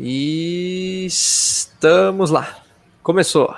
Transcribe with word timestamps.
E 0.00 1.04
estamos 1.06 2.30
lá. 2.30 2.62
Começou. 3.02 3.52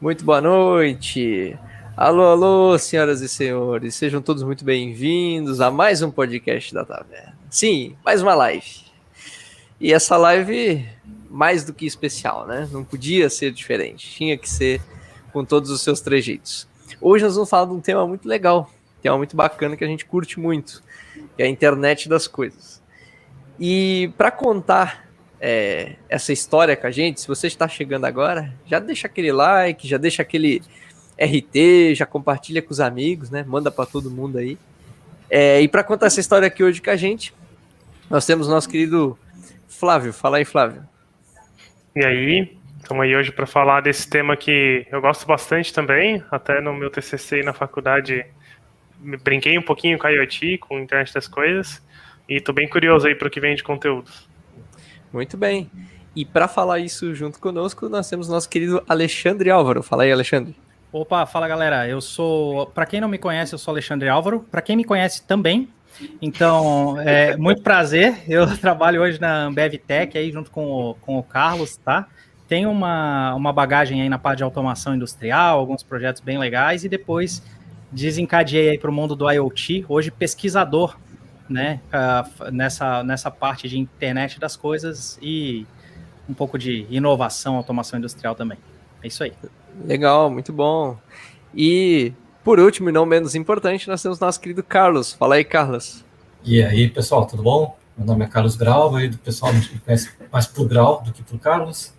Muito 0.00 0.24
boa 0.24 0.40
noite. 0.40 1.58
Alô, 1.96 2.22
alô, 2.22 2.78
senhoras 2.78 3.20
e 3.20 3.28
senhores. 3.28 3.96
Sejam 3.96 4.22
todos 4.22 4.44
muito 4.44 4.64
bem-vindos 4.64 5.60
a 5.60 5.72
mais 5.72 6.02
um 6.02 6.10
podcast 6.10 6.72
da 6.72 6.84
Taverna. 6.84 7.36
Sim, 7.50 7.96
mais 8.04 8.22
uma 8.22 8.36
live. 8.36 8.64
E 9.80 9.92
essa 9.92 10.16
live, 10.16 10.88
mais 11.28 11.64
do 11.64 11.74
que 11.74 11.84
especial, 11.84 12.46
né? 12.46 12.68
Não 12.70 12.84
podia 12.84 13.28
ser 13.28 13.50
diferente. 13.50 14.08
Tinha 14.08 14.38
que 14.38 14.48
ser 14.48 14.80
com 15.32 15.44
todos 15.44 15.68
os 15.70 15.80
seus 15.80 16.00
trejeitos. 16.00 16.68
Hoje 17.00 17.24
nós 17.24 17.34
vamos 17.34 17.50
falar 17.50 17.66
de 17.66 17.72
um 17.72 17.80
tema 17.80 18.06
muito 18.06 18.28
legal, 18.28 18.70
tema 19.02 19.18
muito 19.18 19.34
bacana 19.34 19.76
que 19.76 19.82
a 19.82 19.88
gente 19.88 20.04
curte 20.04 20.38
muito, 20.38 20.80
que 21.36 21.42
é 21.42 21.46
a 21.46 21.48
internet 21.48 22.08
das 22.08 22.28
coisas. 22.28 22.81
E 23.58 24.12
para 24.16 24.30
contar 24.30 25.06
é, 25.40 25.96
essa 26.08 26.32
história 26.32 26.76
com 26.76 26.86
a 26.86 26.90
gente, 26.90 27.20
se 27.20 27.28
você 27.28 27.46
está 27.46 27.68
chegando 27.68 28.04
agora, 28.04 28.52
já 28.66 28.78
deixa 28.78 29.06
aquele 29.06 29.32
like, 29.32 29.86
já 29.88 29.98
deixa 29.98 30.22
aquele 30.22 30.62
RT, 31.18 31.94
já 31.94 32.06
compartilha 32.06 32.62
com 32.62 32.70
os 32.70 32.80
amigos, 32.80 33.30
né? 33.30 33.44
Manda 33.46 33.70
para 33.70 33.86
todo 33.86 34.10
mundo 34.10 34.38
aí. 34.38 34.56
É, 35.28 35.60
e 35.60 35.68
para 35.68 35.82
contar 35.82 36.06
essa 36.06 36.20
história 36.20 36.46
aqui 36.46 36.62
hoje 36.62 36.80
com 36.80 36.90
a 36.90 36.96
gente, 36.96 37.34
nós 38.10 38.26
temos 38.26 38.48
nosso 38.48 38.68
querido 38.68 39.18
Flávio. 39.66 40.12
Fala 40.12 40.36
aí, 40.36 40.44
Flávio. 40.44 40.84
E 41.96 42.04
aí, 42.04 42.56
estamos 42.80 43.02
aí 43.02 43.16
hoje 43.16 43.32
para 43.32 43.46
falar 43.46 43.80
desse 43.80 44.08
tema 44.08 44.36
que 44.36 44.86
eu 44.90 45.00
gosto 45.00 45.26
bastante 45.26 45.72
também. 45.72 46.22
Até 46.30 46.60
no 46.60 46.72
meu 46.74 46.90
TCC 46.90 47.40
e 47.40 47.42
na 47.44 47.52
faculdade 47.52 48.24
brinquei 49.24 49.58
um 49.58 49.62
pouquinho 49.62 49.98
com 49.98 50.06
a 50.06 50.10
IoT, 50.10 50.58
com 50.58 50.76
a 50.76 50.80
internet 50.80 51.12
das 51.12 51.26
coisas. 51.26 51.82
E 52.28 52.40
tô 52.40 52.52
bem 52.52 52.68
curioso 52.68 53.06
aí 53.06 53.14
para 53.14 53.28
o 53.28 53.30
que 53.30 53.40
vem 53.40 53.54
de 53.54 53.62
conteúdo. 53.62 54.10
Muito 55.12 55.36
bem. 55.36 55.70
E 56.14 56.24
para 56.24 56.46
falar 56.46 56.78
isso 56.78 57.14
junto 57.14 57.38
conosco, 57.38 57.88
nós 57.88 58.08
temos 58.08 58.28
nosso 58.28 58.48
querido 58.48 58.82
Alexandre 58.88 59.50
Álvaro. 59.50 59.82
Fala 59.82 60.02
aí, 60.04 60.12
Alexandre. 60.12 60.54
Opa, 60.92 61.24
fala 61.26 61.48
galera. 61.48 61.88
Eu 61.88 62.00
sou, 62.00 62.66
para 62.66 62.86
quem 62.86 63.00
não 63.00 63.08
me 63.08 63.18
conhece, 63.18 63.54
eu 63.54 63.58
sou 63.58 63.72
Alexandre 63.72 64.08
Álvaro. 64.08 64.40
Para 64.50 64.60
quem 64.60 64.76
me 64.76 64.84
conhece 64.84 65.26
também, 65.26 65.68
então, 66.20 67.00
é 67.00 67.36
muito 67.36 67.62
prazer. 67.62 68.22
Eu 68.28 68.46
trabalho 68.58 69.02
hoje 69.02 69.20
na 69.20 69.44
Ambev 69.44 69.74
Tech 69.74 70.16
aí 70.16 70.30
junto 70.30 70.50
com 70.50 70.70
o, 70.70 70.94
com 70.94 71.18
o 71.18 71.22
Carlos, 71.22 71.76
tá? 71.76 72.06
Tenho 72.48 72.70
uma, 72.70 73.34
uma 73.34 73.52
bagagem 73.52 74.02
aí 74.02 74.08
na 74.08 74.18
parte 74.18 74.38
de 74.38 74.44
automação 74.44 74.94
industrial, 74.94 75.58
alguns 75.58 75.82
projetos 75.82 76.20
bem 76.20 76.38
legais 76.38 76.84
e 76.84 76.88
depois 76.88 77.42
desencadeei 77.90 78.70
aí 78.70 78.78
para 78.78 78.90
o 78.90 78.92
mundo 78.92 79.16
do 79.16 79.30
IoT. 79.30 79.86
Hoje 79.88 80.10
pesquisador 80.10 80.96
né, 81.52 81.80
uh, 81.92 82.50
nessa, 82.50 83.02
nessa 83.02 83.30
parte 83.30 83.68
de 83.68 83.78
internet 83.78 84.40
das 84.40 84.56
coisas 84.56 85.18
e 85.20 85.66
um 86.28 86.34
pouco 86.34 86.58
de 86.58 86.86
inovação, 86.90 87.56
automação 87.56 87.98
industrial 87.98 88.34
também. 88.34 88.58
É 89.02 89.06
isso 89.06 89.22
aí. 89.22 89.32
Legal, 89.84 90.30
muito 90.30 90.52
bom. 90.52 90.96
E 91.54 92.12
por 92.44 92.58
último, 92.58 92.88
e 92.88 92.92
não 92.92 93.06
menos 93.06 93.34
importante, 93.36 93.88
nós 93.88 94.02
temos 94.02 94.18
nosso 94.18 94.40
querido 94.40 94.64
Carlos. 94.64 95.12
Fala 95.12 95.36
aí, 95.36 95.44
Carlos. 95.44 96.04
E 96.44 96.62
aí, 96.62 96.88
pessoal, 96.88 97.24
tudo 97.24 97.42
bom? 97.42 97.76
Meu 97.96 98.06
nome 98.06 98.24
é 98.24 98.28
Carlos 98.28 98.56
Grau, 98.56 98.98
e 98.98 99.06
o 99.06 99.18
pessoal 99.18 99.52
me 99.52 99.78
conhece 99.80 100.10
mais 100.32 100.46
por 100.46 100.66
Grau 100.66 101.02
do 101.02 101.12
que 101.12 101.22
por 101.22 101.38
Carlos. 101.38 101.94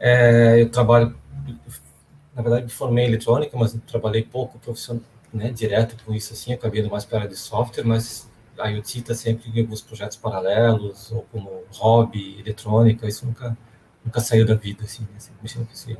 É, 0.00 0.60
eu 0.60 0.68
trabalho, 0.68 1.14
na 2.34 2.42
verdade, 2.42 2.64
me 2.64 2.70
formei 2.70 3.04
em 3.04 3.08
eletrônica, 3.08 3.56
mas 3.56 3.76
trabalhei 3.86 4.22
pouco 4.22 4.58
profissional, 4.58 5.02
né, 5.32 5.50
direto 5.50 5.96
com 6.04 6.12
isso, 6.12 6.32
assim, 6.32 6.52
acabei 6.52 6.80
indo 6.80 6.90
mais 6.90 7.04
para 7.04 7.18
a 7.18 7.20
área 7.20 7.30
de 7.30 7.36
software, 7.36 7.84
mas 7.84 8.27
a 8.58 8.68
IoT 8.68 8.98
está 8.98 9.14
sempre 9.14 9.50
em 9.50 9.60
alguns 9.60 9.80
projetos 9.80 10.16
paralelos, 10.16 11.12
ou 11.12 11.22
como 11.32 11.62
hobby, 11.70 12.38
eletrônica, 12.40 13.06
isso 13.06 13.26
nunca, 13.26 13.56
nunca 14.04 14.20
saiu 14.20 14.46
da 14.46 14.54
vida, 14.54 14.84
assim, 14.84 15.02
né, 15.02 15.18
mexendo 15.42 15.66
com 15.66 15.72
isso. 15.72 15.96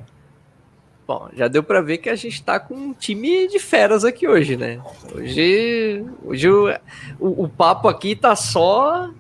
Bom, 1.07 1.31
já 1.33 1.49
deu 1.49 1.63
para 1.63 1.81
ver 1.81 1.99
que 1.99 2.11
a 2.11 2.15
gente 2.15 2.35
está 2.35 2.61
com 2.61 2.75
um 2.75 2.93
time 2.93 3.49
de 3.49 3.59
feras 3.59 4.05
aqui 4.05 4.29
hoje, 4.29 4.59
né? 4.59 4.79
Hoje, 5.15 6.05
hoje 6.23 6.51
o, 6.51 6.69
o, 7.19 7.45
o 7.45 7.49
papo 7.49 7.89
aqui 7.89 8.15
tá 8.15 8.37
só 8.37 9.11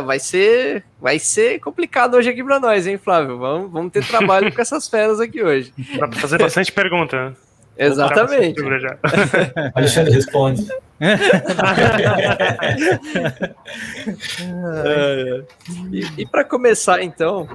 vai 0.00 0.18
ser 0.18 0.84
vai 0.98 1.18
ser 1.18 1.60
complicado 1.60 2.14
hoje 2.14 2.30
aqui 2.30 2.42
para 2.42 2.58
nós, 2.58 2.86
hein, 2.86 2.96
Flávio? 2.96 3.36
Vamos, 3.36 3.70
vamos 3.70 3.92
ter 3.92 4.06
trabalho 4.06 4.50
com 4.54 4.62
essas 4.62 4.88
feras 4.88 5.20
aqui 5.20 5.42
hoje. 5.42 5.74
Dá 5.98 6.08
para 6.08 6.18
fazer 6.18 6.38
bastante 6.38 6.72
pergunta. 6.72 7.36
Exatamente. 7.76 8.60
Alexandre 9.74 10.12
responde. 10.12 10.66
e, 15.90 16.06
e 16.18 16.26
para 16.26 16.44
começar, 16.44 17.02
então, 17.02 17.48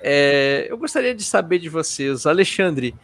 é, 0.00 0.66
eu 0.68 0.78
gostaria 0.78 1.14
de 1.14 1.24
saber 1.24 1.58
de 1.58 1.68
vocês, 1.68 2.26
Alexandre, 2.26 2.94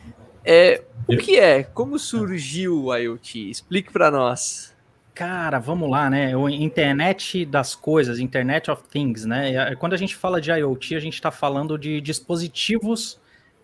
é, 0.45 0.83
o 1.09 1.17
que 1.17 1.39
é? 1.39 1.63
Como 1.63 1.99
surgiu 1.99 2.85
o 2.85 2.97
IoT? 2.97 3.51
Explique 3.51 3.93
para 3.93 4.11
nós. 4.11 4.77
Cara, 5.15 5.59
vamos 5.59 5.91
lá, 5.91 6.09
né? 6.09 6.37
O 6.37 6.49
internet 6.49 7.45
das 7.45 7.75
coisas, 7.75 8.21
Internet 8.21 8.71
of 8.71 8.85
Things, 8.89 9.25
né? 9.25 9.75
Quando 9.77 9.95
a 9.95 9.97
gente 9.97 10.15
fala 10.15 10.41
de 10.41 10.51
IoT, 10.51 10.95
a 10.95 11.01
gente 11.01 11.15
está 11.15 11.31
falando 11.31 11.77
de 11.77 12.01
dispositivos 12.01 13.19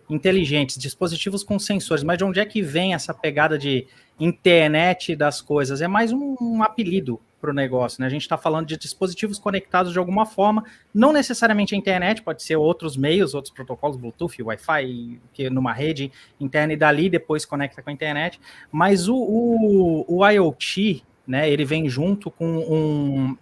inteligentes, 0.09 0.77
dispositivos 0.77 1.43
com 1.43 1.57
sensores. 1.57 2.03
Mas 2.03 2.17
de 2.17 2.23
onde 2.23 2.39
é 2.39 2.45
que 2.45 2.61
vem 2.61 2.93
essa 2.93 3.13
pegada 3.13 3.57
de 3.57 3.87
internet 4.19 5.15
das 5.15 5.41
coisas? 5.41 5.81
É 5.81 5.87
mais 5.87 6.11
um, 6.11 6.35
um 6.39 6.63
apelido 6.63 7.19
para 7.45 7.51
o 7.51 7.53
negócio, 7.53 8.01
né? 8.01 8.07
A 8.07 8.09
gente 8.09 8.23
está 8.23 8.37
falando 8.37 8.65
de 8.65 8.77
dispositivos 8.77 9.37
conectados 9.37 9.91
de 9.91 9.99
alguma 9.99 10.25
forma, 10.25 10.63
não 10.93 11.13
necessariamente 11.13 11.75
a 11.75 11.77
internet, 11.77 12.23
pode 12.23 12.41
ser 12.41 12.55
outros 12.55 12.97
meios, 12.97 13.35
outros 13.35 13.53
protocolos, 13.53 13.97
Bluetooth, 13.97 14.41
Wi-Fi, 14.41 15.19
que 15.31 15.49
numa 15.49 15.71
rede 15.71 16.11
interna 16.39 16.73
e 16.73 16.77
dali 16.77 17.07
depois 17.07 17.45
conecta 17.45 17.83
com 17.83 17.89
a 17.89 17.93
internet. 17.93 18.39
Mas 18.71 19.07
o, 19.07 19.15
o, 19.15 20.05
o 20.07 20.27
IoT, 20.27 21.03
né? 21.27 21.49
Ele 21.49 21.65
vem 21.65 21.87
junto 21.87 22.31
com 22.31 22.57
um 22.57 23.37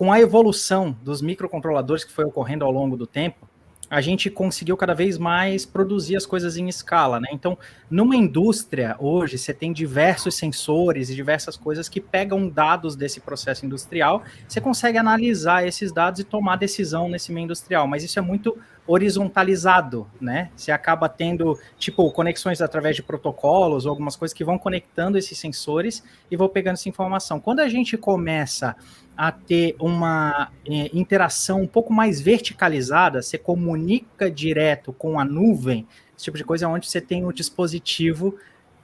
com 0.00 0.10
a 0.10 0.18
evolução 0.18 0.96
dos 1.02 1.20
microcontroladores 1.20 2.04
que 2.04 2.10
foi 2.10 2.24
ocorrendo 2.24 2.64
ao 2.64 2.70
longo 2.70 2.96
do 2.96 3.06
tempo, 3.06 3.46
a 3.90 4.00
gente 4.00 4.30
conseguiu 4.30 4.76
cada 4.76 4.94
vez 4.94 5.18
mais 5.18 5.66
produzir 5.66 6.14
as 6.14 6.24
coisas 6.24 6.56
em 6.56 6.68
escala, 6.68 7.18
né? 7.18 7.28
Então, 7.32 7.58
numa 7.90 8.14
indústria, 8.14 8.94
hoje, 9.00 9.36
você 9.36 9.52
tem 9.52 9.72
diversos 9.72 10.36
sensores 10.36 11.10
e 11.10 11.14
diversas 11.16 11.56
coisas 11.56 11.88
que 11.88 12.00
pegam 12.00 12.48
dados 12.48 12.94
desse 12.94 13.20
processo 13.20 13.66
industrial, 13.66 14.22
você 14.46 14.60
consegue 14.60 14.96
analisar 14.96 15.66
esses 15.66 15.90
dados 15.90 16.20
e 16.20 16.24
tomar 16.24 16.54
decisão 16.54 17.08
nesse 17.08 17.32
meio 17.32 17.44
industrial, 17.44 17.88
mas 17.88 18.04
isso 18.04 18.16
é 18.16 18.22
muito 18.22 18.56
horizontalizado, 18.86 20.06
né? 20.20 20.50
Você 20.56 20.70
acaba 20.70 21.08
tendo, 21.08 21.58
tipo, 21.78 22.10
conexões 22.12 22.60
através 22.60 22.96
de 22.96 23.02
protocolos 23.02 23.86
ou 23.86 23.90
algumas 23.90 24.16
coisas 24.16 24.32
que 24.32 24.44
vão 24.44 24.58
conectando 24.58 25.18
esses 25.18 25.36
sensores 25.38 26.02
e 26.30 26.36
vão 26.36 26.48
pegando 26.48 26.74
essa 26.74 26.88
informação. 26.88 27.40
Quando 27.40 27.60
a 27.60 27.68
gente 27.68 27.96
começa 27.96 28.76
a 29.20 29.30
ter 29.30 29.76
uma 29.78 30.50
é, 30.66 30.88
interação 30.94 31.60
um 31.60 31.66
pouco 31.66 31.92
mais 31.92 32.22
verticalizada, 32.22 33.20
você 33.20 33.36
comunica 33.36 34.30
direto 34.30 34.94
com 34.94 35.20
a 35.20 35.26
nuvem, 35.26 35.86
esse 36.16 36.24
tipo 36.24 36.38
de 36.38 36.44
coisa, 36.44 36.66
onde 36.66 36.88
você 36.88 37.02
tem 37.02 37.22
um 37.22 37.30
dispositivo 37.30 38.38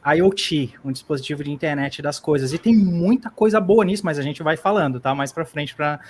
IoT, 0.07 0.75
um 0.85 0.93
dispositivo 0.93 1.43
de 1.43 1.51
internet 1.51 2.03
das 2.03 2.21
coisas. 2.21 2.53
E 2.53 2.59
tem 2.59 2.77
muita 2.77 3.31
coisa 3.31 3.59
boa 3.59 3.83
nisso, 3.83 4.05
mas 4.05 4.19
a 4.19 4.23
gente 4.23 4.43
vai 4.43 4.59
falando, 4.59 5.01
tá? 5.01 5.15
Mais 5.15 5.33
para 5.33 5.47
frente 5.47 5.75
para 5.75 6.01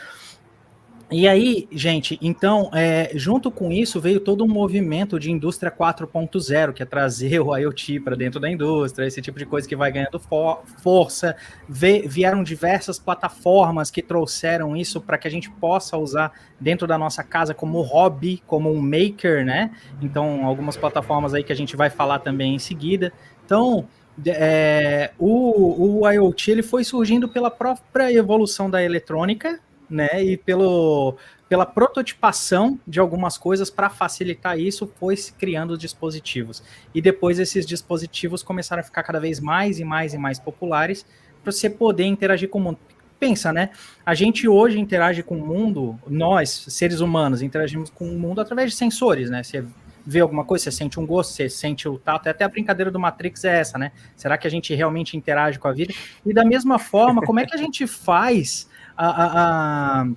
e 1.09 1.29
aí, 1.29 1.69
gente, 1.71 2.19
então, 2.21 2.69
é, 2.75 3.13
junto 3.15 3.49
com 3.49 3.71
isso 3.71 4.01
veio 4.01 4.19
todo 4.19 4.43
um 4.43 4.49
movimento 4.49 5.21
de 5.21 5.31
indústria 5.31 5.71
4.0, 5.71 6.73
que 6.73 6.83
é 6.83 6.87
trazer 6.87 7.39
o 7.39 7.57
IoT 7.57 8.01
para 8.01 8.17
dentro 8.17 8.41
da 8.41 8.51
indústria, 8.51 9.07
esse 9.07 9.23
tipo 9.23 9.39
de 9.39 9.47
coisa 9.47 9.69
que 9.69 9.77
vai 9.77 9.93
ganhando 9.93 10.19
for 10.19 10.65
força. 10.83 11.37
Vieram 11.69 12.43
diversas 12.43 12.99
plataformas 12.99 13.89
que 13.89 14.03
trouxeram 14.03 14.77
isso 14.77 15.01
para 15.01 15.17
que 15.17 15.29
a 15.29 15.31
gente 15.31 15.49
possa 15.49 15.97
usar 15.97 16.33
dentro 16.59 16.89
da 16.89 16.99
nossa 16.99 17.23
casa 17.23 17.55
como 17.55 17.81
hobby, 17.83 18.43
como 18.45 18.73
um 18.73 18.81
maker, 18.81 19.45
né? 19.45 19.71
Então, 20.03 20.45
algumas 20.45 20.77
plataformas 20.77 21.35
aí 21.35 21.45
que 21.45 21.53
a 21.53 21.57
gente 21.57 21.77
vai 21.77 21.89
falar 21.89 22.19
também 22.19 22.57
em 22.57 22.59
seguida. 22.59 23.13
Então, 23.45 23.87
é, 24.27 25.13
o, 25.19 26.01
o 26.01 26.11
IoT 26.11 26.51
ele 26.51 26.63
foi 26.65 26.83
surgindo 26.83 27.29
pela 27.29 27.51
própria 27.51 28.13
evolução 28.13 28.69
da 28.69 28.83
eletrônica, 28.83 29.61
né? 29.89 30.23
E 30.23 30.37
pelo, 30.37 31.17
pela 31.49 31.65
prototipação 31.65 32.79
de 32.87 33.01
algumas 33.01 33.39
coisas 33.39 33.71
para 33.71 33.89
facilitar 33.89 34.59
isso, 34.59 34.91
foi 34.99 35.17
se 35.17 35.33
criando 35.33 35.79
dispositivos. 35.79 36.63
E 36.95 37.01
depois 37.01 37.39
esses 37.39 37.65
dispositivos 37.65 38.43
começaram 38.43 38.81
a 38.81 38.85
ficar 38.85 39.03
cada 39.03 39.21
vez 39.21 39.41
mais 39.41 39.79
e 39.79 39.85
mais 39.85 40.15
e 40.15 40.19
mais 40.19 40.39
populares 40.39 41.07
para 41.43 41.53
você 41.53 41.71
poder 41.71 42.05
interagir 42.05 42.49
com 42.49 42.59
o 42.59 42.63
mundo. 42.63 42.79
Pensa, 43.19 43.53
né? 43.53 43.71
A 44.05 44.15
gente 44.15 44.47
hoje 44.47 44.79
interage 44.79 45.23
com 45.23 45.39
o 45.39 45.47
mundo, 45.47 45.99
nós, 46.07 46.67
seres 46.69 47.01
humanos, 47.01 47.41
interagimos 47.41 47.89
com 47.89 48.07
o 48.07 48.19
mundo 48.19 48.41
através 48.41 48.73
de 48.73 48.77
sensores, 48.77 49.31
né? 49.31 49.43
Você 49.43 49.65
vê 50.07 50.21
alguma 50.21 50.45
coisa, 50.45 50.65
você 50.65 50.73
sente 50.73 51.01
um 51.01 51.07
gosto, 51.07 51.33
você 51.33 51.49
sente 51.49 51.89
o 51.89 51.99
tato, 51.99 52.29
até 52.29 52.45
a 52.45 52.49
brincadeira 52.49 52.91
do 52.91 52.99
Matrix 53.01 53.45
é 53.45 53.59
essa, 53.59 53.79
né? 53.79 53.91
Será 54.15 54.37
que 54.37 54.47
a 54.47 54.51
gente 54.51 54.75
realmente 54.75 55.17
interage 55.17 55.59
com 55.59 55.67
a 55.67 55.73
vida? 55.73 55.95
E 56.25 56.33
da 56.33 56.45
mesma 56.45 56.79
forma, 56.79 57.23
como 57.23 57.41
é 57.41 57.47
que 57.47 57.55
a 57.55 57.59
gente 57.59 57.87
faz 57.87 58.69
a, 58.97 60.01
a, 60.01 60.09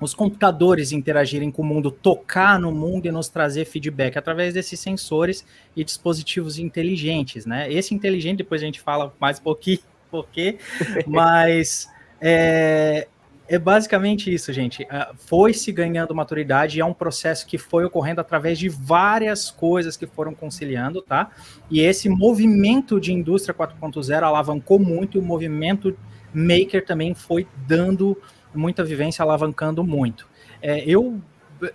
os 0.00 0.14
computadores 0.14 0.92
interagirem 0.92 1.50
com 1.50 1.62
o 1.62 1.64
mundo, 1.64 1.90
tocar 1.90 2.58
no 2.58 2.72
mundo 2.72 3.06
e 3.06 3.10
nos 3.10 3.28
trazer 3.28 3.64
feedback 3.64 4.16
através 4.16 4.52
desses 4.52 4.78
sensores 4.78 5.44
e 5.74 5.82
dispositivos 5.82 6.58
inteligentes, 6.58 7.46
né? 7.46 7.72
Esse 7.72 7.94
inteligente, 7.94 8.38
depois 8.38 8.62
a 8.62 8.66
gente 8.66 8.80
fala 8.80 9.14
mais 9.20 9.38
um 9.38 9.42
pouquinho 9.42 9.78
porquê, 10.10 10.58
mas 11.06 11.88
é, 12.20 13.08
é 13.48 13.58
basicamente 13.58 14.32
isso, 14.32 14.52
gente. 14.52 14.82
Uh, 14.84 15.14
foi 15.16 15.54
se 15.54 15.70
ganhando 15.70 16.14
maturidade 16.14 16.78
e 16.78 16.80
é 16.80 16.84
um 16.84 16.92
processo 16.92 17.46
que 17.46 17.56
foi 17.56 17.84
ocorrendo 17.84 18.20
através 18.20 18.58
de 18.58 18.68
várias 18.68 19.50
coisas 19.50 19.96
que 19.96 20.06
foram 20.06 20.34
conciliando, 20.34 21.00
tá? 21.00 21.30
E 21.70 21.80
esse 21.80 22.08
movimento 22.08 23.00
de 23.00 23.12
indústria 23.12 23.54
4.0 23.54 24.22
alavancou 24.22 24.78
muito 24.78 25.18
o 25.18 25.22
movimento 25.22 25.96
maker 26.32 26.84
também 26.84 27.14
foi 27.14 27.46
dando 27.66 28.20
muita 28.54 28.84
vivência, 28.84 29.22
alavancando 29.22 29.84
muito. 29.84 30.28
É, 30.62 30.82
eu, 30.84 31.20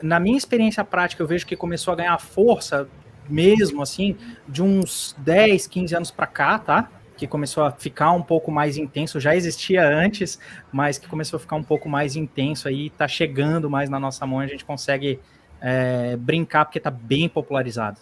na 0.02 0.20
minha 0.20 0.38
experiência 0.38 0.84
prática, 0.84 1.22
eu 1.22 1.28
vejo 1.28 1.46
que 1.46 1.56
começou 1.56 1.94
a 1.94 1.96
ganhar 1.96 2.18
força 2.20 2.88
mesmo, 3.30 3.82
assim, 3.82 4.16
de 4.48 4.62
uns 4.62 5.16
10, 5.20 5.68
15 5.68 5.96
anos 5.96 6.12
para 6.12 6.28
cá, 6.28 6.60
tá? 6.60 6.90
que 7.22 7.28
começou 7.28 7.64
a 7.64 7.72
ficar 7.72 8.12
um 8.14 8.24
pouco 8.24 8.52
mais 8.52 8.78
intenso, 8.78 9.20
já 9.20 9.36
existia 9.36 9.88
antes, 9.88 10.40
mas 10.72 10.98
que 10.98 11.08
começou 11.08 11.38
a 11.38 11.40
ficar 11.40 11.56
um 11.56 11.64
pouco 11.64 11.88
mais 11.88 12.16
intenso 12.16 12.68
aí, 12.68 12.90
tá 12.90 13.08
chegando 13.08 13.70
mais 13.70 13.92
na 13.92 14.00
nossa 14.00 14.26
mão, 14.26 14.40
a 14.40 14.48
gente 14.48 14.66
consegue 14.66 15.20
é, 15.62 16.18
brincar 16.18 16.66
porque 16.66 16.80
tá 16.80 16.90
bem 16.90 17.30
popularizado. 17.30 18.00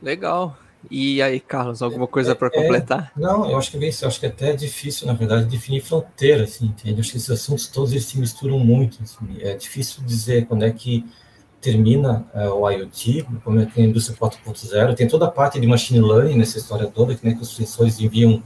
Legal. 0.00 0.56
E 0.88 1.20
aí, 1.20 1.40
Carlos, 1.40 1.82
alguma 1.82 2.06
coisa 2.06 2.34
para 2.34 2.48
é, 2.48 2.50
completar? 2.50 3.12
É, 3.16 3.20
não, 3.20 3.50
eu 3.50 3.58
acho 3.58 3.70
que 3.70 3.76
é 3.76 3.88
isso. 3.88 4.04
Eu 4.04 4.08
acho 4.08 4.20
que 4.20 4.26
é 4.26 4.28
até 4.28 4.50
é 4.50 4.56
difícil, 4.56 5.06
na 5.06 5.12
verdade, 5.12 5.46
definir 5.46 5.80
fronteira, 5.80 6.44
assim, 6.44 6.66
entende? 6.66 6.94
Eu 6.94 7.00
acho 7.00 7.10
que 7.10 7.16
esses 7.16 7.30
assuntos 7.30 7.66
todos 7.66 7.92
eles 7.92 8.04
se 8.04 8.18
misturam 8.18 8.58
muito. 8.58 9.02
Assim, 9.02 9.16
é 9.40 9.54
difícil 9.54 10.02
dizer 10.04 10.46
quando 10.46 10.64
é 10.64 10.70
que 10.70 11.04
termina 11.60 12.26
é, 12.34 12.48
o 12.48 12.68
IoT, 12.68 13.26
como 13.44 13.60
é 13.60 13.66
que 13.66 13.80
a 13.80 13.84
indústria 13.84 14.16
4.0, 14.16 14.94
tem 14.94 15.06
toda 15.06 15.26
a 15.26 15.30
parte 15.30 15.60
de 15.60 15.66
machine 15.66 16.00
learning 16.00 16.38
nessa 16.38 16.56
história 16.56 16.86
toda, 16.86 17.14
que, 17.14 17.26
né, 17.26 17.34
que 17.34 17.42
os 17.42 17.54
sensores 17.54 18.00
enviam 18.00 18.42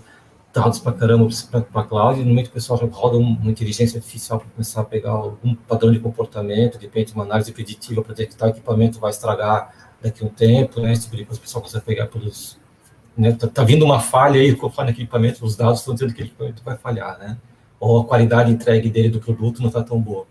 dados 0.52 0.78
para 0.78 0.92
caramba 0.92 1.28
para 1.50 1.80
a 1.80 1.84
cloud, 1.84 2.20
e 2.20 2.22
no 2.22 2.28
momento 2.28 2.46
que 2.46 2.52
o 2.52 2.54
pessoal 2.54 2.78
roda 2.78 3.16
uma 3.16 3.50
inteligência 3.50 3.98
artificial 3.98 4.38
para 4.38 4.48
começar 4.48 4.80
a 4.82 4.84
pegar 4.84 5.10
algum 5.10 5.54
padrão 5.54 5.90
de 5.90 5.98
comportamento, 5.98 6.78
de 6.78 6.86
repente 6.86 7.12
uma 7.12 7.24
análise 7.24 7.50
preditiva 7.52 8.02
para 8.02 8.14
detectar 8.14 8.48
o 8.48 8.52
equipamento 8.52 9.00
vai 9.00 9.10
estragar 9.10 9.83
daqui 10.04 10.22
a 10.22 10.26
um 10.26 10.30
tempo, 10.30 10.80
né, 10.80 10.92
esse 10.92 11.10
tipo 11.10 11.24
coisa, 11.24 11.40
o 11.40 11.42
pessoal 11.42 11.62
consegue 11.62 11.84
pegar 11.84 12.06
pelos... 12.06 12.58
Né, 13.16 13.32
tá, 13.32 13.48
tá 13.48 13.64
vindo 13.64 13.84
uma 13.84 14.00
falha 14.00 14.40
aí, 14.40 14.54
falha 14.54 14.88
naquele 14.88 15.04
equipamento, 15.04 15.44
os 15.44 15.56
dados 15.56 15.80
estão 15.80 15.94
dizendo 15.94 16.14
que 16.14 16.22
o 16.22 16.26
equipamento 16.26 16.62
vai 16.62 16.76
falhar, 16.76 17.18
né, 17.18 17.38
ou 17.80 18.00
a 18.00 18.04
qualidade 18.04 18.52
entregue 18.52 18.90
dele 18.90 19.08
do 19.08 19.20
produto 19.20 19.60
não 19.60 19.68
está 19.68 19.82
tão 19.82 20.00
boa. 20.00 20.26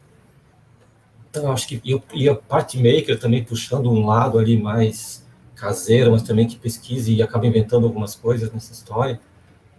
Então, 1.29 1.51
acho 1.51 1.67
que 1.67 1.81
e, 1.83 2.01
e 2.13 2.29
a 2.29 2.35
parte 2.35 2.77
maker 2.77 3.19
também 3.19 3.43
puxando 3.43 3.89
um 3.89 4.05
lado 4.05 4.37
ali 4.37 4.61
mais 4.61 5.25
caseiro, 5.55 6.11
mas 6.11 6.21
também 6.21 6.45
que 6.45 6.57
pesquise 6.57 7.13
e 7.13 7.23
acaba 7.23 7.47
inventando 7.47 7.85
algumas 7.87 8.13
coisas 8.13 8.51
nessa 8.51 8.71
história. 8.71 9.19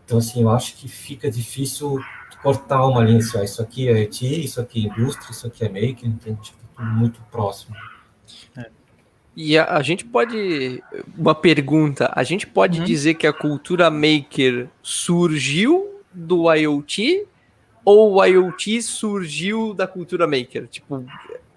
Então, 0.04 0.18
assim, 0.18 0.42
eu 0.42 0.50
acho 0.50 0.74
que 0.76 0.88
fica 0.88 1.30
difícil 1.30 2.00
cortar 2.42 2.84
uma 2.86 3.02
linha, 3.02 3.18
assim, 3.18 3.38
ó, 3.38 3.42
isso 3.42 3.62
aqui 3.62 3.88
é 3.88 4.00
IT, 4.00 4.44
isso 4.44 4.60
aqui 4.60 4.84
é 4.84 4.90
indústria, 4.90 5.30
isso 5.30 5.46
aqui 5.46 5.64
é 5.64 5.68
maker, 5.68 6.08
entende? 6.08 6.52
Fica 6.52 6.82
muito 6.82 7.20
próximo. 7.30 7.76
E 9.36 9.58
a, 9.58 9.76
a, 9.76 9.82
gente 9.82 10.04
pode. 10.04 10.82
Uma 11.16 11.34
pergunta: 11.34 12.10
a 12.14 12.22
gente 12.22 12.46
pode 12.46 12.80
uhum. 12.80 12.84
dizer 12.84 13.14
que 13.14 13.26
a 13.26 13.32
cultura 13.32 13.90
maker 13.90 14.68
surgiu 14.82 16.00
do 16.12 16.52
IoT 16.52 17.26
ou 17.84 18.14
o 18.14 18.24
IoT 18.24 18.80
surgiu 18.82 19.74
da 19.74 19.86
cultura 19.86 20.26
maker? 20.26 20.66
Tipo, 20.68 21.04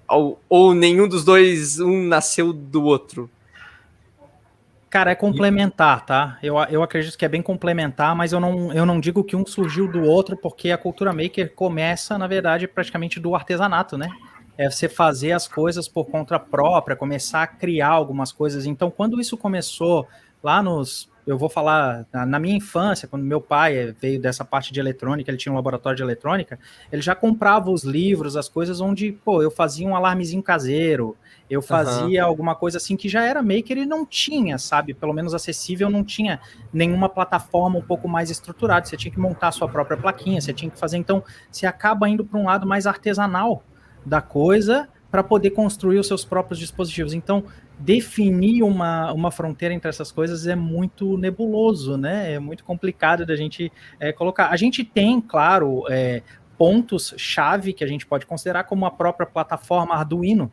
ou, 0.09 0.39
ou 0.50 0.74
nenhum 0.74 1.07
dos 1.07 1.24
dois, 1.24 1.79
um 1.79 2.03
nasceu 2.03 2.51
do 2.51 2.83
outro? 2.83 3.29
Cara, 4.89 5.12
é 5.12 5.15
complementar, 5.15 6.06
tá? 6.06 6.38
Eu, 6.41 6.57
eu 6.69 6.81
acredito 6.81 7.18
que 7.18 7.25
é 7.25 7.27
bem 7.27 7.41
complementar, 7.41 8.15
mas 8.15 8.31
eu 8.31 8.39
não, 8.39 8.71
eu 8.71 8.85
não 8.85 9.00
digo 9.00 9.23
que 9.23 9.35
um 9.35 9.45
surgiu 9.45 9.88
do 9.88 10.01
outro, 10.03 10.38
porque 10.38 10.71
a 10.71 10.77
cultura 10.77 11.13
maker 11.13 11.53
começa, 11.53 12.18
na 12.18 12.25
verdade, 12.25 12.68
praticamente 12.68 13.19
do 13.19 13.35
artesanato, 13.35 13.97
né? 13.97 14.09
É 14.57 14.69
você 14.69 14.89
fazer 14.89 15.31
as 15.31 15.48
coisas 15.48 15.88
por 15.88 16.06
conta 16.06 16.39
própria, 16.39 16.95
começar 16.95 17.44
a 17.44 17.48
criar 17.48 17.89
algumas 17.89 18.31
coisas. 18.31 18.65
Então, 18.65 18.89
quando 18.89 19.19
isso 19.21 19.38
começou 19.38 20.07
lá 20.42 20.62
nos 20.63 21.09
eu 21.27 21.38
vou 21.38 21.50
falar, 21.50 22.06
na, 22.13 22.39
minha 22.39 22.56
infância, 22.56 23.06
quando 23.06 23.24
meu 23.24 23.42
pai 23.42 23.94
veio 24.00 24.18
dessa 24.18 24.45
parte 24.45 24.71
de 24.71 24.80
eletrônica, 24.80 25.30
ele 25.30 25.38
tinha 25.38 25.51
um 25.51 25.57
laboratório 25.57 25.98
de 25.98 26.01
eletrônica, 26.01 26.57
ele 26.89 27.01
já 27.01 27.13
comprava 27.13 27.69
os 27.69 27.83
livros, 27.83 28.38
as 28.38 28.48
coisas 28.48 28.80
onde, 28.80 29.12
pô, 29.12 29.44
eu 29.44 29.51
fazia 29.51 29.86
um 29.86 29.94
alarmezinho 29.94 30.42
caseiro, 30.42 31.18
eu 31.50 31.62
fazia 31.62 32.24
uhum. 32.24 32.30
alguma 32.30 32.56
coisa 32.56 32.77
assim 32.77 32.95
que 32.95 33.09
já 33.09 33.25
era 33.25 33.44
maker 33.44 33.77
e 33.77 33.86
não 33.86 34.06
tinha, 34.06 34.57
sabe? 34.57 34.94
Pelo 34.94 35.12
menos 35.12 35.33
acessível, 35.33 35.89
não 35.89 36.01
tinha 36.01 36.39
nenhuma 36.71 37.09
plataforma 37.09 37.77
um 37.77 37.81
pouco 37.81 38.07
mais 38.07 38.30
estruturada. 38.30 38.86
Você 38.86 38.95
tinha 38.95 39.12
que 39.12 39.19
montar 39.19 39.50
a 39.50 39.51
sua 39.51 39.68
própria 39.68 39.98
plaquinha, 39.98 40.39
você 40.39 40.54
tinha 40.54 40.71
que 40.71 40.80
fazer. 40.80 40.95
Então, 40.95 41.21
você 41.51 41.65
acaba 41.65 42.07
indo 42.07 42.24
para 42.24 42.39
um 42.39 42.45
lado 42.45 42.65
mais 42.65 42.88
artesanal 42.88 43.63
da 44.07 44.21
coisa 44.21 44.88
para 45.12 45.24
poder 45.24 45.51
construir 45.51 46.00
os 46.00 46.07
seus 46.07 46.25
próprios 46.25 46.59
dispositivos. 46.59 47.13
Então, 47.13 47.44
definir 47.80 48.63
uma, 48.63 49.12
uma 49.13 49.31
fronteira 49.31 49.74
entre 49.74 49.89
essas 49.89 50.12
coisas 50.12 50.48
é 50.48 50.56
muito 50.56 51.18
nebuloso, 51.18 51.98
né? 51.98 52.33
É 52.33 52.39
muito 52.39 52.63
complicado 52.63 53.25
da 53.25 53.36
gente 53.36 53.71
é, 54.00 54.12
colocar. 54.12 54.50
A 54.50 54.57
gente 54.57 54.83
tem, 54.83 55.21
claro, 55.21 55.83
é, 55.89 56.21
pontos-chave 56.57 57.74
que 57.74 57.83
a 57.83 57.88
gente 57.88 58.06
pode 58.06 58.25
considerar 58.25 58.63
como 58.63 58.86
a 58.86 58.92
própria 58.92 59.27
plataforma 59.27 59.95
Arduino, 59.95 60.51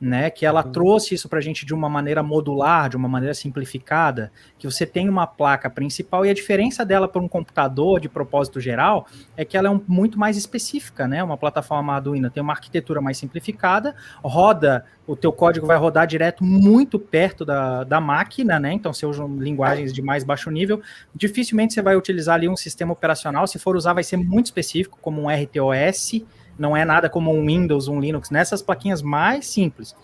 né? 0.00 0.30
Que 0.30 0.46
ela 0.46 0.64
uhum. 0.64 0.72
trouxe 0.72 1.14
isso 1.14 1.28
para 1.28 1.38
a 1.38 1.42
gente 1.42 1.66
de 1.66 1.74
uma 1.74 1.88
maneira 1.88 2.22
modular, 2.22 2.88
de 2.88 2.96
uma 2.96 3.08
maneira 3.08 3.34
simplificada, 3.34 4.32
que 4.58 4.66
você 4.66 4.86
tem 4.86 5.08
uma 5.08 5.26
placa 5.26 5.68
principal 5.68 6.24
e 6.24 6.30
a 6.30 6.34
diferença 6.34 6.84
dela 6.84 7.06
para 7.06 7.20
um 7.20 7.28
computador 7.28 8.00
de 8.00 8.08
propósito 8.08 8.60
geral 8.60 9.06
é 9.36 9.44
que 9.44 9.56
ela 9.56 9.68
é 9.68 9.70
um, 9.70 9.80
muito 9.86 10.18
mais 10.18 10.36
específica, 10.36 11.06
né? 11.06 11.22
Uma 11.22 11.36
plataforma 11.36 11.94
Arduino 11.94 12.30
tem 12.30 12.42
uma 12.42 12.54
arquitetura 12.54 13.00
mais 13.00 13.18
simplificada, 13.18 13.94
roda, 14.24 14.86
o 15.06 15.14
teu 15.14 15.32
código 15.32 15.66
vai 15.66 15.76
rodar 15.76 16.06
direto 16.06 16.44
muito 16.44 16.98
perto 16.98 17.44
da, 17.44 17.84
da 17.84 18.00
máquina, 18.00 18.58
né? 18.58 18.72
Então 18.72 18.92
você 18.92 19.04
usa 19.04 19.24
linguagens 19.24 19.92
de 19.92 20.00
mais 20.00 20.24
baixo 20.24 20.50
nível, 20.50 20.80
dificilmente 21.14 21.74
você 21.74 21.82
vai 21.82 21.96
utilizar 21.96 22.36
ali 22.36 22.48
um 22.48 22.56
sistema 22.56 22.92
operacional, 22.92 23.46
se 23.46 23.58
for 23.58 23.76
usar 23.76 23.92
vai 23.92 24.04
ser 24.04 24.16
muito 24.16 24.46
específico, 24.46 24.98
como 25.02 25.20
um 25.22 25.28
RTOS, 25.28 26.22
não 26.58 26.76
é 26.76 26.84
nada 26.84 27.08
como 27.08 27.32
um 27.32 27.46
Windows, 27.46 27.88
um 27.88 28.00
Linux, 28.00 28.30
nessas 28.30 28.62
plaquinhas 28.62 29.02
mais 29.02 29.46
simples. 29.46 29.94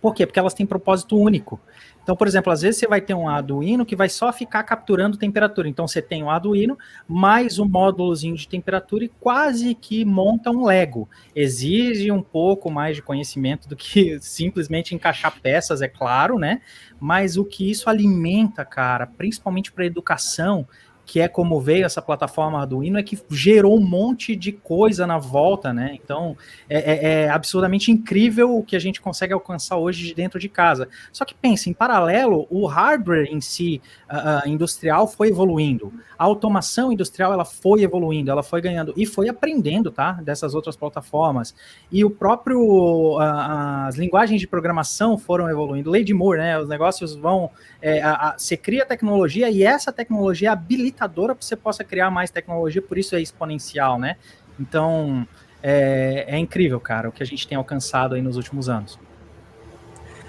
Por 0.00 0.14
quê? 0.14 0.26
Porque 0.26 0.38
elas 0.38 0.54
têm 0.54 0.66
propósito 0.66 1.18
único. 1.18 1.60
Então, 2.06 2.14
por 2.14 2.28
exemplo, 2.28 2.52
às 2.52 2.62
vezes 2.62 2.78
você 2.78 2.86
vai 2.86 3.00
ter 3.00 3.14
um 3.14 3.28
Arduino 3.28 3.84
que 3.84 3.96
vai 3.96 4.08
só 4.08 4.32
ficar 4.32 4.62
capturando 4.62 5.16
temperatura. 5.16 5.68
Então, 5.68 5.88
você 5.88 6.00
tem 6.00 6.22
o 6.22 6.26
um 6.26 6.30
Arduino 6.30 6.78
mais 7.08 7.58
um 7.58 7.68
módulozinho 7.68 8.36
de 8.36 8.46
temperatura 8.46 9.04
e 9.04 9.08
quase 9.08 9.74
que 9.74 10.04
monta 10.04 10.52
um 10.52 10.64
Lego. 10.64 11.08
Exige 11.34 12.12
um 12.12 12.22
pouco 12.22 12.70
mais 12.70 12.94
de 12.94 13.02
conhecimento 13.02 13.68
do 13.68 13.74
que 13.74 14.18
simplesmente 14.22 14.94
encaixar 14.94 15.40
peças, 15.40 15.82
é 15.82 15.88
claro, 15.88 16.38
né? 16.38 16.60
Mas 17.00 17.36
o 17.36 17.44
que 17.44 17.68
isso 17.68 17.90
alimenta, 17.90 18.64
cara, 18.64 19.08
principalmente 19.08 19.72
para 19.72 19.84
educação, 19.84 20.64
que 21.06 21.20
é 21.20 21.28
como 21.28 21.60
veio 21.60 21.86
essa 21.86 22.02
plataforma 22.02 22.60
Arduino, 22.60 22.98
é 22.98 23.02
que 23.02 23.16
gerou 23.30 23.78
um 23.78 23.80
monte 23.80 24.34
de 24.34 24.50
coisa 24.50 25.06
na 25.06 25.18
volta, 25.18 25.72
né? 25.72 25.96
Então 26.02 26.36
é, 26.68 26.78
é, 26.78 27.12
é, 27.12 27.30
absurdamente 27.30 27.92
incrível 27.92 28.58
o 28.58 28.62
que 28.64 28.74
a 28.74 28.80
gente 28.80 29.00
consegue 29.00 29.32
alcançar 29.32 29.76
hoje 29.76 30.04
de 30.04 30.14
dentro 30.14 30.40
de 30.40 30.48
casa. 30.48 30.88
Só 31.12 31.24
que 31.24 31.32
pense, 31.32 31.70
em 31.70 31.72
paralelo, 31.72 32.48
o 32.50 32.66
hardware 32.66 33.28
em 33.30 33.40
si, 33.40 33.80
uh, 34.10 34.48
industrial, 34.48 35.06
foi 35.06 35.28
evoluindo. 35.28 35.92
A 36.18 36.24
automação 36.24 36.90
industrial 36.90 37.32
ela 37.32 37.44
foi 37.44 37.82
evoluindo, 37.82 38.30
ela 38.30 38.42
foi 38.42 38.60
ganhando 38.60 38.92
e 38.96 39.06
foi 39.06 39.28
aprendendo, 39.28 39.92
tá? 39.92 40.12
Dessas 40.14 40.54
outras 40.54 40.74
plataformas. 40.74 41.54
E 41.92 42.04
o 42.04 42.10
próprio 42.10 43.16
uh, 43.18 43.86
as 43.86 43.96
linguagens 43.96 44.40
de 44.40 44.48
programação 44.48 45.16
foram 45.16 45.48
evoluindo. 45.48 45.90
Lady 45.90 46.12
Moore, 46.12 46.38
né? 46.38 46.58
Os 46.58 46.68
negócios 46.68 47.14
vão. 47.14 47.50
É, 47.80 48.02
a, 48.02 48.30
a, 48.30 48.38
você 48.38 48.56
cria 48.56 48.84
tecnologia 48.84 49.48
e 49.50 49.62
essa 49.62 49.92
tecnologia 49.92 50.50
habilita 50.50 50.95
facilitadora 50.96 51.34
para 51.34 51.46
você 51.46 51.54
possa 51.54 51.84
criar 51.84 52.10
mais 52.10 52.30
tecnologia, 52.30 52.80
por 52.80 52.96
isso 52.96 53.14
é 53.14 53.20
exponencial, 53.20 53.98
né? 53.98 54.16
Então, 54.58 55.28
é, 55.62 56.24
é 56.28 56.38
incrível, 56.38 56.80
cara, 56.80 57.08
o 57.08 57.12
que 57.12 57.22
a 57.22 57.26
gente 57.26 57.46
tem 57.46 57.56
alcançado 57.56 58.14
aí 58.14 58.22
nos 58.22 58.36
últimos 58.36 58.68
anos. 58.68 58.98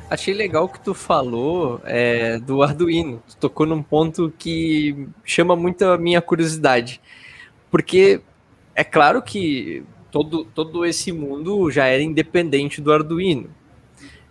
Achei 0.09 0.33
legal 0.33 0.65
o 0.65 0.69
que 0.69 0.79
tu 0.79 0.93
falou 0.93 1.81
é, 1.83 2.39
do 2.39 2.63
Arduino. 2.63 3.21
Tu 3.27 3.37
tocou 3.37 3.65
num 3.65 3.83
ponto 3.83 4.33
que 4.37 5.07
chama 5.25 5.53
muito 5.53 5.83
a 5.83 5.97
minha 5.97 6.21
curiosidade. 6.21 7.01
Porque 7.69 8.21
é 8.73 8.85
claro 8.85 9.21
que 9.21 9.83
todo, 10.09 10.45
todo 10.45 10.85
esse 10.85 11.11
mundo 11.11 11.69
já 11.69 11.87
era 11.87 12.01
independente 12.01 12.79
do 12.79 12.93
Arduino. 12.93 13.49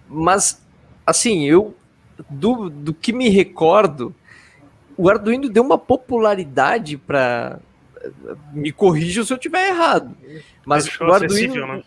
Mas, 0.09 0.65
assim, 1.05 1.45
eu 1.45 1.75
do, 2.31 2.71
do 2.71 2.95
que 2.95 3.13
me 3.13 3.29
recordo, 3.29 4.15
o 4.97 5.09
Arduino 5.09 5.49
deu 5.49 5.63
uma 5.63 5.79
popularidade 5.79 6.97
para 6.97 7.59
me 8.53 8.73
corrija 8.73 9.25
se 9.25 9.33
eu 9.33 9.37
estiver 9.37 9.69
errado. 9.69 10.17
Mas 10.65 10.85
deixou 10.85 11.09
o 11.09 11.13
Arduino 11.13 11.67
né? 11.67 11.83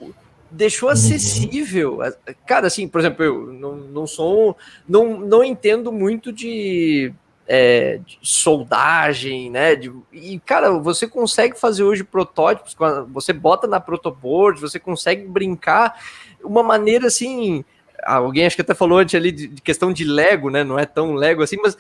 deixou 0.51 0.89
acessível. 0.89 1.99
Cara, 2.45 2.67
assim, 2.67 2.87
por 2.87 2.99
exemplo, 2.99 3.23
eu 3.23 3.53
não, 3.53 3.75
não 3.75 4.07
sou. 4.07 4.57
Não, 4.87 5.19
não 5.19 5.43
entendo 5.43 5.91
muito 5.91 6.31
de, 6.31 7.13
é, 7.47 7.99
de 8.05 8.19
soldagem, 8.21 9.49
né? 9.49 9.75
De, 9.75 9.91
e, 10.11 10.39
cara, 10.39 10.71
você 10.71 11.07
consegue 11.07 11.59
fazer 11.59 11.83
hoje 11.83 12.03
protótipos, 12.03 12.75
você 13.09 13.33
bota 13.33 13.67
na 13.67 13.79
protoboard, 13.79 14.59
você 14.59 14.79
consegue 14.79 15.27
brincar 15.27 15.99
uma 16.43 16.63
maneira 16.63 17.07
assim. 17.07 17.63
Alguém 18.03 18.45
acho 18.45 18.55
que 18.55 18.61
até 18.61 18.73
falou 18.73 18.99
antes 18.99 19.13
ali 19.13 19.31
de, 19.31 19.47
de 19.47 19.61
questão 19.61 19.91
de 19.91 20.05
Lego, 20.05 20.49
né? 20.49 20.63
Não 20.63 20.79
é 20.79 20.85
tão 20.85 21.13
Lego 21.13 21.43
assim, 21.43 21.57
mas 21.61 21.77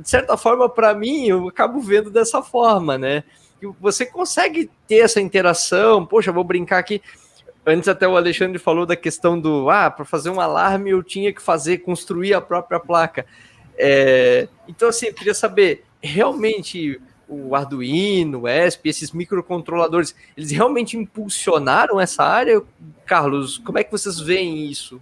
de 0.00 0.08
certa 0.08 0.36
forma, 0.36 0.68
para 0.68 0.94
mim, 0.94 1.26
eu 1.26 1.48
acabo 1.48 1.80
vendo 1.80 2.10
dessa 2.10 2.42
forma, 2.42 2.96
né? 2.98 3.24
Você 3.80 4.04
consegue 4.04 4.70
ter 4.88 4.98
essa 4.98 5.20
interação, 5.20 6.04
poxa, 6.04 6.32
vou 6.32 6.44
brincar 6.44 6.78
aqui. 6.78 7.00
Antes 7.64 7.88
até 7.88 8.08
o 8.08 8.16
Alexandre 8.16 8.58
falou 8.58 8.84
da 8.84 8.96
questão 8.96 9.38
do 9.38 9.70
ah, 9.70 9.88
para 9.88 10.04
fazer 10.04 10.30
um 10.30 10.40
alarme 10.40 10.90
eu 10.90 11.02
tinha 11.02 11.32
que 11.32 11.40
fazer, 11.40 11.78
construir 11.78 12.34
a 12.34 12.40
própria 12.40 12.80
placa. 12.80 13.24
É, 13.78 14.48
então, 14.66 14.88
assim, 14.88 15.06
eu 15.06 15.14
queria 15.14 15.34
saber, 15.34 15.84
realmente 16.00 17.00
o 17.28 17.54
Arduino, 17.54 18.42
o 18.42 18.48
ESP, 18.48 18.88
esses 18.88 19.12
microcontroladores, 19.12 20.14
eles 20.36 20.50
realmente 20.50 20.96
impulsionaram 20.96 22.00
essa 22.00 22.22
área? 22.22 22.60
Carlos, 23.06 23.58
como 23.58 23.78
é 23.78 23.84
que 23.84 23.92
vocês 23.92 24.18
veem 24.20 24.66
isso? 24.66 25.00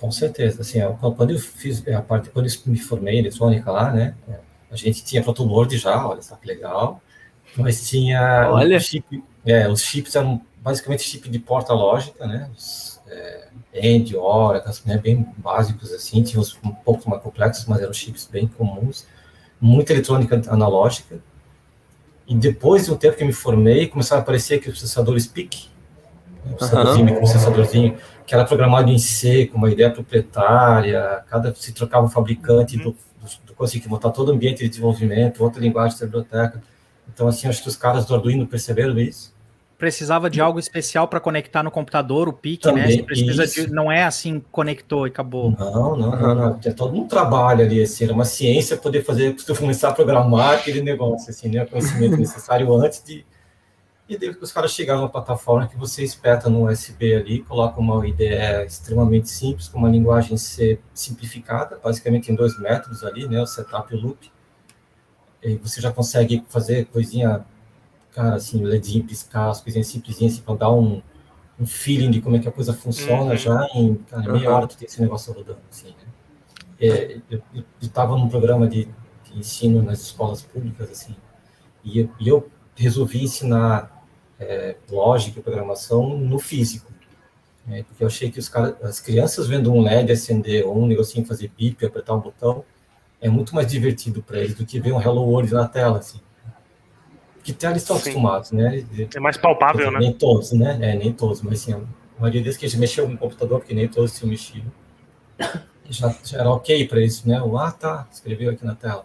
Com 0.00 0.10
certeza, 0.10 0.62
assim, 0.62 0.78
quando 0.98 1.32
eu 1.32 1.38
fiz 1.38 1.86
a 1.88 2.00
parte, 2.00 2.30
quando 2.30 2.46
eu 2.46 2.52
me 2.64 2.78
formei 2.78 3.16
em 3.16 3.18
eletrônica 3.18 3.70
lá, 3.70 3.92
né, 3.92 4.14
a 4.70 4.74
gente 4.74 5.04
tinha 5.04 5.22
protoboard 5.22 5.76
já, 5.76 6.06
olha 6.06 6.22
só 6.22 6.36
que 6.36 6.46
legal, 6.48 7.02
mas 7.54 7.86
tinha 7.86 8.48
olha. 8.50 8.78
Um 8.78 8.80
chip, 8.80 9.22
é, 9.44 9.68
os 9.68 9.82
chips 9.82 10.16
eram 10.16 10.40
basicamente 10.62 11.02
chip 11.02 11.28
de 11.28 11.38
porta 11.38 11.74
lógica, 11.74 12.26
né, 12.26 12.48
os, 12.56 12.98
é, 13.08 13.48
END, 13.74 14.16
ORA, 14.16 14.64
né, 14.86 14.96
bem 14.96 15.26
básicos 15.36 15.92
assim, 15.92 16.22
tinha 16.22 16.40
uns 16.40 16.58
um 16.64 16.72
pouco 16.72 17.10
mais 17.10 17.22
complexos, 17.22 17.66
mas 17.66 17.82
eram 17.82 17.92
chips 17.92 18.26
bem 18.32 18.48
comuns, 18.48 19.06
muita 19.60 19.92
eletrônica 19.92 20.40
analógica, 20.48 21.18
e 22.26 22.34
depois 22.34 22.86
de 22.86 22.92
um 22.92 22.96
tempo 22.96 23.18
que 23.18 23.22
eu 23.22 23.26
me 23.26 23.34
formei, 23.34 23.86
começaram 23.86 24.20
a 24.20 24.22
aparecer 24.22 24.54
aqueles 24.54 24.78
processadores 24.78 25.26
PIC, 25.26 25.68
né, 26.46 26.54
processadorzinho, 26.54 27.10
uhum. 27.10 27.16
processadorzinho 27.18 27.98
que 28.30 28.34
era 28.36 28.44
programado 28.44 28.92
em 28.92 28.96
C, 28.96 29.46
com 29.46 29.58
uma 29.58 29.68
ideia 29.68 29.90
proprietária, 29.90 31.24
cada 31.28 31.52
se 31.52 31.72
trocava 31.72 32.06
o 32.06 32.08
fabricante 32.08 32.76
uhum. 32.76 32.84
do, 32.84 32.96
do, 33.44 33.54
conseguia 33.54 33.88
montar 33.88 34.10
todo 34.10 34.28
o 34.28 34.32
ambiente 34.32 34.62
de 34.62 34.68
desenvolvimento, 34.68 35.42
outra 35.42 35.60
linguagem 35.60 35.98
de 35.98 36.04
biblioteca. 36.04 36.62
Então, 37.12 37.26
assim, 37.26 37.48
acho 37.48 37.60
que 37.60 37.66
os 37.66 37.74
caras 37.74 38.06
do 38.06 38.14
Arduino 38.14 38.46
perceberam 38.46 38.96
isso. 39.00 39.34
Precisava 39.76 40.30
de 40.30 40.40
algo 40.40 40.60
especial 40.60 41.08
para 41.08 41.18
conectar 41.18 41.64
no 41.64 41.72
computador, 41.72 42.28
o 42.28 42.32
PIC, 42.32 42.66
né? 42.66 42.70
Também, 42.70 42.84
né? 42.84 42.92
Você 42.92 43.02
precisa 43.02 43.46
de, 43.48 43.72
não 43.72 43.90
é 43.90 44.04
assim, 44.04 44.40
conectou 44.52 45.08
e 45.08 45.10
acabou. 45.10 45.50
Não, 45.58 45.96
não, 45.96 46.10
não, 46.16 46.34
não. 46.36 46.54
Tem 46.54 46.72
todo 46.72 46.96
um 46.96 47.08
trabalho 47.08 47.64
ali, 47.64 47.82
assim, 47.82 48.04
era 48.04 48.12
uma 48.12 48.24
ciência 48.24 48.76
poder 48.76 49.02
fazer, 49.02 49.34
começar 49.58 49.88
a 49.88 49.92
programar 49.92 50.54
aquele 50.54 50.82
negócio, 50.82 51.30
assim, 51.30 51.48
né? 51.48 51.64
O 51.64 51.66
conhecimento 51.66 52.14
necessário 52.16 52.72
antes 52.76 53.02
de, 53.02 53.26
e 54.10 54.18
daí 54.18 54.30
os 54.30 54.50
caras 54.50 54.72
chegaram 54.72 55.02
na 55.02 55.08
plataforma 55.08 55.68
que 55.68 55.76
você 55.76 56.02
espeta 56.02 56.50
no 56.50 56.68
USB 56.68 57.14
ali, 57.14 57.42
coloca 57.42 57.78
uma 57.78 58.04
IDE 58.04 58.66
extremamente 58.66 59.30
simples, 59.30 59.68
com 59.68 59.78
uma 59.78 59.88
linguagem 59.88 60.36
C 60.36 60.80
simplificada, 60.92 61.78
basicamente 61.80 62.32
em 62.32 62.34
dois 62.34 62.58
métodos 62.58 63.04
ali, 63.04 63.28
né, 63.28 63.40
o 63.40 63.46
setup 63.46 63.94
e 63.94 63.96
o 63.96 64.00
loop. 64.00 64.32
E 65.40 65.54
você 65.58 65.80
já 65.80 65.92
consegue 65.92 66.42
fazer 66.48 66.86
coisinha, 66.86 67.46
cara, 68.12 68.34
assim, 68.34 68.64
LEDinho 68.64 69.04
piscar, 69.04 69.48
as 69.48 69.60
coisinhas 69.60 69.86
simplesinhas, 69.86 70.32
assim, 70.32 70.42
para 70.42 70.56
dar 70.56 70.72
um, 70.72 71.00
um 71.56 71.64
feeling 71.64 72.10
de 72.10 72.20
como 72.20 72.34
é 72.34 72.40
que 72.40 72.48
a 72.48 72.52
coisa 72.52 72.74
funciona, 72.74 73.30
uhum. 73.30 73.36
já 73.36 73.64
em 73.76 73.94
cara, 73.94 74.32
meia 74.32 74.50
hora 74.50 74.66
tu 74.66 74.76
tem 74.76 74.88
esse 74.88 75.00
negócio 75.00 75.32
rodando, 75.32 75.60
assim, 75.70 75.90
né. 75.90 75.94
É, 76.80 77.20
eu 77.30 77.40
estava 77.80 78.18
num 78.18 78.28
programa 78.28 78.66
de, 78.66 78.88
de, 79.22 79.38
ensino 79.38 79.80
nas 79.84 80.00
escolas 80.00 80.42
públicas, 80.42 80.90
assim, 80.90 81.14
e, 81.84 82.08
e 82.18 82.28
eu 82.28 82.50
resolvi 82.74 83.22
ensinar 83.22 83.99
é, 84.40 84.74
lógica 84.90 85.38
e 85.38 85.42
programação 85.42 86.18
no 86.18 86.38
físico. 86.38 86.90
Né? 87.66 87.84
Porque 87.84 88.02
eu 88.02 88.06
achei 88.08 88.30
que 88.30 88.38
os 88.38 88.48
cara, 88.48 88.76
as 88.82 88.98
crianças 88.98 89.46
vendo 89.46 89.72
um 89.72 89.82
LED 89.82 90.10
acender 90.10 90.66
ou 90.66 90.82
um 90.82 90.86
negocinho 90.86 91.26
fazer 91.26 91.52
bip, 91.56 91.84
apertar 91.84 92.14
um 92.14 92.20
botão, 92.20 92.64
é 93.20 93.28
muito 93.28 93.54
mais 93.54 93.66
divertido 93.66 94.22
para 94.22 94.38
eles 94.38 94.54
do 94.54 94.64
que 94.64 94.80
ver 94.80 94.92
um 94.92 95.00
Hello 95.00 95.22
World 95.22 95.52
na 95.52 95.68
tela, 95.68 95.98
assim. 95.98 96.20
Que 97.44 97.52
até 97.52 97.68
eles 97.68 97.82
estão 97.82 97.96
Sim. 97.96 98.10
acostumados, 98.10 98.50
né? 98.50 98.84
É 99.14 99.20
mais 99.20 99.36
palpável, 99.36 99.86
dizer, 99.86 99.92
né? 99.92 99.98
Nem 99.98 100.12
todos, 100.12 100.52
né? 100.52 100.78
É, 100.80 100.96
nem 100.96 101.12
todos, 101.12 101.42
mas 101.42 101.60
assim, 101.62 101.74
a 101.74 101.80
maioria 102.18 102.42
deles 102.42 102.56
que 102.56 102.64
a 102.64 102.68
gente 102.68 102.80
mexeu 102.80 103.08
no 103.08 103.18
computador, 103.18 103.60
porque 103.60 103.74
nem 103.74 103.88
todos 103.88 104.18
tinham 104.18 104.30
mexido, 104.30 104.70
já, 105.88 106.14
já 106.24 106.38
era 106.38 106.50
ok 106.50 106.86
para 106.86 107.00
isso, 107.00 107.28
né? 107.28 107.40
O, 107.42 107.58
ah, 107.58 107.72
tá, 107.72 108.08
escreveu 108.10 108.50
aqui 108.50 108.64
na 108.64 108.74
tela. 108.74 109.04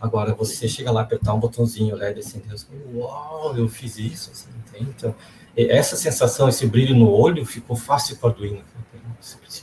Agora, 0.00 0.34
você 0.34 0.66
chega 0.66 0.90
lá, 0.90 1.02
apertar 1.02 1.34
um 1.34 1.38
botãozinho, 1.38 1.94
LED 1.94 2.20
acender, 2.20 2.52
assim, 2.52 2.68
uau, 2.94 3.54
eu 3.56 3.68
fiz 3.68 3.98
isso, 3.98 4.30
assim, 4.30 4.48
entende? 4.66 4.90
Então, 4.96 5.14
essa 5.56 5.96
sensação, 5.96 6.48
esse 6.48 6.66
brilho 6.66 6.94
no 6.94 7.10
olho, 7.10 7.44
ficou 7.44 7.76
fácil 7.76 8.16
para 8.16 8.28
o 8.28 8.32
Arduino. 8.32 8.64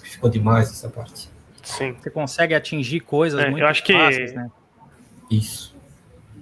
Ficou 0.04 0.30
demais 0.30 0.70
essa 0.70 0.90
parte. 0.90 1.30
Sim. 1.64 1.96
Você 2.00 2.10
consegue 2.10 2.54
atingir 2.54 3.00
coisas 3.02 3.40
é, 3.40 3.50
muito 3.50 3.64
eu 3.64 3.68
acho 3.68 3.82
fáceis, 3.86 4.32
que... 4.32 4.38
né? 4.38 4.52
Isso. 5.30 5.76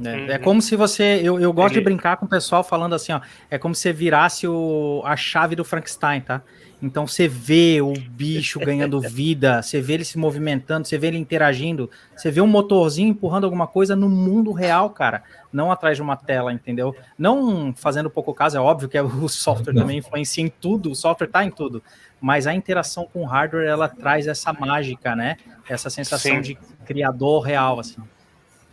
É, 0.04 0.10
uhum. 0.10 0.32
é, 0.32 0.38
como 0.38 0.62
se 0.62 0.76
você. 0.76 1.22
Eu, 1.24 1.40
eu 1.40 1.54
gosto 1.54 1.76
Ele... 1.76 1.82
de 1.82 1.86
brincar 1.86 2.18
com 2.18 2.26
o 2.26 2.30
pessoal 2.30 2.64
falando 2.64 2.94
assim, 2.94 3.14
ó. 3.14 3.22
É 3.50 3.58
como 3.58 3.74
se 3.74 3.82
você 3.82 3.94
virasse 3.94 4.48
o, 4.48 5.02
a 5.06 5.16
chave 5.16 5.56
do 5.56 5.64
Frankenstein, 5.64 6.22
tá? 6.22 6.42
Então 6.82 7.08
você 7.08 7.28
vê 7.28 7.82
o 7.82 7.94
bicho 7.94 8.60
ganhando 8.60 9.00
vida, 9.10 9.62
você 9.62 9.82
vê 9.82 9.94
ele 9.94 10.06
se 10.06 10.18
movimentando, 10.18 10.88
você 10.88 10.98
vê 10.98 11.08
ele 11.08 11.18
interagindo, 11.18 11.90
você 12.16 12.30
vê 12.30 12.42
um 12.42 12.48
motorzinho 12.48 13.10
empurrando 13.10 13.46
alguma 13.46 13.68
coisa 13.68 13.96
no 13.96 14.10
mundo 14.10 14.52
real, 14.52 14.90
cara, 14.90 15.24
não 15.52 15.72
atrás 15.72 15.98
de 15.98 16.04
uma 16.04 16.16
tela, 16.16 16.52
entendeu? 16.52 16.96
Não 17.18 17.74
fazendo 17.76 18.10
pouco 18.10 18.34
caso, 18.34 18.58
é 18.58 18.60
óbvio 18.60 18.90
que 18.90 19.00
o 19.00 19.28
software 19.28 19.74
não. 19.74 19.82
também 19.82 20.00
influencia 20.00 20.44
em 20.44 20.50
tudo, 20.50 20.92
o 20.92 20.96
software 20.96 21.28
tá 21.28 21.44
em 21.44 21.52
tudo, 21.52 21.82
mas 22.20 22.48
a 22.48 22.54
interação 22.54 23.08
com 23.12 23.22
o 23.22 23.26
hardware 23.26 23.68
ela 23.68 23.88
traz 23.88 24.28
essa 24.28 24.52
mágica, 24.54 25.16
né? 25.16 25.38
Essa 25.68 25.90
sensação 25.90 26.36
Sim. 26.36 26.42
de 26.42 26.58
criador 26.86 27.42
real, 27.42 27.80
assim. 27.80 28.02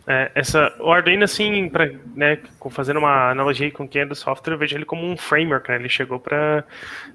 É, 0.05 0.31
essa, 0.35 0.73
o 0.79 0.91
Arduino, 0.91 1.23
assim, 1.23 1.69
pra, 1.69 1.89
né, 2.13 2.37
fazendo 2.71 2.99
uma 2.99 3.31
analogia 3.31 3.71
com 3.71 3.87
quem 3.87 4.01
é 4.01 4.05
do 4.05 4.15
software, 4.15 4.53
eu 4.53 4.57
vejo 4.57 4.75
ele 4.75 4.83
como 4.83 5.05
um 5.05 5.15
framework, 5.15 5.69
né? 5.69 5.77
Ele 5.77 5.87
chegou 5.87 6.19
para 6.19 6.65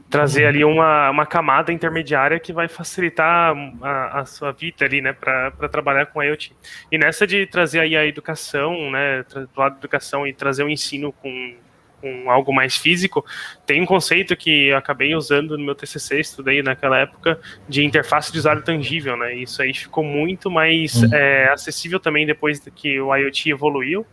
trazer 0.09 0.47
ali 0.47 0.65
uma, 0.65 1.11
uma 1.11 1.27
camada 1.27 1.71
intermediária 1.71 2.41
que 2.41 2.53
vai 2.53 2.67
facilitar 2.67 3.55
a, 3.83 4.21
a 4.21 4.25
sua 4.25 4.53
vida 4.53 4.87
ali, 4.87 5.03
né, 5.03 5.13
para 5.13 5.51
trabalhar 5.69 6.07
com 6.07 6.23
IoT. 6.23 6.57
E 6.91 6.97
nessa 6.97 7.27
de 7.27 7.47
trazer 7.47 7.81
aí 7.81 7.95
a 7.95 8.07
educação, 8.07 8.91
né, 8.91 9.23
do 9.23 9.49
lado 9.55 9.73
da 9.73 9.79
educação 9.79 10.27
e 10.27 10.33
trazer 10.33 10.65
o 10.65 10.71
ensino 10.71 11.13
com 11.13 11.57
com 12.01 12.31
algo 12.31 12.53
mais 12.53 12.77
físico, 12.77 13.25
tem 13.67 13.83
um 13.83 13.87
conceito 13.87 14.37
que 14.37 14.69
eu 14.69 14.77
acabei 14.77 15.15
usando 15.15 15.59
no 15.59 15.65
meu 15.65 15.75
TCC, 15.75 16.21
estudei 16.21 16.63
naquela 16.63 16.99
época, 16.99 17.41
de 17.69 17.85
interface 17.85 18.33
de 18.33 18.39
usuário 18.39 18.63
tangível, 18.63 19.17
né? 19.17 19.35
Isso 19.35 19.61
aí 19.61 19.75
ficou 19.75 20.05
muito 20.05 20.51
mais 20.51 21.03
uhum. 21.03 21.15
é, 21.15 21.49
acessível 21.51 21.99
também 21.99 22.27
depois 22.27 22.61
que 22.75 23.01
o 23.01 23.15
IoT 23.15 23.51
evoluiu 23.51 24.07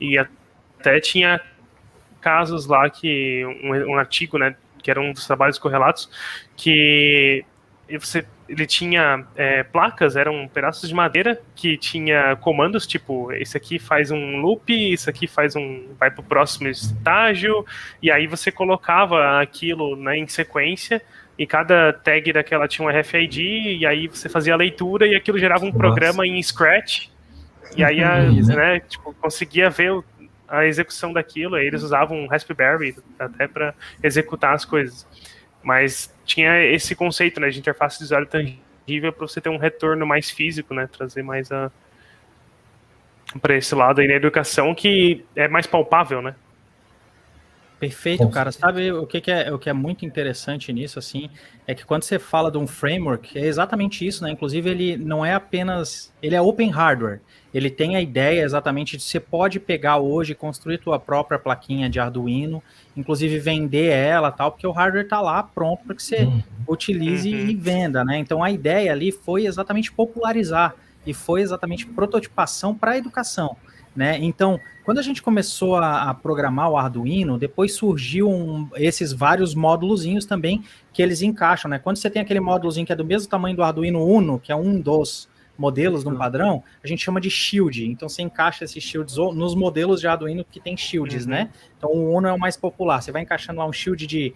e 0.00 0.18
até 0.18 1.00
tinha 1.00 1.40
casos 2.20 2.66
lá 2.66 2.88
que 2.90 3.44
um, 3.62 3.92
um 3.92 3.96
artigo, 3.96 4.38
né, 4.38 4.54
que 4.82 4.90
era 4.90 5.00
um 5.00 5.12
dos 5.12 5.26
trabalhos 5.26 5.58
correlatos, 5.58 6.10
que 6.56 7.44
você 7.98 8.24
ele 8.50 8.66
tinha 8.66 9.24
é, 9.36 9.62
placas, 9.62 10.16
eram 10.16 10.48
pedaços 10.52 10.88
de 10.88 10.94
madeira 10.94 11.40
que 11.54 11.76
tinha 11.76 12.34
comandos, 12.36 12.84
tipo, 12.84 13.30
esse 13.32 13.56
aqui 13.56 13.78
faz 13.78 14.10
um 14.10 14.38
loop, 14.38 14.72
isso 14.72 15.08
aqui 15.08 15.28
faz 15.28 15.54
um. 15.54 15.94
vai 15.98 16.10
para 16.10 16.20
o 16.20 16.24
próximo 16.24 16.66
estágio, 16.68 17.64
e 18.02 18.10
aí 18.10 18.26
você 18.26 18.50
colocava 18.50 19.40
aquilo 19.40 19.94
né, 19.94 20.18
em 20.18 20.26
sequência, 20.26 21.00
e 21.38 21.46
cada 21.46 21.92
tag 21.92 22.32
daquela 22.32 22.66
tinha 22.66 22.86
um 22.86 22.90
RFID, 22.90 23.40
e 23.78 23.86
aí 23.86 24.08
você 24.08 24.28
fazia 24.28 24.52
a 24.52 24.56
leitura 24.56 25.06
e 25.06 25.14
aquilo 25.14 25.38
gerava 25.38 25.62
um 25.62 25.68
Nossa. 25.68 25.78
programa 25.78 26.26
em 26.26 26.42
Scratch. 26.42 27.06
E 27.76 27.84
aí 27.84 28.02
a, 28.02 28.18
né, 28.52 28.80
tipo, 28.80 29.14
conseguia 29.14 29.70
ver 29.70 29.92
a 30.48 30.66
execução 30.66 31.12
daquilo, 31.12 31.54
aí 31.54 31.66
eles 31.66 31.84
usavam 31.84 32.18
um 32.18 32.26
Raspberry 32.26 32.96
até 33.16 33.46
para 33.46 33.72
executar 34.02 34.54
as 34.54 34.64
coisas. 34.64 35.06
Mas 35.62 36.14
tinha 36.24 36.64
esse 36.64 36.94
conceito 36.94 37.40
né, 37.40 37.50
de 37.50 37.58
interface 37.58 37.98
de 37.98 38.04
usuário 38.04 38.26
tangível 38.26 39.12
para 39.12 39.26
você 39.26 39.40
ter 39.40 39.48
um 39.48 39.58
retorno 39.58 40.06
mais 40.06 40.30
físico, 40.30 40.72
né, 40.74 40.86
trazer 40.86 41.22
mais 41.22 41.50
a 41.52 41.70
para 43.40 43.56
esse 43.56 43.74
lado 43.76 44.00
aí 44.00 44.08
na 44.08 44.14
educação 44.14 44.74
que 44.74 45.24
é 45.36 45.46
mais 45.46 45.66
palpável, 45.66 46.20
né? 46.20 46.34
Perfeito, 47.80 48.28
cara. 48.28 48.52
Sabe 48.52 48.92
o 48.92 49.06
que, 49.06 49.22
que, 49.22 49.30
é 49.30 49.50
o 49.50 49.58
que 49.58 49.70
é 49.70 49.72
muito 49.72 50.04
interessante 50.04 50.70
nisso, 50.70 50.98
assim, 50.98 51.30
é 51.66 51.74
que 51.74 51.82
quando 51.82 52.02
você 52.02 52.18
fala 52.18 52.50
de 52.50 52.58
um 52.58 52.66
framework, 52.66 53.38
é 53.38 53.46
exatamente 53.46 54.06
isso, 54.06 54.22
né? 54.22 54.30
Inclusive, 54.30 54.68
ele 54.68 54.96
não 54.98 55.24
é 55.24 55.32
apenas. 55.32 56.12
Ele 56.22 56.34
é 56.34 56.42
open 56.42 56.68
hardware. 56.68 57.20
Ele 57.54 57.70
tem 57.70 57.96
a 57.96 58.00
ideia 58.02 58.42
exatamente 58.42 58.98
de 58.98 59.02
você 59.02 59.18
pode 59.18 59.58
pegar 59.58 59.96
hoje, 59.96 60.34
construir 60.34 60.76
tua 60.76 61.00
própria 61.00 61.38
plaquinha 61.38 61.88
de 61.88 61.98
Arduino, 61.98 62.62
inclusive 62.94 63.38
vender 63.38 63.88
ela 63.88 64.30
tal, 64.30 64.52
porque 64.52 64.66
o 64.66 64.72
hardware 64.72 65.04
está 65.04 65.22
lá 65.22 65.42
pronto 65.42 65.82
para 65.84 65.96
que 65.96 66.02
você 66.02 66.24
uhum. 66.24 66.42
utilize 66.68 67.32
uhum. 67.34 67.48
e 67.48 67.54
venda, 67.54 68.04
né? 68.04 68.18
Então 68.18 68.44
a 68.44 68.50
ideia 68.50 68.92
ali 68.92 69.10
foi 69.10 69.46
exatamente 69.46 69.90
popularizar 69.90 70.74
e 71.06 71.14
foi 71.14 71.40
exatamente 71.40 71.86
prototipação 71.86 72.74
para 72.74 72.92
a 72.92 72.98
educação. 72.98 73.56
Né? 74.00 74.16
Então, 74.18 74.58
quando 74.82 74.96
a 74.96 75.02
gente 75.02 75.20
começou 75.20 75.76
a, 75.76 76.08
a 76.08 76.14
programar 76.14 76.70
o 76.70 76.78
Arduino, 76.78 77.36
depois 77.36 77.74
surgiu 77.74 78.30
um, 78.30 78.66
esses 78.76 79.12
vários 79.12 79.54
módulozinhos 79.54 80.24
também 80.24 80.64
que 80.90 81.02
eles 81.02 81.20
encaixam, 81.20 81.70
né? 81.70 81.78
Quando 81.78 81.98
você 81.98 82.08
tem 82.08 82.22
aquele 82.22 82.40
módulozinho 82.40 82.86
que 82.86 82.92
é 82.94 82.96
do 82.96 83.04
mesmo 83.04 83.28
tamanho 83.28 83.54
do 83.54 83.62
Arduino 83.62 84.02
Uno, 84.02 84.38
que 84.38 84.50
é 84.50 84.56
um 84.56 84.80
dos 84.80 85.28
modelos 85.58 86.02
de 86.02 86.08
um 86.08 86.16
padrão, 86.16 86.64
a 86.82 86.86
gente 86.86 87.04
chama 87.04 87.20
de 87.20 87.28
shield. 87.28 87.86
Então 87.86 88.08
você 88.08 88.22
encaixa 88.22 88.64
esses 88.64 88.82
shields 88.82 89.18
nos 89.18 89.54
modelos 89.54 90.00
de 90.00 90.06
Arduino 90.06 90.46
que 90.50 90.58
tem 90.58 90.78
shields, 90.78 91.24
uhum. 91.24 91.32
né? 91.32 91.50
Então 91.76 91.90
o 91.90 92.16
Uno 92.16 92.26
é 92.26 92.32
o 92.32 92.38
mais 92.38 92.56
popular. 92.56 93.02
Você 93.02 93.12
vai 93.12 93.20
encaixando 93.20 93.58
lá 93.58 93.66
um 93.66 93.72
shield 93.74 94.06
de 94.06 94.32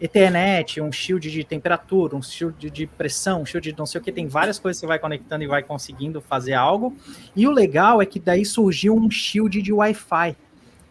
Ethernet, 0.00 0.80
um 0.80 0.92
shield 0.92 1.30
de 1.30 1.42
temperatura, 1.44 2.14
um 2.14 2.22
shield 2.22 2.70
de 2.70 2.86
pressão, 2.86 3.42
um 3.42 3.46
shield 3.46 3.72
de 3.72 3.78
não 3.78 3.86
sei 3.86 4.00
o 4.00 4.04
que, 4.04 4.12
tem 4.12 4.26
várias 4.26 4.58
coisas 4.58 4.78
que 4.78 4.80
você 4.82 4.86
vai 4.86 4.98
conectando 4.98 5.42
e 5.42 5.46
vai 5.46 5.62
conseguindo 5.62 6.20
fazer 6.20 6.54
algo. 6.54 6.96
E 7.34 7.46
o 7.46 7.50
legal 7.50 8.00
é 8.00 8.06
que 8.06 8.20
daí 8.20 8.44
surgiu 8.44 8.94
um 8.94 9.10
shield 9.10 9.60
de 9.60 9.72
Wi-Fi. 9.72 10.36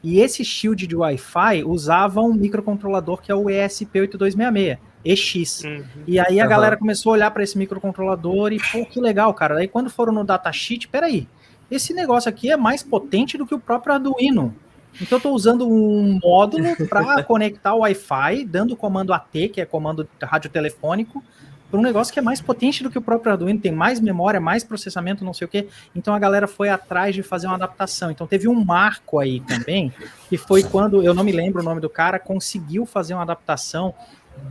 E 0.04 0.20
esse 0.20 0.44
shield 0.44 0.86
de 0.86 0.96
Wi-Fi 0.96 1.64
usava 1.64 2.22
um 2.22 2.34
microcontrolador 2.34 3.22
que 3.22 3.32
é 3.32 3.36
o 3.36 3.46
ESP8266, 3.46 4.78
EX. 5.04 5.64
Uhum. 5.64 5.84
E 6.06 6.20
aí 6.20 6.40
a 6.40 6.44
uhum. 6.44 6.50
galera 6.50 6.78
começou 6.78 7.12
a 7.12 7.14
olhar 7.14 7.32
para 7.32 7.44
esse 7.44 7.58
microcontrolador 7.58 8.52
e, 8.52 8.60
pô, 8.60 8.86
que 8.86 9.00
legal, 9.00 9.34
cara. 9.34 9.58
Aí 9.58 9.68
quando 9.68 9.90
foram 9.90 10.14
no 10.14 10.24
datasheet, 10.24 10.88
peraí, 10.88 11.28
esse 11.72 11.94
negócio 11.94 12.30
aqui 12.30 12.52
é 12.52 12.58
mais 12.58 12.84
potente 12.84 13.38
do 13.38 13.46
que 13.46 13.56
o 13.56 13.60
próprio 13.60 13.94
Arduino. 13.94 14.54
Então 14.96 15.16
eu 15.16 15.18
estou 15.18 15.34
usando 15.34 15.68
um 15.68 16.20
módulo 16.24 16.76
para 16.90 17.24
conectar 17.24 17.74
o 17.74 17.80
Wi-Fi, 17.80 18.46
dando 18.46 18.72
o 18.72 18.76
comando 18.76 19.14
AT, 19.14 19.50
que 19.50 19.62
é 19.62 19.66
comando 19.66 20.08
radiotelefônico, 20.22 21.24
para 21.70 21.80
um 21.80 21.84
negócio 21.84 22.14
que 22.14 22.20
é 22.20 22.22
mais 22.22 22.40
potente 22.42 22.82
do 22.82 22.90
que 22.90 22.98
o 22.98 23.02
próprio 23.02 23.32
Arduino, 23.32 23.60
tem 23.60 23.72
mais 23.72 24.00
memória, 24.00 24.40
mais 24.40 24.64
processamento, 24.64 25.26
não 25.26 25.34
sei 25.34 25.46
o 25.46 25.50
quê. 25.50 25.68
Então 25.96 26.14
a 26.14 26.20
galera 26.20 26.48
foi 26.48 26.70
atrás 26.70 27.14
de 27.14 27.22
fazer 27.22 27.48
uma 27.48 27.56
adaptação. 27.56 28.10
Então 28.10 28.26
teve 28.26 28.48
um 28.48 28.64
marco 28.64 29.20
aí 29.20 29.42
também, 29.42 29.92
que 30.30 30.38
foi 30.38 30.64
quando, 30.64 31.04
eu 31.04 31.14
não 31.14 31.24
me 31.24 31.32
lembro 31.32 31.62
o 31.62 31.66
nome 31.66 31.82
do 31.82 31.90
cara, 31.90 32.20
conseguiu 32.20 32.86
fazer 32.86 33.14
uma 33.14 33.24
adaptação 33.24 33.94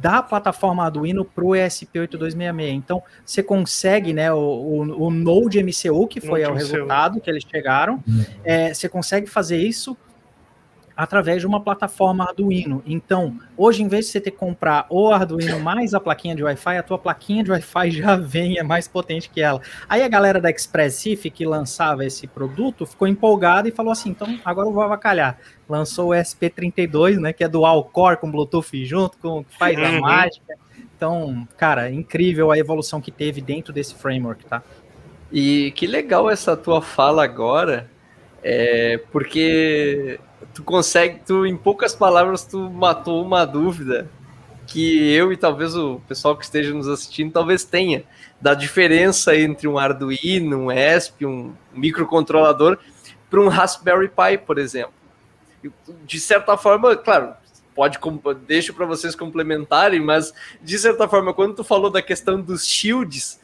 da 0.01 0.23
plataforma 0.23 0.85
Arduino 0.85 1.25
para 1.25 1.45
o 1.45 1.51
ESP8266. 1.51 2.71
Então, 2.73 3.03
você 3.25 3.43
consegue, 3.43 4.13
né, 4.13 4.33
o, 4.33 4.37
o, 4.37 5.07
o 5.07 5.11
Node 5.11 5.63
MCU, 5.63 6.07
que 6.09 6.21
foi 6.21 6.45
o 6.45 6.53
resultado 6.53 7.21
que 7.21 7.31
eles 7.31 7.45
chegaram, 7.49 8.03
hum. 8.07 8.25
é, 8.45 8.75
você 8.75 8.89
consegue 8.89 9.27
fazer 9.27 9.59
isso 9.59 9.97
através 10.97 11.41
de 11.41 11.47
uma 11.47 11.61
plataforma 11.61 12.25
Arduino. 12.25 12.83
Então, 12.87 13.39
hoje, 13.57 13.83
em 13.83 13.89
vez 13.89 14.07
de 14.07 14.13
você 14.13 14.21
ter 14.21 14.31
que 14.31 14.39
comprar 14.39 14.87
o 14.89 15.11
Arduino 15.11 15.61
mais 15.61 15.93
a 15.93 16.01
plaquinha 16.01 16.35
de 16.35 16.43
Wi-Fi, 16.43 16.79
a 16.79 16.83
tua 16.83 16.99
plaquinha 16.99 17.45
de 17.45 17.51
Wi-Fi 17.51 17.91
já 17.91 18.17
vem, 18.17 18.59
é 18.59 18.63
mais 18.63 18.89
potente 18.89 19.29
que 19.29 19.41
ela. 19.41 19.61
Aí 19.89 20.03
a 20.03 20.09
galera 20.09 20.41
da 20.41 20.51
Expressif, 20.51 21.31
que 21.31 21.45
lançava 21.45 22.05
esse 22.05 22.27
produto, 22.27 22.87
ficou 22.87 23.07
empolgada 23.07 23.69
e 23.69 23.73
falou 23.73 23.93
assim, 23.93 24.11
então 24.11 24.39
agora 24.45 24.69
eu 24.69 24.73
vou 24.73 24.83
avacalhar. 24.83 25.39
Lançou 25.69 26.11
o 26.11 26.15
SP32, 26.15 27.19
né, 27.19 27.33
que 27.33 27.45
é 27.45 27.49
dual 27.49 27.85
core 27.85 28.17
com 28.17 28.31
Bluetooth 28.31 28.85
junto, 28.87 29.19
com 29.19 29.45
faz 29.59 29.79
a 29.79 29.91
uhum. 29.91 30.01
mágica. 30.01 30.55
Então, 30.97 31.47
cara, 31.59 31.91
incrível 31.91 32.51
a 32.51 32.59
evolução 32.59 33.03
que 33.03 33.11
teve 33.11 33.43
dentro 33.43 33.71
desse 33.71 33.95
framework, 33.95 34.47
tá? 34.47 34.63
E 35.31 35.73
que 35.73 35.87
legal 35.87 36.31
essa 36.31 36.57
tua 36.57 36.81
fala 36.81 37.23
agora, 37.23 37.91
é, 38.43 38.99
porque 39.13 40.19
tu 40.55 40.63
consegue, 40.63 41.21
tu 41.27 41.47
em 41.47 41.57
poucas 41.57 41.95
palavras 41.95 42.45
tu 42.45 42.71
matou 42.71 43.23
uma 43.23 43.45
dúvida 43.45 44.09
que 44.67 45.13
eu 45.13 45.33
e 45.33 45.37
talvez 45.37 45.77
o 45.77 46.01
pessoal 46.09 46.37
que 46.37 46.45
esteja 46.45 46.75
nos 46.75 46.89
assistindo 46.89 47.33
talvez 47.33 47.65
tenha 47.65 48.05
da 48.41 48.53
diferença 48.53 49.37
entre 49.37 49.69
um 49.69 49.79
Arduino, 49.79 50.59
um 50.59 50.73
ESP, 50.73 51.25
um 51.25 51.53
microcontrolador 51.73 52.79
para 53.31 53.41
um 53.41 53.49
Raspberry 53.49 54.09
Pi, 54.09 54.39
por 54.45 54.59
exemplo. 54.59 54.93
De 56.05 56.21
certa 56.21 56.57
forma, 56.57 56.97
claro, 56.97 57.35
pode 57.75 57.99
deixo 58.47 58.73
para 58.73 58.87
vocês 58.87 59.15
complementarem, 59.15 60.01
mas 60.01 60.33
de 60.63 60.79
certa 60.79 61.09
forma, 61.09 61.35
quando 61.35 61.55
tu 61.55 61.65
falou 61.65 61.91
da 61.91 62.01
questão 62.01 62.41
dos 62.41 62.67
shields, 62.67 63.41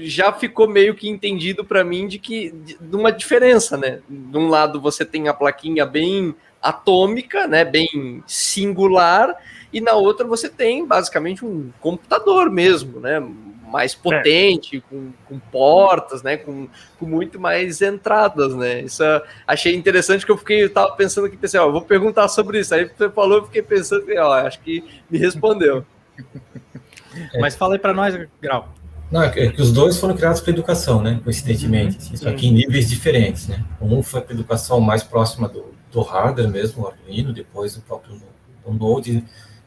já 0.00 0.32
ficou 0.32 0.68
meio 0.68 0.94
que 0.94 1.08
entendido 1.08 1.64
para 1.64 1.84
mim 1.84 2.06
de 2.06 2.18
que 2.18 2.50
de, 2.50 2.96
uma 2.96 3.10
diferença, 3.10 3.76
né? 3.76 4.00
De 4.08 4.36
um 4.36 4.48
lado 4.48 4.80
você 4.80 5.04
tem 5.04 5.28
a 5.28 5.34
plaquinha 5.34 5.84
bem 5.86 6.34
atômica, 6.62 7.46
né, 7.48 7.64
bem 7.64 8.22
singular, 8.24 9.34
e 9.72 9.80
na 9.80 9.94
outra 9.94 10.26
você 10.26 10.48
tem 10.48 10.86
basicamente 10.86 11.44
um 11.44 11.72
computador 11.80 12.48
mesmo, 12.48 13.00
né, 13.00 13.20
mais 13.66 13.94
potente, 13.94 14.76
é. 14.76 14.80
com, 14.88 15.12
com, 15.26 15.38
portas, 15.38 16.22
né, 16.22 16.36
com, 16.36 16.68
com, 16.98 17.06
muito 17.06 17.40
mais 17.40 17.82
entradas, 17.82 18.54
né. 18.54 18.82
Isso 18.82 19.02
achei 19.46 19.74
interessante 19.74 20.24
que 20.24 20.30
eu 20.30 20.38
fiquei, 20.38 20.62
eu 20.62 20.70
tava 20.70 20.94
pensando 20.94 21.26
aqui, 21.26 21.36
pensei, 21.36 21.58
ó, 21.58 21.68
vou 21.70 21.82
perguntar 21.82 22.28
sobre 22.28 22.60
isso. 22.60 22.74
Aí 22.74 22.84
você 22.84 23.10
falou, 23.10 23.38
eu 23.38 23.44
fiquei 23.46 23.62
pensando, 23.62 24.04
ó, 24.18 24.34
acho 24.34 24.60
que 24.60 24.84
me 25.10 25.18
respondeu. 25.18 25.84
Mas 27.40 27.56
fala 27.56 27.74
aí 27.74 27.78
para 27.78 27.92
nós, 27.92 28.14
Grau. 28.40 28.68
Não, 29.12 29.22
é 29.22 29.28
que 29.28 29.40
é 29.40 29.54
os 29.58 29.70
dois 29.70 29.98
foram 29.98 30.16
criados 30.16 30.40
para 30.40 30.50
educação, 30.50 31.02
né? 31.02 31.20
Coincidentemente. 31.22 32.08
Uhum. 32.08 32.14
Isso 32.14 32.28
aqui 32.28 32.46
em 32.48 32.52
níveis 32.52 32.88
diferentes, 32.88 33.46
né? 33.46 33.62
Um 33.78 34.02
foi 34.02 34.22
para 34.22 34.34
educação 34.34 34.80
mais 34.80 35.02
próxima 35.02 35.46
do, 35.48 35.66
do 35.92 36.00
hardware 36.00 36.48
mesmo, 36.48 36.82
o 36.82 36.86
Arduino, 36.86 37.30
depois 37.30 37.76
o 37.76 37.82
próprio 37.82 38.16
o 38.64 38.72
Node. 38.72 39.22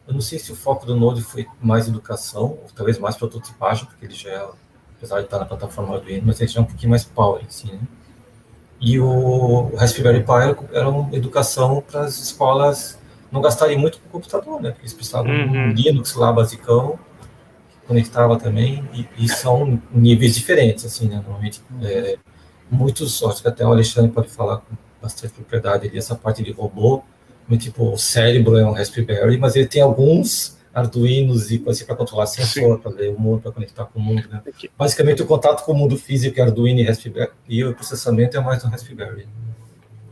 Eu 0.08 0.14
não 0.16 0.22
sei 0.22 0.40
se 0.40 0.52
o 0.52 0.56
foco 0.56 0.88
do 0.88 0.96
Node 0.96 1.22
foi 1.22 1.46
mais 1.62 1.88
educação, 1.88 2.44
ou 2.44 2.66
talvez 2.76 2.98
mais 2.98 3.16
prototipagem, 3.16 3.86
porque 3.86 4.06
ele 4.06 4.16
já 4.16 4.30
é, 4.32 4.48
apesar 4.98 5.20
de 5.20 5.26
estar 5.26 5.38
na 5.38 5.46
plataforma 5.46 5.96
Arduino, 5.96 6.24
mas 6.26 6.42
ele 6.42 6.50
já 6.50 6.60
é 6.60 6.64
um 6.64 6.66
pouquinho 6.66 6.90
mais 6.90 7.04
power, 7.04 7.44
assim, 7.48 7.72
né? 7.72 7.80
E 8.82 9.00
o 9.00 9.72
Raspberry 9.78 10.24
Pi 10.24 10.68
era 10.74 10.90
uma 10.90 11.16
educação 11.16 11.84
para 11.90 12.02
as 12.02 12.20
escolas 12.20 13.00
não 13.32 13.42
gastarem 13.42 13.78
muito 13.78 14.00
com 14.00 14.08
o 14.08 14.12
computador, 14.12 14.62
né? 14.62 14.72
Porque 14.72 14.84
eles 14.84 14.94
precisavam 14.94 15.32
uhum. 15.32 15.70
um 15.70 15.70
Linux 15.70 16.16
lá, 16.16 16.32
basicão, 16.32 17.00
conectava 17.88 18.38
também, 18.38 18.88
e, 18.94 19.08
e, 19.18 19.30
são 19.30 19.82
níveis 19.92 20.36
diferentes, 20.36 20.86
assim, 20.86 21.08
né? 21.08 21.16
Normalmente, 21.16 21.62
é, 21.84 22.18
muitos, 22.70 23.24
acho 23.24 23.42
que 23.42 23.48
até 23.48 23.66
o 23.66 23.72
Alexandre 23.72 24.12
pode 24.12 24.30
falar 24.30 24.58
com 24.58 24.76
bastante 25.02 25.34
propriedade 25.34 25.88
ali, 25.88 25.98
essa 25.98 26.16
parte 26.16 26.44
de 26.44 26.52
robô, 26.52 27.04
tipo, 27.58 27.92
o 27.92 27.98
cérebro 27.98 28.58
é 28.58 28.66
um 28.66 28.72
Raspberry, 28.72 29.38
mas 29.38 29.56
ele 29.56 29.68
tem 29.68 29.82
alguns 29.82 30.56
Arduinos 30.74 31.52
e 31.52 31.60
coisas 31.60 31.82
para 31.84 31.96
controlar 31.96 32.26
sensor, 32.26 32.80
para 32.80 32.92
ler 32.92 33.10
o 33.10 33.18
mundo, 33.18 33.42
para 33.42 33.52
conectar 33.52 33.86
com 33.86 33.98
o 33.98 34.02
mundo, 34.02 34.28
né? 34.30 34.42
Basicamente, 34.78 35.22
o 35.22 35.26
contato 35.26 35.64
com 35.64 35.72
o 35.72 35.76
mundo 35.76 35.96
físico 35.96 36.38
é 36.38 36.44
Arduino 36.44 36.82
e 36.82 36.84
Raspberry, 36.84 37.32
e 37.48 37.64
o 37.64 37.74
processamento 37.74 38.36
é 38.36 38.42
mais 38.42 38.66
um 38.66 38.68
Raspberry. 38.68 39.26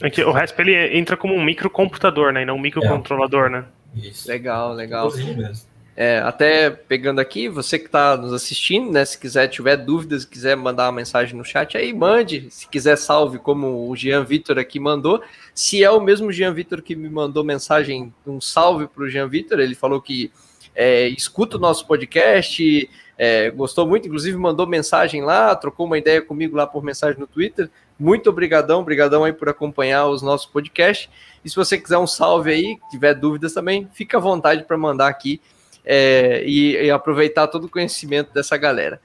É 0.02 0.10
que 0.10 0.24
o 0.24 0.32
Raspberry 0.32 0.98
entra 0.98 1.18
como 1.18 1.34
um 1.34 1.44
microcomputador, 1.44 2.32
né? 2.32 2.44
E 2.44 2.46
não 2.46 2.56
um 2.56 2.62
microcontrolador, 2.62 3.48
é. 3.48 3.50
né? 3.50 3.66
Isso. 3.96 4.28
Legal, 4.28 4.74
legal. 4.74 5.14
Mesmo. 5.14 5.73
É, 5.96 6.20
até 6.20 6.72
pegando 6.72 7.20
aqui, 7.20 7.48
você 7.48 7.78
que 7.78 7.86
está 7.86 8.18
nos 8.18 8.34
assistindo, 8.34 8.92
né? 8.92 9.06
Se 9.06 9.18
quiser, 9.18 9.48
tiver 9.48 9.78
dúvidas, 9.78 10.26
quiser 10.26 10.58
mandar 10.58 10.86
uma 10.88 10.94
mensagem 10.94 11.38
no 11.38 11.46
chat, 11.46 11.78
aí 11.78 11.94
mande. 11.94 12.48
Se 12.50 12.68
quiser, 12.68 12.96
salve, 12.98 13.38
como 13.38 13.88
o 13.88 13.96
Jean 13.96 14.24
Vitor 14.24 14.58
aqui 14.58 14.80
mandou. 14.80 15.22
Se 15.54 15.84
é 15.84 15.92
o 15.92 16.02
mesmo 16.02 16.32
Jean 16.32 16.52
Vitor 16.52 16.82
que 16.82 16.96
me 16.96 17.10
mandou 17.10 17.44
mensagem, 17.44 18.12
um 18.26 18.42
salve 18.42 18.88
para 18.88 19.04
o 19.04 19.10
Jean 19.10 19.28
Vitor. 19.28 19.60
Ele 19.60 19.76
falou 19.76 20.02
que 20.02 20.32
é, 20.74 21.08
escuta 21.10 21.58
o 21.58 21.60
nosso 21.60 21.86
podcast, 21.86 22.90
é, 23.16 23.52
gostou 23.52 23.86
muito, 23.86 24.08
inclusive 24.08 24.36
mandou 24.36 24.66
mensagem 24.66 25.22
lá, 25.22 25.56
trocou 25.56 25.86
uma 25.86 26.00
ideia 26.00 26.24
comigo 26.24 26.58
lá 26.58 26.66
por 26.66 26.84
mensagem 26.84 27.20
no 27.20 27.28
Twitter. 27.28 27.70
Muito 28.00 28.32
obrigadão, 28.32 28.80
obrigadão 28.80 29.24
aí 29.24 29.32
por 29.32 29.48
acompanhar 29.48 30.08
os 30.08 30.24
nossos 30.24 30.48
podcasts. 30.48 31.08
E 31.46 31.50
se 31.50 31.56
você 31.56 31.78
quiser 31.78 32.00
um 32.00 32.08
salve 32.08 32.52
aí, 32.52 32.78
tiver 32.90 33.14
dúvidas 33.14 33.54
também, 33.54 33.88
fica 33.94 34.18
à 34.18 34.20
vontade 34.20 34.64
para 34.64 34.76
mandar 34.76 35.08
aqui 35.08 35.40
é, 35.86 36.44
e, 36.46 36.86
e, 36.86 36.92
aproveitar 36.92 37.48
todo 37.48 37.66
o 37.66 37.70
conhecimento 37.70 38.34
dessa 38.34 38.56
galera. 38.58 39.02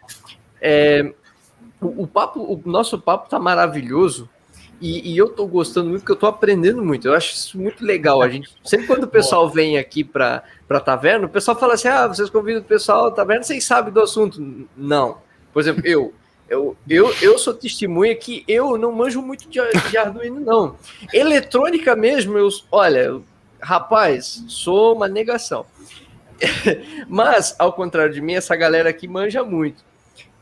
É, 0.61 1.13
o, 1.81 2.05
o, 2.05 2.07
papo, 2.07 2.41
o 2.41 2.63
nosso 2.69 2.99
papo 2.99 3.29
tá 3.29 3.39
maravilhoso 3.39 4.29
e, 4.81 5.13
e 5.13 5.19
eu 5.19 5.29
tô 5.29 5.47
gostando 5.47 5.91
muito 5.91 6.03
porque 6.03 6.13
eu 6.13 6.17
tô 6.17 6.27
aprendendo 6.27 6.85
muito. 6.85 7.09
Eu 7.09 7.15
acho 7.15 7.35
isso 7.35 7.59
muito 7.59 7.85
legal. 7.85 8.23
A 8.23 8.29
gente 8.29 8.55
sempre 8.65 8.87
quando 8.87 9.05
o 9.05 9.09
pessoal 9.09 9.49
vem 9.49 9.77
aqui 9.77 10.05
para 10.05 10.43
para 10.67 10.81
taverna, 10.81 11.27
o 11.27 11.31
pessoal 11.31 11.59
fala 11.59 11.75
assim: 11.75 11.89
"Ah, 11.89 12.07
vocês 12.07 12.31
convidam 12.31 12.61
o 12.61 12.65
pessoal 12.65 13.11
da 13.11 13.17
taverna, 13.17 13.43
vocês 13.43 13.65
sabem 13.65 13.93
do 13.93 14.01
assunto?" 14.01 14.69
Não. 14.77 15.19
Por 15.53 15.61
exemplo, 15.61 15.83
eu 15.85 16.15
eu, 16.49 16.77
eu, 16.89 17.15
eu 17.21 17.39
sou 17.39 17.53
testemunha 17.53 18.15
que 18.15 18.43
eu 18.49 18.79
não 18.79 18.91
manjo 18.91 19.21
muito 19.21 19.49
de, 19.49 19.61
de 19.91 19.97
Arduino, 19.99 20.41
não. 20.41 20.77
Eletrônica 21.13 21.95
mesmo, 21.95 22.39
eu, 22.39 22.49
olha, 22.73 23.21
rapaz, 23.61 24.45
sou 24.49 24.97
uma 24.97 25.07
negação. 25.07 25.67
Mas, 27.09 27.55
ao 27.59 27.73
contrário 27.73 28.13
de 28.13 28.21
mim, 28.21 28.35
essa 28.35 28.55
galera 28.57 28.91
aqui 28.91 29.09
manja 29.09 29.43
muito. 29.43 29.85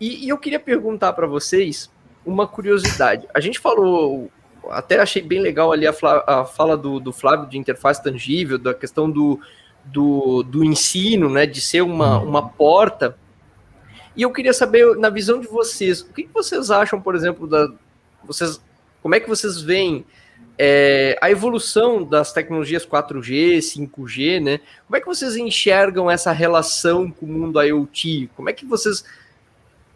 E, 0.00 0.26
e 0.26 0.28
eu 0.28 0.38
queria 0.38 0.60
perguntar 0.60 1.12
para 1.12 1.26
vocês 1.26 1.90
uma 2.24 2.46
curiosidade. 2.46 3.26
A 3.32 3.40
gente 3.40 3.58
falou, 3.58 4.30
até 4.70 4.98
achei 4.98 5.22
bem 5.22 5.40
legal 5.40 5.72
ali 5.72 5.86
a, 5.86 5.94
a 6.26 6.44
fala 6.44 6.76
do, 6.76 6.98
do, 7.00 7.12
Flávio 7.12 7.48
de 7.48 7.58
interface 7.58 8.02
tangível, 8.02 8.58
da 8.58 8.74
questão 8.74 9.10
do, 9.10 9.40
do, 9.84 10.42
do 10.42 10.64
ensino, 10.64 11.28
né, 11.30 11.46
de 11.46 11.60
ser 11.60 11.82
uma, 11.82 12.18
uhum. 12.18 12.28
uma 12.28 12.48
porta. 12.48 13.16
E 14.14 14.22
eu 14.22 14.32
queria 14.32 14.52
saber, 14.52 14.96
na 14.96 15.10
visão 15.10 15.40
de 15.40 15.46
vocês, 15.46 16.00
o 16.00 16.12
que 16.12 16.28
vocês 16.32 16.70
acham, 16.70 17.00
por 17.00 17.14
exemplo, 17.14 17.46
da, 17.46 17.68
vocês, 18.24 18.60
como 19.02 19.14
é 19.14 19.20
que 19.20 19.28
vocês 19.28 19.60
veem 19.60 20.04
é, 20.58 21.18
a 21.20 21.30
evolução 21.30 22.02
das 22.02 22.32
tecnologias 22.32 22.86
4G, 22.86 23.58
5G, 23.58 24.42
né? 24.42 24.60
Como 24.86 24.96
é 24.96 25.00
que 25.00 25.06
vocês 25.06 25.36
enxergam 25.36 26.10
essa 26.10 26.32
relação 26.32 27.10
com 27.10 27.26
o 27.26 27.28
mundo 27.28 27.60
IoT? 27.60 28.30
Como 28.34 28.48
é 28.48 28.52
que 28.52 28.64
vocês, 28.64 29.04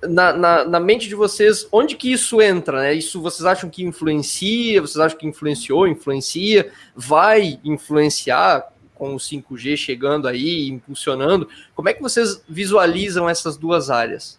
na, 0.02 0.32
na, 0.32 0.64
na, 0.64 0.80
mente 0.80 1.08
de 1.08 1.14
vocês, 1.14 1.66
onde 1.72 1.96
que 1.96 2.12
isso 2.12 2.42
entra, 2.42 2.82
né? 2.82 2.94
Isso 2.94 3.22
vocês 3.22 3.46
acham 3.46 3.70
que 3.70 3.82
influencia? 3.82 4.82
Vocês 4.82 4.98
acham 4.98 5.18
que 5.18 5.26
influenciou, 5.26 5.88
influencia? 5.88 6.70
Vai 6.94 7.58
influenciar 7.64 8.70
com 8.94 9.14
o 9.14 9.18
5G 9.18 9.78
chegando 9.78 10.28
aí, 10.28 10.68
impulsionando? 10.68 11.48
Como 11.74 11.88
é 11.88 11.94
que 11.94 12.02
vocês 12.02 12.44
visualizam 12.46 13.26
essas 13.30 13.56
duas 13.56 13.88
áreas? 13.88 14.38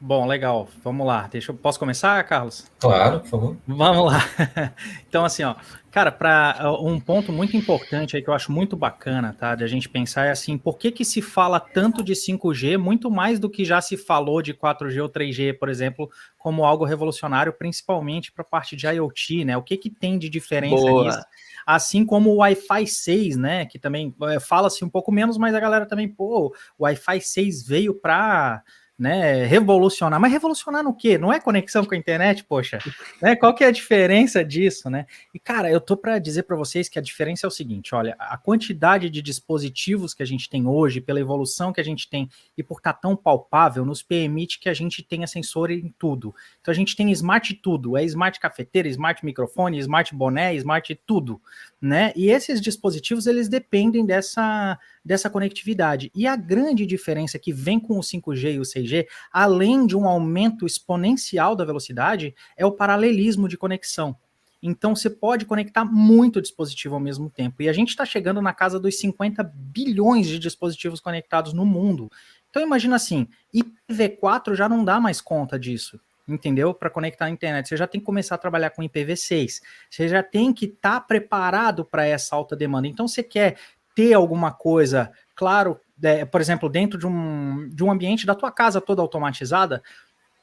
Bom, 0.00 0.26
legal. 0.26 0.68
Vamos 0.84 1.04
lá. 1.04 1.26
Deixa 1.26 1.50
eu 1.50 1.56
posso 1.56 1.78
começar, 1.78 2.22
Carlos? 2.22 2.70
Claro, 2.78 3.20
por 3.20 3.28
favor. 3.28 3.56
Vamos 3.66 4.12
lá. 4.12 4.18
Então, 5.08 5.24
assim, 5.24 5.42
ó, 5.42 5.54
cara, 5.90 6.12
para 6.12 6.70
um 6.82 7.00
ponto 7.00 7.32
muito 7.32 7.56
importante 7.56 8.14
aí 8.14 8.22
que 8.22 8.28
eu 8.28 8.34
acho 8.34 8.52
muito 8.52 8.76
bacana, 8.76 9.34
tá, 9.36 9.54
de 9.54 9.64
a 9.64 9.66
gente 9.66 9.88
pensar 9.88 10.26
é 10.26 10.30
assim, 10.30 10.58
por 10.58 10.76
que 10.76 10.92
que 10.92 11.02
se 11.02 11.22
fala 11.22 11.58
tanto 11.58 12.04
de 12.04 12.12
5G, 12.12 12.76
muito 12.76 13.10
mais 13.10 13.40
do 13.40 13.48
que 13.48 13.64
já 13.64 13.80
se 13.80 13.96
falou 13.96 14.42
de 14.42 14.52
4G 14.52 15.02
ou 15.02 15.08
3G, 15.08 15.58
por 15.58 15.70
exemplo, 15.70 16.10
como 16.36 16.66
algo 16.66 16.84
revolucionário, 16.84 17.54
principalmente 17.54 18.30
para 18.30 18.42
a 18.42 18.48
parte 18.48 18.76
de 18.76 18.86
IoT, 18.86 19.46
né? 19.46 19.56
O 19.56 19.62
que 19.62 19.78
que 19.78 19.88
tem 19.88 20.18
de 20.18 20.28
diferença 20.28 20.76
Boa. 20.76 21.04
nisso? 21.04 21.24
assim 21.68 22.02
como 22.02 22.30
o 22.30 22.36
Wi-Fi 22.36 22.86
6, 22.86 23.36
né? 23.36 23.66
Que 23.66 23.78
também 23.78 24.14
é, 24.22 24.40
fala-se 24.40 24.82
um 24.82 24.88
pouco 24.88 25.12
menos, 25.12 25.36
mas 25.36 25.54
a 25.54 25.60
galera 25.60 25.84
também, 25.84 26.08
pô, 26.08 26.54
o 26.78 26.84
Wi-Fi 26.84 27.20
6 27.20 27.66
veio 27.66 27.94
para 27.94 28.62
né, 28.98 29.44
revolucionar. 29.44 30.20
Mas 30.20 30.32
revolucionar 30.32 30.82
no 30.82 30.92
quê? 30.92 31.16
Não 31.16 31.32
é 31.32 31.38
conexão 31.38 31.84
com 31.84 31.94
a 31.94 31.96
internet, 31.96 32.42
poxa. 32.42 32.78
Né? 33.22 33.36
Qual 33.36 33.54
que 33.54 33.62
é 33.62 33.68
a 33.68 33.70
diferença 33.70 34.44
disso, 34.44 34.90
né? 34.90 35.06
E 35.32 35.38
cara, 35.38 35.70
eu 35.70 35.80
tô 35.80 35.96
para 35.96 36.18
dizer 36.18 36.42
para 36.42 36.56
vocês 36.56 36.88
que 36.88 36.98
a 36.98 37.02
diferença 37.02 37.46
é 37.46 37.48
o 37.48 37.50
seguinte, 37.50 37.94
olha, 37.94 38.16
a 38.18 38.36
quantidade 38.36 39.08
de 39.08 39.22
dispositivos 39.22 40.12
que 40.12 40.22
a 40.22 40.26
gente 40.26 40.50
tem 40.50 40.66
hoje, 40.66 41.00
pela 41.00 41.20
evolução 41.20 41.72
que 41.72 41.80
a 41.80 41.84
gente 41.84 42.10
tem 42.10 42.28
e 42.56 42.62
por 42.62 42.78
estar 42.78 42.94
tá 42.94 42.98
tão 42.98 43.14
palpável, 43.14 43.84
nos 43.84 44.02
permite 44.02 44.58
que 44.58 44.68
a 44.68 44.74
gente 44.74 45.02
tenha 45.02 45.26
sensor 45.26 45.70
em 45.70 45.94
tudo. 45.96 46.34
Então 46.60 46.72
a 46.72 46.74
gente 46.74 46.96
tem 46.96 47.10
smart 47.12 47.54
tudo, 47.54 47.96
é 47.96 48.04
smart 48.04 48.40
cafeteira, 48.40 48.88
smart 48.88 49.24
microfone, 49.24 49.78
smart 49.78 50.12
boné, 50.14 50.54
smart 50.56 50.92
tudo, 51.06 51.40
né? 51.80 52.12
E 52.16 52.28
esses 52.30 52.60
dispositivos 52.60 53.26
eles 53.26 53.48
dependem 53.48 54.04
dessa 54.04 54.78
dessa 55.04 55.30
conectividade. 55.30 56.10
E 56.14 56.26
a 56.26 56.34
grande 56.36 56.84
diferença 56.84 57.38
que 57.38 57.52
vem 57.52 57.78
com 57.78 57.98
o 57.98 58.02
5G 58.02 58.54
e 58.54 58.58
o 58.58 58.62
6G, 58.62 59.06
além 59.32 59.86
de 59.86 59.96
um 59.96 60.06
aumento 60.06 60.66
exponencial 60.66 61.54
da 61.54 61.64
velocidade, 61.64 62.34
é 62.56 62.66
o 62.66 62.72
paralelismo 62.72 63.48
de 63.48 63.56
conexão. 63.56 64.16
Então 64.60 64.96
você 64.96 65.08
pode 65.08 65.44
conectar 65.46 65.84
muito 65.84 66.42
dispositivo 66.42 66.94
ao 66.94 67.00
mesmo 67.00 67.30
tempo. 67.30 67.62
E 67.62 67.68
a 67.68 67.72
gente 67.72 67.90
está 67.90 68.04
chegando 68.04 68.42
na 68.42 68.52
casa 68.52 68.80
dos 68.80 68.98
50 68.98 69.44
bilhões 69.44 70.26
de 70.26 70.38
dispositivos 70.38 71.00
conectados 71.00 71.52
no 71.52 71.64
mundo. 71.64 72.10
Então 72.50 72.60
imagina 72.60 72.96
assim, 72.96 73.28
IPv4 73.54 74.54
já 74.54 74.68
não 74.68 74.84
dá 74.84 74.98
mais 74.98 75.20
conta 75.20 75.58
disso 75.58 76.00
entendeu? 76.28 76.74
Para 76.74 76.90
conectar 76.90 77.24
a 77.24 77.30
internet. 77.30 77.68
Você 77.68 77.76
já 77.76 77.86
tem 77.86 78.00
que 78.00 78.06
começar 78.06 78.34
a 78.34 78.38
trabalhar 78.38 78.70
com 78.70 78.82
IPv6. 78.82 79.60
Você 79.88 80.08
já 80.08 80.22
tem 80.22 80.52
que 80.52 80.66
estar 80.66 81.00
tá 81.00 81.00
preparado 81.00 81.84
para 81.84 82.06
essa 82.06 82.36
alta 82.36 82.54
demanda. 82.54 82.86
Então, 82.86 83.08
você 83.08 83.22
quer 83.22 83.56
ter 83.94 84.12
alguma 84.12 84.52
coisa, 84.52 85.10
claro, 85.34 85.80
é, 86.02 86.24
por 86.24 86.40
exemplo, 86.40 86.68
dentro 86.68 86.98
de 86.98 87.06
um, 87.06 87.68
de 87.68 87.82
um 87.82 87.90
ambiente 87.90 88.24
da 88.26 88.34
tua 88.34 88.52
casa 88.52 88.80
toda 88.80 89.02
automatizada, 89.02 89.82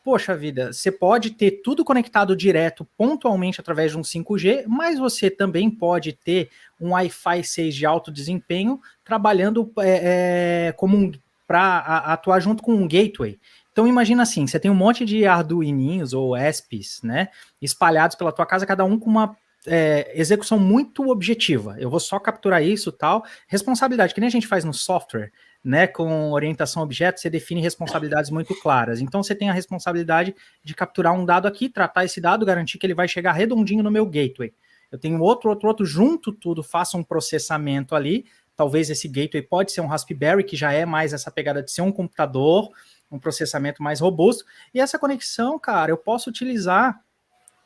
poxa 0.04 0.36
vida, 0.36 0.72
você 0.72 0.92
pode 0.92 1.32
ter 1.32 1.62
tudo 1.64 1.84
conectado 1.84 2.36
direto, 2.36 2.86
pontualmente 2.96 3.60
através 3.60 3.92
de 3.92 3.98
um 3.98 4.02
5G, 4.02 4.66
mas 4.68 5.00
você 5.00 5.32
também 5.32 5.68
pode 5.68 6.14
ter 6.14 6.50
um 6.80 6.92
Wi-Fi 6.92 7.44
6 7.44 7.74
de 7.74 7.86
alto 7.88 8.12
desempenho 8.12 8.80
trabalhando 9.04 9.72
é, 9.80 10.68
é, 10.68 10.72
como 10.74 10.96
um, 10.96 11.12
para 11.48 11.78
atuar 11.78 12.40
junto 12.40 12.62
com 12.62 12.74
um 12.74 12.88
gateway. 12.88 13.40
Então 13.76 13.86
imagina 13.86 14.24
assim, 14.24 14.48
você 14.48 14.58
tem 14.58 14.72
um 14.72 14.76
monte 14.76 15.04
de 15.04 15.26
arduininhos 15.26 16.14
ou 16.14 16.34
ESPs, 16.38 17.02
né, 17.04 17.28
espalhados 17.62 18.16
pela 18.16 18.32
tua 18.32 18.46
casa, 18.46 18.66
cada 18.66 18.86
um 18.86 18.98
com 18.98 19.10
uma 19.10 19.36
é, 19.68 20.14
execução 20.18 20.58
muito 20.58 21.10
objetiva. 21.10 21.76
Eu 21.78 21.90
vou 21.90 22.00
só 22.00 22.18
capturar 22.18 22.64
isso 22.64 22.90
tal. 22.90 23.26
Responsabilidade, 23.50 24.14
que 24.14 24.22
nem 24.22 24.30
a 24.30 24.32
gente 24.32 24.48
faz 24.48 24.64
no 24.64 24.74
software, 24.74 25.30
né? 25.62 25.88
Com 25.88 26.32
orientação 26.32 26.82
a 26.82 26.86
objeto, 26.86 27.20
você 27.20 27.30
define 27.30 27.60
responsabilidades 27.60 28.32
muito 28.32 28.58
claras. 28.62 29.02
Então 29.02 29.22
você 29.22 29.36
tem 29.36 29.50
a 29.50 29.54
responsabilidade 29.54 30.34
de 30.64 30.74
capturar 30.74 31.12
um 31.12 31.26
dado 31.26 31.46
aqui, 31.46 31.68
tratar 31.68 32.06
esse 32.06 32.22
dado, 32.22 32.46
garantir 32.46 32.78
que 32.78 32.86
ele 32.86 32.94
vai 32.94 33.10
chegar 33.10 33.34
redondinho 33.34 33.84
no 33.84 33.92
meu 33.92 34.06
gateway. 34.06 34.54
Eu 34.90 34.98
tenho 34.98 35.20
outro, 35.20 35.50
outro, 35.50 35.68
outro, 35.68 35.86
junto 35.86 36.32
tudo, 36.32 36.64
faço 36.64 36.98
um 36.98 37.04
processamento 37.04 37.94
ali. 37.94 38.26
Talvez 38.56 38.90
esse 38.90 39.08
gateway 39.10 39.42
pode 39.42 39.72
ser 39.74 39.82
um 39.82 39.88
Raspberry, 39.88 40.44
que 40.44 40.56
já 40.56 40.72
é 40.72 40.86
mais 40.86 41.12
essa 41.12 41.30
pegada 41.30 41.62
de 41.62 41.70
ser 41.72 41.82
um 41.82 41.92
computador, 41.92 42.70
um 43.16 43.20
processamento 43.20 43.82
mais 43.82 44.00
robusto. 44.00 44.46
E 44.74 44.80
essa 44.80 45.00
conexão, 45.00 45.58
cara, 45.58 45.92
eu 45.92 45.98
posso 45.98 46.30
utilizar 46.30 47.00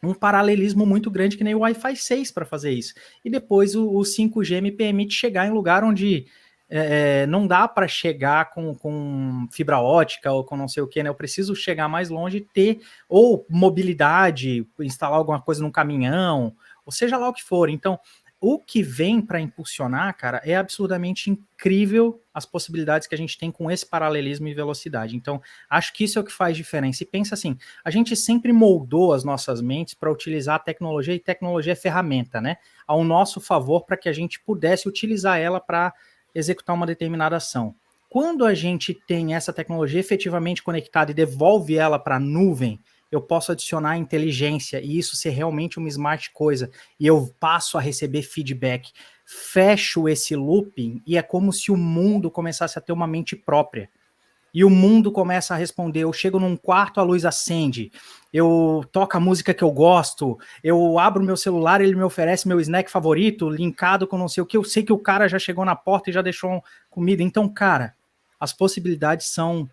um 0.01 0.13
paralelismo 0.13 0.85
muito 0.85 1.11
grande 1.11 1.37
que 1.37 1.43
nem 1.43 1.55
o 1.55 1.59
Wi-Fi 1.59 1.95
6 1.95 2.31
para 2.31 2.45
fazer 2.45 2.71
isso. 2.71 2.93
E 3.23 3.29
depois 3.29 3.75
o, 3.75 3.89
o, 3.89 4.01
5G 4.01 4.61
me 4.61 4.71
permite 4.71 5.13
chegar 5.13 5.45
em 5.45 5.51
lugar 5.51 5.83
onde 5.83 6.25
é, 6.69 7.25
não 7.25 7.45
dá 7.47 7.67
para 7.67 7.87
chegar 7.87 8.51
com, 8.51 8.73
com 8.75 9.47
fibra 9.51 9.79
ótica 9.79 10.31
ou 10.31 10.43
com 10.43 10.55
não 10.55 10.67
sei 10.67 10.83
o 10.83 10.87
que, 10.87 11.03
né? 11.03 11.09
Eu 11.09 11.15
preciso 11.15 11.55
chegar 11.55 11.89
mais 11.89 12.09
longe 12.09 12.37
e 12.37 12.41
ter 12.41 12.79
ou 13.09 13.45
mobilidade, 13.49 14.65
instalar 14.79 15.17
alguma 15.17 15.41
coisa 15.41 15.61
num 15.61 15.71
caminhão, 15.71 16.55
ou 16.85 16.91
seja 16.91 17.17
lá 17.17 17.27
o 17.27 17.33
que 17.33 17.43
for. 17.43 17.69
Então, 17.69 17.99
o 18.41 18.57
que 18.57 18.81
vem 18.81 19.21
para 19.21 19.41
impulsionar, 19.41 20.15
cara, 20.15 20.41
é 20.45 20.55
absurdamente 20.55 21.29
incrível 21.29 22.23
as 22.33 22.45
possibilidades 22.45 23.05
que 23.05 23.13
a 23.13 23.17
gente 23.17 23.37
tem 23.37 23.51
com 23.51 23.69
esse 23.69 23.85
paralelismo 23.85 24.47
e 24.47 24.53
velocidade. 24.53 25.15
Então, 25.15 25.41
acho 25.69 25.93
que 25.93 26.05
isso 26.05 26.17
é 26.17 26.21
o 26.21 26.25
que 26.25 26.31
faz 26.31 26.55
diferença. 26.55 27.03
E 27.03 27.05
pensa 27.05 27.33
assim, 27.35 27.57
a 27.83 27.91
gente 27.91 28.15
sempre 28.15 28.53
moldou 28.53 29.13
as 29.13 29.25
nossas 29.25 29.61
mentes 29.61 29.93
para 29.93 30.11
utilizar 30.11 30.55
a 30.55 30.59
tecnologia, 30.59 31.13
e 31.13 31.19
tecnologia 31.19 31.73
é 31.73 31.75
ferramenta, 31.75 32.39
né? 32.39 32.57
Ao 32.87 33.03
nosso 33.03 33.41
favor, 33.41 33.85
para 33.85 33.97
que 33.97 34.07
a 34.07 34.13
gente 34.13 34.39
pudesse 34.39 34.87
utilizar 34.87 35.37
ela 35.37 35.59
para 35.59 35.93
executar 36.33 36.75
uma 36.75 36.85
determinada 36.85 37.35
ação. 37.35 37.75
Quando 38.07 38.45
a 38.45 38.53
gente 38.53 38.93
tem 38.93 39.35
essa 39.35 39.51
tecnologia 39.51 39.99
efetivamente 39.99 40.63
conectada 40.63 41.11
e 41.11 41.13
devolve 41.13 41.75
ela 41.75 41.99
para 41.99 42.15
a 42.15 42.19
nuvem, 42.19 42.79
eu 43.11 43.21
posso 43.21 43.51
adicionar 43.51 43.97
inteligência 43.97 44.79
e 44.81 44.97
isso 44.97 45.15
ser 45.15 45.31
realmente 45.31 45.79
uma 45.79 45.87
smart 45.87 46.31
coisa 46.31 46.69
e 46.99 47.07
eu 47.07 47.33
passo 47.39 47.77
a 47.77 47.81
receber 47.81 48.21
feedback. 48.21 48.91
Fecho 49.25 50.07
esse 50.07 50.35
looping 50.35 51.01
e 51.05 51.17
é 51.17 51.21
como 51.21 51.51
se 51.51 51.71
o 51.71 51.77
mundo 51.77 52.29
começasse 52.29 52.77
a 52.77 52.81
ter 52.81 52.91
uma 52.91 53.07
mente 53.07 53.35
própria. 53.35 53.89
E 54.51 54.63
o 54.63 54.69
mundo 54.69 55.11
começa 55.11 55.53
a 55.53 55.57
responder. 55.57 56.01
Eu 56.01 56.13
chego 56.13 56.39
num 56.39 56.57
quarto, 56.57 56.99
a 56.99 57.03
luz 57.03 57.23
acende. 57.23 57.91
Eu 58.33 58.83
toco 58.91 59.15
a 59.15 59.19
música 59.19 59.53
que 59.53 59.63
eu 59.63 59.71
gosto. 59.71 60.39
Eu 60.63 60.97
abro 60.97 61.23
meu 61.23 61.37
celular, 61.37 61.81
ele 61.81 61.95
me 61.95 62.01
oferece 62.01 62.47
meu 62.47 62.59
snack 62.59 62.89
favorito, 62.89 63.47
linkado 63.47 64.07
com 64.07 64.17
não 64.17 64.27
sei 64.27 64.41
o 64.41 64.45
que. 64.45 64.57
Eu 64.57 64.63
sei 64.63 64.81
que 64.81 64.93
o 64.93 64.97
cara 64.97 65.27
já 65.27 65.37
chegou 65.37 65.63
na 65.63 65.75
porta 65.75 66.09
e 66.09 66.13
já 66.13 66.23
deixou 66.23 66.63
comida. 66.89 67.21
Então, 67.21 67.47
cara, 67.47 67.93
as 68.39 68.51
possibilidades 68.51 69.27
são 69.27 69.69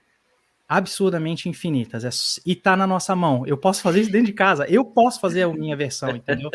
absurdamente 0.68 1.48
infinitas. 1.48 2.04
É, 2.04 2.10
e 2.44 2.54
tá 2.54 2.76
na 2.76 2.86
nossa 2.86 3.14
mão. 3.14 3.46
Eu 3.46 3.56
posso 3.56 3.82
fazer 3.82 4.00
isso 4.00 4.10
dentro 4.10 4.26
de 4.26 4.32
casa. 4.32 4.66
Eu 4.68 4.84
posso 4.84 5.20
fazer 5.20 5.42
a 5.42 5.48
minha 5.48 5.76
versão, 5.76 6.10
entendeu? 6.10 6.50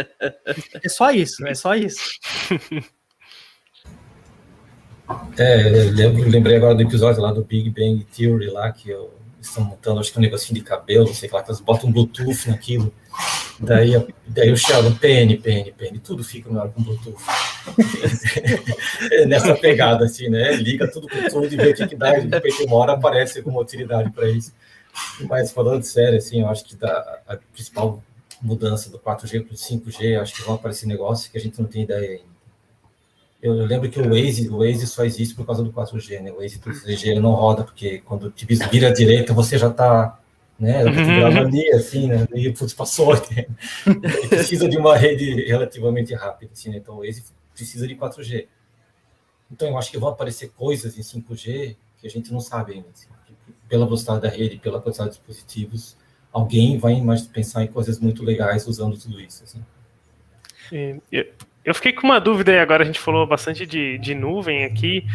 É 0.84 0.90
só 0.90 1.12
isso, 1.12 1.46
é 1.48 1.54
só 1.54 1.76
isso. 1.76 2.10
É, 5.38 5.90
eu 5.90 6.30
lembrei 6.30 6.56
agora 6.56 6.74
do 6.74 6.82
episódio 6.82 7.22
lá 7.22 7.34
do 7.34 7.44
Big 7.44 7.70
Bang 7.70 8.06
Theory 8.06 8.48
lá, 8.48 8.72
que 8.72 8.90
eu 8.90 9.21
estão 9.42 9.64
montando, 9.64 10.00
acho 10.00 10.12
que 10.12 10.20
um 10.20 10.22
negocinho 10.22 10.60
de 10.60 10.66
cabelo, 10.66 11.08
não 11.08 11.14
sei 11.14 11.30
lá, 11.30 11.42
que 11.42 11.50
elas 11.50 11.62
botam 11.62 11.92
Bluetooth 11.92 12.48
naquilo. 12.48 12.94
Daí, 13.60 13.92
daí 14.26 14.52
o 14.52 14.58
Sheldon, 14.58 14.96
PN, 14.96 15.38
PN, 15.38 15.72
PN, 15.72 16.00
tudo 16.00 16.24
fica 16.24 16.50
melhor 16.50 16.70
com 16.72 16.82
Bluetooth. 16.82 17.22
Nessa 19.28 19.56
pegada, 19.56 20.06
assim, 20.06 20.30
né? 20.30 20.56
Liga 20.56 20.88
tudo 20.88 21.08
com 21.08 21.30
tudo 21.30 21.54
e 21.54 21.58
vê 21.58 21.70
o 21.70 21.76
que, 21.76 21.88
que 21.88 21.96
dá, 21.96 22.18
de 22.18 22.28
repente 22.28 22.64
uma 22.64 22.78
hora 22.78 22.94
aparece 22.94 23.40
alguma 23.40 23.62
utilidade 23.62 24.12
para 24.12 24.30
isso. 24.30 24.54
Mas 25.22 25.52
falando 25.52 25.84
sério, 25.84 26.18
assim, 26.18 26.42
eu 26.42 26.48
acho 26.48 26.66
que 26.66 26.76
da, 26.76 27.20
a 27.28 27.38
principal 27.54 28.04
mudança 28.42 28.90
do 28.90 28.98
4G 29.00 29.46
para 29.46 29.54
o 29.54 29.58
5G, 29.58 30.20
acho 30.20 30.34
que 30.34 30.42
vão 30.42 30.56
aparecer 30.56 30.88
negócios 30.88 31.28
que 31.28 31.38
a 31.38 31.42
gente 31.42 31.60
não 31.60 31.68
tem 31.68 31.84
ideia 31.84 32.12
ainda. 32.12 32.31
Eu, 33.42 33.56
eu, 33.58 33.66
lembro 33.66 33.90
que 33.90 34.00
o 34.00 34.10
Waze, 34.10 34.50
o 34.50 34.60
Waze 34.60 34.86
só 34.88 35.04
existe 35.04 35.34
por 35.34 35.46
causa 35.46 35.64
do 35.64 35.72
4G, 35.72 36.22
né? 36.22 36.32
O 36.32 36.38
Waze 36.38 36.60
3G 36.60 37.20
não 37.20 37.32
roda, 37.32 37.64
porque 37.64 38.00
quando 38.00 38.30
te 38.30 38.46
vira 38.46 38.88
à 38.88 38.94
direita, 38.94 39.34
você 39.34 39.58
já 39.58 39.70
está 39.70 40.20
né? 40.62 40.84
Uhum. 40.86 41.26
ali, 41.26 41.72
assim, 41.72 42.08
né? 42.08 42.28
E, 42.36 42.52
putz, 42.54 42.72
passou. 42.74 43.16
Né? 43.16 43.48
precisa 44.30 44.70
de 44.70 44.78
uma 44.78 44.96
rede 44.96 45.44
relativamente 45.46 46.14
rápida, 46.14 46.52
assim, 46.54 46.70
né? 46.70 46.78
Então, 46.78 46.96
o 46.96 47.00
Waze 47.00 47.24
precisa 47.52 47.88
de 47.88 47.96
4G. 47.96 48.48
Então, 49.52 49.68
eu 49.68 49.78
acho 49.78 49.90
que 49.90 49.98
vão 49.98 50.10
aparecer 50.10 50.52
coisas 50.52 50.98
em 51.00 51.02
5G 51.02 51.76
que 51.98 52.06
a 52.06 52.10
gente 52.10 52.32
não 52.32 52.40
sabe 52.40 52.74
ainda. 52.74 52.88
Assim, 52.94 53.08
pela 53.68 53.86
velocidade 53.86 54.22
da 54.22 54.30
rede, 54.30 54.58
pela 54.58 54.80
quantidade 54.80 55.10
de 55.10 55.18
dispositivos, 55.18 55.98
alguém 56.32 56.78
vai 56.78 57.02
mais 57.02 57.24
pensar 57.24 57.64
em 57.64 57.68
coisas 57.68 58.00
muito 58.00 58.24
legais 58.24 58.68
usando 58.68 58.96
tudo 58.98 59.20
isso. 59.20 59.44
Assim. 59.44 59.66
Eu 61.64 61.76
fiquei 61.76 61.94
com 61.94 62.08
uma 62.08 62.20
dúvida 62.20 62.52
aí 62.52 62.60
agora, 62.60 62.84
a 62.84 62.86
gente 62.86 63.00
falou 63.00 63.26
bastante 63.26 63.66
de, 63.66 63.98
de 64.00 64.16
nuvem 64.16 64.66
aqui, 64.66 65.06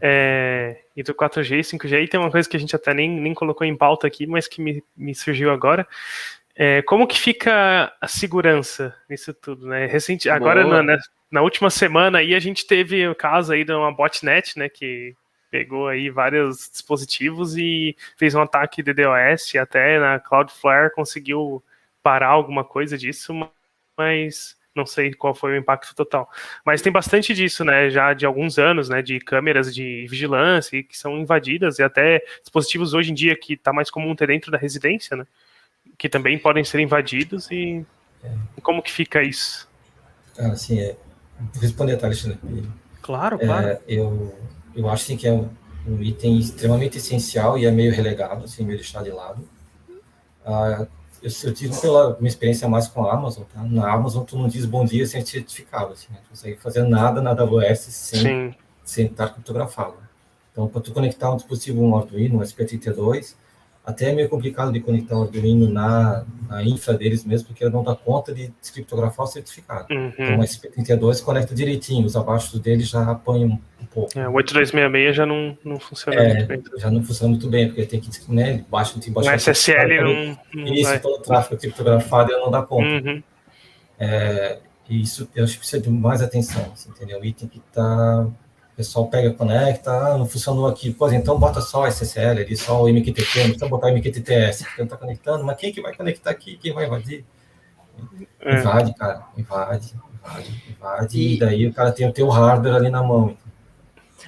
é, 0.00 0.80
e 0.96 1.02
do 1.02 1.12
4G 1.12 1.58
e 1.58 1.60
5G, 1.60 2.04
e 2.04 2.08
tem 2.08 2.20
uma 2.20 2.30
coisa 2.30 2.48
que 2.48 2.56
a 2.56 2.60
gente 2.60 2.74
até 2.74 2.94
nem, 2.94 3.10
nem 3.10 3.34
colocou 3.34 3.66
em 3.66 3.76
pauta 3.76 4.06
aqui, 4.06 4.26
mas 4.26 4.46
que 4.46 4.60
me, 4.60 4.82
me 4.96 5.14
surgiu 5.14 5.50
agora. 5.50 5.86
É, 6.54 6.82
como 6.82 7.06
que 7.06 7.18
fica 7.18 7.92
a 8.00 8.08
segurança 8.08 8.94
nisso 9.08 9.32
tudo, 9.32 9.66
né? 9.66 9.86
Recente, 9.86 10.28
agora, 10.28 10.66
na, 10.66 10.82
na, 10.82 10.98
na, 11.30 11.42
última 11.42 11.70
semana, 11.70 12.18
aí 12.18 12.34
a 12.34 12.40
gente 12.40 12.66
teve 12.66 13.06
o 13.06 13.14
caso 13.14 13.52
aí 13.52 13.64
de 13.64 13.72
uma 13.72 13.92
botnet, 13.92 14.58
né, 14.58 14.68
que 14.68 15.14
pegou 15.50 15.88
aí 15.88 16.10
vários 16.10 16.68
dispositivos 16.70 17.56
e 17.56 17.96
fez 18.16 18.34
um 18.34 18.42
ataque 18.42 18.82
de 18.82 18.92
DDoS, 18.92 19.54
até 19.56 19.98
na 19.98 20.18
Cloudflare 20.18 20.92
conseguiu 20.92 21.62
parar 22.02 22.28
alguma 22.28 22.64
coisa 22.64 22.98
disso, 22.98 23.32
mas 23.96 24.57
não 24.78 24.86
sei 24.86 25.12
qual 25.12 25.34
foi 25.34 25.52
o 25.52 25.56
impacto 25.56 25.94
total. 25.94 26.30
Mas 26.64 26.80
tem 26.80 26.90
bastante 26.90 27.34
disso, 27.34 27.64
né, 27.64 27.90
já 27.90 28.14
de 28.14 28.24
alguns 28.24 28.58
anos, 28.58 28.88
né, 28.88 29.02
de 29.02 29.18
câmeras 29.20 29.74
de 29.74 30.06
vigilância 30.08 30.82
que 30.82 30.96
são 30.96 31.18
invadidas 31.18 31.78
e 31.78 31.82
até 31.82 32.22
dispositivos 32.40 32.94
hoje 32.94 33.10
em 33.10 33.14
dia 33.14 33.36
que 33.36 33.54
está 33.54 33.72
mais 33.72 33.90
comum 33.90 34.14
ter 34.14 34.28
dentro 34.28 34.50
da 34.50 34.56
residência, 34.56 35.16
né, 35.16 35.26
que 35.98 36.08
também 36.08 36.38
podem 36.38 36.64
ser 36.64 36.80
invadidos 36.80 37.50
e 37.50 37.84
é. 38.24 38.30
como 38.62 38.82
que 38.82 38.90
fica 38.90 39.22
isso? 39.22 39.68
Cara, 40.36 40.52
assim, 40.52 40.80
é, 40.80 40.96
responder 41.60 41.98
a 42.00 42.06
Alexandre. 42.06 42.38
Claro, 43.02 43.38
claro. 43.38 43.68
É, 43.68 43.80
eu, 43.86 44.34
eu 44.74 44.88
acho 44.88 45.04
assim, 45.04 45.16
que 45.16 45.26
é 45.26 45.32
um, 45.32 45.48
um, 45.86 46.02
item 46.02 46.38
extremamente 46.38 46.98
essencial 46.98 47.58
e 47.58 47.66
é 47.66 47.70
meio 47.70 47.92
relegado, 47.92 48.44
assim, 48.44 48.64
meio 48.64 48.78
deixado 48.78 49.04
de 49.04 49.10
lado. 49.10 49.48
Ah, 50.44 50.86
eu, 51.22 51.30
eu 51.44 51.52
digo 51.52 51.80
pela 51.80 52.16
minha 52.18 52.28
experiência 52.28 52.68
mais 52.68 52.88
com 52.88 53.04
a 53.04 53.12
Amazon, 53.12 53.44
tá? 53.52 53.62
Na 53.62 53.92
Amazon 53.92 54.24
tu 54.24 54.36
não 54.36 54.48
diz 54.48 54.64
bom 54.64 54.84
dia 54.84 55.06
sem 55.06 55.24
certificado, 55.24 55.92
assim, 55.92 56.06
né? 56.10 56.18
Tu 56.24 56.30
consegue 56.30 56.56
fazer 56.58 56.82
nada 56.84 57.20
na 57.20 57.30
AWS 57.30 57.80
sem, 57.80 58.56
sem 58.84 59.06
estar 59.06 59.28
criptografado. 59.28 59.94
Então, 60.52 60.68
para 60.68 60.80
tu 60.80 60.92
conectar 60.92 61.32
um 61.32 61.36
dispositivo, 61.36 61.82
um 61.82 61.96
Arduino, 61.96 62.38
um 62.38 62.40
SP32, 62.40 63.34
até 63.88 64.10
é 64.10 64.12
meio 64.12 64.28
complicado 64.28 64.70
de 64.70 64.80
conectar 64.80 65.16
o 65.16 65.22
Arduino 65.22 65.66
na, 65.66 66.22
na 66.46 66.62
infra 66.62 66.92
deles 66.92 67.24
mesmo, 67.24 67.48
porque 67.48 67.64
ele 67.64 67.72
não 67.72 67.82
dá 67.82 67.94
conta 67.96 68.34
de 68.34 68.52
descriptografar 68.60 69.24
o 69.24 69.26
certificado. 69.26 69.86
Uhum. 69.90 70.12
Então, 70.18 70.38
o 70.38 70.42
SP32 70.42 71.24
conecta 71.24 71.54
direitinho, 71.54 72.04
os 72.04 72.14
abaixo 72.14 72.58
dele 72.58 72.82
já 72.82 73.10
apanham 73.10 73.58
um 73.80 73.86
pouco. 73.86 74.10
É, 74.18 74.28
o 74.28 74.32
8266 74.34 75.16
já 75.16 75.24
não, 75.24 75.56
não 75.64 75.80
funciona 75.80 76.20
é, 76.20 76.34
muito 76.34 76.48
bem. 76.48 76.62
Já 76.76 76.90
não 76.90 77.02
funciona 77.02 77.30
muito 77.30 77.48
bem, 77.48 77.68
porque 77.68 77.86
tem 77.86 77.98
que, 77.98 78.10
né, 78.30 78.62
baixo, 78.70 79.00
tem. 79.00 79.10
O 79.10 79.22
SSL 79.22 80.02
não, 80.02 80.38
não 80.54 80.74
Isso, 80.74 80.90
vai. 80.90 81.00
todo 81.00 81.20
o 81.20 81.22
tráfego 81.22 81.58
criptografado 81.58 82.30
ele 82.30 82.40
não 82.42 82.50
dá 82.50 82.60
conta. 82.60 83.08
Uhum. 83.08 83.22
É, 83.98 84.58
e 84.86 85.00
isso 85.00 85.26
eu 85.34 85.44
acho 85.44 85.54
que 85.54 85.60
precisa 85.60 85.80
de 85.80 85.88
mais 85.88 86.20
atenção, 86.20 86.74
entendeu? 86.86 87.18
O 87.20 87.24
item 87.24 87.48
que 87.48 87.56
está 87.66 88.28
pessoal 88.78 89.08
pega, 89.08 89.32
conecta, 89.32 89.90
ah, 89.90 90.16
não 90.16 90.24
funcionou 90.24 90.68
aqui, 90.68 90.94
pois 90.96 91.12
então 91.12 91.36
bota 91.36 91.60
só 91.60 91.84
SSL 91.88 92.42
ali, 92.42 92.56
só 92.56 92.80
o 92.80 92.88
MQTT, 92.88 93.38
não 93.40 93.46
precisa 93.46 93.68
botar 93.68 93.90
MQTTS, 93.90 94.62
porque 94.62 94.80
não 94.80 94.84
está 94.84 94.96
conectando, 94.96 95.44
mas 95.44 95.56
quem 95.56 95.72
que 95.72 95.82
vai 95.82 95.92
conectar 95.92 96.30
aqui, 96.30 96.56
quem 96.56 96.72
vai 96.72 96.86
invadir? 96.86 97.24
É. 98.40 98.60
Invade, 98.60 98.94
cara, 98.94 99.26
invade, 99.36 99.94
invade, 100.14 100.64
invade, 100.70 101.18
e... 101.18 101.34
e 101.34 101.38
daí 101.40 101.66
o 101.66 101.74
cara 101.74 101.90
tem 101.90 102.08
o 102.08 102.12
teu 102.12 102.28
hardware 102.28 102.76
ali 102.76 102.88
na 102.88 103.02
mão. 103.02 103.36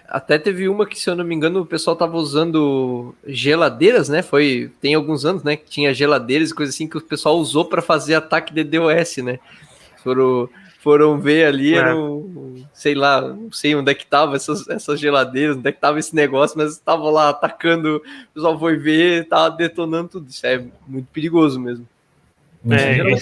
Até 0.09 0.37
teve 0.37 0.69
uma 0.69 0.85
que, 0.85 0.99
se 0.99 1.09
eu 1.09 1.15
não 1.15 1.25
me 1.25 1.33
engano, 1.33 1.61
o 1.61 1.67
pessoal 1.67 1.95
tava 1.95 2.17
usando 2.17 3.15
geladeiras, 3.25 4.09
né? 4.09 4.23
Foi 4.23 4.73
tem 4.81 4.97
alguns 4.97 5.25
anos, 5.25 5.45
né? 5.45 5.55
Que 5.55 5.71
tinha 5.71 5.95
geladeiras 5.95 6.51
e 6.51 6.55
coisa 6.55 6.71
assim 6.71 6.89
que 6.89 6.99
o 6.99 7.01
pessoal 7.01 7.37
usou 7.37 7.65
para 7.65 7.81
fazer 7.81 8.17
ataque 8.17 8.53
de 8.53 8.65
DOS, 8.65 9.19
né? 9.19 9.39
Foram 10.03 10.49
foram 10.81 11.21
ver 11.21 11.47
ali, 11.47 11.75
é. 11.75 11.79
era 11.79 11.97
um, 11.97 12.65
sei 12.73 12.95
lá, 12.95 13.21
não 13.21 13.53
sei 13.53 13.75
onde 13.75 13.91
é 13.91 13.95
que 13.95 14.07
tava 14.07 14.35
essas, 14.35 14.67
essas 14.69 14.99
geladeiras, 14.99 15.57
onde 15.57 15.69
é 15.69 15.73
que 15.73 15.81
tava 15.81 15.99
esse 15.99 16.15
negócio, 16.15 16.57
mas 16.57 16.73
estavam 16.73 17.11
lá 17.11 17.29
atacando, 17.29 17.97
o 17.97 18.35
pessoal 18.35 18.59
foi 18.59 18.77
ver, 18.77 19.29
tava 19.29 19.55
detonando 19.55 20.09
tudo. 20.09 20.31
Isso 20.31 20.47
é 20.47 20.65
muito 20.87 21.07
perigoso 21.13 21.61
mesmo. 21.61 21.87
É, 22.71 22.99
é 22.99 23.15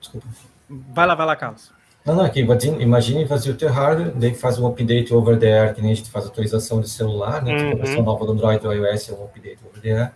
Desculpa. 0.00 0.26
Vai 0.68 1.06
lá, 1.06 1.14
vai 1.14 1.26
lá, 1.26 1.36
Carlos. 1.36 1.72
Não, 2.04 2.16
não, 2.16 2.24
aqui, 2.24 2.40
imagine 2.80 3.26
fazer 3.26 3.50
o 3.50 3.54
teu 3.54 3.70
hardware, 3.70 4.12
daí 4.14 4.34
faz 4.34 4.58
um 4.58 4.66
update 4.66 5.12
over 5.12 5.38
the 5.38 5.46
air, 5.46 5.74
que 5.74 5.82
nem 5.82 5.92
a 5.92 5.94
gente 5.94 6.10
faz 6.10 6.26
atualização 6.26 6.80
de 6.80 6.88
celular, 6.88 7.42
né? 7.42 7.54
Tipo, 7.54 7.66
uhum. 7.66 7.72
a 7.72 7.84
versão 7.84 8.02
nova 8.02 8.24
do 8.24 8.32
Android 8.32 8.66
ou 8.66 8.72
iOS 8.72 9.10
é 9.10 9.12
um 9.12 9.24
update 9.24 9.58
over 9.68 9.80
the 9.80 9.90
air. 9.90 10.12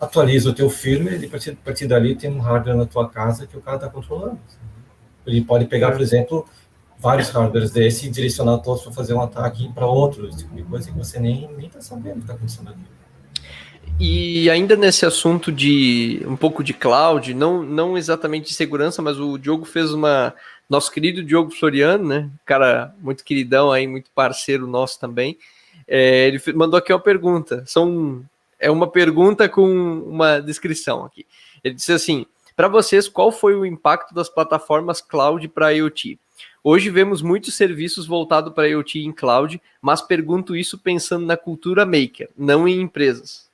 Atualiza 0.00 0.50
o 0.50 0.52
teu 0.52 0.68
firmware 0.68 1.22
e 1.22 1.26
a 1.26 1.30
partir, 1.30 1.50
a 1.50 1.64
partir 1.64 1.86
dali 1.86 2.14
tem 2.14 2.30
um 2.30 2.40
hardware 2.40 2.76
na 2.76 2.86
tua 2.86 3.08
casa 3.08 3.46
que 3.46 3.56
o 3.56 3.60
cara 3.60 3.76
está 3.76 3.88
controlando. 3.88 4.38
Ele 5.26 5.42
pode 5.42 5.66
pegar, 5.66 5.88
é. 5.88 5.92
por 5.92 6.00
exemplo, 6.00 6.46
vários 6.98 7.30
hardwares 7.30 7.70
desse 7.70 8.06
e 8.06 8.10
direcionar 8.10 8.58
todos 8.58 8.82
para 8.82 8.92
fazer 8.92 9.14
um 9.14 9.20
ataque 9.20 9.72
para 9.72 9.86
outros, 9.86 10.36
tipo 10.36 10.54
de 10.54 10.62
coisa 10.62 10.90
que 10.90 10.96
você 10.96 11.18
nem 11.18 11.50
está 11.60 11.80
sabendo 11.80 12.14
que 12.14 12.20
está 12.20 12.34
acontecendo 12.34 12.70
aqui. 12.70 12.80
E 13.98 14.48
ainda 14.50 14.74
nesse 14.74 15.04
assunto 15.04 15.52
de 15.52 16.22
um 16.26 16.36
pouco 16.36 16.64
de 16.64 16.72
cloud, 16.72 17.34
não, 17.34 17.62
não 17.62 17.96
exatamente 17.96 18.48
de 18.48 18.54
segurança, 18.54 19.02
mas 19.02 19.18
o 19.18 19.38
Diogo 19.38 19.64
fez 19.64 19.92
uma. 19.92 20.34
Nosso 20.68 20.90
querido 20.90 21.22
Diogo 21.22 21.50
Floriano, 21.50 22.08
né? 22.08 22.30
Cara 22.46 22.94
muito 23.00 23.24
queridão 23.24 23.70
aí, 23.70 23.86
muito 23.86 24.10
parceiro 24.14 24.66
nosso 24.66 24.98
também. 24.98 25.36
É, 25.86 26.28
ele 26.28 26.40
mandou 26.54 26.78
aqui 26.78 26.92
uma 26.92 26.98
pergunta. 26.98 27.62
São, 27.66 28.24
é 28.58 28.70
uma 28.70 28.86
pergunta 28.86 29.48
com 29.48 29.68
uma 30.06 30.40
descrição 30.40 31.04
aqui. 31.04 31.26
Ele 31.62 31.74
disse 31.74 31.92
assim: 31.92 32.24
para 32.56 32.68
vocês, 32.68 33.08
qual 33.08 33.32
foi 33.32 33.54
o 33.54 33.66
impacto 33.66 34.14
das 34.14 34.28
plataformas 34.28 35.00
cloud 35.00 35.46
para 35.48 35.70
IoT? 35.70 36.18
Hoje 36.64 36.90
vemos 36.90 37.22
muitos 37.22 37.54
serviços 37.54 38.06
voltados 38.06 38.52
para 38.52 38.68
IoT 38.68 39.00
em 39.00 39.12
cloud, 39.12 39.60
mas 39.80 40.00
pergunto 40.00 40.54
isso 40.54 40.78
pensando 40.78 41.26
na 41.26 41.36
cultura 41.36 41.84
maker, 41.84 42.30
não 42.36 42.68
em 42.68 42.80
empresas. 42.80 43.50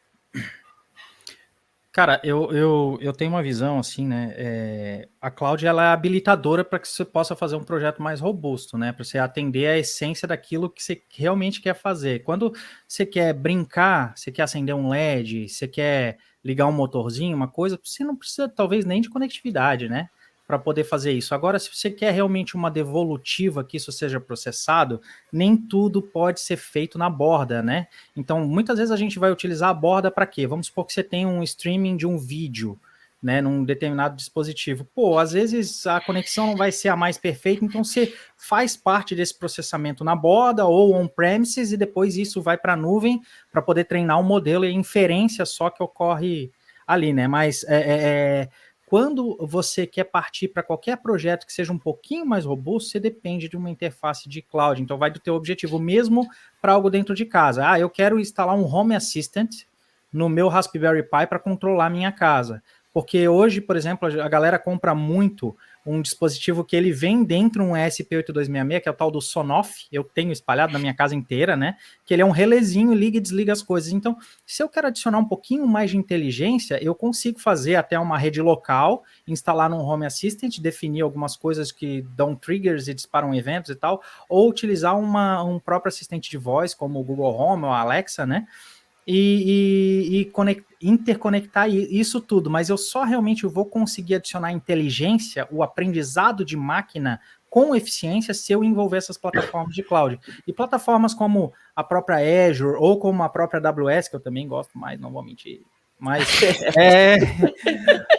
Cara, 1.99 2.21
eu, 2.23 2.53
eu, 2.53 2.99
eu 3.01 3.13
tenho 3.13 3.33
uma 3.33 3.43
visão 3.43 3.79
assim, 3.79 4.07
né? 4.07 4.33
É, 4.37 5.09
a 5.21 5.33
cloud 5.33 5.67
ela 5.67 5.83
é 5.83 5.93
habilitadora 5.93 6.63
para 6.63 6.79
que 6.79 6.87
você 6.87 7.05
possa 7.05 7.35
fazer 7.35 7.57
um 7.57 7.65
projeto 7.65 8.01
mais 8.01 8.21
robusto, 8.21 8.79
né? 8.79 8.93
Para 8.93 9.05
você 9.05 9.19
atender 9.19 9.67
a 9.67 9.79
essência 9.79 10.29
daquilo 10.29 10.71
que 10.71 10.81
você 10.81 11.03
realmente 11.09 11.61
quer 11.61 11.75
fazer. 11.75 12.23
Quando 12.23 12.53
você 12.87 13.05
quer 13.05 13.33
brincar, 13.33 14.13
você 14.15 14.31
quer 14.31 14.43
acender 14.43 14.77
um 14.77 14.91
LED, 14.91 15.49
você 15.49 15.67
quer 15.67 16.19
ligar 16.49 16.67
um 16.67 16.73
motorzinho, 16.73 17.37
uma 17.37 17.47
coisa, 17.47 17.79
você 17.83 18.03
não 18.03 18.17
precisa 18.17 18.49
talvez 18.49 18.87
nem 18.87 19.03
de 19.03 19.11
conectividade, 19.11 19.87
né? 19.87 20.09
Para 20.47 20.59
poder 20.59 20.85
fazer 20.85 21.13
isso. 21.13 21.35
Agora, 21.35 21.59
se 21.59 21.69
você 21.71 21.91
quer 21.91 22.11
realmente 22.11 22.57
uma 22.57 22.71
devolutiva 22.71 23.63
que 23.63 23.77
isso 23.77 23.93
seja 23.93 24.19
processado, 24.19 24.99
nem 25.31 25.55
tudo 25.55 26.01
pode 26.01 26.41
ser 26.41 26.57
feito 26.57 26.97
na 26.97 27.11
borda, 27.11 27.63
né? 27.63 27.87
Então, 28.17 28.47
muitas 28.47 28.79
vezes 28.79 28.91
a 28.91 28.97
gente 28.97 29.19
vai 29.19 29.31
utilizar 29.31 29.69
a 29.69 29.75
borda 29.75 30.11
para 30.11 30.27
quê? 30.27 30.47
Vamos 30.47 30.69
supor 30.69 30.87
que 30.87 30.95
você 30.95 31.05
tem 31.05 31.27
um 31.27 31.43
streaming 31.43 31.99
de 31.99 32.07
um 32.07 32.17
vídeo 32.17 32.81
né, 33.23 33.41
num 33.41 33.65
determinado 33.65 34.17
dispositivo. 34.17 34.85
Pô, 34.95 35.19
às 35.19 35.33
vezes 35.33 35.87
a 35.87 36.01
conexão 36.01 36.49
não 36.49 36.57
vai 36.57 36.71
ser 36.71 36.89
a 36.89 36.97
mais 36.97 37.19
perfeita, 37.19 37.65
então 37.65 37.83
você 37.83 38.15
faz 38.37 38.77
parte 38.77 39.15
desse 39.15 39.37
processamento 39.37 40.05
na 40.05 40.15
borda 40.15 40.65
ou 40.65 40.95
on-premises 40.95 41.73
e 41.73 41.77
depois 41.77 42.17
isso 42.17 42.41
vai 42.41 42.57
para 42.57 42.75
a 42.75 42.77
nuvem 42.77 43.21
para 43.51 43.61
poder 43.61 43.85
treinar 43.85 44.21
um 44.21 44.25
modelo 44.25 44.65
e 44.65 44.73
inferência 44.73 45.45
só 45.45 45.69
que 45.69 45.83
ocorre 45.83 46.53
ali, 46.87 47.13
né? 47.13 47.27
Mas 47.27 47.65
é, 47.65 47.77
é, 47.77 47.99
é 48.43 48.49
quando 48.89 49.37
você 49.39 49.87
quer 49.87 50.05
partir 50.05 50.49
para 50.49 50.63
qualquer 50.63 50.97
projeto 50.97 51.45
que 51.45 51.53
seja 51.53 51.71
um 51.71 51.79
pouquinho 51.79 52.25
mais 52.25 52.47
robusto, 52.47 52.91
você 52.91 52.99
depende 52.99 53.47
de 53.47 53.55
uma 53.55 53.69
interface 53.69 54.27
de 54.31 54.41
cloud. 54.41 54.81
Então 54.81 54.97
vai 54.97 55.11
do 55.11 55.21
teu 55.21 55.35
objetivo 55.35 55.79
mesmo 55.79 56.27
para 56.63 56.73
algo 56.73 56.89
dentro 56.89 57.15
de 57.15 57.27
casa. 57.27 57.69
Ah, 57.69 57.79
eu 57.79 57.91
quero 57.91 58.19
instalar 58.19 58.57
um 58.57 58.65
Home 58.65 58.95
Assistant 58.95 59.51
no 60.11 60.27
meu 60.27 60.49
Raspberry 60.49 61.03
Pi 61.03 61.27
para 61.29 61.39
controlar 61.39 61.91
minha 61.91 62.11
casa. 62.11 62.63
Porque 62.93 63.29
hoje, 63.29 63.61
por 63.61 63.77
exemplo, 63.77 64.09
a 64.21 64.29
galera 64.29 64.59
compra 64.59 64.95
muito 64.95 65.57
um 65.89 66.03
dispositivo 66.03 66.65
que 66.65 66.77
ele 66.77 66.93
vem 66.93 67.25
dentro 67.25 67.65
um 67.65 67.73
ESP8266, 67.73 68.81
que 68.83 68.89
é 68.89 68.93
o 68.93 68.95
tal 68.95 69.11
do 69.11 69.21
Sonoff, 69.23 69.87
eu 69.91 70.05
tenho 70.05 70.33
espalhado 70.33 70.73
na 70.73 70.79
minha 70.79 70.93
casa 70.93 71.15
inteira, 71.15 71.57
né? 71.57 71.77
Que 72.05 72.13
ele 72.13 72.23
é 72.23 72.27
um 72.27 72.31
relezinho, 72.31 72.93
liga 72.93 73.17
e 73.17 73.21
desliga 73.21 73.53
as 73.53 73.63
coisas. 73.63 73.91
Então, 73.93 74.17
se 74.45 74.63
eu 74.63 74.69
quero 74.69 74.89
adicionar 74.89 75.19
um 75.19 75.25
pouquinho 75.25 75.67
mais 75.67 75.91
de 75.91 75.97
inteligência, 75.97 76.83
eu 76.83 76.95
consigo 76.95 77.41
fazer 77.41 77.77
até 77.77 77.99
uma 77.99 78.19
rede 78.19 78.43
local, 78.43 79.03
instalar 79.27 79.71
num 79.71 79.81
Home 79.81 80.05
Assistant, 80.05 80.59
definir 80.59 81.01
algumas 81.01 81.37
coisas 81.37 81.73
que 81.73 82.03
dão 82.15 82.35
triggers 82.35 82.89
e 82.89 82.95
disparam 82.95 83.35
eventos 83.35 83.71
e 83.71 83.75
tal, 83.75 84.03
ou 84.29 84.49
utilizar 84.49 84.99
uma, 84.99 85.43
um 85.43 85.59
próprio 85.59 85.89
assistente 85.89 86.31
de 86.31 86.37
voz, 86.37 86.75
como 86.75 87.01
o 87.01 87.05
Google 87.05 87.35
Home 87.35 87.65
ou 87.65 87.71
a 87.71 87.81
Alexa, 87.81 88.27
né? 88.27 88.47
E, 89.11 90.11
e, 90.11 90.19
e 90.19 90.25
conect, 90.27 90.67
interconectar 90.83 91.67
isso 91.71 92.21
tudo, 92.21 92.51
mas 92.51 92.69
eu 92.69 92.77
só 92.77 93.05
realmente 93.05 93.47
vou 93.47 93.65
conseguir 93.65 94.17
adicionar 94.17 94.53
inteligência, 94.53 95.49
o 95.51 95.63
aprendizado 95.63 96.45
de 96.45 96.57
máquina 96.59 97.19
com 97.49 97.75
eficiência 97.75 98.35
se 98.35 98.53
eu 98.53 98.63
envolver 98.63 98.99
essas 98.99 99.17
plataformas 99.17 99.75
de 99.75 99.83
cloud. 99.83 100.21
E 100.47 100.53
plataformas 100.53 101.15
como 101.15 101.55
a 101.75 101.83
própria 101.83 102.49
Azure 102.49 102.77
ou 102.79 102.99
como 102.99 103.23
a 103.23 103.31
própria 103.31 103.67
AWS, 103.67 104.09
que 104.09 104.17
eu 104.17 104.21
também 104.21 104.47
gosto 104.47 104.79
mais, 104.79 105.01
não 105.01 105.11
vou 105.11 105.25
mentir, 105.25 105.63
mas 105.99 106.29
é, 106.77 107.17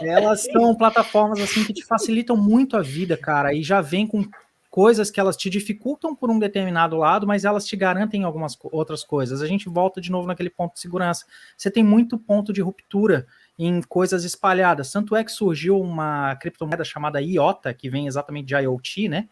elas 0.01 0.43
são 0.43 0.75
plataformas 0.75 1.39
assim 1.39 1.63
que 1.63 1.71
te 1.71 1.85
facilitam 1.85 2.35
muito 2.35 2.75
a 2.75 2.81
vida, 2.81 3.15
cara, 3.15 3.53
e 3.53 3.61
já 3.61 3.79
vem 3.79 4.07
com 4.07 4.25
coisas 4.69 5.09
que 5.09 5.19
elas 5.19 5.35
te 5.35 5.49
dificultam 5.49 6.15
por 6.15 6.29
um 6.29 6.37
determinado 6.37 6.95
lado, 6.95 7.25
mas 7.25 7.43
elas 7.43 7.65
te 7.65 7.75
garantem 7.75 8.23
algumas 8.23 8.57
outras 8.63 9.03
coisas. 9.03 9.41
A 9.41 9.47
gente 9.47 9.67
volta 9.67 9.99
de 9.99 10.11
novo 10.11 10.27
naquele 10.27 10.49
ponto 10.49 10.75
de 10.75 10.79
segurança. 10.79 11.25
Você 11.57 11.71
tem 11.71 11.83
muito 11.83 12.17
ponto 12.17 12.53
de 12.53 12.61
ruptura 12.61 13.25
em 13.57 13.81
coisas 13.81 14.23
espalhadas. 14.23 14.91
Tanto 14.91 15.15
é 15.15 15.23
que 15.23 15.31
surgiu 15.31 15.79
uma 15.79 16.35
criptomoeda 16.35 16.83
chamada 16.83 17.21
IOTA, 17.21 17.73
que 17.73 17.89
vem 17.89 18.07
exatamente 18.07 18.45
de 18.45 18.55
IoT, 18.55 19.09
né? 19.09 19.27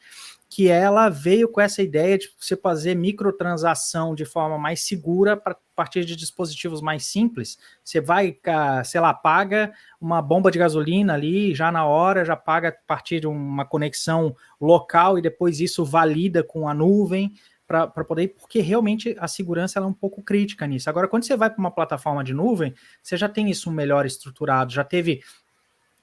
Que 0.49 0.69
ela 0.69 1.09
veio 1.09 1.49
com 1.49 1.59
essa 1.59 1.81
ideia 1.81 2.17
de 2.17 2.29
você 2.39 2.55
fazer 2.55 2.95
microtransação 2.95 4.15
de 4.15 4.23
forma 4.23 4.57
mais 4.57 4.81
segura 4.81 5.35
para 5.35 5.57
partir 5.75 6.05
de 6.05 6.15
dispositivos 6.15 6.81
mais 6.81 7.05
simples. 7.05 7.57
Você 7.83 7.99
vai, 7.99 8.37
sei 8.85 9.01
lá, 9.01 9.13
paga 9.13 9.73
uma 9.99 10.21
bomba 10.21 10.49
de 10.49 10.57
gasolina 10.57 11.13
ali, 11.13 11.53
já 11.53 11.71
na 11.71 11.85
hora, 11.85 12.23
já 12.23 12.35
paga 12.35 12.69
a 12.69 12.71
partir 12.71 13.19
de 13.19 13.27
uma 13.27 13.65
conexão 13.65 14.35
local 14.59 15.17
e 15.17 15.21
depois 15.21 15.59
isso 15.59 15.83
valida 15.83 16.41
com 16.43 16.67
a 16.67 16.73
nuvem 16.73 17.33
para 17.67 17.87
poder, 18.05 18.29
porque 18.29 18.61
realmente 18.61 19.17
a 19.19 19.27
segurança 19.27 19.79
é 19.79 19.81
um 19.83 19.91
pouco 19.91 20.23
crítica 20.23 20.65
nisso. 20.65 20.89
Agora, 20.89 21.09
quando 21.09 21.25
você 21.25 21.35
vai 21.35 21.49
para 21.49 21.59
uma 21.59 21.69
plataforma 21.69 22.23
de 22.23 22.33
nuvem, 22.33 22.73
você 23.03 23.17
já 23.17 23.27
tem 23.27 23.49
isso 23.49 23.69
melhor 23.69 24.05
estruturado, 24.05 24.71
já 24.71 24.85
teve 24.85 25.21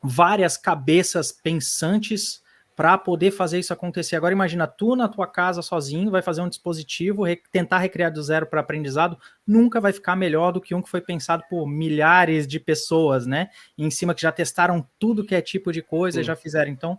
várias 0.02 0.58
cabeças 0.58 1.32
pensantes 1.32 2.43
para 2.76 2.98
poder 2.98 3.30
fazer 3.30 3.58
isso 3.58 3.72
acontecer. 3.72 4.16
Agora 4.16 4.32
imagina 4.32 4.66
tu 4.66 4.96
na 4.96 5.08
tua 5.08 5.26
casa 5.26 5.62
sozinho, 5.62 6.10
vai 6.10 6.22
fazer 6.22 6.40
um 6.40 6.48
dispositivo, 6.48 7.22
re 7.22 7.40
tentar 7.52 7.78
recriar 7.78 8.12
do 8.12 8.22
zero 8.22 8.46
para 8.46 8.60
aprendizado, 8.60 9.16
nunca 9.46 9.80
vai 9.80 9.92
ficar 9.92 10.16
melhor 10.16 10.52
do 10.52 10.60
que 10.60 10.74
um 10.74 10.82
que 10.82 10.90
foi 10.90 11.00
pensado 11.00 11.44
por 11.48 11.66
milhares 11.66 12.46
de 12.46 12.58
pessoas, 12.58 13.26
né? 13.26 13.48
Em 13.78 13.90
cima 13.90 14.14
que 14.14 14.22
já 14.22 14.32
testaram 14.32 14.86
tudo 14.98 15.24
que 15.24 15.34
é 15.34 15.40
tipo 15.40 15.72
de 15.72 15.82
coisa 15.82 16.18
Sim. 16.18 16.24
já 16.24 16.34
fizeram. 16.34 16.70
Então, 16.70 16.98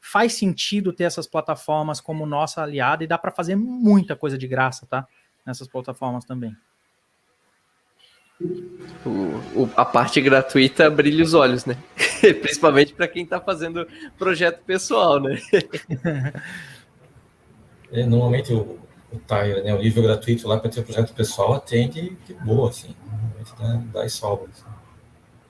faz 0.00 0.34
sentido 0.34 0.92
ter 0.92 1.04
essas 1.04 1.26
plataformas 1.26 2.00
como 2.00 2.24
nossa 2.24 2.62
aliada 2.62 3.02
e 3.02 3.06
dá 3.06 3.18
para 3.18 3.32
fazer 3.32 3.56
muita 3.56 4.14
coisa 4.14 4.38
de 4.38 4.46
graça, 4.46 4.86
tá? 4.86 5.06
Nessas 5.44 5.66
plataformas 5.66 6.24
também. 6.24 6.56
O, 9.04 9.08
o, 9.62 9.70
a 9.76 9.84
parte 9.84 10.20
gratuita 10.20 10.90
brilha 10.90 11.24
os 11.24 11.32
olhos, 11.32 11.64
né? 11.64 11.76
Principalmente 12.20 12.92
para 12.92 13.08
quem 13.08 13.22
está 13.22 13.40
fazendo 13.40 13.86
projeto 14.18 14.62
pessoal, 14.64 15.18
né? 15.20 15.40
é, 17.90 18.04
normalmente 18.04 18.52
o, 18.52 18.78
o 19.10 19.18
Tire, 19.26 19.62
né, 19.62 19.72
o 19.74 19.78
nível 19.78 20.02
gratuito 20.02 20.46
lá 20.46 20.58
para 20.58 20.70
ter 20.70 20.82
projeto 20.82 21.14
pessoal 21.14 21.54
atende 21.54 22.14
de 22.26 22.34
boa, 22.34 22.68
assim. 22.68 22.94
Dá, 23.58 23.80
dá 23.92 24.04
e 24.04 24.10
sobra. 24.10 24.48
Assim. 24.50 24.76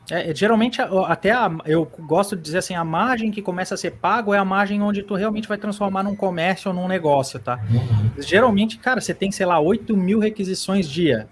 É, 0.09 0.33
geralmente, 0.33 0.81
até 0.81 1.33
a, 1.33 1.51
eu 1.65 1.91
gosto 1.99 2.37
de 2.37 2.43
dizer 2.43 2.59
assim, 2.59 2.75
a 2.75 2.85
margem 2.85 3.33
que 3.33 3.43
começa 3.43 3.75
a 3.75 3.77
ser 3.77 3.93
pago 3.93 4.33
é 4.33 4.39
a 4.39 4.45
margem 4.45 4.81
onde 4.81 5.03
tu 5.03 5.17
realmente 5.17 5.49
vai 5.49 5.59
transformar 5.59 6.05
num 6.05 6.15
comércio 6.15 6.71
ou 6.71 6.75
num 6.77 6.87
negócio, 6.87 7.41
tá? 7.41 7.59
Uhum. 7.69 8.23
Geralmente, 8.23 8.79
cara, 8.79 9.01
você 9.01 9.13
tem, 9.13 9.33
sei 9.33 9.47
lá, 9.47 9.59
8 9.59 9.97
mil 9.97 10.21
requisições 10.21 10.89
dia 10.89 11.29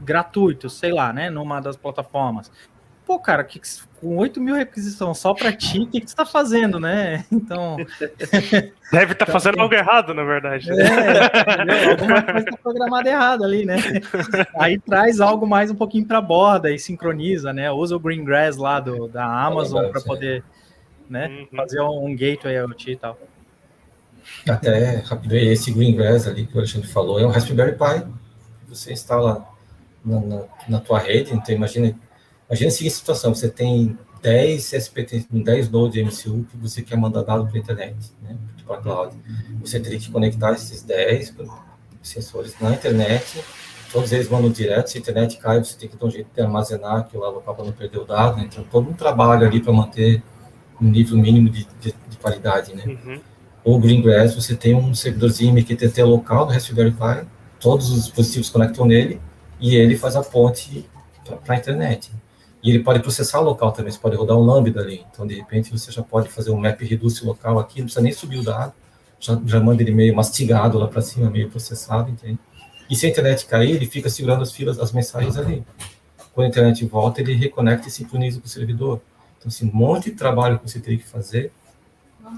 gratuito, 0.00 0.68
sei 0.68 0.92
lá, 0.92 1.12
né, 1.12 1.30
numa 1.30 1.60
das 1.60 1.76
plataformas. 1.76 2.50
Pô, 3.10 3.18
cara, 3.18 3.42
que, 3.42 3.60
com 4.00 4.18
8 4.18 4.40
mil 4.40 4.54
requisições 4.54 5.18
só 5.18 5.34
para 5.34 5.52
ti, 5.52 5.80
o 5.80 5.86
que, 5.86 6.00
que 6.00 6.06
você 6.06 6.12
está 6.12 6.24
fazendo, 6.24 6.78
né? 6.78 7.24
Então. 7.32 7.76
Deve 8.92 9.12
estar 9.12 9.26
tá 9.26 9.32
fazendo 9.32 9.60
algo 9.60 9.74
errado, 9.74 10.14
na 10.14 10.22
verdade. 10.22 10.68
É, 10.70 11.90
alguma 11.90 12.22
coisa 12.22 12.38
está 12.38 12.56
programada 12.56 13.08
errada 13.08 13.44
ali, 13.44 13.64
né? 13.64 13.76
Aí 14.58 14.78
traz 14.78 15.20
algo 15.20 15.44
mais 15.44 15.72
um 15.72 15.74
pouquinho 15.74 16.06
para 16.06 16.18
a 16.18 16.20
borda 16.20 16.70
e 16.70 16.78
sincroniza, 16.78 17.52
né? 17.52 17.70
Usa 17.72 17.96
o 17.96 18.00
Greengrass 18.00 18.56
lá 18.56 18.78
do, 18.78 19.08
da 19.08 19.24
Amazon 19.24 19.90
para 19.90 20.00
poder 20.00 20.44
né, 21.08 21.26
uhum. 21.26 21.56
fazer 21.56 21.80
um 21.80 22.14
gateway 22.14 22.54
IoT 22.56 22.92
e 22.92 22.96
tal. 22.96 23.18
Até 24.48 24.98
rápido, 25.00 25.34
esse 25.34 25.72
Greengrass 25.72 26.28
ali 26.28 26.46
que 26.46 26.54
o 26.54 26.58
Alexandre 26.58 26.88
falou 26.88 27.18
é 27.18 27.26
um 27.26 27.30
Raspberry 27.30 27.72
Pi. 27.72 28.06
Você 28.68 28.92
instala 28.92 29.44
na, 30.04 30.20
na, 30.20 30.44
na 30.68 30.80
tua 30.80 30.98
rede. 30.98 31.32
Então, 31.34 31.54
imagina, 31.54 31.96
imagina 32.48 32.68
a 32.68 32.72
seguinte 32.72 32.94
situação: 32.94 33.34
você 33.34 33.48
tem 33.48 33.98
10 34.22 34.72
SPT, 34.72 35.26
10 35.30 35.70
nodes 35.70 36.02
MCU 36.04 36.44
que 36.50 36.56
você 36.56 36.82
quer 36.82 36.96
mandar 36.96 37.22
dado 37.22 37.46
para 37.46 37.56
a 37.56 37.58
internet, 37.58 37.96
né, 38.22 38.36
para 38.66 38.76
a 38.76 38.80
cloud. 38.80 39.16
Você 39.60 39.80
teria 39.80 39.98
que 39.98 40.10
conectar 40.10 40.52
esses 40.52 40.82
10 40.82 41.34
sensores 42.02 42.54
na 42.60 42.72
internet, 42.72 43.42
todos 43.92 44.12
eles 44.12 44.28
mandam 44.28 44.50
direto. 44.50 44.88
Se 44.88 44.98
a 44.98 45.00
internet 45.00 45.38
cai, 45.38 45.58
você 45.62 45.76
tem 45.76 45.88
que 45.88 45.96
ter 45.96 46.04
um 46.04 46.10
jeito 46.10 46.28
de 46.34 46.40
armazenar 46.40 46.98
aquilo 46.98 47.22
lá 47.22 47.30
local 47.30 47.54
para 47.54 47.64
não 47.64 47.72
perder 47.72 47.98
o 47.98 48.04
dado. 48.04 48.36
Né? 48.36 48.48
Então, 48.50 48.64
todo 48.64 48.90
um 48.90 48.94
trabalho 48.94 49.46
ali 49.46 49.60
para 49.60 49.72
manter 49.72 50.22
um 50.80 50.86
nível 50.86 51.18
mínimo 51.18 51.50
de, 51.50 51.66
de, 51.80 51.94
de 52.08 52.16
qualidade, 52.16 52.74
né? 52.74 52.84
Uhum. 52.86 53.20
Ou 53.62 53.78
Greengrass, 53.78 54.34
você 54.34 54.54
tem 54.54 54.74
um 54.74 54.94
servidorzinho 54.94 55.52
MQTT 55.52 56.02
local 56.02 56.46
do 56.46 56.52
Raspberry 56.52 56.92
Pi, 56.92 57.26
todos 57.58 57.90
os 57.90 58.04
dispositivos 58.04 58.48
conectam 58.48 58.86
nele, 58.86 59.20
e 59.60 59.76
ele 59.76 59.96
faz 59.96 60.16
a 60.16 60.22
ponte 60.22 60.88
para 61.44 61.54
a 61.54 61.58
internet. 61.58 62.10
E 62.62 62.70
ele 62.70 62.80
pode 62.80 63.00
processar 63.00 63.40
local 63.40 63.72
também, 63.72 63.90
você 63.90 63.98
pode 63.98 64.16
rodar 64.16 64.36
um 64.36 64.42
Lambda 64.42 64.80
ali. 64.80 65.04
Então, 65.10 65.26
de 65.26 65.34
repente, 65.34 65.70
você 65.70 65.90
já 65.90 66.02
pode 66.02 66.28
fazer 66.28 66.50
um 66.50 66.58
map 66.58 66.80
reduce 66.80 67.24
local 67.24 67.58
aqui, 67.58 67.78
não 67.78 67.86
precisa 67.86 68.02
nem 68.02 68.12
subir 68.12 68.38
o 68.38 68.42
dado, 68.42 68.72
já, 69.18 69.40
já 69.46 69.60
manda 69.60 69.82
ele 69.82 69.92
meio 69.92 70.14
mastigado 70.14 70.78
lá 70.78 70.86
para 70.86 71.00
cima, 71.00 71.30
meio 71.30 71.48
processado, 71.50 72.10
entende? 72.10 72.38
E 72.88 72.96
se 72.96 73.06
a 73.06 73.08
internet 73.08 73.46
cair, 73.46 73.76
ele 73.76 73.86
fica 73.86 74.10
segurando 74.10 74.42
as 74.42 74.52
filas, 74.52 74.78
as 74.78 74.92
mensagens 74.92 75.36
ali. 75.36 75.64
Quando 76.34 76.46
a 76.46 76.48
internet 76.48 76.84
volta, 76.86 77.20
ele 77.20 77.34
reconecta 77.34 77.88
e 77.88 77.90
sincroniza 77.90 78.40
com 78.40 78.46
o 78.46 78.48
servidor. 78.48 79.00
Então, 79.38 79.48
assim, 79.48 79.68
um 79.68 79.76
monte 79.76 80.10
de 80.10 80.16
trabalho 80.16 80.58
que 80.58 80.68
você 80.68 80.80
teria 80.80 80.98
que 80.98 81.06
fazer, 81.06 81.52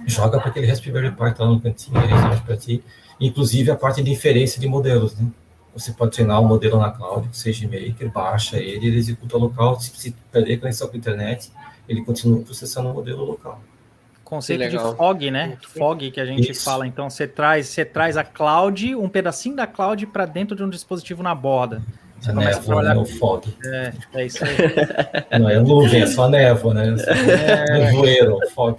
joga 0.06 0.38
para 0.38 0.50
aquele 0.50 0.66
Raspberry 0.66 1.10
Pi 1.10 1.16
que 1.16 1.30
está 1.30 1.44
lá 1.44 1.50
no 1.50 1.60
cantinho, 1.60 1.98
resolve 1.98 2.42
para 2.42 2.56
ti. 2.56 2.82
Inclusive 3.20 3.70
a 3.70 3.76
parte 3.76 4.02
de 4.02 4.10
inferência 4.10 4.60
de 4.60 4.68
modelos, 4.68 5.16
né? 5.16 5.26
Você 5.74 5.92
pode 5.92 6.12
treinar 6.12 6.40
o 6.40 6.44
um 6.44 6.48
modelo 6.48 6.78
na 6.78 6.90
cloud, 6.90 7.28
o 7.28 7.34
SageMaker, 7.34 8.10
baixa 8.10 8.58
ele, 8.58 8.88
ele 8.88 8.98
executa 8.98 9.36
local. 9.36 9.80
Se, 9.80 9.90
se 9.96 10.14
perder 10.30 10.58
conexão 10.58 10.88
com 10.88 10.94
a 10.94 10.98
internet, 10.98 11.50
ele 11.88 12.04
continua 12.04 12.42
processando 12.42 12.90
o 12.90 12.94
modelo 12.94 13.24
local. 13.24 13.60
Conceito 14.24 14.68
de 14.68 14.78
fog, 14.78 15.30
né? 15.30 15.58
Fog 15.76 16.10
que 16.10 16.20
a 16.20 16.24
gente 16.24 16.52
isso. 16.52 16.64
fala. 16.64 16.86
Então 16.86 17.10
você 17.10 17.26
traz, 17.26 17.68
você 17.68 17.84
traz 17.84 18.16
a 18.16 18.24
cloud, 18.24 18.94
um 18.94 19.08
pedacinho 19.08 19.54
da 19.56 19.66
cloud 19.66 20.06
para 20.06 20.24
dentro 20.24 20.56
de 20.56 20.62
um 20.62 20.70
dispositivo 20.70 21.22
na 21.22 21.34
borda. 21.34 21.82
Você 22.18 22.30
a 22.30 22.34
começa 22.34 22.60
névoa, 22.60 22.60
a 22.60 22.64
trabalhar... 22.64 22.94
Né, 22.94 23.00
o 23.00 23.04
fog. 23.04 23.54
É, 23.64 23.92
é 24.14 24.26
isso 24.26 24.44
aí. 24.44 24.56
Não 25.38 25.50
é 25.50 25.58
nuvem, 25.58 26.02
é 26.02 26.06
só 26.06 26.28
névoa, 26.28 26.72
né? 26.72 26.94
É... 27.06 27.78
Nevoeiro, 27.78 28.38
fog. 28.54 28.78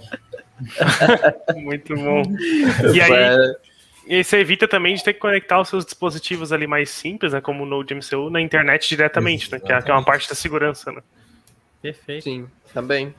Muito 1.54 1.94
bom. 1.94 2.22
E 2.92 3.00
aí, 3.00 3.54
e 4.06 4.22
você 4.22 4.38
evita 4.38 4.68
também 4.68 4.94
de 4.94 5.02
ter 5.02 5.14
que 5.14 5.20
conectar 5.20 5.60
os 5.60 5.68
seus 5.68 5.84
dispositivos 5.84 6.52
ali 6.52 6.66
mais 6.66 6.90
simples, 6.90 7.32
né, 7.32 7.40
como 7.40 7.62
o 7.62 7.66
Node 7.66 7.94
MCU, 7.94 8.30
na 8.30 8.40
internet 8.40 8.88
diretamente, 8.88 9.50
né, 9.50 9.58
que 9.58 9.72
é, 9.72 9.80
que 9.80 9.90
é 9.90 9.94
uma 9.94 10.04
parte 10.04 10.28
da 10.28 10.34
segurança, 10.34 10.92
né? 10.92 11.02
Perfeito. 11.80 12.24
Sim, 12.24 12.46
também. 12.72 13.14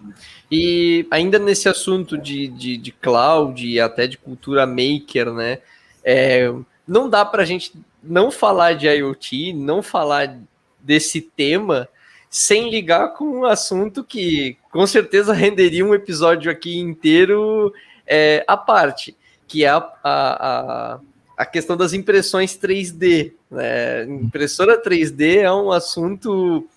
E 0.52 1.06
ainda 1.12 1.38
nesse 1.38 1.70
assunto 1.70 2.18
de, 2.18 2.48
de, 2.48 2.78
de 2.78 2.92
cloud 2.92 3.66
e 3.66 3.80
até 3.80 4.08
de 4.08 4.18
cultura 4.18 4.66
maker, 4.66 5.32
né? 5.32 5.60
É, 6.04 6.52
não 6.88 7.08
dá 7.08 7.24
para 7.24 7.44
a 7.44 7.46
gente 7.46 7.74
não 8.02 8.32
falar 8.32 8.74
de 8.74 8.88
IoT, 8.88 9.54
não 9.54 9.84
falar 9.84 10.36
desse 10.80 11.22
tema 11.22 11.88
sem 12.30 12.70
ligar 12.70 13.14
com 13.14 13.26
um 13.26 13.46
assunto 13.46 14.04
que 14.04 14.58
com 14.72 14.86
certeza 14.86 15.32
renderia 15.32 15.86
um 15.86 15.94
episódio 15.96 16.52
aqui 16.52 16.78
inteiro 16.78 17.74
é, 18.06 18.44
à 18.48 18.58
parte 18.58 19.16
que 19.48 19.64
é 19.64 19.70
a, 19.70 19.90
a, 20.04 21.00
a 21.38 21.46
questão 21.46 21.76
das 21.76 21.94
impressões 21.94 22.58
3D. 22.58 23.34
Né? 23.50 24.06
Impressora 24.06 24.82
3D 24.82 25.38
é 25.38 25.52
um 25.52 25.72
assunto 25.72 26.68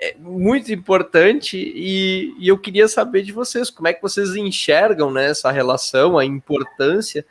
é 0.00 0.16
muito 0.18 0.72
importante 0.72 1.56
e, 1.56 2.34
e, 2.38 2.48
eu 2.48 2.58
queria 2.58 2.88
saber 2.88 3.22
de 3.22 3.32
vocês 3.32 3.70
como 3.70 3.86
é 3.86 3.92
que 3.92 4.02
vocês 4.02 4.34
enxergam 4.34 5.10
né, 5.10 5.30
essa 5.30 5.52
relação, 5.52 6.18
a 6.18 6.24
importância 6.24 7.24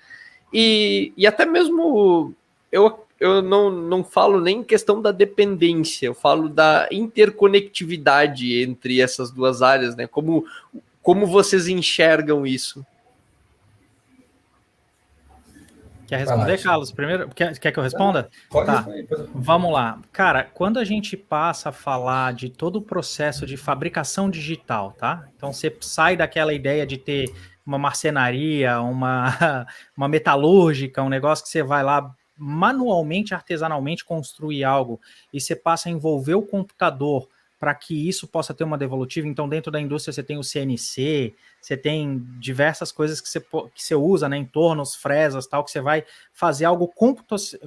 e, 0.51 1.11
e 1.17 1.27
até 1.27 1.45
mesmo 1.45 2.33
eu, 2.71 3.05
eu 3.19 3.41
não, 3.41 3.69
não 3.69 4.03
falo 4.03 4.41
nem 4.41 4.63
questão 4.63 5.01
da 5.01 5.11
dependência, 5.11 6.07
eu 6.07 6.13
falo 6.13 6.49
da 6.49 6.87
interconectividade 6.91 8.61
entre 8.61 9.01
essas 9.01 9.29
duas 9.31 9.61
áreas, 9.61 9.95
né? 9.95 10.07
Como, 10.07 10.45
como 11.01 11.27
vocês 11.27 11.67
enxergam 11.67 12.45
isso? 12.45 12.85
Quer 16.13 16.19
responder, 16.19 16.61
Carlos? 16.61 16.91
Primeiro, 16.91 17.29
quer, 17.29 17.57
quer 17.57 17.71
que 17.71 17.79
eu 17.79 17.83
responda? 17.83 18.29
Pode 18.49 18.67
tá. 18.67 18.85
Vamos 19.33 19.73
lá. 19.73 19.99
Cara, 20.11 20.43
quando 20.43 20.77
a 20.77 20.83
gente 20.83 21.17
passa 21.17 21.69
a 21.69 21.71
falar 21.71 22.33
de 22.33 22.49
todo 22.49 22.75
o 22.75 22.81
processo 22.81 23.47
de 23.47 23.57
fabricação 23.57 24.29
digital, 24.29 24.91
tá? 24.91 25.27
Então 25.35 25.51
você 25.51 25.75
sai 25.81 26.15
daquela 26.15 26.53
ideia 26.53 26.85
de 26.85 26.97
ter 26.97 27.33
uma 27.65 27.79
marcenaria, 27.79 28.79
uma, 28.79 29.65
uma 29.97 30.07
metalúrgica, 30.07 31.01
um 31.01 31.09
negócio 31.09 31.43
que 31.43 31.49
você 31.49 31.63
vai 31.63 31.81
lá 31.81 32.13
manualmente, 32.37 33.33
artesanalmente 33.33 34.05
construir 34.05 34.63
algo 34.63 35.01
e 35.31 35.41
você 35.41 35.55
passa 35.55 35.89
a 35.89 35.91
envolver 35.91 36.35
o 36.35 36.43
computador 36.43 37.27
para 37.63 37.73
que 37.73 38.09
isso 38.09 38.27
possa 38.27 38.53
ter 38.53 38.65
uma 38.65 38.77
devolutiva. 38.77 39.25
Então, 39.25 39.47
dentro 39.47 39.71
da 39.71 39.79
indústria, 39.79 40.11
você 40.11 40.21
tem 40.21 40.37
o 40.37 40.43
CNC, 40.43 41.33
você 41.61 41.77
tem 41.77 42.21
diversas 42.37 42.91
coisas 42.91 43.21
que 43.21 43.29
você, 43.29 43.39
que 43.39 43.81
você 43.81 43.95
usa, 43.95 44.27
né, 44.27 44.35
entornos, 44.35 44.95
fresas, 44.95 45.47
tal, 45.47 45.63
que 45.63 45.71
você 45.71 45.79
vai 45.79 46.03
fazer 46.33 46.65
algo 46.65 46.91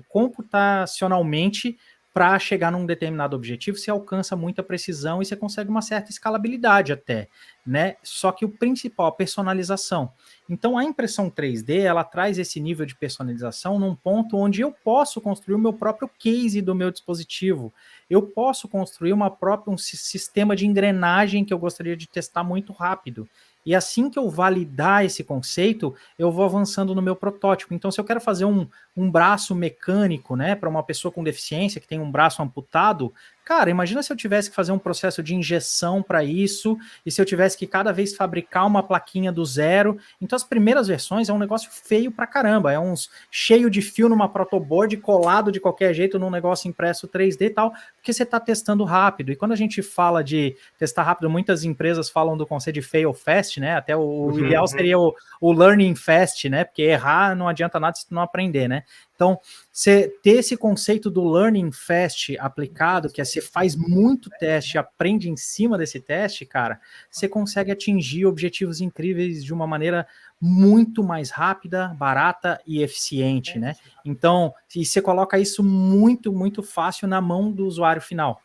computacionalmente 0.06 1.78
para 2.16 2.38
chegar 2.38 2.72
num 2.72 2.86
determinado 2.86 3.36
objetivo, 3.36 3.76
você 3.76 3.90
alcança 3.90 4.34
muita 4.34 4.62
precisão 4.62 5.20
e 5.20 5.26
você 5.26 5.36
consegue 5.36 5.68
uma 5.68 5.82
certa 5.82 6.10
escalabilidade 6.10 6.90
até, 6.90 7.28
né? 7.66 7.96
Só 8.02 8.32
que 8.32 8.42
o 8.42 8.48
principal, 8.48 9.08
a 9.08 9.12
personalização. 9.12 10.10
Então 10.48 10.78
a 10.78 10.84
impressão 10.84 11.30
3D, 11.30 11.80
ela 11.80 12.02
traz 12.02 12.38
esse 12.38 12.58
nível 12.58 12.86
de 12.86 12.96
personalização 12.96 13.78
num 13.78 13.94
ponto 13.94 14.38
onde 14.38 14.62
eu 14.62 14.72
posso 14.72 15.20
construir 15.20 15.56
o 15.56 15.58
meu 15.58 15.74
próprio 15.74 16.10
case 16.18 16.62
do 16.62 16.74
meu 16.74 16.90
dispositivo. 16.90 17.70
Eu 18.08 18.22
posso 18.22 18.66
construir 18.66 19.12
uma 19.12 19.30
própria 19.30 19.70
um 19.70 19.76
sistema 19.76 20.56
de 20.56 20.66
engrenagem 20.66 21.44
que 21.44 21.52
eu 21.52 21.58
gostaria 21.58 21.98
de 21.98 22.08
testar 22.08 22.42
muito 22.42 22.72
rápido. 22.72 23.28
E 23.66 23.74
assim 23.74 24.08
que 24.08 24.18
eu 24.18 24.30
validar 24.30 25.04
esse 25.04 25.24
conceito, 25.24 25.92
eu 26.16 26.30
vou 26.30 26.44
avançando 26.44 26.94
no 26.94 27.02
meu 27.02 27.16
protótipo. 27.16 27.74
Então, 27.74 27.90
se 27.90 28.00
eu 28.00 28.04
quero 28.04 28.20
fazer 28.20 28.44
um, 28.44 28.68
um 28.96 29.10
braço 29.10 29.56
mecânico, 29.56 30.36
né, 30.36 30.54
para 30.54 30.68
uma 30.68 30.84
pessoa 30.84 31.10
com 31.10 31.24
deficiência 31.24 31.80
que 31.80 31.88
tem 31.88 31.98
um 31.98 32.10
braço 32.10 32.40
amputado, 32.40 33.12
Cara, 33.46 33.70
imagina 33.70 34.02
se 34.02 34.12
eu 34.12 34.16
tivesse 34.16 34.50
que 34.50 34.56
fazer 34.56 34.72
um 34.72 34.78
processo 34.78 35.22
de 35.22 35.32
injeção 35.32 36.02
para 36.02 36.24
isso, 36.24 36.76
e 37.06 37.12
se 37.12 37.20
eu 37.22 37.24
tivesse 37.24 37.56
que 37.56 37.64
cada 37.64 37.92
vez 37.92 38.12
fabricar 38.12 38.66
uma 38.66 38.82
plaquinha 38.82 39.30
do 39.30 39.44
zero. 39.44 39.96
Então, 40.20 40.34
as 40.36 40.42
primeiras 40.42 40.88
versões 40.88 41.28
é 41.28 41.32
um 41.32 41.38
negócio 41.38 41.70
feio 41.70 42.10
pra 42.10 42.26
caramba. 42.26 42.72
É 42.72 42.78
uns 42.78 43.08
cheio 43.30 43.70
de 43.70 43.80
fio 43.80 44.08
numa 44.08 44.28
protoboard, 44.28 44.96
colado 44.96 45.52
de 45.52 45.60
qualquer 45.60 45.94
jeito 45.94 46.18
num 46.18 46.28
negócio 46.28 46.68
impresso 46.68 47.06
3D 47.06 47.42
e 47.42 47.50
tal, 47.50 47.72
porque 47.94 48.12
você 48.12 48.24
está 48.24 48.40
testando 48.40 48.82
rápido. 48.82 49.30
E 49.30 49.36
quando 49.36 49.52
a 49.52 49.56
gente 49.56 49.80
fala 49.80 50.24
de 50.24 50.56
testar 50.76 51.04
rápido, 51.04 51.30
muitas 51.30 51.62
empresas 51.62 52.10
falam 52.10 52.36
do 52.36 52.44
conceito 52.44 52.74
de 52.74 52.82
fail 52.82 53.14
fast, 53.14 53.60
né? 53.60 53.76
Até 53.76 53.96
o, 53.96 54.00
uhum. 54.00 54.40
ideal 54.40 54.66
seria 54.66 54.98
o, 54.98 55.14
o 55.40 55.52
learning 55.52 55.94
fast, 55.94 56.48
né? 56.48 56.64
Porque 56.64 56.82
errar 56.82 57.36
não 57.36 57.46
adianta 57.46 57.78
nada 57.78 57.94
se 57.94 58.08
tu 58.08 58.12
não 58.12 58.22
aprender, 58.22 58.66
né? 58.66 58.82
Então, 59.16 59.40
você 59.72 60.08
ter 60.22 60.38
esse 60.38 60.56
conceito 60.56 61.10
do 61.10 61.28
learning 61.28 61.72
fast 61.72 62.38
aplicado, 62.38 63.10
que 63.10 63.20
é 63.20 63.24
você 63.24 63.40
faz 63.40 63.74
muito 63.74 64.30
teste, 64.38 64.78
aprende 64.78 65.28
em 65.28 65.36
cima 65.36 65.76
desse 65.76 65.98
teste, 65.98 66.44
cara, 66.44 66.78
você 67.10 67.26
consegue 67.26 67.72
atingir 67.72 68.26
objetivos 68.26 68.80
incríveis 68.80 69.42
de 69.42 69.52
uma 69.52 69.66
maneira 69.66 70.06
muito 70.38 71.02
mais 71.02 71.30
rápida, 71.30 71.88
barata 71.98 72.60
e 72.66 72.82
eficiente, 72.82 73.58
né? 73.58 73.74
Então, 74.04 74.52
e 74.74 74.84
você 74.84 75.00
coloca 75.00 75.38
isso 75.38 75.64
muito, 75.64 76.30
muito 76.30 76.62
fácil 76.62 77.08
na 77.08 77.20
mão 77.20 77.50
do 77.50 77.66
usuário 77.66 78.02
final 78.02 78.40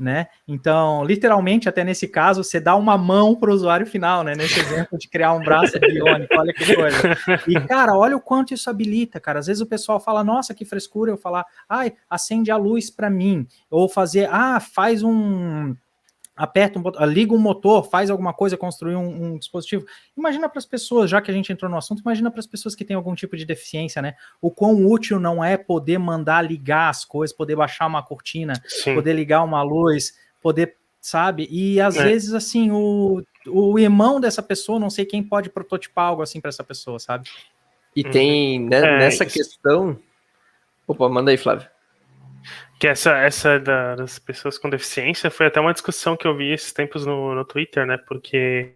né? 0.00 0.28
Então, 0.48 1.04
literalmente, 1.04 1.68
até 1.68 1.84
nesse 1.84 2.08
caso, 2.08 2.42
você 2.42 2.58
dá 2.58 2.74
uma 2.74 2.96
mão 2.96 3.36
para 3.36 3.50
o 3.50 3.54
usuário 3.54 3.86
final, 3.86 4.24
né? 4.24 4.34
Nesse 4.34 4.58
exemplo 4.58 4.98
de 4.98 5.08
criar 5.08 5.34
um 5.34 5.40
braço 5.40 5.78
biônico, 5.78 6.34
olha 6.36 6.54
que 6.54 6.74
coisa. 6.74 6.98
E, 7.46 7.60
cara, 7.68 7.94
olha 7.94 8.16
o 8.16 8.20
quanto 8.20 8.54
isso 8.54 8.70
habilita, 8.70 9.20
cara. 9.20 9.38
Às 9.38 9.46
vezes 9.46 9.60
o 9.60 9.66
pessoal 9.66 10.00
fala, 10.00 10.24
nossa, 10.24 10.54
que 10.54 10.64
frescura, 10.64 11.10
eu 11.10 11.18
falar, 11.18 11.44
ai, 11.68 11.92
acende 12.08 12.50
a 12.50 12.56
luz 12.56 12.90
para 12.90 13.10
mim. 13.10 13.46
Ou 13.70 13.88
fazer, 13.88 14.28
ah, 14.32 14.58
faz 14.58 15.02
um 15.02 15.74
aperta 16.40 16.78
um 16.78 16.82
botão, 16.82 17.04
liga 17.04 17.34
um 17.34 17.38
motor, 17.38 17.84
faz 17.84 18.08
alguma 18.08 18.32
coisa, 18.32 18.56
construir 18.56 18.96
um, 18.96 19.24
um 19.34 19.38
dispositivo. 19.38 19.84
Imagina 20.16 20.48
para 20.48 20.58
as 20.58 20.64
pessoas, 20.64 21.10
já 21.10 21.20
que 21.20 21.30
a 21.30 21.34
gente 21.34 21.52
entrou 21.52 21.70
no 21.70 21.76
assunto, 21.76 22.00
imagina 22.00 22.30
para 22.30 22.40
as 22.40 22.46
pessoas 22.46 22.74
que 22.74 22.82
têm 22.82 22.96
algum 22.96 23.14
tipo 23.14 23.36
de 23.36 23.44
deficiência, 23.44 24.00
né? 24.00 24.14
O 24.40 24.50
quão 24.50 24.86
útil 24.86 25.20
não 25.20 25.44
é 25.44 25.58
poder 25.58 25.98
mandar 25.98 26.40
ligar 26.42 26.88
as 26.88 27.04
coisas, 27.04 27.36
poder 27.36 27.56
baixar 27.56 27.86
uma 27.86 28.02
cortina, 28.02 28.54
Sim. 28.66 28.94
poder 28.94 29.12
ligar 29.12 29.44
uma 29.44 29.62
luz, 29.62 30.14
poder, 30.42 30.76
sabe? 30.98 31.46
E 31.50 31.78
às 31.78 31.96
é. 31.96 32.04
vezes, 32.04 32.32
assim, 32.32 32.70
o, 32.70 33.22
o 33.46 33.78
irmão 33.78 34.18
dessa 34.18 34.42
pessoa, 34.42 34.80
não 34.80 34.88
sei 34.88 35.04
quem 35.04 35.22
pode 35.22 35.50
prototipar 35.50 36.06
algo 36.06 36.22
assim 36.22 36.40
para 36.40 36.48
essa 36.48 36.64
pessoa, 36.64 36.98
sabe? 36.98 37.28
E 37.94 38.02
tem 38.02 38.60
né, 38.60 38.78
é, 38.78 38.98
nessa 38.98 39.24
isso. 39.24 39.34
questão. 39.34 39.98
Opa, 40.86 41.06
manda 41.06 41.30
aí, 41.30 41.36
Flávio 41.36 41.68
que 42.80 42.88
essa, 42.88 43.18
essa 43.18 43.60
da, 43.60 43.94
das 43.94 44.18
pessoas 44.18 44.56
com 44.56 44.70
deficiência 44.70 45.30
foi 45.30 45.46
até 45.46 45.60
uma 45.60 45.74
discussão 45.74 46.16
que 46.16 46.26
eu 46.26 46.34
vi 46.34 46.50
esses 46.50 46.72
tempos 46.72 47.04
no, 47.04 47.34
no 47.34 47.44
Twitter, 47.44 47.84
né? 47.86 47.98
Porque 47.98 48.74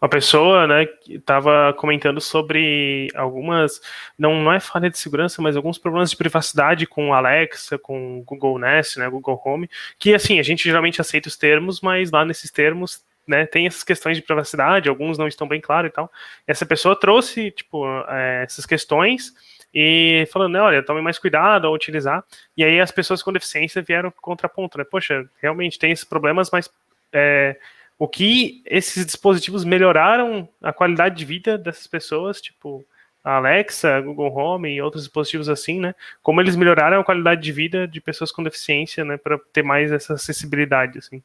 uma 0.00 0.08
pessoa, 0.08 0.66
né, 0.66 0.88
estava 1.06 1.74
comentando 1.74 2.22
sobre 2.22 3.08
algumas, 3.14 3.82
não, 4.18 4.42
não 4.42 4.50
é 4.50 4.58
falha 4.58 4.88
de 4.88 4.98
segurança, 4.98 5.42
mas 5.42 5.56
alguns 5.56 5.76
problemas 5.76 6.10
de 6.10 6.16
privacidade 6.16 6.86
com 6.86 7.12
Alexa, 7.12 7.78
com 7.78 8.22
Google 8.24 8.58
Nest, 8.58 8.98
né, 8.98 9.10
Google 9.10 9.40
Home, 9.44 9.68
que 9.98 10.14
assim, 10.14 10.38
a 10.38 10.42
gente 10.42 10.64
geralmente 10.64 11.02
aceita 11.02 11.28
os 11.28 11.36
termos, 11.36 11.82
mas 11.82 12.10
lá 12.10 12.24
nesses 12.24 12.50
termos 12.50 13.04
né, 13.26 13.44
tem 13.44 13.66
essas 13.66 13.84
questões 13.84 14.16
de 14.16 14.22
privacidade, 14.22 14.88
alguns 14.88 15.18
não 15.18 15.28
estão 15.28 15.46
bem 15.46 15.60
claros 15.60 15.90
e 15.90 15.92
tal. 15.92 16.10
Essa 16.46 16.64
pessoa 16.64 16.98
trouxe, 16.98 17.50
tipo, 17.50 17.86
é, 18.08 18.44
essas 18.44 18.64
questões 18.64 19.34
e 19.74 20.26
falando, 20.32 20.52
né, 20.52 20.60
olha, 20.60 20.82
tome 20.82 21.00
mais 21.00 21.18
cuidado 21.18 21.66
ao 21.66 21.74
utilizar. 21.74 22.22
E 22.56 22.62
aí 22.62 22.80
as 22.80 22.92
pessoas 22.92 23.22
com 23.22 23.32
deficiência 23.32 23.82
vieram 23.82 24.12
contraponto, 24.20 24.78
né? 24.78 24.84
Poxa, 24.84 25.28
realmente 25.42 25.78
tem 25.78 25.90
esses 25.90 26.04
problemas, 26.04 26.48
mas 26.52 26.70
é, 27.12 27.56
o 27.98 28.06
que 28.06 28.62
esses 28.66 29.04
dispositivos 29.04 29.64
melhoraram 29.64 30.48
a 30.62 30.72
qualidade 30.72 31.16
de 31.16 31.24
vida 31.24 31.58
dessas 31.58 31.86
pessoas, 31.86 32.40
tipo 32.40 32.84
a 33.24 33.36
Alexa, 33.36 34.00
Google 34.02 34.36
Home 34.36 34.70
e 34.70 34.82
outros 34.82 35.04
dispositivos 35.04 35.48
assim, 35.48 35.80
né? 35.80 35.94
Como 36.22 36.40
eles 36.40 36.54
melhoraram 36.56 37.00
a 37.00 37.04
qualidade 37.04 37.40
de 37.40 37.52
vida 37.52 37.88
de 37.88 38.00
pessoas 38.00 38.30
com 38.30 38.42
deficiência, 38.42 39.04
né? 39.04 39.16
Para 39.16 39.38
ter 39.52 39.62
mais 39.62 39.90
essa 39.90 40.14
acessibilidade, 40.14 40.98
assim. 40.98 41.22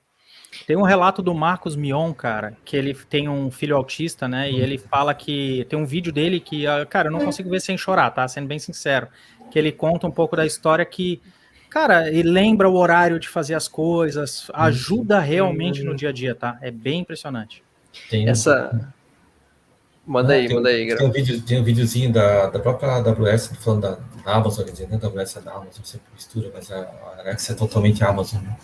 Tem 0.65 0.75
um 0.75 0.83
relato 0.83 1.21
do 1.21 1.33
Marcos 1.33 1.75
Mion, 1.75 2.13
cara, 2.13 2.57
que 2.65 2.75
ele 2.75 2.93
tem 2.93 3.29
um 3.29 3.51
filho 3.51 3.75
autista, 3.75 4.27
né? 4.27 4.51
E 4.51 4.59
ele 4.59 4.77
fala 4.77 5.13
que 5.13 5.65
tem 5.69 5.77
um 5.77 5.85
vídeo 5.85 6.11
dele 6.11 6.39
que, 6.39 6.65
ah, 6.65 6.85
cara, 6.85 7.07
eu 7.07 7.11
não 7.11 7.19
consigo 7.19 7.49
ver 7.49 7.61
sem 7.61 7.77
chorar, 7.77 8.09
tá? 8.11 8.27
Sendo 8.27 8.47
bem 8.47 8.59
sincero. 8.59 9.07
Que 9.51 9.57
ele 9.57 9.71
conta 9.71 10.07
um 10.07 10.11
pouco 10.11 10.35
da 10.35 10.45
história 10.45 10.85
que, 10.85 11.21
cara, 11.69 12.09
ele 12.09 12.29
lembra 12.29 12.69
o 12.69 12.75
horário 12.75 13.19
de 13.19 13.27
fazer 13.27 13.53
as 13.53 13.67
coisas, 13.67 14.49
ajuda 14.53 15.19
realmente 15.19 15.83
no 15.83 15.95
dia 15.95 16.09
a 16.09 16.11
dia, 16.11 16.35
tá? 16.35 16.57
É 16.61 16.71
bem 16.71 17.01
impressionante. 17.01 17.63
Tem 18.09 18.27
essa. 18.27 18.93
Manda 20.05 20.33
aí, 20.33 20.47
tem, 20.47 20.55
manda 20.55 20.69
aí, 20.69 20.95
tem 20.95 21.07
um, 21.07 21.11
vídeo, 21.11 21.41
tem 21.41 21.59
um 21.59 21.63
videozinho 21.63 22.11
da, 22.11 22.47
da 22.47 22.59
própria 22.59 22.95
AWS, 22.95 23.53
falando 23.59 23.81
da, 23.81 23.99
da 24.25 24.35
Amazon, 24.35 24.65
quer 24.65 24.71
dizer, 24.71 24.89
né? 24.89 24.97
Da 24.97 25.07
AWS 25.07 25.37
é 25.37 25.41
da 25.41 25.51
Amazon, 25.51 25.83
sempre 25.83 26.07
mistura, 26.15 26.51
mas 26.53 26.71
a, 26.71 26.79
a 26.79 27.19
Alexa 27.19 27.53
é 27.53 27.55
totalmente 27.55 28.03
Amazon, 28.03 28.41
né? 28.41 28.57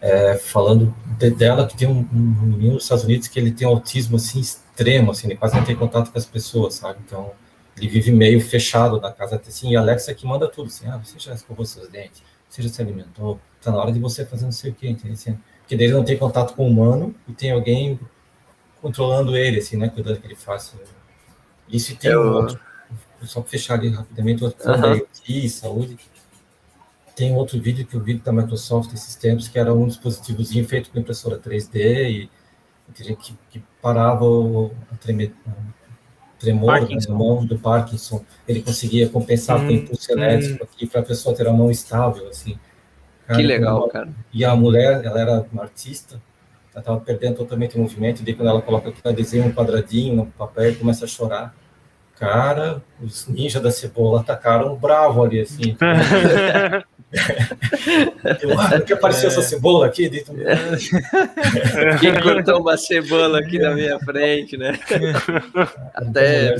É, 0.00 0.36
falando 0.36 0.94
de, 1.18 1.30
dela 1.30 1.66
que 1.66 1.76
tem 1.76 1.86
um, 1.86 2.08
um, 2.12 2.46
menino 2.46 2.74
nos 2.74 2.84
Estados 2.84 3.04
Unidos 3.04 3.28
que 3.28 3.38
ele 3.38 3.52
tem 3.52 3.66
autismo 3.66 4.16
assim 4.16 4.40
extremo, 4.40 5.10
assim, 5.10 5.26
ele 5.28 5.36
quase 5.36 5.54
não 5.54 5.64
tem 5.64 5.76
contato 5.76 6.10
com 6.10 6.18
as 6.18 6.24
pessoas, 6.24 6.74
sabe? 6.74 7.00
Então 7.04 7.32
ele 7.76 7.88
vive 7.88 8.10
meio 8.10 8.40
fechado 8.40 9.00
na 9.00 9.12
casa, 9.12 9.40
assim, 9.46 9.70
e 9.72 9.76
a 9.76 9.80
Alexa 9.80 10.14
que 10.14 10.26
manda 10.26 10.48
tudo, 10.48 10.68
assim, 10.68 10.86
ah, 10.88 10.96
você 10.96 11.18
já 11.18 11.34
escovou 11.34 11.64
seus 11.64 11.88
dentes, 11.88 12.22
você 12.48 12.62
já 12.62 12.68
se 12.68 12.80
alimentou, 12.80 13.38
tá 13.60 13.70
na 13.70 13.78
hora 13.78 13.92
de 13.92 13.98
você 13.98 14.24
fazer 14.24 14.44
não 14.44 14.52
sei 14.52 14.70
o 14.70 14.74
quê, 14.74 14.88
entende? 14.88 15.14
Assim, 15.14 15.38
porque 15.60 15.76
daí 15.76 15.86
ele 15.86 15.94
não 15.94 16.04
tem 16.04 16.16
contato 16.16 16.54
com 16.54 16.64
o 16.64 16.68
humano 16.68 17.14
e 17.28 17.32
tem 17.32 17.52
alguém 17.52 18.00
controlando 18.80 19.36
ele, 19.36 19.58
assim, 19.58 19.76
né, 19.76 19.88
cuidando 19.88 20.20
que 20.20 20.26
ele 20.26 20.36
faça. 20.36 20.76
Isso 21.68 21.94
tem 21.96 22.10
Eu... 22.10 22.22
um 22.22 22.32
outro, 22.34 22.60
só 23.22 23.42
fechar 23.42 23.74
ali 23.74 23.90
rapidamente, 23.90 24.42
outro 24.42 24.58
uhum. 24.68 25.48
saúde, 25.48 25.98
tem 27.20 27.36
outro 27.36 27.60
vídeo 27.60 27.84
que 27.84 27.94
eu 27.94 28.00
vi 28.00 28.14
da 28.14 28.32
Microsoft 28.32 28.94
esses 28.94 29.14
tempos, 29.14 29.46
que 29.46 29.58
era 29.58 29.74
um 29.74 29.86
dispositivozinho 29.86 30.66
feito 30.66 30.90
com 30.90 30.98
impressora 30.98 31.38
3D 31.38 31.76
e 31.76 32.30
que, 32.94 33.14
que 33.50 33.62
parava 33.82 34.24
o, 34.24 34.70
treme, 34.98 35.30
tremor 36.38 36.80
da 36.80 37.14
mão 37.14 37.44
do 37.44 37.58
Parkinson. 37.58 38.24
Ele 38.48 38.62
conseguia 38.62 39.06
compensar 39.10 39.58
hum, 39.58 39.66
com 39.66 39.70
impulso 39.70 40.10
elétrico 40.10 40.64
hum. 40.64 40.66
aqui 40.72 40.86
para 40.86 41.02
a 41.02 41.04
pessoa 41.04 41.36
ter 41.36 41.46
a 41.46 41.52
mão 41.52 41.70
estável, 41.70 42.26
assim. 42.26 42.58
Cara, 43.26 43.38
que 43.38 43.46
legal, 43.46 43.86
cara. 43.88 44.08
E 44.32 44.42
a 44.42 44.56
mulher, 44.56 45.04
ela 45.04 45.20
era 45.20 45.46
uma 45.52 45.64
artista, 45.64 46.14
ela 46.72 46.80
estava 46.80 47.00
perdendo 47.00 47.36
totalmente 47.36 47.76
o 47.76 47.80
movimento, 47.80 48.22
e 48.22 48.24
daí 48.24 48.34
quando 48.34 48.48
ela 48.48 48.62
coloca 48.62 48.88
aqui, 48.88 49.12
desenha 49.12 49.44
um 49.44 49.52
quadradinho 49.52 50.16
no 50.16 50.26
papel 50.26 50.70
e 50.70 50.74
começa 50.76 51.04
a 51.04 51.08
chorar. 51.08 51.54
Cara, 52.18 52.82
os 52.98 53.28
ninjas 53.28 53.62
da 53.62 53.70
cebola 53.70 54.20
atacaram 54.20 54.74
bravo 54.74 55.22
ali, 55.22 55.40
assim. 55.40 55.76
eu, 58.40 58.58
ah, 58.58 58.80
que 58.80 58.92
apareceu 58.92 59.28
é. 59.28 59.32
essa 59.32 59.42
cebola 59.42 59.86
aqui? 59.86 60.08
Dentro... 60.08 60.34
Quem 62.00 62.20
cortou 62.20 62.60
uma 62.60 62.76
cebola 62.76 63.40
aqui 63.40 63.58
na 63.58 63.74
minha 63.74 63.98
frente, 64.00 64.56
né? 64.56 64.78
Até 65.94 66.56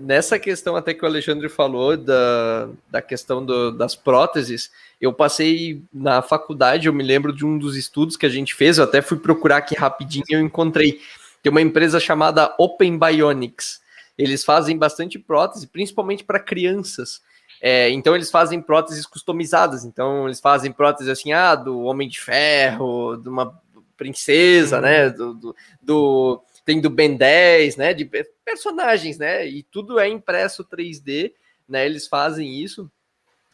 nessa 0.00 0.38
questão 0.38 0.74
até 0.74 0.94
que 0.94 1.04
o 1.04 1.06
Alexandre 1.06 1.48
falou 1.48 1.96
da, 1.96 2.68
da 2.90 3.02
questão 3.02 3.44
do, 3.44 3.70
das 3.70 3.94
próteses, 3.94 4.70
eu 5.00 5.12
passei 5.12 5.82
na 5.92 6.22
faculdade, 6.22 6.86
eu 6.86 6.92
me 6.92 7.04
lembro 7.04 7.32
de 7.32 7.44
um 7.44 7.58
dos 7.58 7.76
estudos 7.76 8.16
que 8.16 8.26
a 8.26 8.30
gente 8.30 8.54
fez, 8.54 8.78
eu 8.78 8.84
até 8.84 9.02
fui 9.02 9.18
procurar 9.18 9.58
aqui 9.58 9.76
rapidinho 9.76 10.24
e 10.28 10.34
eu 10.34 10.40
encontrei. 10.40 11.00
Tem 11.42 11.50
uma 11.50 11.60
empresa 11.60 12.00
chamada 12.00 12.54
Open 12.58 12.98
Bionics 12.98 13.84
eles 14.18 14.44
fazem 14.44 14.78
bastante 14.78 15.18
prótese, 15.18 15.66
principalmente 15.66 16.24
para 16.24 16.40
crianças. 16.40 17.20
É, 17.60 17.90
então 17.90 18.14
eles 18.14 18.30
fazem 18.30 18.60
próteses 18.60 19.06
customizadas. 19.06 19.84
Então 19.84 20.26
eles 20.26 20.40
fazem 20.40 20.72
prótese 20.72 21.10
assim, 21.10 21.32
ah, 21.32 21.54
do 21.54 21.80
Homem 21.82 22.08
de 22.08 22.20
Ferro, 22.20 23.16
de 23.16 23.28
uma 23.28 23.58
princesa, 23.96 24.80
né? 24.80 25.10
Do, 25.10 25.34
do, 25.34 25.56
do, 25.82 26.42
tem 26.64 26.80
do 26.80 26.90
Ben 26.90 27.16
10, 27.16 27.76
né? 27.76 27.94
De 27.94 28.08
personagens, 28.44 29.18
né? 29.18 29.46
E 29.46 29.62
tudo 29.62 29.98
é 29.98 30.08
impresso 30.08 30.64
3D, 30.64 31.32
né? 31.68 31.86
Eles 31.86 32.06
fazem 32.06 32.62
isso. 32.62 32.90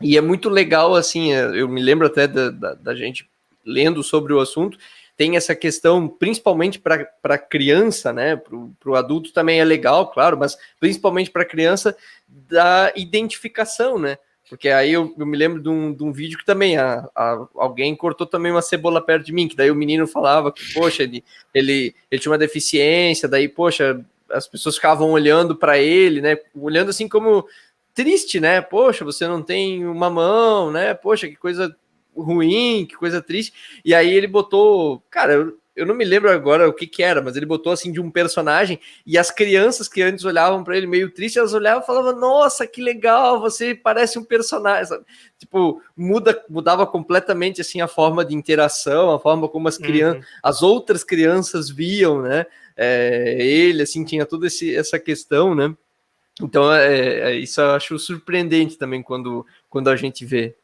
E 0.00 0.16
é 0.16 0.20
muito 0.20 0.48
legal, 0.48 0.94
assim, 0.94 1.32
é, 1.32 1.44
eu 1.60 1.68
me 1.68 1.80
lembro 1.80 2.06
até 2.06 2.26
da, 2.26 2.50
da, 2.50 2.74
da 2.74 2.94
gente 2.94 3.30
lendo 3.64 4.02
sobre 4.02 4.32
o 4.32 4.40
assunto, 4.40 4.76
tem 5.16 5.36
essa 5.36 5.54
questão, 5.54 6.08
principalmente 6.08 6.78
para 6.78 7.38
criança, 7.38 8.12
né? 8.12 8.36
Para 8.36 8.90
o 8.90 8.94
adulto 8.94 9.32
também 9.32 9.60
é 9.60 9.64
legal, 9.64 10.10
claro, 10.10 10.38
mas 10.38 10.56
principalmente 10.80 11.30
para 11.30 11.44
criança, 11.44 11.96
da 12.28 12.92
identificação, 12.96 13.98
né? 13.98 14.18
Porque 14.48 14.68
aí 14.68 14.92
eu, 14.92 15.14
eu 15.18 15.24
me 15.24 15.36
lembro 15.36 15.62
de 15.62 15.68
um, 15.68 15.94
de 15.94 16.02
um, 16.02 16.12
vídeo 16.12 16.38
que 16.38 16.44
também 16.44 16.76
a, 16.76 17.08
a, 17.14 17.46
alguém 17.54 17.94
cortou 17.96 18.26
também 18.26 18.52
uma 18.52 18.60
cebola 18.60 19.00
perto 19.00 19.24
de 19.24 19.32
mim, 19.32 19.48
que 19.48 19.56
daí 19.56 19.70
o 19.70 19.74
menino 19.74 20.06
falava 20.06 20.52
que, 20.52 20.74
poxa, 20.74 21.02
ele, 21.02 21.24
ele, 21.54 21.94
ele 22.10 22.20
tinha 22.20 22.30
uma 22.32 22.38
deficiência, 22.38 23.28
daí, 23.28 23.48
poxa, 23.48 24.04
as 24.30 24.46
pessoas 24.46 24.74
ficavam 24.74 25.10
olhando 25.10 25.56
para 25.56 25.78
ele, 25.78 26.20
né? 26.20 26.36
Olhando 26.54 26.90
assim 26.90 27.08
como 27.08 27.46
triste, 27.94 28.40
né? 28.40 28.60
Poxa, 28.60 29.04
você 29.04 29.26
não 29.26 29.42
tem 29.42 29.86
uma 29.86 30.10
mão, 30.10 30.70
né? 30.70 30.94
Poxa, 30.94 31.28
que 31.28 31.36
coisa 31.36 31.74
ruim, 32.14 32.86
que 32.86 32.96
coisa 32.96 33.22
triste. 33.22 33.52
E 33.84 33.94
aí 33.94 34.12
ele 34.12 34.26
botou, 34.26 35.02
cara, 35.10 35.32
eu, 35.32 35.58
eu 35.74 35.86
não 35.86 35.94
me 35.94 36.04
lembro 36.04 36.30
agora 36.30 36.68
o 36.68 36.72
que 36.72 36.86
que 36.86 37.02
era, 37.02 37.22
mas 37.22 37.34
ele 37.34 37.46
botou 37.46 37.72
assim 37.72 37.90
de 37.90 38.00
um 38.00 38.10
personagem 38.10 38.78
e 39.06 39.16
as 39.16 39.30
crianças 39.30 39.88
que 39.88 40.02
antes 40.02 40.24
olhavam 40.24 40.62
para 40.62 40.76
ele 40.76 40.86
meio 40.86 41.10
triste, 41.10 41.38
elas 41.38 41.54
olhavam 41.54 41.82
e 41.82 41.86
falavam: 41.86 42.18
"Nossa, 42.18 42.66
que 42.66 42.82
legal, 42.82 43.40
você 43.40 43.74
parece 43.74 44.18
um 44.18 44.24
personagem". 44.24 44.86
Sabe? 44.86 45.04
Tipo, 45.38 45.80
muda 45.96 46.44
mudava 46.48 46.86
completamente 46.86 47.60
assim 47.60 47.80
a 47.80 47.88
forma 47.88 48.24
de 48.24 48.34
interação, 48.34 49.10
a 49.10 49.18
forma 49.18 49.48
como 49.48 49.66
as 49.66 49.78
crianças, 49.78 50.20
uhum. 50.20 50.28
as 50.42 50.62
outras 50.62 51.02
crianças 51.02 51.70
viam, 51.70 52.20
né? 52.20 52.44
É, 52.76 53.36
ele 53.40 53.82
assim 53.82 54.04
tinha 54.04 54.26
toda 54.26 54.46
esse, 54.46 54.74
essa 54.74 54.98
questão, 54.98 55.54
né? 55.54 55.74
Então, 56.40 56.72
é, 56.72 57.32
é, 57.32 57.34
isso 57.36 57.60
eu 57.60 57.72
acho 57.72 57.98
surpreendente 57.98 58.78
também 58.78 59.02
quando, 59.02 59.44
quando 59.68 59.88
a 59.88 59.96
gente 59.96 60.24
vê. 60.24 60.56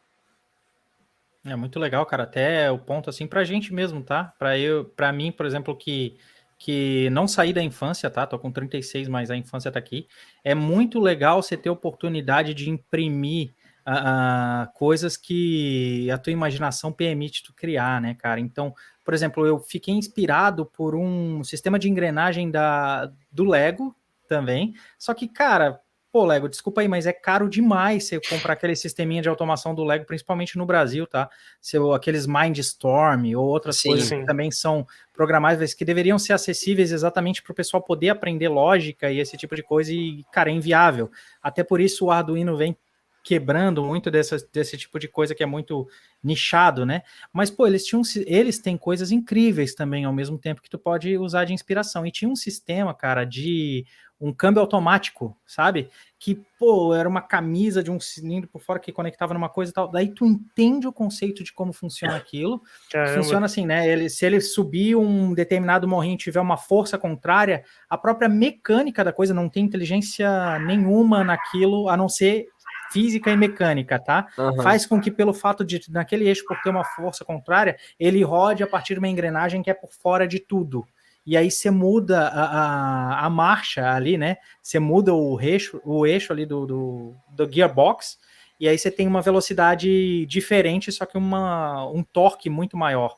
É 1.45 1.57
muito 1.57 1.79
legal, 1.79 2.05
cara. 2.05 2.25
Até 2.25 2.71
o 2.71 2.79
ponto 2.79 3.09
assim 3.09 3.27
pra 3.27 3.45
gente 3.45 3.73
mesmo, 3.73 4.03
tá? 4.03 4.35
Para 4.39 4.59
eu, 4.59 4.85
para 4.85 5.13
mim, 5.13 5.33
por 5.33 5.47
exemplo, 5.47 5.77
que 5.77 6.17
que 6.59 7.09
não 7.11 7.29
saí 7.29 7.53
da 7.53 7.63
infância, 7.63 8.11
tá? 8.11 8.27
Tô 8.27 8.37
com 8.37 8.51
36, 8.51 9.07
mas 9.09 9.31
a 9.31 9.37
infância 9.37 9.71
tá 9.71 9.79
aqui. 9.79 10.09
É 10.43 10.57
muito 10.57 10.99
legal 10.99 11.41
você 11.41 11.57
ter 11.57 11.71
oportunidade 11.71 12.53
de 12.53 12.69
imprimir 12.69 13.55
uh, 13.87 14.71
coisas 14.75 15.17
que 15.17 16.11
a 16.11 16.19
tua 16.19 16.33
imaginação 16.33 16.93
permite 16.93 17.45
tu 17.45 17.55
criar, 17.55 18.01
né, 18.01 18.15
cara? 18.15 18.41
Então, 18.41 18.75
por 19.05 19.15
exemplo, 19.15 19.47
eu 19.47 19.61
fiquei 19.61 19.95
inspirado 19.95 20.67
por 20.67 20.97
um 20.97 21.45
sistema 21.45 21.79
de 21.79 21.89
engrenagem 21.89 22.51
da 22.51 23.11
do 23.31 23.45
Lego 23.45 23.95
também. 24.29 24.75
Só 24.99 25.15
que, 25.15 25.29
cara, 25.29 25.81
Pô, 26.11 26.25
Lego, 26.25 26.49
desculpa 26.49 26.81
aí, 26.81 26.89
mas 26.89 27.07
é 27.07 27.13
caro 27.13 27.51
demais 27.51 28.05
você 28.05 28.19
comprar 28.19 28.55
aquele 28.55 28.75
sisteminha 28.75 29.21
de 29.21 29.29
automação 29.29 29.75
do 29.75 29.85
Lego, 29.85 30.07
principalmente 30.07 30.57
no 30.57 30.65
Brasil, 30.65 31.07
tá? 31.07 31.29
Seu, 31.61 31.93
aqueles 31.93 32.27
Mindstorm 32.27 33.35
ou 33.37 33.47
outras 33.47 33.77
sim, 33.77 33.91
coisas 33.91 34.09
sim. 34.09 34.21
que 34.21 34.27
também 34.27 34.51
são 34.51 34.87
programáveis, 35.13 35.75
que 35.75 35.85
deveriam 35.85 36.19
ser 36.19 36.33
acessíveis 36.33 36.93
exatamente 36.93 37.43
para 37.43 37.53
o 37.53 37.55
pessoal 37.55 37.83
poder 37.83 38.09
aprender 38.09 38.49
lógica 38.49 39.11
e 39.11 39.19
esse 39.19 39.37
tipo 39.37 39.55
de 39.55 39.63
coisa, 39.63 39.93
e, 39.93 40.25
cara, 40.33 40.49
é 40.49 40.53
inviável. 40.55 41.11
Até 41.43 41.63
por 41.63 41.79
isso 41.79 42.07
o 42.07 42.11
Arduino 42.11 42.57
vem 42.57 42.75
quebrando 43.23 43.85
muito 43.85 44.11
dessa, 44.11 44.39
desse 44.51 44.79
tipo 44.79 44.99
de 44.99 45.07
coisa 45.07 45.35
que 45.35 45.43
é 45.43 45.47
muito 45.47 45.87
nichado, 46.25 46.87
né? 46.87 47.03
Mas, 47.31 47.51
pô, 47.51 47.67
eles 47.67 47.85
tinham 47.85 48.01
eles 48.25 48.59
têm 48.59 48.79
coisas 48.79 49.13
incríveis 49.13 49.75
também 49.75 50.07
ao 50.07 50.13
mesmo 50.15 50.39
tempo 50.39 50.63
que 50.63 50.71
tu 50.71 50.79
pode 50.79 51.19
usar 51.19 51.45
de 51.45 51.53
inspiração. 51.53 52.07
E 52.07 52.11
tinha 52.11 52.31
um 52.31 52.35
sistema, 52.35 52.95
cara, 52.95 53.25
de 53.25 53.85
um 54.21 54.33
câmbio 54.33 54.61
automático, 54.61 55.37
sabe? 55.47 55.91
Que, 56.19 56.35
pô, 56.59 56.93
era 56.95 57.09
uma 57.09 57.21
camisa 57.21 57.83
de 57.83 57.91
um 57.91 58.01
cilindro 58.01 58.49
por 58.49 58.61
fora 58.61 58.81
que 58.81 58.91
conectava 58.91 59.33
numa 59.33 59.49
coisa 59.49 59.71
e 59.71 59.75
tal. 59.75 59.89
Daí 59.89 60.09
tu 60.09 60.27
entende 60.27 60.89
o 60.89 60.93
conceito 60.93 61.45
de 61.45 61.53
como 61.53 61.73
funciona 61.73 62.17
aquilo. 62.17 62.61
Caramba. 62.91 63.15
Funciona 63.15 63.47
assim, 63.47 63.65
né? 63.65 63.89
Ele, 63.89 64.11
se 64.11 64.27
ele 64.27 64.41
subir 64.41 64.97
um 64.97 65.33
determinado 65.33 65.87
morrinho 65.87 66.15
e 66.15 66.19
tiver 66.19 66.41
uma 66.41 66.57
força 66.57 66.99
contrária, 66.99 67.65
a 67.89 67.97
própria 67.97 68.29
mecânica 68.29 69.05
da 69.05 69.13
coisa 69.13 69.33
não 69.33 69.49
tem 69.49 69.65
inteligência 69.65 70.59
nenhuma 70.61 71.23
naquilo, 71.23 71.89
a 71.89 71.97
não 71.97 72.09
ser 72.09 72.49
física 72.91 73.31
e 73.31 73.37
mecânica, 73.37 73.99
tá? 73.99 74.27
Uhum. 74.37 74.63
Faz 74.63 74.85
com 74.87 75.01
que, 75.01 75.11
pelo 75.11 75.33
fato 75.33 75.65
de 75.65 75.81
naquele 75.91 76.27
eixo 76.27 76.45
por 76.45 76.61
ter 76.63 76.71
uma 76.71 76.85
força 76.85 77.25
contrária, 77.25 77.77
ele 78.01 78.23
rode 78.25 78.63
a 78.63 78.67
partir 78.67 78.95
de 78.95 78.99
uma 78.99 79.09
engrenagem 79.09 79.63
que 79.63 79.71
é 79.71 79.75
por 79.75 79.93
fora 79.93 80.27
de 80.27 80.41
tudo 80.41 80.85
e 81.27 81.37
aí 81.37 81.51
você 81.51 81.71
muda 81.71 82.29
a, 82.29 82.45
a, 82.45 83.27
a, 83.27 83.31
marcha 83.31 83.93
ali, 83.93 84.17
né? 84.17 84.37
Você 84.63 84.79
muda 84.79 85.13
o 85.13 85.41
eixo, 85.41 85.81
o 85.85 86.07
eixo 86.07 86.33
ali 86.33 86.47
do, 86.47 86.67
do, 86.67 87.15
do, 87.31 87.53
gearbox, 87.53 88.19
e 88.59 88.67
aí 88.67 88.79
você 88.79 88.91
tem 88.91 89.07
uma 89.07 89.21
velocidade 89.21 90.25
diferente, 90.27 90.91
só 90.91 91.05
que 91.05 91.19
uma, 91.19 91.87
um 91.91 92.03
torque 92.03 92.49
muito 92.49 92.77
maior. 92.77 93.15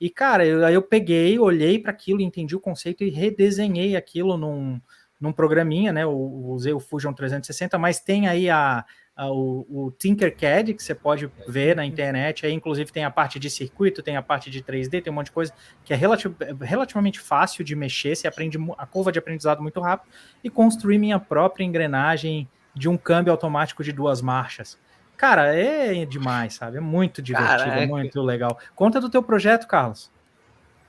E, 0.00 0.10
cara, 0.10 0.44
eu, 0.46 0.64
aí 0.64 0.74
eu 0.74 0.82
peguei, 0.82 1.38
olhei 1.38 1.78
para 1.78 1.90
aquilo, 1.90 2.20
entendi 2.20 2.54
o 2.54 2.60
conceito 2.60 3.02
e 3.02 3.10
redesenhei 3.10 3.96
aquilo 3.96 4.36
num, 4.36 4.80
num 5.20 5.32
programinha, 5.32 5.92
né? 5.92 6.02
Eu 6.02 6.12
usei 6.12 6.72
o 6.72 6.80
Fusion 6.80 7.12
360, 7.12 7.78
mas 7.78 8.00
tem 8.00 8.28
aí 8.28 8.50
a, 8.50 8.84
o, 9.16 9.86
o, 9.86 9.90
Tinkercad, 9.92 10.74
que 10.74 10.82
você 10.82 10.94
pode 10.94 11.30
ver 11.46 11.76
na 11.76 11.84
internet, 11.84 12.44
aí 12.44 12.52
inclusive 12.52 12.90
tem 12.90 13.04
a 13.04 13.10
parte 13.10 13.38
de 13.38 13.48
circuito, 13.48 14.02
tem 14.02 14.16
a 14.16 14.22
parte 14.22 14.50
de 14.50 14.62
3D, 14.62 15.02
tem 15.02 15.12
um 15.12 15.14
monte 15.14 15.26
de 15.26 15.32
coisa 15.32 15.52
que 15.84 15.92
é 15.92 15.96
relativ 15.96 16.34
relativamente 16.60 17.20
fácil 17.20 17.64
de 17.64 17.76
mexer, 17.76 18.16
você 18.16 18.26
aprende 18.26 18.58
a 18.76 18.86
curva 18.86 19.12
de 19.12 19.18
aprendizado 19.18 19.62
muito 19.62 19.80
rápido, 19.80 20.10
e 20.42 20.50
construir 20.50 20.98
minha 20.98 21.20
própria 21.20 21.64
engrenagem 21.64 22.48
de 22.74 22.88
um 22.88 22.96
câmbio 22.96 23.30
automático 23.32 23.84
de 23.84 23.92
duas 23.92 24.20
marchas. 24.20 24.76
Cara, 25.16 25.54
é 25.54 26.04
demais, 26.04 26.54
sabe? 26.54 26.78
É 26.78 26.80
muito 26.80 27.22
divertido, 27.22 27.58
Caraca. 27.58 27.86
muito 27.86 28.20
legal. 28.20 28.58
Conta 28.74 29.00
do 29.00 29.08
teu 29.08 29.22
projeto, 29.22 29.68
Carlos. 29.68 30.10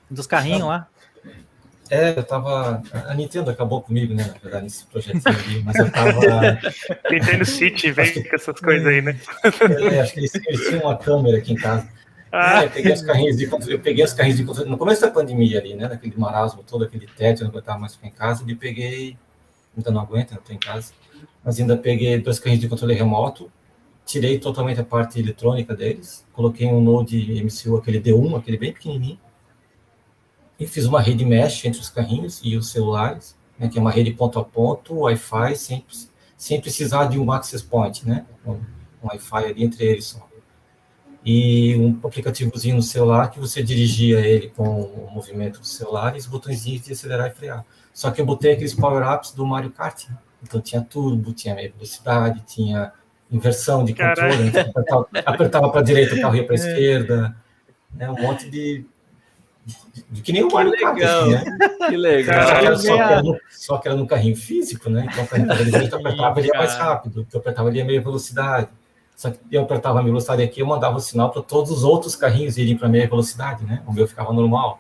Dos 0.10 0.26
carrinhos 0.26 0.68
lá. 0.68 0.88
É, 1.90 2.18
eu 2.18 2.24
tava. 2.24 2.82
A 3.08 3.14
Nintendo 3.14 3.52
acabou 3.52 3.82
comigo, 3.82 4.14
né? 4.14 4.24
Na 4.24 4.40
verdade, 4.40 4.64
nesse 4.64 4.86
projeto 4.86 5.22
aí, 5.28 5.64
mas 5.64 5.76
eu 5.76 5.92
tava. 5.92 6.20
Nintendo 7.12 7.46
City 7.46 7.92
vem 7.92 8.12
que... 8.12 8.24
com 8.24 8.36
essas 8.36 8.60
coisas 8.60 8.88
aí, 8.88 9.02
né? 9.02 9.20
É, 9.92 10.00
acho 10.00 10.14
que 10.14 10.20
eles, 10.20 10.34
eles 10.34 10.68
tinham 10.68 10.82
uma 10.82 10.98
câmera 10.98 11.38
aqui 11.38 11.54
em 11.54 11.56
casa. 11.56 11.88
Ah. 12.32 12.64
É, 12.64 12.66
eu 12.66 12.70
peguei 12.72 12.92
os 12.92 13.02
carrinhos 13.02 13.38
de 13.38 13.44
eu 13.72 13.80
peguei 13.80 14.04
os 14.04 14.14
carrinhos 14.14 14.38
de 14.38 14.46
controle 14.46 14.70
no 14.70 14.78
começo 14.78 15.02
da 15.02 15.12
pandemia 15.12 15.60
ali, 15.60 15.76
né? 15.76 15.88
Daquele 15.88 16.16
marasmo 16.18 16.64
todo, 16.64 16.84
aquele 16.84 17.08
teto, 17.08 17.42
eu 17.42 17.46
não 17.46 17.52
aguentava 17.52 17.80
mais 17.80 17.96
ficar 17.96 18.08
em 18.08 18.12
casa, 18.12 18.44
e 18.46 18.56
peguei, 18.56 19.18
ainda 19.78 19.92
não 19.92 20.02
aguento, 20.02 20.32
não 20.32 20.42
tô 20.42 20.52
em 20.52 20.58
casa, 20.58 20.92
mas 21.44 21.60
ainda 21.60 21.78
peguei 21.78 22.20
dois 22.20 22.40
carrinhos 22.40 22.62
de 22.62 22.68
controle 22.68 22.94
remoto, 22.94 23.50
tirei 24.06 24.38
totalmente 24.38 24.82
a 24.82 24.84
parte 24.84 25.20
eletrônica 25.20 25.76
deles, 25.76 26.26
coloquei 26.34 26.68
um 26.68 26.82
Node 26.82 27.42
MCU, 27.44 27.78
aquele 27.78 28.02
D1, 28.02 28.38
aquele 28.38 28.58
bem 28.58 28.74
pequenininho, 28.74 29.20
e 30.60 30.66
fiz 30.66 30.86
uma 30.86 31.02
rede 31.02 31.26
mesh 31.26 31.66
entre 31.66 31.80
os 31.80 31.90
carrinhos 31.90 32.42
e 32.44 32.56
os 32.56 32.70
celulares, 32.70 33.36
né, 33.60 33.68
que 33.68 33.78
é 33.78 33.82
uma 33.82 33.92
rede 33.92 34.12
ponto 34.12 34.40
a 34.40 34.44
ponto, 34.44 35.00
Wi-Fi, 35.00 35.56
sem, 35.56 35.86
sem 36.38 36.62
precisar 36.62 37.06
de 37.06 37.20
um 37.20 37.32
access 37.32 37.64
point, 37.64 38.08
né, 38.08 38.26
um, 38.46 38.54
um 38.54 39.08
Wi-Fi 39.08 39.46
ali 39.46 39.64
entre 39.64 39.86
eles 39.86 40.06
só. 40.06 40.26
E 41.26 41.76
um 41.76 42.00
aplicativozinho 42.08 42.76
no 42.76 42.84
celular 42.84 43.32
que 43.32 43.40
você 43.40 43.64
dirigia 43.64 44.20
ele 44.20 44.50
com 44.50 44.82
o 44.82 45.10
movimento 45.12 45.60
do 45.60 45.66
celular 45.66 46.16
e 46.16 46.20
os 46.20 46.28
botõezinhos 46.28 46.84
de 46.84 46.94
acelerar 46.94 47.32
e 47.32 47.34
frear. 47.34 47.66
Só 47.92 48.12
que 48.12 48.22
eu 48.22 48.26
botei 48.26 48.54
aqueles 48.54 48.76
power-ups 48.76 49.32
do 49.32 49.46
Mario 49.46 49.72
Kart, 49.72 50.08
né? 50.08 50.18
então 50.44 50.62
tinha 50.62 50.82
turbo, 50.82 51.34
tinha 51.34 51.56
meia 51.56 51.72
velocidade, 51.72 52.44
tinha 52.46 52.94
inversão 53.32 53.84
de 53.84 53.96
controle, 53.96 54.52
né? 54.52 54.72
apertava, 55.26 55.70
para 55.70 55.80
a 55.80 55.84
direita, 55.84 56.16
o 56.16 56.22
carro 56.22 56.36
ia 56.36 56.46
para 56.46 56.54
a 56.54 56.60
esquerda, 56.60 57.36
né? 57.92 58.12
um 58.12 58.22
monte 58.22 58.48
de, 58.48 58.86
de, 59.66 60.06
de 60.12 60.22
que 60.22 60.32
nem 60.32 60.44
o 60.44 60.52
Mario 60.52 60.74
Kart, 60.74 61.02
assim, 61.02 61.32
né? 61.32 61.44
Que 61.90 61.98
legal. 61.98 62.48
Só 62.48 62.56
que, 62.56 62.66
era, 62.66 62.78
só, 62.78 62.96
que 62.96 63.02
era 63.02 63.24
no, 63.24 63.40
só 63.50 63.78
que 63.78 63.88
era 63.88 63.98
no 63.98 64.08
carrinho 64.08 64.36
físico, 64.36 64.90
né? 64.90 65.08
Então, 65.12 65.24
o 65.24 65.28
carrinho 65.28 65.66
direita, 65.66 65.98
apertava, 65.98 66.40
ele 66.40 66.48
ia 66.48 66.58
mais 66.58 66.76
rápido, 66.76 67.22
o 67.22 67.26
que 67.26 67.36
eu 67.36 67.40
apertava, 67.40 67.70
ele 67.70 67.80
ia 67.80 67.86
meia 67.86 68.02
velocidade. 68.02 68.70
Só 69.16 69.32
que 69.32 69.40
eu 69.50 69.64
apertava 69.64 70.00
a 70.00 70.02
minha 70.02 70.12
velocidade 70.12 70.44
aqui, 70.44 70.60
eu 70.60 70.68
mandava 70.68 70.98
o 70.98 71.00
sinal 71.00 71.32
para 71.32 71.42
todos 71.42 71.72
os 71.72 71.84
outros 71.84 72.16
carrinhos 72.16 72.58
irem 72.58 72.78
para 72.78 72.88
meia 72.88 73.08
velocidade, 73.08 73.64
né? 73.66 73.82
O 73.88 73.94
meu 73.94 74.08
ficava 74.08 74.32
normal. 74.32 74.80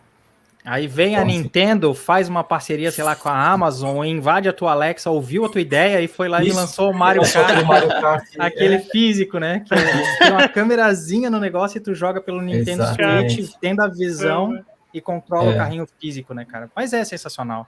Aí 0.63 0.87
vem 0.87 1.13
então, 1.13 1.23
a 1.23 1.27
assim, 1.27 1.37
Nintendo, 1.37 1.93
faz 1.93 2.27
uma 2.27 2.43
parceria, 2.43 2.91
sei 2.91 3.03
lá, 3.03 3.15
com 3.15 3.29
a 3.29 3.49
Amazon, 3.49 4.03
invade 4.03 4.49
a 4.49 4.53
tua 4.53 4.71
Alexa, 4.71 5.11
ouviu 5.11 5.45
a 5.45 5.49
tua 5.49 5.61
ideia 5.61 6.01
e 6.01 6.07
foi 6.07 6.27
lá 6.27 6.41
isso, 6.41 6.53
e 6.53 6.55
lançou 6.55 6.89
o 6.89 6.93
Mario 6.93 7.21
Kart. 7.21 7.63
Mario 7.63 7.89
Kart 7.89 8.25
aquele 8.39 8.75
é. 8.75 8.79
físico, 8.79 9.37
né? 9.37 9.59
Que 9.59 9.75
tem 10.17 10.31
uma 10.31 10.49
câmerazinha 10.49 11.29
no 11.29 11.39
negócio 11.39 11.77
e 11.77 11.81
tu 11.81 11.93
joga 11.93 12.19
pelo 12.19 12.41
Nintendo 12.41 12.81
Exatamente. 12.81 13.43
Switch, 13.43 13.55
tendo 13.61 13.81
a 13.81 13.87
visão 13.87 14.59
e 14.95 15.01
controla 15.01 15.51
é. 15.51 15.53
o 15.53 15.57
carrinho 15.57 15.87
físico, 15.99 16.33
né, 16.33 16.45
cara? 16.45 16.71
Mas 16.73 16.93
é 16.93 17.03
sensacional. 17.03 17.67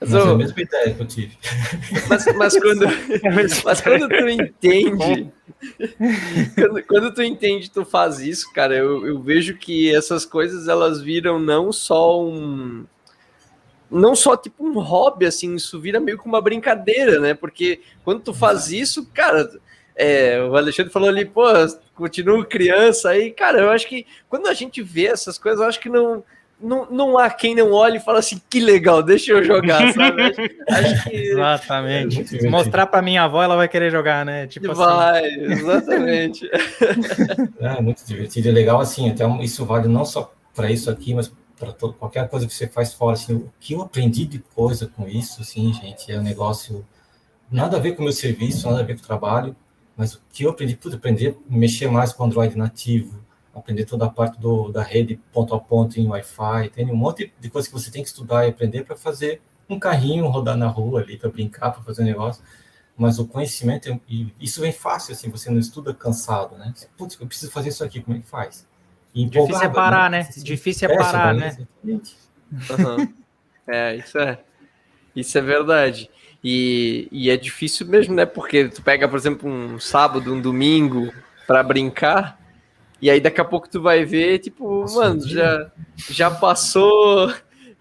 Mas, 0.00 0.10
mas 0.10 0.26
é 0.26 0.30
a 0.30 0.34
mesma 0.34 0.62
ideia 0.62 0.94
que 0.94 1.02
eu 1.02 1.06
tive. 1.06 1.38
Mas, 2.08 2.24
mas, 2.34 2.58
quando, 2.58 2.86
mas 3.64 3.80
quando 3.82 4.08
tu 4.08 4.28
entende, 4.28 5.32
quando, 6.56 6.82
quando, 6.84 7.14
tu 7.14 7.22
entende, 7.22 7.70
tu 7.70 7.84
faz 7.84 8.20
isso, 8.20 8.50
cara, 8.54 8.74
eu, 8.74 9.06
eu 9.06 9.20
vejo 9.20 9.54
que 9.58 9.94
essas 9.94 10.24
coisas 10.24 10.66
elas 10.66 11.02
viram 11.02 11.38
não 11.38 11.70
só 11.70 12.22
um. 12.24 12.86
Não 13.90 14.16
só 14.16 14.34
tipo 14.34 14.66
um 14.66 14.80
hobby, 14.80 15.26
assim, 15.26 15.54
isso 15.54 15.78
vira 15.78 16.00
meio 16.00 16.18
que 16.18 16.26
uma 16.26 16.40
brincadeira, 16.40 17.20
né? 17.20 17.34
Porque 17.34 17.82
quando 18.02 18.20
tu 18.20 18.32
faz 18.32 18.72
isso, 18.72 19.06
cara, 19.12 19.48
é, 19.94 20.40
o 20.42 20.56
Alexandre 20.56 20.90
falou 20.90 21.10
ali, 21.10 21.26
pô, 21.26 21.44
continuo 21.94 22.44
criança 22.44 23.10
aí, 23.10 23.30
cara, 23.30 23.60
eu 23.60 23.70
acho 23.70 23.88
que 23.88 24.06
quando 24.28 24.48
a 24.48 24.54
gente 24.54 24.82
vê 24.82 25.06
essas 25.06 25.38
coisas, 25.38 25.60
eu 25.60 25.66
acho 25.66 25.80
que 25.80 25.88
não 25.88 26.22
não, 26.60 26.86
não 26.90 27.18
há 27.18 27.28
quem 27.30 27.54
não 27.54 27.72
olhe 27.72 27.98
e 27.98 28.00
fale 28.00 28.18
assim, 28.18 28.40
que 28.48 28.60
legal, 28.60 29.02
deixa 29.02 29.32
eu 29.32 29.44
jogar, 29.44 29.80
sabe? 29.92 30.22
Acho, 30.22 30.86
acho 30.86 31.04
que... 31.04 31.16
Exatamente. 31.16 32.26
Se 32.26 32.48
mostrar 32.48 32.86
para 32.86 33.02
minha 33.02 33.24
avó, 33.24 33.42
ela 33.42 33.56
vai 33.56 33.68
querer 33.68 33.90
jogar, 33.90 34.24
né? 34.24 34.46
Tipo 34.46 34.70
assim. 34.72 34.80
vai, 34.80 35.26
assim. 35.26 35.52
exatamente. 35.52 36.50
É, 37.60 37.80
muito 37.80 38.04
divertido. 38.06 38.48
É 38.48 38.52
legal, 38.52 38.80
assim, 38.80 39.10
até 39.10 39.24
isso 39.42 39.64
vale 39.64 39.88
não 39.88 40.04
só 40.04 40.32
para 40.54 40.70
isso 40.70 40.90
aqui, 40.90 41.14
mas 41.14 41.32
para 41.58 41.72
qualquer 41.72 42.28
coisa 42.28 42.46
que 42.46 42.54
você 42.54 42.66
faz 42.66 42.92
fora, 42.92 43.14
assim, 43.14 43.34
o 43.34 43.52
que 43.60 43.74
eu 43.74 43.82
aprendi 43.82 44.24
de 44.24 44.38
coisa 44.38 44.90
com 44.94 45.08
isso, 45.08 45.40
assim, 45.40 45.72
gente, 45.72 46.10
é 46.10 46.18
um 46.18 46.22
negócio 46.22 46.84
nada 47.50 47.76
a 47.76 47.80
ver 47.80 47.92
com 47.92 48.02
o 48.02 48.04
meu 48.04 48.12
serviço, 48.12 48.68
nada 48.68 48.80
a 48.80 48.84
ver 48.84 48.94
com 48.94 49.02
o 49.02 49.06
trabalho, 49.06 49.56
mas 49.96 50.14
o 50.14 50.20
que 50.32 50.44
eu 50.44 50.50
aprendi, 50.50 50.76
pude 50.76 50.96
aprender 50.96 51.36
a 51.50 51.56
mexer 51.56 51.88
mais 51.88 52.12
com 52.12 52.24
Android 52.24 52.56
nativo, 52.56 53.24
aprender 53.54 53.84
toda 53.84 54.06
a 54.06 54.10
parte 54.10 54.40
do, 54.40 54.70
da 54.70 54.82
rede 54.82 55.20
ponto 55.32 55.54
a 55.54 55.60
ponto 55.60 55.98
em 55.98 56.08
Wi-Fi, 56.08 56.70
tem 56.70 56.90
um 56.90 56.96
monte 56.96 57.32
de 57.38 57.50
coisa 57.50 57.68
que 57.68 57.74
você 57.74 57.90
tem 57.90 58.02
que 58.02 58.08
estudar 58.08 58.44
e 58.44 58.50
aprender 58.50 58.84
para 58.84 58.96
fazer 58.96 59.40
um 59.68 59.78
carrinho 59.78 60.26
rodar 60.26 60.56
na 60.56 60.66
rua 60.66 61.00
ali, 61.00 61.16
para 61.16 61.30
brincar, 61.30 61.70
para 61.70 61.82
fazer 61.82 62.02
um 62.02 62.06
negócio. 62.06 62.42
Mas 62.96 63.18
o 63.18 63.26
conhecimento, 63.26 63.88
é, 63.88 63.98
e 64.08 64.32
isso 64.40 64.60
vem 64.60 64.72
fácil, 64.72 65.12
assim, 65.12 65.28
você 65.30 65.50
não 65.50 65.58
estuda 65.58 65.92
cansado, 65.92 66.56
né? 66.56 66.72
Putz, 66.96 67.18
eu 67.20 67.26
preciso 67.26 67.50
fazer 67.50 67.70
isso 67.70 67.82
aqui, 67.82 68.00
como 68.00 68.16
é 68.16 68.20
que 68.20 68.26
faz? 68.26 68.66
E 69.14 69.24
Difícil 69.26 69.62
é 69.62 69.68
parar, 69.68 70.10
né? 70.10 70.22
né? 70.22 70.42
Difícil 70.42 70.90
é 70.90 70.96
parar, 70.96 71.34
né? 71.34 71.56
Uhum. 71.84 73.14
É, 73.66 73.96
isso 73.96 74.18
é. 74.18 74.38
Isso 75.16 75.38
é 75.38 75.40
verdade. 75.40 76.10
E, 76.44 77.08
e 77.10 77.30
é 77.30 77.38
difícil 77.38 77.86
mesmo, 77.86 78.14
né? 78.14 78.26
Porque 78.26 78.68
tu 78.68 78.82
pega, 78.82 79.08
por 79.08 79.16
exemplo, 79.16 79.48
um 79.48 79.80
sábado, 79.80 80.34
um 80.34 80.40
domingo 80.40 81.10
para 81.46 81.62
brincar, 81.62 82.38
e 83.00 83.08
aí 83.08 83.18
daqui 83.18 83.40
a 83.40 83.44
pouco 83.44 83.68
tu 83.68 83.80
vai 83.80 84.04
ver, 84.04 84.40
tipo, 84.40 84.80
Nossa, 84.80 85.00
mano, 85.00 85.26
já, 85.26 85.70
já 86.10 86.30
passou. 86.30 87.32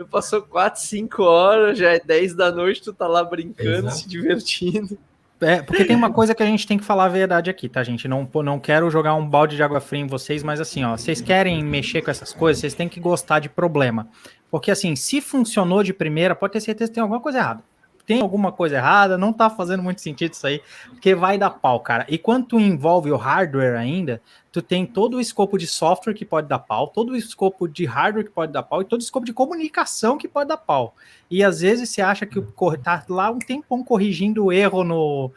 Passou 0.10 0.42
4, 0.42 0.82
5 0.82 1.24
horas, 1.24 1.78
já 1.78 1.92
é 1.92 2.00
10 2.00 2.34
da 2.34 2.52
noite, 2.52 2.82
tu 2.82 2.92
tá 2.92 3.08
lá 3.08 3.24
brincando, 3.24 3.88
Exato. 3.88 3.96
se 3.96 4.10
divertindo. 4.10 4.98
É, 5.40 5.62
porque 5.62 5.86
tem 5.86 5.96
uma 5.96 6.12
coisa 6.12 6.36
que 6.36 6.44
a 6.44 6.46
gente 6.46 6.68
tem 6.68 6.78
que 6.78 6.84
falar 6.84 7.06
a 7.06 7.10
verdade 7.10 7.50
aqui, 7.50 7.70
tá, 7.70 7.84
gente? 7.84 8.06
Não, 8.08 8.30
não 8.44 8.60
quero 8.60 8.90
jogar 8.90 9.14
um 9.16 9.26
balde 9.26 9.56
de 9.56 9.64
água 9.64 9.80
fria 9.80 10.02
em 10.02 10.08
vocês, 10.08 10.44
mas 10.44 10.60
assim, 10.60 10.84
ó, 10.84 10.98
vocês 10.98 11.22
querem 11.22 11.64
mexer 11.64 12.02
com 12.02 12.12
essas 12.12 12.34
coisas, 12.34 12.60
vocês 12.60 12.74
têm 12.74 12.90
que 12.90 13.00
gostar 13.00 13.40
de 13.40 13.48
problema. 13.48 14.10
Porque 14.52 14.72
assim, 14.72 14.94
se 14.96 15.22
funcionou 15.22 15.84
de 15.84 15.94
primeira, 15.94 16.36
pode 16.36 16.54
ter 16.54 16.60
certeza 16.60 16.90
que 16.92 16.96
tem 16.96 17.02
alguma 17.02 17.22
coisa 17.22 17.38
errada 17.38 17.64
tem 18.06 18.22
alguma 18.22 18.52
coisa 18.52 18.76
errada, 18.76 19.18
não 19.18 19.32
tá 19.32 19.50
fazendo 19.50 19.82
muito 19.82 20.02
sentido 20.02 20.34
isso 20.34 20.46
aí, 20.46 20.62
porque 20.90 21.16
vai 21.16 21.38
dar 21.38 21.50
pau, 21.50 21.80
cara. 21.80 22.06
E 22.10 22.18
quando 22.18 22.48
tu 22.48 22.60
envolve 22.60 23.12
o 23.12 23.16
hardware 23.16 23.78
ainda, 23.78 24.22
tu 24.52 24.62
tem 24.62 24.86
todo 24.86 25.18
o 25.18 25.22
escopo 25.22 25.58
de 25.58 25.66
software 25.66 26.14
que 26.14 26.26
pode 26.26 26.48
dar 26.48 26.60
pau, 26.60 26.88
todo 26.88 27.12
o 27.12 27.16
escopo 27.16 27.68
de 27.68 27.86
hardware 27.86 28.26
que 28.26 28.32
pode 28.32 28.52
dar 28.52 28.64
pau 28.64 28.82
e 28.82 28.86
todo 28.86 29.00
o 29.00 29.04
escopo 29.04 29.26
de 29.26 29.34
comunicação 29.34 30.18
que 30.18 30.28
pode 30.28 30.50
dar 30.50 30.58
pau. 30.58 30.96
E 31.30 31.44
às 31.44 31.62
vezes 31.62 31.90
você 31.90 32.02
acha 32.02 32.26
que 32.26 32.42
tá 32.84 33.04
lá 33.10 33.32
um 33.32 33.40
tempão 33.40 33.84
corrigindo 33.84 34.46
o 34.46 34.52
erro 34.52 34.84
no, 34.84 35.32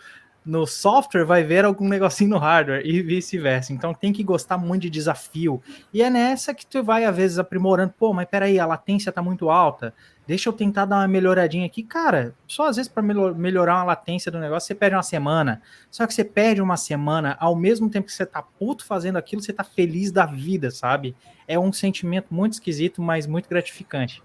no 0.47 0.67
software, 0.67 1.25
vai 1.25 1.43
ver 1.43 1.65
algum 1.65 1.89
negocinho 1.89 2.31
no 2.31 2.39
hardware 2.39 2.81
e 2.85 3.03
vice-versa. 3.03 3.73
Então 3.73 3.93
tem 3.93 4.13
que 4.13 4.23
gostar 4.23 4.57
muito 4.57 4.83
de 4.83 4.91
desafio. 4.91 5.61
E 5.93 6.03
é 6.03 6.09
nessa 6.09 6.55
que 6.55 6.65
tu 6.65 6.85
vai 6.85 7.05
às 7.05 7.17
vezes 7.17 7.39
aprimorando, 7.39 7.93
pô, 7.99 8.13
mas 8.13 8.29
peraí, 8.29 8.59
a 8.61 8.67
latência 8.67 9.11
tá 9.11 9.21
muito 9.21 9.51
alta 9.51 9.93
deixa 10.27 10.49
eu 10.49 10.53
tentar 10.53 10.85
dar 10.85 10.97
uma 10.97 11.09
melhoradinha 11.09 11.65
aqui. 11.65 11.83
Cara, 11.83 12.35
só 12.47 12.67
às 12.67 12.77
vezes 12.77 12.91
para 12.91 13.03
melhorar 13.03 13.77
uma 13.77 13.85
latência 13.85 14.31
do 14.31 14.39
negócio, 14.39 14.67
você 14.67 14.75
perde 14.75 14.97
uma 14.97 15.03
semana. 15.03 15.63
Só 15.91 16.07
que 16.07 16.13
você 16.13 16.25
perde 16.25 16.61
uma 16.61 16.77
semana, 16.77 17.37
ao 17.39 17.55
mesmo 17.55 17.89
tempo 17.89 18.07
que 18.07 18.13
você 18.13 18.27
tá 18.27 18.43
puto 18.43 18.85
fazendo 18.85 19.17
aquilo, 19.17 19.41
você 19.41 19.53
tá 19.53 19.63
feliz 19.63 20.11
da 20.11 20.27
vida, 20.27 20.71
sabe? 20.71 21.15
É 21.47 21.59
um 21.59 21.73
sentimento 21.73 22.35
muito 22.35 22.55
esquisito, 22.55 23.01
mas 23.01 23.27
muito 23.27 23.49
gratificante. 23.49 24.23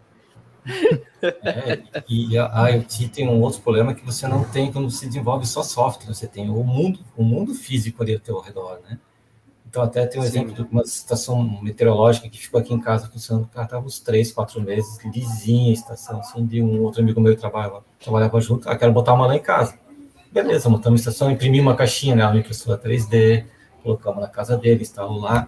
É, 1.43 2.03
e 2.09 2.38
a 2.38 2.70
IoT 2.70 3.09
tem 3.09 3.28
um 3.28 3.41
outro 3.41 3.62
problema 3.62 3.93
que 3.93 4.05
você 4.05 4.28
não 4.28 4.43
tem 4.43 4.72
quando 4.72 4.89
se 4.89 5.05
desenvolve 5.05 5.45
só 5.45 5.64
software, 5.64 6.14
você 6.14 6.28
tem 6.28 6.49
o 6.49 6.64
mundo, 6.64 6.99
o 7.16 7.24
mundo 7.24 7.53
físico 7.53 8.01
ali 8.01 8.14
ao 8.14 8.20
teu 8.20 8.39
redor, 8.39 8.80
né? 8.88 8.97
Então, 9.72 9.84
até 9.84 10.05
tem 10.05 10.20
um 10.20 10.24
Sim. 10.24 10.30
exemplo 10.30 10.53
de 10.53 10.62
uma 10.70 10.82
estação 10.82 11.41
meteorológica 11.62 12.28
que 12.28 12.38
ficou 12.38 12.59
aqui 12.59 12.74
em 12.74 12.80
casa 12.80 13.07
funcionando, 13.07 13.47
cara, 13.47 13.64
estava 13.64 13.86
uns 13.86 14.01
três, 14.01 14.30
quatro 14.30 14.62
meses, 14.62 14.99
lisinha 15.05 15.70
a 15.70 15.74
estação, 15.74 16.20
assim, 16.20 16.45
de 16.45 16.62
um 16.62 16.84
outro 16.84 17.01
amigo 17.01 17.22
meu 17.22 17.34
que 17.34 17.39
trabalhava, 17.39 17.82
trabalhava 17.97 18.41
junto, 18.41 18.68
ah, 18.68 18.76
quero 18.76 18.91
botar 18.91 19.14
uma 19.14 19.28
lá 19.28 19.36
em 19.36 19.39
casa. 19.39 19.80
Beleza, 20.30 20.68
montamos 20.68 20.99
a 20.99 21.09
estação, 21.09 21.32
imprimi 21.32 21.62
uma 21.62 21.74
caixinha, 21.74 22.18
né, 22.18 22.26
uma 22.26 22.38
impressora 22.38 22.78
3D, 22.78 23.45
colocamos 23.82 24.20
na 24.20 24.28
casa 24.28 24.57
dele, 24.57 24.82
instalou 24.82 25.20
lá, 25.20 25.47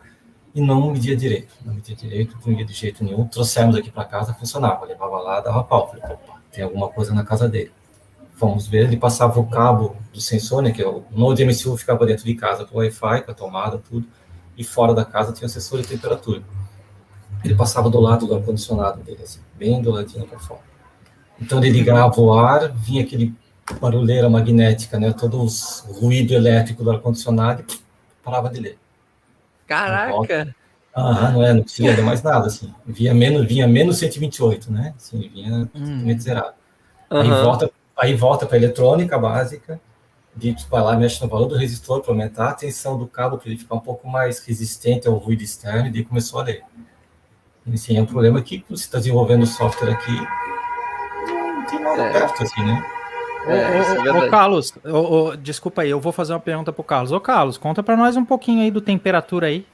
e 0.56 0.62
não 0.62 0.91
media 0.91 1.16
direito, 1.16 1.54
não 1.66 1.74
media 1.74 1.95
direito, 1.95 2.38
não 2.39 2.47
media 2.47 2.66
de 2.66 2.74
jeito 2.74 3.04
nenhum, 3.04 3.28
trouxemos 3.28 3.76
aqui 3.76 3.89
para 3.89 4.06
casa, 4.06 4.34
funcionava, 4.34 4.86
levava 4.86 5.20
lá, 5.20 5.39
dava 5.39 5.64
pau, 5.64 5.88
falei, 5.88 6.04
opa, 6.06 6.39
tem 6.51 6.64
alguma 6.64 6.89
coisa 6.89 7.14
na 7.14 7.24
casa 7.24 7.49
dele. 7.49 7.72
Fomos 8.36 8.68
ver, 8.68 8.88
ele 8.88 8.97
passava 8.97 9.39
o 9.39 9.47
cabo 9.47 9.95
do 10.12 10.22
sensor, 10.22 10.62
né, 10.62 10.72
que 10.72 10.82
é 10.82 10.88
o 10.88 11.04
Node 11.12 11.43
MCU 11.43 11.76
ficava 11.78 12.06
dentro 12.06 12.26
de 12.26 12.36
casa 12.36 12.66
com 12.66 12.78
Wi-Fi, 12.78 13.22
com 13.22 13.32
a 13.32 13.34
tomada, 13.34 13.78
tudo, 13.78 14.08
e 14.56 14.64
fora 14.64 14.93
da 14.93 15.04
casa 15.04 15.34
tinha 15.34 15.47
o 15.47 15.49
sensor 15.49 15.82
de 15.82 15.88
temperatura. 15.88 16.43
Ele 17.43 17.56
passava 17.56 17.89
do 17.89 17.99
lado 17.99 18.28
do 18.28 18.36
ar-condicionado 18.36 19.01
dele, 19.01 19.24
assim, 19.24 19.39
bem 19.58 19.82
do 19.82 19.91
ladinho 19.91 20.28
para 20.28 20.39
fora. 20.39 20.62
Então 21.41 21.58
ele 21.58 21.70
ligava 21.70 22.20
o 22.22 22.34
ar, 22.34 22.72
vinha 22.72 23.04
aquele 23.04 23.34
barulheira 23.82 24.30
magnética, 24.30 24.99
né, 24.99 25.12
todo 25.12 25.41
o 25.41 25.47
ruído 25.93 26.34
elétrico 26.34 26.84
do 26.84 26.91
ar-condicionado 26.91 27.64
e 27.68 27.80
parava 28.24 28.49
de 28.49 28.60
ler. 28.60 28.83
Caraca! 29.68 30.55
Ah, 30.95 31.32
não 31.32 31.43
é, 31.43 31.53
não 31.53 31.64
conseguia 31.64 31.95
ler 31.95 32.03
mais 32.03 32.22
nada, 32.22 32.47
assim. 32.47 32.74
Vinha 32.86 33.14
menos, 33.14 33.47
vinha 33.47 33.68
menos 33.68 33.97
128, 33.97 34.72
né? 34.72 34.93
Assim, 34.95 35.28
vinha 35.28 35.70
hum. 35.74 36.20
zerado. 36.20 36.53
Uhum. 37.09 37.22
Aí 37.22 37.30
volta 37.30 37.72
Aí 37.95 38.16
volta 38.16 38.45
para 38.45 38.55
a 38.55 38.59
eletrônica 38.59 39.18
básica, 39.18 39.80
de 40.36 40.55
vai 40.70 40.82
lá, 40.82 40.95
mexe 40.97 41.22
no 41.24 41.30
valor 41.30 41.47
do 41.47 41.55
resistor 41.55 42.01
para 42.01 42.11
aumentar 42.11 42.49
a 42.49 42.53
tensão 42.53 42.97
do 42.97 43.07
cabo, 43.07 43.38
para 43.38 43.49
ele 43.49 43.59
ficar 43.59 43.76
um 43.76 43.80
pouco 43.80 44.07
mais 44.07 44.39
resistente 44.39 45.07
ao 45.07 45.16
ruído 45.16 45.43
externo, 45.43 45.88
e 45.88 45.91
daí 45.91 46.03
começou 46.03 46.39
a 46.39 46.43
ler. 46.43 46.64
E, 47.66 47.74
assim, 47.74 47.95
é 47.95 48.01
um 48.01 48.05
problema 48.05 48.41
que 48.41 48.66
você 48.68 48.84
está 48.84 48.97
desenvolvendo 48.97 49.45
software 49.45 49.91
aqui, 49.91 50.11
não 51.28 51.66
tem 51.68 51.80
nada 51.80 52.01
é. 52.01 52.11
perto, 52.11 52.43
assim, 52.43 52.64
né? 52.64 52.93
É, 53.46 54.10
ô, 54.10 54.14
ô, 54.14 54.26
ô, 54.26 54.30
Carlos, 54.30 54.74
ô, 54.86 55.36
desculpa 55.36 55.82
aí, 55.82 55.89
eu 55.89 56.00
vou 56.00 56.12
fazer 56.12 56.34
uma 56.34 56.39
pergunta 56.39 56.72
para 56.72 56.82
o 56.82 56.84
Carlos. 56.84 57.12
Ô, 57.12 57.20
Carlos, 57.20 57.58
conta 57.58 57.84
para 57.84 57.98
nós 57.98 58.16
um 58.16 58.26
pouquinho 58.26 58.62
aí 58.62 58.72
do 58.72 58.82
temperatura 58.82 59.48
aí. 59.48 59.66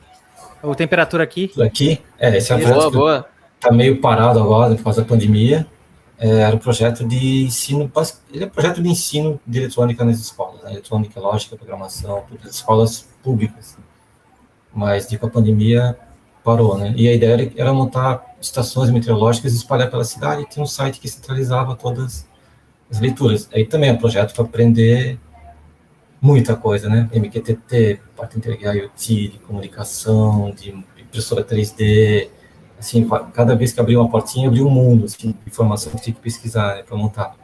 O 0.62 0.76
temperatura 0.76 1.24
aqui. 1.24 1.52
Aqui? 1.62 2.02
É, 2.18 2.38
esse 2.38 2.52
é 2.52 2.56
um 2.56 2.60
boa, 2.60 2.92
boa. 2.92 3.26
Tá 3.60 3.72
meio 3.72 4.00
parado 4.02 4.40
agora 4.40 4.76
por 4.76 4.84
causa 4.84 5.02
da 5.02 5.08
pandemia 5.08 5.66
é, 6.20 6.42
era 6.42 6.56
um 6.56 6.60
projeto 6.60 7.08
de 7.08 7.46
ensino, 7.46 7.90
ele 8.32 8.44
é 8.44 8.48
um 8.48 8.50
projeto 8.50 8.84
de 8.84 8.90
ensino 8.90 9.40
de 9.48 9.60
eletrônica 9.60 10.04
nas 10.04 10.20
escolas, 10.20 10.62
né? 10.64 10.72
eletrônica, 10.74 11.18
lógica, 11.20 11.56
programação, 11.56 12.24
todas 12.30 12.56
escolas 12.56 13.08
públicas. 13.24 13.78
Mas 14.74 15.08
de 15.08 15.18
com 15.18 15.28
a 15.28 15.30
pandemia 15.30 15.98
parou, 16.44 16.78
né? 16.78 16.94
E 16.96 17.08
a 17.08 17.14
ideia 17.14 17.52
era, 17.56 17.74
montar 17.74 18.36
estações 18.40 18.90
meteorológicas 18.90 19.54
e 19.54 19.56
espalhar 19.56 19.90
pela 19.90 20.04
cidade. 20.04 20.44
E 20.44 20.46
tinha 20.46 20.62
um 20.62 20.68
site 20.68 21.00
que 21.00 21.08
centralizava 21.08 21.76
todas 21.76 22.28
as 22.90 23.00
leituras. 23.00 23.50
Aí 23.54 23.66
também 23.66 23.90
é 23.90 23.94
um 23.94 23.98
projeto 23.98 24.34
para 24.34 24.44
aprender 24.44 25.20
muita 26.22 26.56
coisa, 26.56 26.90
né? 26.90 27.10
MQTT, 27.14 28.02
parte 28.16 28.40
de 28.40 28.50
IoT, 28.50 29.28
de 29.30 29.40
comunicação, 29.40 30.52
de 30.52 30.72
impressora 31.00 31.44
3D, 31.44 32.30
assim, 32.78 33.08
cada 33.34 33.56
vez 33.56 33.72
que 33.74 33.80
abria 33.80 34.00
uma 34.00 34.10
portinha, 34.10 34.48
abria 34.48 34.66
um 34.66 34.70
mundo, 34.70 35.06
assim, 35.06 35.32
de 35.32 35.38
informação 35.48 35.92
que 35.94 36.02
tinha 36.02 36.14
que 36.14 36.22
pesquisar, 36.22 36.76
né, 36.76 36.84
para 36.84 36.98
montar. 36.98 37.36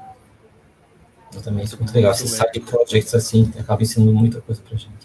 Então, 1.29 1.41
também 1.41 1.65
isso 1.65 1.75
é 1.75 1.79
muito 1.79 1.93
legal. 1.93 2.11
Esses 2.11 2.31
side 2.31 2.59
projects, 2.61 3.13
assim, 3.13 3.51
acaba 3.57 3.81
ensinando 3.81 4.13
muita 4.13 4.39
coisa 4.41 4.61
pra 4.61 4.77
gente. 4.77 5.04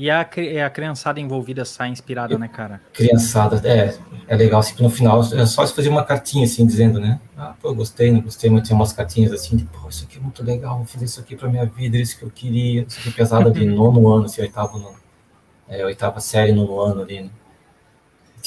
E 0.00 0.08
a, 0.08 0.20
a 0.20 0.70
criançada 0.70 1.18
envolvida 1.18 1.64
sai 1.64 1.88
inspirada, 1.88 2.38
né, 2.38 2.46
cara? 2.46 2.80
Criançada, 2.92 3.60
é, 3.68 3.96
é 4.28 4.36
legal, 4.36 4.60
assim, 4.60 4.80
no 4.80 4.88
final 4.88 5.22
é 5.22 5.44
só 5.44 5.66
se 5.66 5.74
fazer 5.74 5.88
uma 5.88 6.04
cartinha, 6.04 6.44
assim, 6.44 6.64
dizendo, 6.64 7.00
né? 7.00 7.18
Ah, 7.36 7.52
pô, 7.60 7.74
gostei, 7.74 8.12
não 8.12 8.20
gostei, 8.20 8.48
mas 8.48 8.68
tem 8.68 8.76
umas 8.76 8.92
cartinhas 8.92 9.32
assim, 9.32 9.56
de, 9.56 9.64
pô, 9.64 9.88
isso 9.88 10.04
aqui 10.04 10.18
é 10.18 10.20
muito 10.20 10.44
legal, 10.44 10.76
vou 10.76 10.86
fazer 10.86 11.04
isso 11.04 11.18
aqui 11.18 11.34
pra 11.34 11.48
minha 11.48 11.66
vida, 11.66 11.98
isso 11.98 12.16
que 12.16 12.22
eu 12.22 12.30
queria, 12.30 12.82
isso 12.82 13.00
aqui 13.00 13.10
pesada 13.10 13.50
de 13.50 13.66
nono 13.66 14.08
ano, 14.08 14.26
assim, 14.26 14.40
oitavo, 14.40 14.78
no, 14.78 14.94
é, 15.68 15.84
oitava 15.84 16.20
série, 16.20 16.52
nono 16.52 16.80
ano 16.80 17.02
ali, 17.02 17.22
né? 17.22 17.30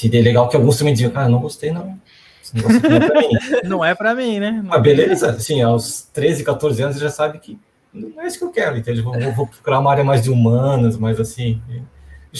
E 0.02 0.16
é 0.16 0.22
legal 0.22 0.48
que 0.48 0.56
alguns 0.56 0.78
também 0.78 0.94
diziam, 0.94 1.10
cara, 1.10 1.28
não 1.28 1.38
gostei, 1.38 1.70
não. 1.70 2.00
Esse 2.42 2.56
negócio 2.56 2.78
aqui 2.78 2.88
não 2.88 2.96
é 2.96 3.10
pra 3.10 3.20
mim. 3.20 3.28
não 3.68 3.84
é 3.84 3.94
pra 3.94 4.14
mim, 4.14 4.40
né? 4.40 4.62
Mas 4.64 4.82
beleza, 4.82 5.30
assim, 5.32 5.60
aos 5.60 6.08
13, 6.14 6.44
14 6.44 6.82
anos, 6.82 6.96
você 6.96 7.02
já 7.02 7.10
sabe 7.10 7.38
que 7.40 7.58
não 7.92 8.22
é 8.22 8.26
isso 8.26 8.38
que 8.38 8.44
eu 8.44 8.50
quero, 8.50 8.76
entende? 8.76 9.02
Vou, 9.02 9.18
vou 9.34 9.46
procurar 9.46 9.80
uma 9.80 9.90
área 9.90 10.04
mais 10.04 10.22
de 10.22 10.30
humanas, 10.30 10.96
mais 10.96 11.20
assim. 11.20 11.60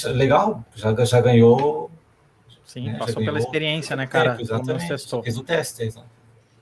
Legal, 0.07 0.65
já, 0.75 1.05
já 1.05 1.21
ganhou. 1.21 1.91
Sim, 2.65 2.87
né? 2.87 2.99
passou 2.99 3.23
pela 3.23 3.39
experiência, 3.39 3.95
né, 3.95 4.07
cara? 4.07 4.31
Tempo, 4.31 4.43
exatamente. 4.43 5.23
Fez 5.23 5.37
o 5.37 5.43
teste. 5.43 5.93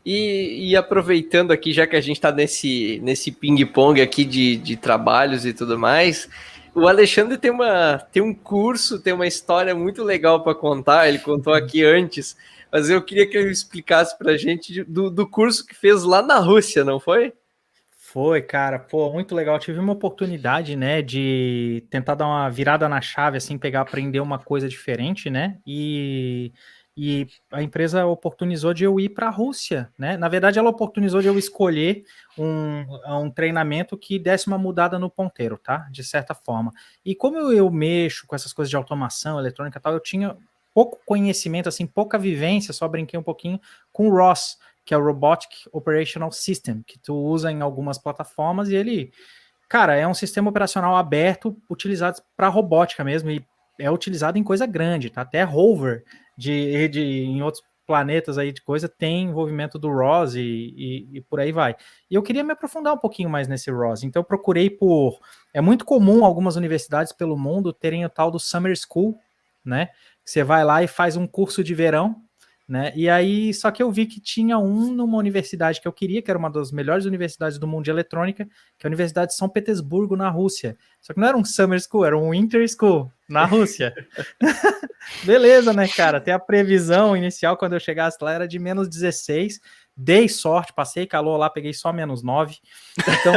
E, 0.04 0.70
e, 0.70 0.76
aproveitando 0.76 1.52
aqui, 1.52 1.72
já 1.72 1.86
que 1.86 1.94
a 1.94 2.00
gente 2.00 2.16
está 2.16 2.32
nesse, 2.32 2.98
nesse 3.02 3.30
ping-pong 3.30 4.00
aqui 4.00 4.24
de, 4.24 4.56
de 4.56 4.76
trabalhos 4.76 5.44
e 5.44 5.52
tudo 5.52 5.78
mais, 5.78 6.28
o 6.74 6.88
Alexandre 6.88 7.36
tem, 7.36 7.50
uma, 7.50 7.98
tem 8.10 8.22
um 8.22 8.34
curso, 8.34 8.98
tem 8.98 9.12
uma 9.12 9.26
história 9.26 9.74
muito 9.74 10.02
legal 10.02 10.42
para 10.42 10.54
contar. 10.54 11.06
Ele 11.06 11.18
contou 11.18 11.52
aqui 11.52 11.84
antes, 11.84 12.36
mas 12.72 12.88
eu 12.88 13.02
queria 13.02 13.28
que 13.28 13.36
ele 13.36 13.50
explicasse 13.50 14.16
para 14.16 14.32
a 14.32 14.36
gente 14.36 14.82
do, 14.84 15.10
do 15.10 15.28
curso 15.28 15.66
que 15.66 15.76
fez 15.76 16.02
lá 16.02 16.22
na 16.22 16.38
Rússia, 16.38 16.82
não 16.82 16.98
foi? 16.98 17.32
Foi, 18.12 18.42
cara, 18.42 18.76
pô, 18.76 19.08
muito 19.12 19.36
legal. 19.36 19.54
Eu 19.54 19.60
tive 19.60 19.78
uma 19.78 19.92
oportunidade, 19.92 20.74
né, 20.74 21.00
de 21.00 21.86
tentar 21.90 22.16
dar 22.16 22.26
uma 22.26 22.50
virada 22.50 22.88
na 22.88 23.00
chave, 23.00 23.36
assim, 23.36 23.56
pegar, 23.56 23.82
aprender 23.82 24.18
uma 24.18 24.36
coisa 24.36 24.68
diferente, 24.68 25.30
né, 25.30 25.58
e, 25.64 26.52
e 26.96 27.28
a 27.52 27.62
empresa 27.62 28.04
oportunizou 28.06 28.74
de 28.74 28.82
eu 28.82 28.98
ir 28.98 29.10
para 29.10 29.28
a 29.28 29.30
Rússia, 29.30 29.92
né. 29.96 30.16
Na 30.16 30.26
verdade, 30.26 30.58
ela 30.58 30.70
oportunizou 30.70 31.20
de 31.20 31.28
eu 31.28 31.38
escolher 31.38 32.02
um, 32.36 32.84
um 33.22 33.30
treinamento 33.30 33.96
que 33.96 34.18
desse 34.18 34.48
uma 34.48 34.58
mudada 34.58 34.98
no 34.98 35.08
ponteiro, 35.08 35.56
tá, 35.56 35.86
de 35.88 36.02
certa 36.02 36.34
forma. 36.34 36.72
E 37.04 37.14
como 37.14 37.38
eu, 37.38 37.52
eu 37.52 37.70
mexo 37.70 38.26
com 38.26 38.34
essas 38.34 38.52
coisas 38.52 38.70
de 38.70 38.76
automação, 38.76 39.38
eletrônica 39.38 39.78
e 39.78 39.80
tal, 39.80 39.92
eu 39.92 40.00
tinha 40.00 40.36
pouco 40.74 40.98
conhecimento, 41.06 41.68
assim, 41.68 41.86
pouca 41.86 42.18
vivência, 42.18 42.72
só 42.72 42.88
brinquei 42.88 43.18
um 43.18 43.22
pouquinho 43.22 43.60
com 43.92 44.08
o 44.08 44.16
Ross, 44.16 44.58
que 44.90 44.94
é 44.94 44.96
o 44.98 45.04
Robotic 45.04 45.68
Operational 45.70 46.32
System, 46.32 46.82
que 46.84 46.98
tu 46.98 47.14
usa 47.14 47.48
em 47.48 47.60
algumas 47.60 47.96
plataformas 47.96 48.68
e 48.68 48.74
ele, 48.74 49.12
cara, 49.68 49.94
é 49.94 50.04
um 50.04 50.12
sistema 50.12 50.50
operacional 50.50 50.96
aberto 50.96 51.56
utilizado 51.70 52.20
para 52.36 52.48
robótica 52.48 53.04
mesmo 53.04 53.30
e 53.30 53.40
é 53.78 53.88
utilizado 53.88 54.36
em 54.36 54.42
coisa 54.42 54.66
grande, 54.66 55.08
tá? 55.08 55.20
Até 55.20 55.44
rover 55.44 56.02
de, 56.36 56.88
de 56.88 57.00
em 57.00 57.40
outros 57.40 57.62
planetas 57.86 58.36
aí 58.36 58.50
de 58.50 58.62
coisa 58.62 58.88
tem 58.88 59.28
envolvimento 59.28 59.78
do 59.78 59.92
ROS 59.92 60.34
e, 60.34 60.40
e, 60.40 61.18
e, 61.18 61.20
por 61.20 61.38
aí 61.38 61.52
vai. 61.52 61.76
E 62.10 62.16
eu 62.16 62.22
queria 62.24 62.42
me 62.42 62.50
aprofundar 62.50 62.92
um 62.92 62.98
pouquinho 62.98 63.30
mais 63.30 63.46
nesse 63.46 63.70
ROS, 63.70 64.02
então 64.02 64.18
eu 64.18 64.24
procurei 64.24 64.68
por. 64.68 65.20
É 65.54 65.60
muito 65.60 65.84
comum 65.84 66.24
algumas 66.24 66.56
universidades 66.56 67.12
pelo 67.12 67.38
mundo 67.38 67.72
terem 67.72 68.04
o 68.04 68.10
tal 68.10 68.28
do 68.28 68.40
Summer 68.40 68.74
School, 68.76 69.16
né? 69.64 69.90
Você 70.24 70.42
vai 70.42 70.64
lá 70.64 70.82
e 70.82 70.88
faz 70.88 71.16
um 71.16 71.28
curso 71.28 71.62
de 71.62 71.76
verão 71.76 72.24
né? 72.70 72.92
E 72.94 73.10
aí, 73.10 73.52
só 73.52 73.68
que 73.72 73.82
eu 73.82 73.90
vi 73.90 74.06
que 74.06 74.20
tinha 74.20 74.56
um 74.56 74.92
numa 74.92 75.18
universidade 75.18 75.80
que 75.80 75.88
eu 75.88 75.92
queria, 75.92 76.22
que 76.22 76.30
era 76.30 76.38
uma 76.38 76.48
das 76.48 76.70
melhores 76.70 77.04
universidades 77.04 77.58
do 77.58 77.66
mundo 77.66 77.82
de 77.82 77.90
eletrônica, 77.90 78.44
que 78.78 78.86
é 78.86 78.88
a 78.88 78.88
Universidade 78.88 79.32
de 79.32 79.36
São 79.36 79.48
Petersburgo, 79.48 80.14
na 80.14 80.28
Rússia. 80.28 80.76
Só 81.00 81.12
que 81.12 81.18
não 81.18 81.26
era 81.26 81.36
um 81.36 81.44
summer 81.44 81.80
school, 81.80 82.04
era 82.04 82.16
um 82.16 82.30
winter 82.30 82.64
school 82.68 83.10
na 83.28 83.44
Rússia. 83.44 83.92
Beleza, 85.24 85.72
né, 85.72 85.88
cara? 85.88 86.20
Tem 86.20 86.32
a 86.32 86.38
previsão 86.38 87.16
inicial 87.16 87.56
quando 87.56 87.72
eu 87.72 87.80
chegasse 87.80 88.18
lá 88.20 88.32
era 88.32 88.46
de 88.46 88.60
menos 88.60 88.88
16 88.88 89.60
dei 90.02 90.28
sorte, 90.28 90.72
passei 90.72 91.06
calor 91.06 91.36
lá, 91.36 91.50
peguei 91.50 91.74
só 91.74 91.92
menos 91.92 92.22
9. 92.22 92.56
Então, 92.98 93.34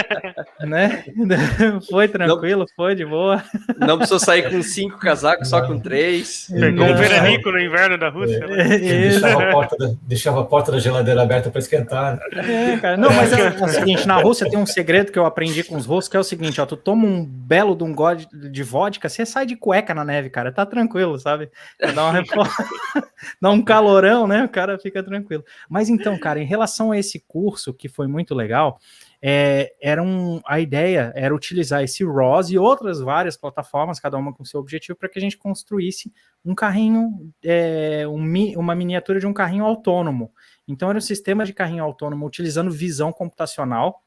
né? 0.66 1.04
Foi 1.90 2.08
tranquilo, 2.08 2.60
não, 2.60 2.66
foi 2.74 2.94
de 2.94 3.04
boa. 3.04 3.42
Não 3.78 3.96
precisou 3.96 4.18
sair 4.18 4.50
com 4.50 4.60
cinco 4.62 4.98
casacos, 4.98 5.48
só 5.48 5.66
com 5.66 5.78
três. 5.78 6.48
Pegou 6.48 6.86
um 6.86 6.94
veranico 6.94 7.50
no 7.50 7.60
inverno 7.60 7.98
da 7.98 8.08
Rússia. 8.08 8.46
Né? 8.46 8.76
É, 8.76 8.78
deixava, 8.78 9.42
a 9.42 9.52
porta 9.52 9.76
da, 9.76 9.90
deixava 10.02 10.40
a 10.40 10.44
porta 10.44 10.72
da 10.72 10.78
geladeira 10.78 11.22
aberta 11.22 11.50
para 11.50 11.58
esquentar. 11.58 12.18
É, 12.32 12.76
cara. 12.78 12.96
Não, 12.96 13.12
mas 13.12 13.32
é, 13.32 13.46
é, 13.46 13.64
o 13.64 13.68
seguinte, 13.68 14.06
na 14.06 14.16
Rússia 14.16 14.48
tem 14.48 14.58
um 14.58 14.66
segredo 14.66 15.12
que 15.12 15.18
eu 15.18 15.26
aprendi 15.26 15.62
com 15.62 15.76
os 15.76 15.86
russos, 15.86 16.08
que 16.08 16.16
é 16.16 16.20
o 16.20 16.24
seguinte, 16.24 16.60
ó, 16.60 16.66
tu 16.66 16.76
toma 16.76 17.06
um 17.06 17.24
belo 17.24 17.76
de 17.76 17.84
um 17.84 17.94
god 17.94 18.24
de 18.32 18.62
vodka, 18.62 19.08
você 19.08 19.26
sai 19.26 19.46
de 19.46 19.56
cueca 19.56 19.94
na 19.94 20.04
neve, 20.04 20.30
cara, 20.30 20.50
tá 20.50 20.64
tranquilo, 20.64 21.18
sabe? 21.18 21.50
Dá, 21.94 22.10
uma 22.10 22.22
Dá 23.40 23.50
um 23.50 23.62
calorão, 23.62 24.26
né? 24.26 24.44
O 24.44 24.48
cara 24.48 24.78
fica 24.78 25.02
tranquilo. 25.02 25.44
Mas 25.68 25.88
então, 25.98 26.18
cara, 26.18 26.40
em 26.40 26.46
relação 26.46 26.92
a 26.92 26.98
esse 26.98 27.20
curso, 27.20 27.74
que 27.74 27.88
foi 27.88 28.06
muito 28.06 28.34
legal, 28.34 28.78
é, 29.20 29.74
era 29.80 30.02
um, 30.02 30.40
a 30.46 30.60
ideia 30.60 31.12
era 31.16 31.34
utilizar 31.34 31.82
esse 31.82 32.04
ROS 32.04 32.50
e 32.50 32.58
outras 32.58 33.00
várias 33.00 33.36
plataformas, 33.36 33.98
cada 33.98 34.16
uma 34.16 34.32
com 34.32 34.44
seu 34.44 34.60
objetivo, 34.60 34.96
para 34.96 35.08
que 35.08 35.18
a 35.18 35.22
gente 35.22 35.36
construísse 35.36 36.12
um 36.44 36.54
carrinho, 36.54 37.32
é, 37.42 38.06
um, 38.06 38.24
uma 38.56 38.74
miniatura 38.74 39.18
de 39.18 39.26
um 39.26 39.32
carrinho 39.32 39.64
autônomo. 39.64 40.32
Então, 40.66 40.88
era 40.88 40.98
um 40.98 41.02
sistema 41.02 41.44
de 41.44 41.52
carrinho 41.52 41.82
autônomo 41.82 42.26
utilizando 42.26 42.70
visão 42.70 43.12
computacional. 43.12 44.02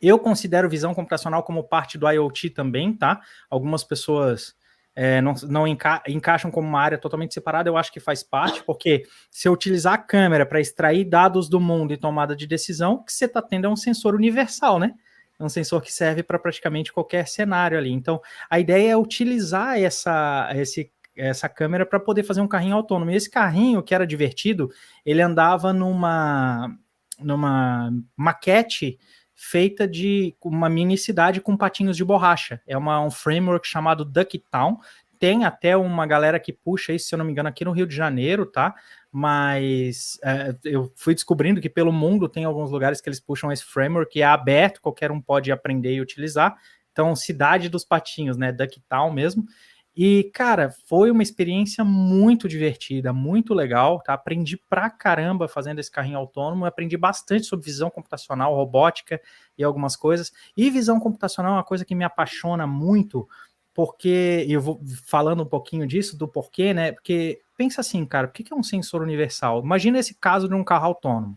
Eu 0.00 0.18
considero 0.18 0.68
visão 0.68 0.94
computacional 0.94 1.42
como 1.42 1.64
parte 1.64 1.98
do 1.98 2.08
IoT 2.08 2.50
também, 2.50 2.92
tá? 2.92 3.20
Algumas 3.50 3.82
pessoas 3.82 4.54
é, 5.00 5.20
não, 5.20 5.32
não 5.48 5.64
enca 5.64 6.02
encaixam 6.08 6.50
como 6.50 6.66
uma 6.66 6.80
área 6.80 6.98
totalmente 6.98 7.32
separada, 7.32 7.70
eu 7.70 7.76
acho 7.76 7.92
que 7.92 8.00
faz 8.00 8.24
parte, 8.24 8.64
porque 8.64 9.04
se 9.30 9.46
eu 9.46 9.52
utilizar 9.52 9.92
a 9.92 9.98
câmera 9.98 10.44
para 10.44 10.60
extrair 10.60 11.04
dados 11.04 11.48
do 11.48 11.60
mundo 11.60 11.92
e 11.92 11.96
tomada 11.96 12.34
de 12.34 12.48
decisão, 12.48 12.94
o 12.94 13.04
que 13.04 13.12
você 13.12 13.26
está 13.26 13.40
tendo 13.40 13.68
é 13.68 13.70
um 13.70 13.76
sensor 13.76 14.16
universal, 14.16 14.80
né? 14.80 14.92
É 15.38 15.44
um 15.44 15.48
sensor 15.48 15.82
que 15.82 15.92
serve 15.92 16.24
para 16.24 16.36
praticamente 16.36 16.92
qualquer 16.92 17.28
cenário 17.28 17.78
ali. 17.78 17.92
Então, 17.92 18.20
a 18.50 18.58
ideia 18.58 18.90
é 18.90 18.96
utilizar 18.96 19.78
essa, 19.78 20.50
esse, 20.56 20.90
essa 21.16 21.48
câmera 21.48 21.86
para 21.86 22.00
poder 22.00 22.24
fazer 22.24 22.40
um 22.40 22.48
carrinho 22.48 22.74
autônomo. 22.74 23.12
E 23.12 23.14
esse 23.14 23.30
carrinho, 23.30 23.84
que 23.84 23.94
era 23.94 24.04
divertido, 24.04 24.68
ele 25.06 25.22
andava 25.22 25.72
numa, 25.72 26.76
numa 27.20 27.92
maquete 28.16 28.98
feita 29.40 29.86
de 29.86 30.34
uma 30.42 30.68
mini 30.68 30.98
cidade 30.98 31.40
com 31.40 31.56
patinhos 31.56 31.96
de 31.96 32.04
borracha. 32.04 32.60
É 32.66 32.76
uma, 32.76 33.00
um 33.00 33.08
framework 33.08 33.64
chamado 33.68 34.04
Ducktown. 34.04 34.78
Tem 35.16 35.44
até 35.44 35.76
uma 35.76 36.04
galera 36.06 36.40
que 36.40 36.52
puxa 36.52 36.92
isso, 36.92 37.06
se 37.06 37.14
eu 37.14 37.18
não 37.18 37.24
me 37.24 37.30
engano, 37.30 37.48
aqui 37.48 37.64
no 37.64 37.70
Rio 37.70 37.86
de 37.86 37.94
Janeiro, 37.94 38.44
tá? 38.44 38.74
Mas 39.12 40.18
é, 40.24 40.56
eu 40.64 40.92
fui 40.96 41.14
descobrindo 41.14 41.60
que 41.60 41.70
pelo 41.70 41.92
mundo 41.92 42.28
tem 42.28 42.44
alguns 42.44 42.72
lugares 42.72 43.00
que 43.00 43.08
eles 43.08 43.20
puxam 43.20 43.52
esse 43.52 43.64
framework 43.64 44.20
é 44.20 44.24
aberto, 44.24 44.80
qualquer 44.80 45.12
um 45.12 45.20
pode 45.20 45.52
aprender 45.52 45.94
e 45.94 46.00
utilizar. 46.00 46.56
Então, 46.90 47.14
Cidade 47.14 47.68
dos 47.68 47.84
Patinhos, 47.84 48.36
né? 48.36 48.50
Ducktown 48.50 49.12
mesmo. 49.12 49.44
E, 50.00 50.30
cara, 50.32 50.70
foi 50.86 51.10
uma 51.10 51.24
experiência 51.24 51.84
muito 51.84 52.48
divertida, 52.48 53.12
muito 53.12 53.52
legal, 53.52 54.00
tá? 54.00 54.14
Aprendi 54.14 54.56
pra 54.56 54.88
caramba 54.88 55.48
fazendo 55.48 55.80
esse 55.80 55.90
carrinho 55.90 56.18
autônomo, 56.18 56.64
aprendi 56.64 56.96
bastante 56.96 57.46
sobre 57.46 57.66
visão 57.66 57.90
computacional, 57.90 58.54
robótica 58.54 59.20
e 59.58 59.64
algumas 59.64 59.96
coisas. 59.96 60.32
E 60.56 60.70
visão 60.70 61.00
computacional 61.00 61.54
é 61.54 61.56
uma 61.56 61.64
coisa 61.64 61.84
que 61.84 61.96
me 61.96 62.04
apaixona 62.04 62.64
muito, 62.64 63.28
porque 63.74 64.46
eu 64.48 64.60
vou 64.60 64.80
falando 65.04 65.42
um 65.42 65.46
pouquinho 65.46 65.84
disso, 65.84 66.16
do 66.16 66.28
porquê, 66.28 66.72
né? 66.72 66.92
Porque 66.92 67.40
pensa 67.56 67.80
assim, 67.80 68.06
cara, 68.06 68.28
o 68.28 68.30
que 68.30 68.52
é 68.52 68.56
um 68.56 68.62
sensor 68.62 69.02
universal? 69.02 69.60
Imagina 69.64 69.98
esse 69.98 70.14
caso 70.14 70.48
de 70.48 70.54
um 70.54 70.62
carro 70.62 70.86
autônomo. 70.86 71.36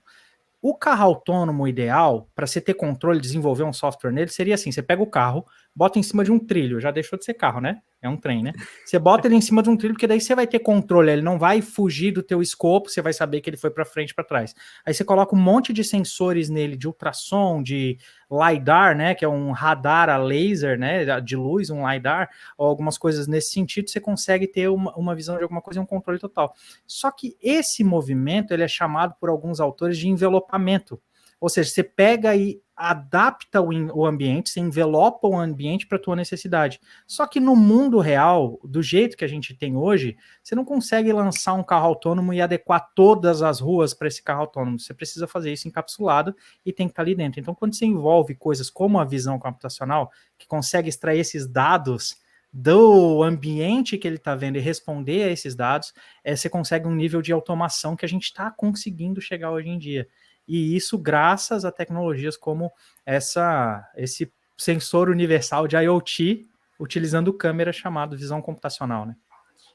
O 0.62 0.76
carro 0.76 1.04
autônomo 1.06 1.68
ideal, 1.68 2.30
para 2.36 2.46
você 2.46 2.62
ter 2.62 2.76
controle, 2.76 3.20
desenvolver 3.20 3.64
um 3.64 3.74
software 3.74 4.12
nele, 4.12 4.30
seria 4.32 4.56
assim: 4.56 4.72
você 4.72 4.84
pega 4.84 5.02
o 5.02 5.08
carro, 5.08 5.46
bota 5.76 6.00
em 6.00 6.04
cima 6.04 6.24
de 6.24 6.32
um 6.32 6.40
trilho, 6.40 6.80
já 6.80 6.92
deixou 6.92 7.18
de 7.18 7.26
ser 7.26 7.34
carro, 7.34 7.62
né? 7.62 7.82
É 8.02 8.10
um 8.10 8.18
trem, 8.18 8.42
né? 8.42 8.52
Você 8.84 8.98
bota 8.98 9.28
ele 9.28 9.36
em 9.36 9.42
cima 9.42 9.62
de 9.62 9.70
um 9.70 9.78
trilho, 9.78 9.94
porque 9.94 10.08
daí 10.08 10.20
você 10.20 10.34
vai 10.34 10.48
ter 10.48 10.58
controle, 10.58 11.12
ele 11.12 11.22
não 11.22 11.38
vai 11.38 11.62
fugir 11.62 12.12
do 12.12 12.24
teu 12.24 12.42
escopo, 12.42 12.90
você 12.90 13.00
vai 13.00 13.14
saber 13.14 13.42
que 13.42 13.50
ele 13.50 13.58
foi 13.58 13.70
para 13.70 13.86
frente 13.86 14.14
para 14.14 14.24
trás. 14.24 14.56
Aí 14.84 14.92
você 14.92 15.06
coloca 15.06 15.36
um 15.36 15.40
monte 15.40 15.72
de 15.72 15.84
sensores 15.84 16.50
nele, 16.50 16.76
de 16.76 16.88
ultrassom, 16.88 17.62
de 17.62 18.00
LiDAR, 18.32 18.98
né, 18.98 19.14
que 19.14 19.24
é 19.24 19.28
um 19.28 19.52
radar 19.52 20.10
a 20.10 20.18
laser, 20.18 20.80
né, 20.80 21.22
de 21.22 21.36
luz, 21.36 21.70
um 21.70 21.88
LiDAR, 21.88 22.30
ou 22.58 22.68
algumas 22.68 22.98
coisas 22.98 23.28
nesse 23.28 23.52
sentido, 23.52 23.90
você 23.90 24.00
consegue 24.00 24.48
ter 24.48 24.68
uma, 24.68 24.96
uma 24.96 25.14
visão 25.14 25.38
de 25.38 25.44
alguma 25.44 25.62
coisa 25.62 25.80
e 25.80 25.84
um 25.84 25.86
controle 25.86 26.18
total. 26.20 26.56
Só 26.88 27.12
que 27.12 27.38
esse 27.40 27.84
movimento, 27.84 28.52
ele 28.52 28.64
é 28.64 28.68
chamado 28.68 29.14
por 29.20 29.30
alguns 29.30 29.60
autores 29.60 29.98
de 29.98 30.10
envelopamento, 30.10 31.00
Ou 31.42 31.50
seja, 31.50 31.72
você 31.72 31.84
pega 31.84 32.36
e 32.36 32.62
adapta 32.76 33.62
o, 33.62 33.70
o 33.96 34.06
ambiente, 34.06 34.52
você 34.52 34.60
envelopa 34.60 35.28
o 35.28 35.36
ambiente 35.36 35.88
para 35.88 35.98
a 35.98 36.02
tua 36.02 36.16
necessidade. 36.16 36.80
Só 37.08 37.26
que 37.26 37.40
no 37.40 37.56
mundo 37.56 38.00
real, 38.00 38.60
do 38.64 38.82
jeito 38.82 39.18
que 39.18 39.26
a 39.26 39.28
gente 39.28 39.56
tem 39.56 39.76
hoje, 39.76 40.16
você 40.42 40.54
não 40.54 40.64
consegue 40.64 41.12
lançar 41.12 41.54
um 41.54 41.64
carro 41.64 41.88
autônomo 41.88 42.32
e 42.32 42.42
adequar 42.42 42.92
todas 42.96 43.42
as 43.42 43.60
ruas 43.60 43.94
para 43.94 44.08
esse 44.08 44.22
carro 44.22 44.42
autônomo. 44.42 44.80
Você 44.80 44.94
precisa 44.94 45.28
fazer 45.28 45.52
isso 45.52 45.68
encapsulado 45.68 46.36
e 46.64 46.72
tem 46.72 46.88
que 46.88 46.92
estar 46.92 47.04
tá 47.04 47.08
ali 47.08 47.16
dentro. 47.16 47.40
Então, 47.40 47.56
quando 47.56 47.76
você 47.76 47.86
envolve 47.86 48.36
coisas 48.36 48.70
como 48.70 49.00
a 49.00 49.04
visão 49.06 49.40
computacional, 49.40 50.12
que 50.38 50.48
consegue 50.48 50.90
extrair 50.90 51.20
esses 51.20 51.48
dados 51.48 52.16
do 52.54 53.24
ambiente 53.24 53.98
que 53.98 54.08
ele 54.08 54.18
está 54.18 54.36
vendo 54.36 54.58
e 54.58 54.60
responder 54.60 55.24
a 55.24 55.32
esses 55.32 55.56
dados, 55.56 55.94
é, 56.24 56.36
você 56.36 56.50
consegue 56.50 56.86
um 56.86 56.96
nível 56.96 57.22
de 57.22 57.32
automação 57.32 57.96
que 57.96 58.06
a 58.06 58.10
gente 58.10 58.24
está 58.24 58.52
conseguindo 58.52 59.22
chegar 59.22 59.52
hoje 59.52 59.70
em 59.70 59.78
dia. 59.78 60.08
E 60.52 60.76
isso 60.76 60.98
graças 60.98 61.64
a 61.64 61.72
tecnologias 61.72 62.36
como 62.36 62.70
essa, 63.06 63.90
esse 63.96 64.30
sensor 64.58 65.10
universal 65.10 65.66
de 65.66 65.78
IoT, 65.78 66.46
utilizando 66.78 67.32
câmera 67.32 67.72
chamado 67.72 68.18
visão 68.18 68.42
computacional, 68.42 69.06
né? 69.06 69.16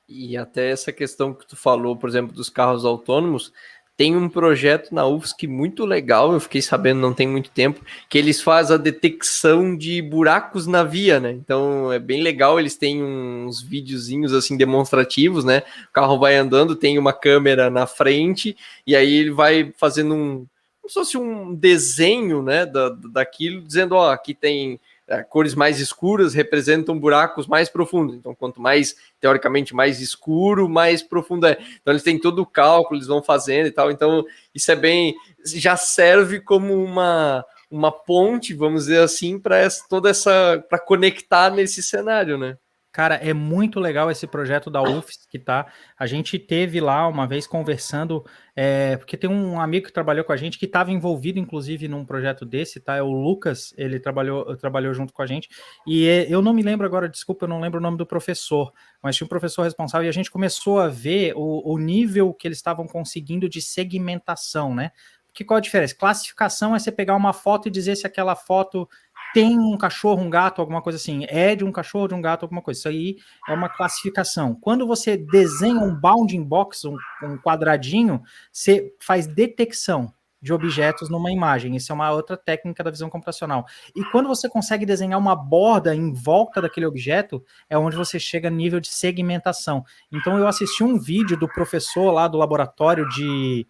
E 0.06 0.36
até 0.36 0.70
essa 0.70 0.92
questão 0.92 1.32
que 1.32 1.46
tu 1.46 1.56
falou, 1.56 1.96
por 1.96 2.10
exemplo, 2.10 2.34
dos 2.34 2.50
carros 2.50 2.84
autônomos, 2.84 3.52
tem 3.96 4.14
um 4.14 4.28
projeto 4.28 4.94
na 4.94 5.06
UFSC 5.06 5.46
muito 5.46 5.86
legal, 5.86 6.34
eu 6.34 6.40
fiquei 6.40 6.60
sabendo 6.60 7.00
não 7.00 7.14
tem 7.14 7.26
muito 7.26 7.50
tempo, 7.50 7.82
que 8.10 8.18
eles 8.18 8.42
fazem 8.42 8.74
a 8.74 8.78
detecção 8.78 9.74
de 9.74 10.02
buracos 10.02 10.66
na 10.66 10.84
via, 10.84 11.18
né? 11.18 11.30
Então 11.32 11.90
é 11.90 11.98
bem 11.98 12.22
legal, 12.22 12.60
eles 12.60 12.76
têm 12.76 13.02
uns 13.02 13.62
videozinhos 13.62 14.34
assim 14.34 14.58
demonstrativos, 14.58 15.42
né? 15.42 15.62
O 15.88 15.92
carro 15.92 16.18
vai 16.18 16.36
andando, 16.36 16.76
tem 16.76 16.98
uma 16.98 17.14
câmera 17.14 17.70
na 17.70 17.86
frente, 17.86 18.54
e 18.86 18.94
aí 18.94 19.14
ele 19.14 19.30
vai 19.30 19.72
fazendo 19.78 20.14
um. 20.14 20.46
Como 20.86 20.88
se 20.88 20.94
fosse 20.94 21.18
um 21.18 21.54
desenho, 21.54 22.42
né? 22.42 22.64
Da, 22.64 22.90
daquilo, 23.12 23.60
dizendo, 23.60 23.96
ó, 23.96 24.12
aqui 24.12 24.32
tem 24.34 24.80
é, 25.08 25.22
cores 25.22 25.54
mais 25.54 25.80
escuras 25.80 26.32
representam 26.32 26.98
buracos 26.98 27.46
mais 27.46 27.68
profundos. 27.68 28.14
Então, 28.14 28.34
quanto 28.34 28.60
mais, 28.60 28.94
teoricamente, 29.20 29.74
mais 29.74 30.00
escuro, 30.00 30.68
mais 30.68 31.02
profundo 31.02 31.46
é. 31.46 31.58
Então, 31.80 31.92
eles 31.92 32.02
têm 32.02 32.18
todo 32.18 32.40
o 32.40 32.46
cálculo, 32.46 32.96
eles 32.96 33.08
vão 33.08 33.22
fazendo 33.22 33.66
e 33.66 33.72
tal. 33.72 33.90
Então, 33.90 34.24
isso 34.54 34.70
é 34.70 34.76
bem. 34.76 35.14
Já 35.44 35.76
serve 35.76 36.40
como 36.40 36.72
uma, 36.82 37.44
uma 37.68 37.90
ponte, 37.90 38.54
vamos 38.54 38.84
dizer 38.84 39.00
assim, 39.00 39.38
para 39.40 39.68
toda 39.88 40.10
essa. 40.10 40.64
para 40.68 40.78
conectar 40.78 41.50
nesse 41.50 41.82
cenário, 41.82 42.38
né? 42.38 42.56
Cara, 42.96 43.16
é 43.16 43.34
muito 43.34 43.78
legal 43.78 44.10
esse 44.10 44.26
projeto 44.26 44.70
da 44.70 44.80
UFS 44.82 45.26
que 45.30 45.38
tá. 45.38 45.66
A 45.98 46.06
gente 46.06 46.38
teve 46.38 46.80
lá 46.80 47.06
uma 47.06 47.26
vez 47.26 47.46
conversando, 47.46 48.24
é, 48.56 48.96
porque 48.96 49.18
tem 49.18 49.28
um 49.28 49.60
amigo 49.60 49.84
que 49.84 49.92
trabalhou 49.92 50.24
com 50.24 50.32
a 50.32 50.36
gente 50.38 50.58
que 50.58 50.64
estava 50.64 50.90
envolvido, 50.90 51.38
inclusive, 51.38 51.88
num 51.88 52.06
projeto 52.06 52.46
desse, 52.46 52.80
tá? 52.80 52.96
É 52.96 53.02
o 53.02 53.12
Lucas, 53.12 53.74
ele 53.76 54.00
trabalhou, 54.00 54.56
trabalhou 54.56 54.94
junto 54.94 55.12
com 55.12 55.20
a 55.20 55.26
gente. 55.26 55.50
E 55.86 56.08
é, 56.08 56.26
eu 56.26 56.40
não 56.40 56.54
me 56.54 56.62
lembro 56.62 56.86
agora, 56.86 57.06
desculpa, 57.06 57.44
eu 57.44 57.50
não 57.50 57.60
lembro 57.60 57.80
o 57.80 57.82
nome 57.82 57.98
do 57.98 58.06
professor, 58.06 58.72
mas 59.02 59.14
tinha 59.14 59.26
um 59.26 59.28
professor 59.28 59.64
responsável 59.64 60.06
e 60.06 60.08
a 60.08 60.12
gente 60.12 60.30
começou 60.30 60.80
a 60.80 60.88
ver 60.88 61.34
o, 61.36 61.74
o 61.74 61.76
nível 61.76 62.32
que 62.32 62.48
eles 62.48 62.56
estavam 62.56 62.86
conseguindo 62.86 63.46
de 63.46 63.60
segmentação, 63.60 64.74
né? 64.74 64.90
Porque 65.36 65.44
qual 65.44 65.58
a 65.58 65.60
diferença? 65.60 65.94
Classificação 65.94 66.74
é 66.74 66.78
você 66.78 66.90
pegar 66.90 67.14
uma 67.14 67.34
foto 67.34 67.68
e 67.68 67.70
dizer 67.70 67.94
se 67.94 68.06
aquela 68.06 68.34
foto 68.34 68.88
tem 69.36 69.58
um 69.58 69.76
cachorro, 69.76 70.22
um 70.22 70.30
gato, 70.30 70.62
alguma 70.62 70.80
coisa 70.80 70.96
assim, 70.96 71.26
é 71.28 71.54
de 71.54 71.62
um 71.62 71.70
cachorro, 71.70 72.08
de 72.08 72.14
um 72.14 72.22
gato, 72.22 72.44
alguma 72.44 72.62
coisa. 72.62 72.80
Isso 72.80 72.88
aí 72.88 73.16
é 73.46 73.52
uma 73.52 73.68
classificação. 73.68 74.54
Quando 74.58 74.86
você 74.86 75.14
desenha 75.14 75.78
um 75.78 75.94
bounding 75.94 76.42
box, 76.42 76.86
um, 76.86 76.96
um 77.22 77.36
quadradinho, 77.36 78.22
você 78.50 78.94
faz 78.98 79.26
detecção 79.26 80.10
de 80.40 80.54
objetos 80.54 81.10
numa 81.10 81.30
imagem. 81.30 81.76
Isso 81.76 81.92
é 81.92 81.94
uma 81.94 82.10
outra 82.12 82.34
técnica 82.34 82.82
da 82.82 82.90
visão 82.90 83.10
computacional. 83.10 83.66
E 83.94 84.02
quando 84.06 84.26
você 84.26 84.48
consegue 84.48 84.86
desenhar 84.86 85.18
uma 85.18 85.36
borda 85.36 85.94
em 85.94 86.14
volta 86.14 86.62
daquele 86.62 86.86
objeto, 86.86 87.44
é 87.68 87.76
onde 87.76 87.94
você 87.94 88.18
chega 88.18 88.48
a 88.48 88.50
nível 88.50 88.80
de 88.80 88.88
segmentação. 88.88 89.84
Então 90.10 90.38
eu 90.38 90.48
assisti 90.48 90.82
um 90.82 90.98
vídeo 90.98 91.36
do 91.36 91.46
professor 91.46 92.10
lá 92.10 92.26
do 92.26 92.38
laboratório 92.38 93.06
de 93.10 93.66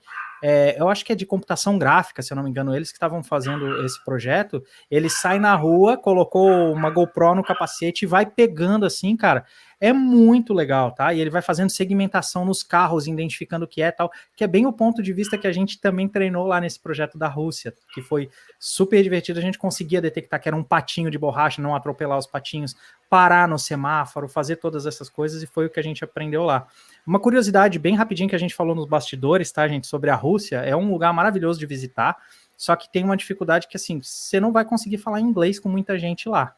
é, 0.48 0.76
eu 0.78 0.88
acho 0.88 1.04
que 1.04 1.12
é 1.12 1.16
de 1.16 1.26
computação 1.26 1.76
gráfica, 1.76 2.22
se 2.22 2.32
eu 2.32 2.36
não 2.36 2.44
me 2.44 2.50
engano, 2.50 2.72
eles 2.72 2.92
que 2.92 2.96
estavam 2.96 3.20
fazendo 3.20 3.84
esse 3.84 4.02
projeto, 4.04 4.62
ele 4.88 5.10
sai 5.10 5.40
na 5.40 5.52
rua, 5.56 5.96
colocou 5.96 6.72
uma 6.72 6.88
GoPro 6.88 7.34
no 7.34 7.42
capacete 7.42 8.04
e 8.04 8.06
vai 8.06 8.24
pegando 8.24 8.86
assim, 8.86 9.16
cara. 9.16 9.44
É 9.78 9.92
muito 9.92 10.54
legal, 10.54 10.90
tá? 10.92 11.12
E 11.12 11.20
ele 11.20 11.28
vai 11.28 11.42
fazendo 11.42 11.68
segmentação 11.68 12.46
nos 12.46 12.62
carros, 12.62 13.06
identificando 13.06 13.66
o 13.66 13.68
que 13.68 13.82
é 13.82 13.90
tal, 13.90 14.10
que 14.34 14.42
é 14.42 14.46
bem 14.46 14.64
o 14.64 14.72
ponto 14.72 15.02
de 15.02 15.12
vista 15.12 15.36
que 15.36 15.46
a 15.46 15.52
gente 15.52 15.78
também 15.78 16.08
treinou 16.08 16.46
lá 16.46 16.58
nesse 16.58 16.80
projeto 16.80 17.18
da 17.18 17.28
Rússia, 17.28 17.74
que 17.92 18.00
foi 18.00 18.30
super 18.58 19.02
divertido. 19.02 19.38
A 19.38 19.42
gente 19.42 19.58
conseguia 19.58 20.00
detectar 20.00 20.40
que 20.40 20.48
era 20.48 20.56
um 20.56 20.62
patinho 20.62 21.10
de 21.10 21.18
borracha, 21.18 21.60
não 21.60 21.74
atropelar 21.74 22.16
os 22.16 22.26
patinhos, 22.26 22.74
parar 23.10 23.46
no 23.46 23.58
semáforo, 23.58 24.28
fazer 24.28 24.56
todas 24.56 24.86
essas 24.86 25.10
coisas, 25.10 25.42
e 25.42 25.46
foi 25.46 25.66
o 25.66 25.70
que 25.70 25.78
a 25.78 25.82
gente 25.82 26.02
aprendeu 26.02 26.42
lá. 26.42 26.66
Uma 27.06 27.20
curiosidade 27.20 27.78
bem 27.78 27.94
rapidinho 27.94 28.30
que 28.30 28.36
a 28.36 28.38
gente 28.38 28.54
falou 28.54 28.74
nos 28.74 28.86
bastidores, 28.86 29.52
tá, 29.52 29.68
gente, 29.68 29.86
sobre 29.86 30.08
a 30.08 30.14
Rússia, 30.14 30.56
é 30.56 30.74
um 30.74 30.90
lugar 30.90 31.12
maravilhoso 31.12 31.58
de 31.58 31.66
visitar, 31.66 32.16
só 32.56 32.74
que 32.74 32.90
tem 32.90 33.04
uma 33.04 33.16
dificuldade 33.16 33.68
que, 33.68 33.76
assim, 33.76 34.00
você 34.02 34.40
não 34.40 34.52
vai 34.52 34.64
conseguir 34.64 34.96
falar 34.96 35.20
inglês 35.20 35.60
com 35.60 35.68
muita 35.68 35.98
gente 35.98 36.30
lá. 36.30 36.56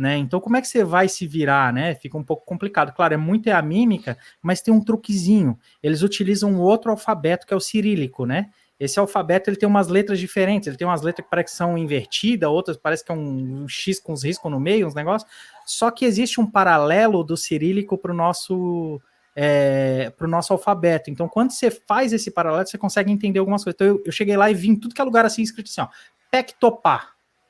Né? 0.00 0.16
Então, 0.16 0.40
como 0.40 0.56
é 0.56 0.62
que 0.62 0.66
você 0.66 0.82
vai 0.82 1.10
se 1.10 1.26
virar, 1.26 1.74
né? 1.74 1.94
Fica 1.94 2.16
um 2.16 2.24
pouco 2.24 2.46
complicado. 2.46 2.90
Claro, 2.90 3.12
é 3.12 3.18
muito 3.18 3.50
é 3.50 3.52
a 3.52 3.60
mímica, 3.60 4.16
mas 4.40 4.62
tem 4.62 4.72
um 4.72 4.82
truquezinho. 4.82 5.58
Eles 5.82 6.00
utilizam 6.00 6.50
um 6.50 6.58
outro 6.58 6.90
alfabeto 6.90 7.46
que 7.46 7.52
é 7.52 7.56
o 7.56 7.60
cirílico, 7.60 8.24
né? 8.24 8.48
Esse 8.78 8.98
alfabeto 8.98 9.50
ele 9.50 9.58
tem 9.58 9.68
umas 9.68 9.88
letras 9.88 10.18
diferentes. 10.18 10.68
Ele 10.68 10.78
tem 10.78 10.86
umas 10.86 11.02
letras 11.02 11.26
que 11.26 11.30
parecem 11.30 11.52
que 11.52 11.54
são 11.54 11.76
invertidas, 11.76 12.48
outras 12.48 12.78
parece 12.78 13.04
que 13.04 13.12
é 13.12 13.14
um, 13.14 13.64
um 13.64 13.68
X 13.68 14.00
com 14.00 14.14
uns 14.14 14.24
riscos 14.24 14.50
no 14.50 14.58
meio, 14.58 14.86
uns 14.86 14.94
negócios. 14.94 15.30
Só 15.66 15.90
que 15.90 16.06
existe 16.06 16.40
um 16.40 16.50
paralelo 16.50 17.22
do 17.22 17.36
cirílico 17.36 17.98
para 17.98 18.10
o 18.10 18.14
nosso 18.14 18.98
é, 19.36 20.08
para 20.16 20.26
o 20.26 20.30
nosso 20.30 20.54
alfabeto. 20.54 21.10
Então, 21.10 21.28
quando 21.28 21.50
você 21.50 21.70
faz 21.70 22.14
esse 22.14 22.30
paralelo, 22.30 22.66
você 22.66 22.78
consegue 22.78 23.12
entender 23.12 23.38
algumas 23.38 23.62
coisas. 23.62 23.76
Então, 23.76 23.86
eu, 23.86 24.02
eu 24.06 24.12
cheguei 24.12 24.34
lá 24.34 24.50
e 24.50 24.54
vi 24.54 24.70
em 24.70 24.76
tudo 24.76 24.94
que 24.94 25.00
é 25.02 25.04
lugar 25.04 25.26
assim 25.26 25.42
escrito 25.42 25.68
assim, 25.68 25.82
ó, 25.82 25.88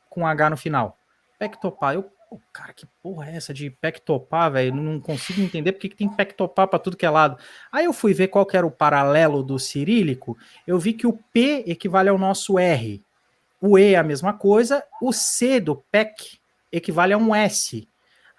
com 0.09 0.27
H 0.27 0.51
no 0.51 0.57
final. 0.57 0.99
Pectopar. 1.39 1.95
Eu, 1.95 2.11
cara, 2.53 2.73
que 2.73 2.87
porra 3.03 3.31
é 3.31 3.37
essa 3.37 3.53
de 3.53 3.71
Pectopar, 3.71 4.53
velho? 4.53 4.75
Não 4.75 5.01
consigo 5.01 5.41
entender 5.41 5.73
porque 5.73 5.89
que 5.89 5.97
tem 5.97 6.09
Pectopar 6.09 6.69
para 6.69 6.79
tudo 6.79 6.97
que 6.97 7.07
é 7.07 7.11
lado. 7.11 7.37
Aí 7.73 7.85
eu 7.85 7.93
fui 7.93 8.15
ver 8.15 8.29
qual 8.29 8.47
que 8.47 8.57
era 8.57 8.67
o 8.67 8.71
paralelo 8.71 9.43
do 9.43 9.59
cirílico, 9.59 10.39
eu 10.67 10.79
vi 10.79 10.93
que 10.93 11.07
o 11.07 11.19
P 11.33 11.65
equivale 11.67 12.09
ao 12.09 12.19
nosso 12.19 12.59
R. 12.59 13.03
O 13.61 13.79
E 13.79 13.95
é 13.95 13.99
a 13.99 14.03
mesma 14.03 14.33
coisa, 14.33 14.85
o 15.03 15.13
C 15.13 15.61
do 15.61 15.77
PEC 15.77 16.39
equivale 16.73 17.13
a 17.13 17.19
um 17.19 17.35
S. 17.35 17.87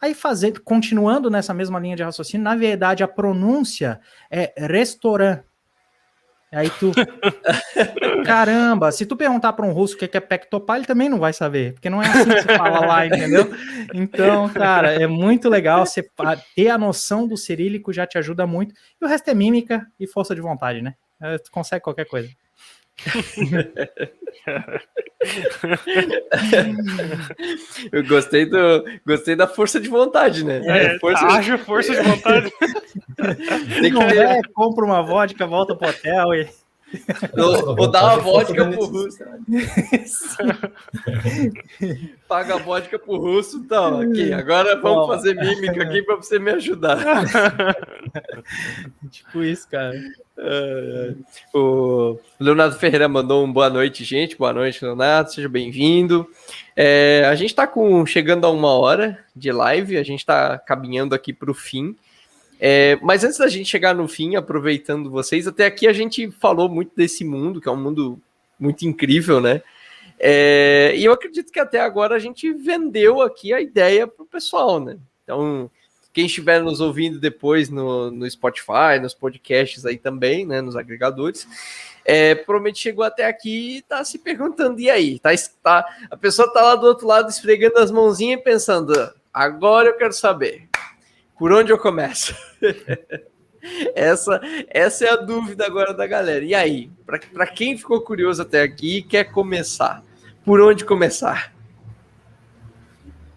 Aí 0.01 0.15
fazendo, 0.15 0.61
continuando 0.61 1.29
nessa 1.29 1.53
mesma 1.53 1.79
linha 1.79 1.95
de 1.95 2.01
raciocínio, 2.01 2.43
na 2.43 2.55
verdade 2.55 3.03
a 3.03 3.07
pronúncia 3.07 4.01
é 4.31 4.51
restaurant. 4.57 5.43
Aí 6.51 6.69
tu. 6.69 6.91
Caramba, 8.25 8.91
se 8.91 9.05
tu 9.05 9.15
perguntar 9.15 9.53
para 9.53 9.65
um 9.65 9.71
russo 9.71 9.95
o 9.95 9.97
que 9.97 10.17
é 10.17 10.19
pectopar, 10.19 10.77
ele 10.77 10.85
também 10.85 11.07
não 11.07 11.17
vai 11.17 11.31
saber, 11.31 11.73
porque 11.73 11.89
não 11.89 12.03
é 12.03 12.07
assim 12.07 12.29
que 12.29 12.41
se 12.41 12.57
fala 12.57 12.85
lá, 12.85 13.05
entendeu? 13.05 13.49
Então, 13.93 14.49
cara, 14.49 14.91
é 14.93 15.07
muito 15.07 15.47
legal 15.47 15.85
você 15.85 16.05
ter 16.55 16.69
a 16.69 16.77
noção 16.77 17.25
do 17.25 17.37
cirílico, 17.37 17.93
já 17.93 18.05
te 18.05 18.17
ajuda 18.17 18.45
muito. 18.45 18.75
E 19.01 19.05
o 19.05 19.07
resto 19.07 19.29
é 19.29 19.33
mímica 19.33 19.87
e 19.99 20.05
força 20.05 20.35
de 20.35 20.41
vontade, 20.41 20.81
né? 20.81 20.95
É, 21.21 21.37
tu 21.37 21.51
consegue 21.51 21.83
qualquer 21.83 22.05
coisa. 22.05 22.29
Eu 27.91 28.05
gostei 28.05 28.45
do, 28.45 28.85
gostei 29.05 29.35
da 29.35 29.47
força 29.47 29.79
de 29.79 29.89
vontade, 29.89 30.43
né? 30.43 30.61
É, 30.65 30.99
força 30.99 31.25
haja 31.25 31.57
de... 31.57 31.63
força 31.63 31.93
de 31.93 32.01
vontade. 32.01 32.51
Tem 33.81 33.93
que 33.93 34.07
ter... 34.07 34.17
é, 34.17 34.41
compra 34.53 34.85
uma 34.85 35.01
vodka, 35.01 35.45
volta 35.45 35.75
pro 35.75 35.89
hotel 35.89 36.33
e 36.33 36.47
Vou, 37.35 37.75
vou 37.75 37.89
dar 37.89 38.03
uma 38.03 38.17
vodka 38.17 38.65
pro 38.65 38.85
russo. 38.85 39.23
Paga 42.27 42.55
a 42.55 42.57
vodka 42.57 42.99
pro 42.99 43.17
russo, 43.17 43.57
então. 43.57 44.01
Aqui, 44.01 44.33
agora 44.33 44.79
vamos 44.79 45.07
fazer 45.07 45.35
mímica 45.35 45.83
aqui 45.83 46.03
para 46.03 46.17
você 46.17 46.37
me 46.37 46.51
ajudar. 46.51 46.99
tipo 49.09 49.41
isso, 49.41 49.69
cara. 49.69 49.93
O 51.53 52.19
Leonardo 52.39 52.75
Ferreira 52.75 53.07
mandou 53.07 53.45
um 53.45 53.51
boa 53.51 53.69
noite, 53.69 54.03
gente. 54.03 54.35
Boa 54.35 54.51
noite, 54.51 54.83
Leonardo. 54.83 55.31
Seja 55.31 55.47
bem-vindo. 55.47 56.27
É, 56.75 57.25
a 57.29 57.35
gente 57.35 57.49
está 57.49 57.71
chegando 58.07 58.45
a 58.45 58.49
uma 58.49 58.73
hora 58.73 59.23
de 59.35 59.51
live, 59.51 59.97
a 59.97 60.03
gente 60.03 60.19
está 60.19 60.57
caminhando 60.57 61.13
aqui 61.13 61.31
para 61.31 61.51
o 61.51 61.53
fim. 61.53 61.95
É, 62.59 62.97
mas 63.01 63.23
antes 63.23 63.37
da 63.37 63.47
gente 63.47 63.69
chegar 63.69 63.93
no 63.93 64.07
fim, 64.07 64.35
aproveitando 64.35 65.09
vocês, 65.09 65.47
até 65.47 65.65
aqui 65.65 65.87
a 65.87 65.93
gente 65.93 66.29
falou 66.31 66.69
muito 66.69 66.95
desse 66.95 67.23
mundo, 67.23 67.59
que 67.59 67.67
é 67.67 67.71
um 67.71 67.81
mundo 67.81 68.19
muito 68.59 68.85
incrível, 68.85 69.41
né? 69.41 69.61
É, 70.19 70.93
e 70.95 71.03
eu 71.03 71.11
acredito 71.11 71.51
que 71.51 71.59
até 71.59 71.79
agora 71.79 72.15
a 72.15 72.19
gente 72.19 72.53
vendeu 72.53 73.21
aqui 73.21 73.51
a 73.53 73.59
ideia 73.59 74.05
para 74.05 74.21
o 74.23 74.27
pessoal, 74.27 74.79
né? 74.79 74.97
Então, 75.23 75.69
quem 76.13 76.25
estiver 76.25 76.61
nos 76.61 76.81
ouvindo 76.81 77.19
depois 77.19 77.69
no, 77.69 78.11
no 78.11 78.29
Spotify, 78.29 78.99
nos 79.01 79.13
podcasts 79.13 79.85
aí 79.85 79.97
também, 79.97 80.45
né, 80.45 80.61
nos 80.61 80.75
agregadores, 80.75 81.47
é, 82.03 82.35
provavelmente 82.35 82.79
chegou 82.79 83.03
até 83.03 83.25
aqui 83.25 83.77
e 83.77 83.81
tá 83.81 84.03
se 84.03 84.19
perguntando, 84.19 84.79
e 84.79 84.89
aí? 84.89 85.19
Tá, 85.19 85.29
tá, 85.63 85.85
a 86.09 86.17
pessoa 86.17 86.51
tá 86.51 86.61
lá 86.61 86.75
do 86.75 86.87
outro 86.87 87.07
lado 87.07 87.29
esfregando 87.29 87.77
as 87.77 87.91
mãozinhas 87.91 88.39
e 88.39 88.43
pensando, 88.43 88.93
agora 89.33 89.89
eu 89.89 89.97
quero 89.97 90.13
saber, 90.13 90.67
por 91.37 91.51
onde 91.51 91.71
eu 91.71 91.77
começo? 91.77 92.35
essa, 93.95 94.41
essa 94.67 95.05
é 95.05 95.09
a 95.09 95.15
dúvida 95.15 95.65
agora 95.65 95.93
da 95.93 96.07
galera. 96.07 96.43
E 96.43 96.53
aí, 96.53 96.89
para 97.33 97.47
quem 97.47 97.77
ficou 97.77 98.01
curioso 98.01 98.41
até 98.41 98.61
aqui 98.61 98.97
e 98.97 99.03
quer 99.03 99.25
começar, 99.25 100.03
por 100.43 100.59
onde 100.59 100.83
começar? 100.83 101.53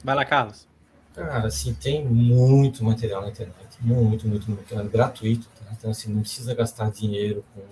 Vai 0.02 0.14
lá, 0.14 0.24
Carlos. 0.24 0.73
Cara, 1.14 1.46
assim, 1.46 1.72
tem 1.74 2.04
muito 2.04 2.82
material 2.82 3.22
na 3.22 3.28
internet, 3.28 3.78
muito, 3.80 4.26
muito, 4.26 4.50
muito, 4.50 4.74
é 4.74 4.82
gratuito, 4.82 5.48
tá? 5.56 5.66
então 5.70 5.92
assim, 5.92 6.12
não 6.12 6.22
precisa 6.22 6.52
gastar 6.56 6.90
dinheiro 6.90 7.44
com 7.54 7.62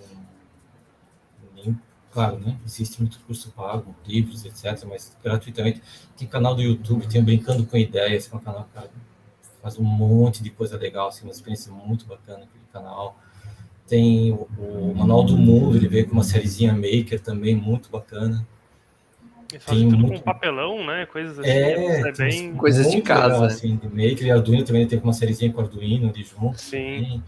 nem, 1.53 1.77
claro, 2.09 2.39
né, 2.39 2.57
existe 2.65 3.01
muito 3.01 3.19
curso 3.27 3.51
pago, 3.51 3.93
livros, 4.07 4.45
etc, 4.45 4.85
mas 4.87 5.13
gratuitamente, 5.21 5.81
tem 6.15 6.25
canal 6.25 6.55
do 6.55 6.61
YouTube, 6.61 7.05
tem 7.07 7.21
Brincando 7.21 7.65
com 7.65 7.75
Ideias, 7.75 8.27
que 8.27 8.33
é 8.33 8.37
um 8.37 8.41
canal, 8.41 8.65
cara, 8.73 8.89
faz 9.61 9.77
um 9.77 9.83
monte 9.83 10.41
de 10.41 10.49
coisa 10.49 10.77
legal, 10.77 11.09
assim, 11.09 11.25
uma 11.25 11.31
experiência 11.31 11.69
muito 11.69 12.05
bacana 12.05 12.45
aquele 12.45 12.63
canal, 12.71 13.19
tem 13.85 14.31
o, 14.31 14.47
o 14.57 14.95
Manual 14.95 15.25
do 15.25 15.37
Mundo, 15.37 15.75
ele 15.75 15.89
veio 15.89 16.07
com 16.07 16.13
uma 16.13 16.23
sériezinha 16.23 16.71
Maker 16.71 17.19
também, 17.19 17.55
muito 17.57 17.89
bacana, 17.89 18.47
tem 19.59 19.89
tudo 19.89 19.97
muito... 19.97 20.19
com 20.19 20.25
papelão, 20.25 20.85
né? 20.85 21.05
Coisas 21.05 21.39
assim. 21.39 21.49
É, 21.49 22.07
é 22.07 22.11
bem... 22.11 22.53
Coisas 22.55 22.91
de 22.91 23.01
casa. 23.01 23.33
Legal, 23.33 23.43
assim, 23.43 23.75
de 23.75 23.87
Maker 23.87 24.25
e 24.25 24.31
Arduino 24.31 24.63
também 24.63 24.87
tem 24.87 24.99
uma 24.99 25.13
sériezinha 25.13 25.51
com 25.51 25.61
Arduino 25.61 26.09
ali 26.09 26.23
junto. 26.23 26.59
Sim. 26.59 27.21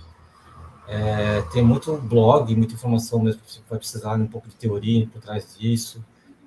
É, 0.88 1.42
tem 1.52 1.64
muito 1.64 1.98
blog, 1.98 2.56
muita 2.56 2.76
informação 2.76 3.20
mesmo 3.20 3.42
que 3.42 3.52
você 3.52 3.60
vai 3.70 3.80
precisar, 3.80 4.16
um 4.16 4.28
pouco 4.28 4.48
de 4.48 4.56
teoria 4.56 5.08
por 5.08 5.22
trás 5.22 5.56
disso. 5.58 6.04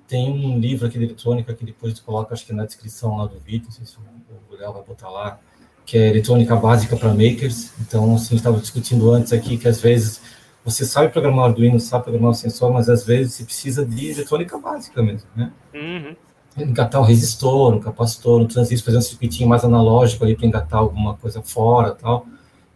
Tem 0.07 0.31
um 0.31 0.59
livro 0.59 0.87
aqui 0.87 0.97
de 0.97 1.05
eletrônica 1.05 1.53
que 1.53 1.65
depois 1.65 1.93
tu 1.93 2.03
coloca, 2.03 2.33
acho 2.33 2.45
que 2.45 2.53
na 2.53 2.65
descrição 2.65 3.17
lá 3.17 3.25
do 3.25 3.37
vídeo, 3.39 3.65
não 3.65 3.71
sei 3.71 3.85
se 3.85 3.97
o 3.97 4.55
Léo 4.55 4.73
vai 4.73 4.83
botar 4.83 5.09
lá, 5.09 5.39
que 5.85 5.97
é 5.97 6.09
eletrônica 6.09 6.55
básica 6.55 6.95
para 6.95 7.09
makers. 7.09 7.73
Então, 7.81 8.15
assim, 8.15 8.25
a 8.25 8.29
gente 8.29 8.35
estava 8.35 8.59
discutindo 8.59 9.11
antes 9.11 9.33
aqui 9.33 9.57
que 9.57 9.67
às 9.67 9.81
vezes 9.81 10.21
você 10.63 10.85
sabe 10.85 11.09
programar 11.09 11.45
Arduino, 11.45 11.79
sabe 11.79 12.03
programar 12.03 12.31
o 12.31 12.35
sensor, 12.35 12.71
mas 12.71 12.89
às 12.89 13.05
vezes 13.05 13.33
você 13.33 13.43
precisa 13.43 13.85
de 13.85 14.11
eletrônica 14.11 14.57
básica 14.57 15.01
mesmo, 15.01 15.27
né? 15.35 15.51
Uhum. 15.73 16.15
Engatar 16.57 17.01
um 17.01 17.05
resistor, 17.05 17.73
um 17.73 17.79
capacitor, 17.79 18.41
um 18.41 18.47
transistor, 18.47 18.85
fazer 18.85 18.97
um 18.97 19.01
circuitinho 19.01 19.47
mais 19.47 19.63
analógico 19.63 20.23
ali 20.23 20.35
para 20.35 20.45
engatar 20.45 20.79
alguma 20.79 21.15
coisa 21.15 21.41
fora 21.41 21.91
tal. 21.91 22.25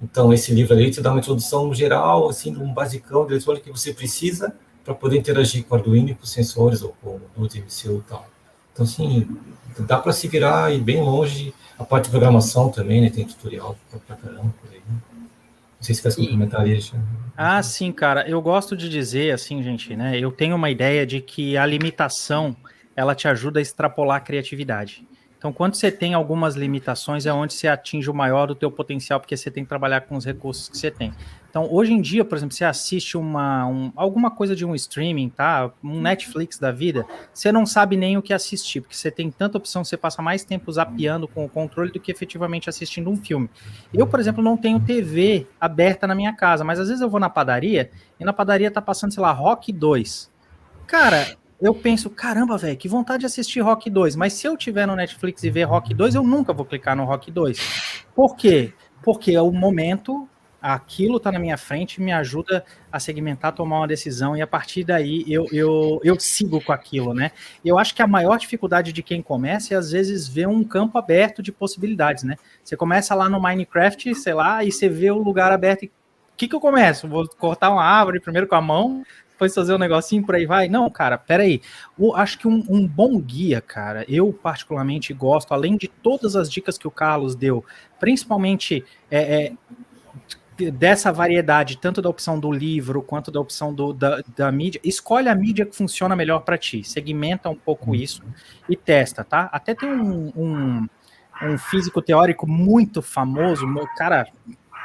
Então, 0.02 0.34
esse 0.34 0.54
livro 0.54 0.74
ali 0.74 0.92
te 0.92 1.02
dá 1.02 1.12
uma 1.12 1.20
introdução 1.20 1.74
geral, 1.74 2.30
assim, 2.30 2.56
um 2.56 2.74
basicão 2.74 3.26
de 3.26 3.34
eletrônica 3.34 3.66
que 3.66 3.72
você 3.72 3.94
precisa 3.94 4.54
para 4.84 4.94
poder 4.94 5.18
interagir 5.18 5.64
com 5.64 5.76
o 5.76 5.78
Arduino 5.78 6.10
e 6.10 6.16
com 6.16 6.24
os 6.24 6.32
sensores 6.32 6.82
ou 6.82 6.94
com 7.02 7.20
o 7.38 7.48
DMCU 7.48 8.04
e 8.06 8.10
tal. 8.10 8.28
Então, 8.74 8.84
assim, 8.86 9.28
dá 9.80 9.98
para 9.98 10.12
se 10.12 10.28
virar 10.28 10.74
e 10.74 10.80
bem 10.80 11.02
longe. 11.02 11.54
A 11.78 11.84
parte 11.86 12.06
de 12.06 12.12
programação 12.12 12.70
também, 12.70 13.02
né? 13.02 13.10
Tem 13.10 13.26
tutorial 13.26 13.76
para 14.08 14.16
caramba 14.16 14.54
por 14.62 14.72
aí. 14.72 14.82
Não 15.84 15.86
sei 15.86 15.96
se 15.96 16.02
quer 16.02 16.16
complementar 16.16 16.66
isso. 16.66 16.96
Ah, 17.36 17.62
sim, 17.62 17.92
cara. 17.92 18.26
Eu 18.26 18.42
gosto 18.42 18.74
de 18.74 18.88
dizer, 18.88 19.34
assim, 19.34 19.62
gente, 19.62 19.94
né? 19.98 20.18
Eu 20.18 20.32
tenho 20.32 20.56
uma 20.56 20.70
ideia 20.70 21.06
de 21.06 21.20
que 21.20 21.58
a 21.58 21.66
limitação 21.66 22.56
ela 22.96 23.14
te 23.14 23.28
ajuda 23.28 23.60
a 23.60 23.62
extrapolar 23.62 24.16
a 24.16 24.22
criatividade. 24.22 25.06
Então, 25.38 25.52
quando 25.52 25.76
você 25.76 25.92
tem 25.92 26.14
algumas 26.14 26.56
limitações, 26.56 27.26
é 27.26 27.34
onde 27.34 27.54
você 27.54 27.68
atinge 27.68 28.10
o 28.10 28.14
maior 28.14 28.48
do 28.48 28.56
teu 28.56 28.72
potencial, 28.72 29.20
porque 29.20 29.36
você 29.36 29.52
tem 29.52 29.66
que 29.66 29.70
trabalhar 29.70 30.00
com 30.02 30.16
os 30.16 30.24
recursos 30.24 30.70
que 30.70 30.78
você 30.78 30.90
tem. 30.90 31.14
Então, 31.54 31.72
hoje 31.72 31.94
em 31.94 32.02
dia, 32.02 32.26
por 32.26 32.36
exemplo, 32.36 32.56
você 32.56 32.66
assiste 32.66 33.16
uma, 33.16 33.68
um, 33.68 33.94
alguma 33.96 34.32
coisa 34.32 34.56
de 34.56 34.66
um 34.66 34.74
streaming, 34.74 35.30
tá? 35.30 35.70
Um 35.84 36.02
Netflix 36.02 36.58
da 36.58 36.72
vida, 36.72 37.06
você 37.32 37.52
não 37.52 37.64
sabe 37.64 37.96
nem 37.96 38.18
o 38.18 38.24
que 38.24 38.34
assistir, 38.34 38.82
porque 38.82 38.96
você 38.96 39.12
tem 39.12 39.30
tanta 39.30 39.60
opção, 39.60 39.84
você 39.84 39.96
passa 39.96 40.20
mais 40.20 40.44
tempo 40.44 40.72
zapeando 40.72 41.28
com 41.28 41.46
o 41.46 41.50
controle 41.50 41.92
do 41.92 42.00
que 42.00 42.12
efetivamente 42.12 42.72
assistindo 42.72 43.08
um 43.08 43.16
filme. 43.16 43.48
Eu, 43.94 44.08
por 44.08 44.20
exemplo, 44.20 44.44
não 44.44 44.58
tenho 44.58 44.80
TV 44.80 45.46
aberta 45.62 46.08
na 46.08 46.16
minha 46.16 46.34
casa, 46.34 46.64
mas 46.64 46.80
às 46.80 46.88
vezes 46.88 47.04
eu 47.04 47.10
vou 47.10 47.20
na 47.20 47.30
padaria 47.30 47.92
e 48.20 48.26
na 48.26 48.34
padaria 48.34 48.72
tá 48.72 48.82
passando, 48.82 49.14
sei 49.14 49.22
lá, 49.22 49.32
Rock 49.32 49.72
2. 49.72 50.32
Cara, 50.88 51.38
eu 51.62 51.76
penso, 51.76 52.10
caramba, 52.10 52.58
velho, 52.58 52.78
que 52.78 52.88
vontade 52.88 53.20
de 53.20 53.26
assistir 53.28 53.60
Rock 53.60 53.92
2. 53.92 54.16
Mas 54.16 54.34
se 54.34 54.48
eu 54.48 54.58
tiver 54.58 54.88
no 54.88 54.96
Netflix 54.96 55.44
e 55.44 55.52
ver 55.52 55.66
Rock 55.66 55.94
2, 55.94 56.16
eu 56.16 56.24
nunca 56.24 56.52
vou 56.52 56.66
clicar 56.66 56.96
no 56.96 57.06
Rock 57.06 57.30
2. 57.30 57.60
Por 58.16 58.36
quê? 58.36 58.74
Porque 59.04 59.34
é 59.34 59.42
o 59.42 59.52
momento, 59.52 60.28
aquilo 60.64 61.20
tá 61.20 61.30
na 61.30 61.40
minha 61.40 61.58
frente, 61.58 62.02
me 62.02 62.14
ajuda 62.14 62.64
a 62.90 62.98
segmentar, 62.98 63.52
tomar 63.52 63.80
uma 63.80 63.88
decisão, 63.88 64.38
e 64.38 64.42
a 64.42 64.48
partir 64.48 64.86
daí 64.86 65.26
eu, 65.28 65.46
eu, 65.52 66.00
eu 66.04 66.18
sigo 66.18 66.62
com 66.62 66.72
aquilo, 66.72 67.14
né? 67.14 67.32
Eu 67.66 67.78
acho 67.78 67.94
que 67.94 68.02
a 68.02 68.08
maior 68.08 68.38
dificuldade 68.38 68.94
de 68.94 69.04
quem 69.04 69.22
começa 69.22 69.74
é, 69.74 69.78
às 69.78 69.92
vezes, 69.92 70.26
ver 70.26 70.48
um 70.48 70.64
campo 70.64 70.98
aberto 70.98 71.44
de 71.44 71.52
possibilidades, 71.52 72.24
né? 72.24 72.38
Você 72.64 72.78
começa 72.78 73.14
lá 73.14 73.30
no 73.30 73.42
Minecraft, 73.42 74.16
sei 74.16 74.34
lá, 74.34 74.64
e 74.64 74.72
você 74.72 74.88
vê 74.88 75.12
o 75.12 75.18
lugar 75.18 75.52
aberto 75.52 75.84
e 75.84 75.88
o 75.88 76.36
que, 76.38 76.48
que 76.48 76.56
eu 76.56 76.62
começo? 76.62 77.08
Vou 77.08 77.28
cortar 77.38 77.70
uma 77.70 77.84
árvore 77.84 78.20
primeiro 78.20 78.48
com 78.48 78.56
a 78.56 78.62
mão, 78.62 79.04
depois 79.30 79.54
fazer 79.54 79.74
um 79.74 79.78
negocinho 79.78 80.26
por 80.26 80.36
aí 80.36 80.46
vai. 80.46 80.70
Não, 80.70 80.90
cara, 80.90 81.18
peraí. 81.18 81.62
Eu 82.00 82.16
acho 82.16 82.40
que 82.40 82.48
um, 82.48 82.64
um, 82.70 82.88
bom 82.88 83.20
guia, 83.20 83.60
cara, 83.60 84.06
eu 84.08 84.32
particularmente 84.32 85.14
gosto, 85.14 85.54
além 85.54 85.76
de 85.76 85.88
todas 85.88 86.36
as 86.36 86.50
dicas 86.50 86.78
que 86.78 86.88
o 86.88 86.92
Carlos 86.92 87.36
deu, 87.36 87.66
principalmente 88.00 88.84
é, 89.12 89.46
é, 89.46 89.54
dessa 90.72 91.12
variedade, 91.12 91.78
tanto 91.78 92.02
da 92.02 92.10
opção 92.10 92.40
do 92.40 92.52
livro 92.52 93.02
quanto 93.02 93.32
da 93.32 93.40
opção 93.40 93.74
do, 93.74 93.94
da, 93.94 94.22
da 94.36 94.52
mídia, 94.52 94.80
escolhe 94.84 95.30
a 95.30 95.36
mídia 95.36 95.66
que 95.66 95.76
funciona 95.76 96.16
melhor 96.16 96.40
para 96.40 96.58
ti, 96.58 96.84
segmenta 96.84 97.50
um 97.50 97.56
pouco 97.56 97.90
uhum. 97.90 97.96
isso 97.96 98.24
e 98.70 98.76
testa, 98.76 99.24
tá? 99.24 99.50
Até 99.52 99.74
tem 99.74 99.90
um, 99.90 100.32
um, 100.36 100.88
um 101.44 101.58
físico 101.58 102.02
teórico 102.02 102.48
muito 102.48 103.02
famoso, 103.02 103.66
cara, 103.98 104.28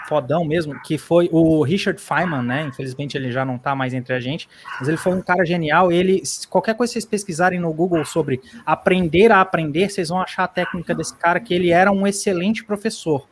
fodão 0.09 0.45
mesmo, 0.45 0.81
que 0.81 0.97
foi 0.97 1.29
o 1.31 1.62
Richard 1.62 2.01
Feynman, 2.01 2.43
né? 2.43 2.62
Infelizmente 2.62 3.16
ele 3.16 3.31
já 3.31 3.45
não 3.45 3.57
está 3.57 3.75
mais 3.75 3.93
entre 3.93 4.14
a 4.14 4.21
gente, 4.21 4.49
mas 4.81 4.89
ele 4.89 4.97
foi 4.97 5.12
um 5.12 5.21
cara 5.21 5.45
genial. 5.45 5.93
Ele, 5.93 6.23
qualquer 6.49 6.75
coisa 6.75 6.91
que 6.91 6.95
vocês 6.95 7.05
pesquisarem 7.05 7.61
no 7.61 7.73
Google 7.75 8.05
sobre 8.07 8.41
aprender 8.64 9.31
a 9.31 9.43
aprender, 9.43 9.91
vocês 9.91 10.09
vão 10.09 10.21
achar 10.21 10.45
a 10.45 10.49
técnica 10.49 10.95
desse 10.95 11.14
cara, 11.14 11.39
que 11.39 11.53
ele 11.53 11.71
era 11.71 11.93
um 11.93 12.07
excelente 12.07 12.64
professor. 12.64 13.29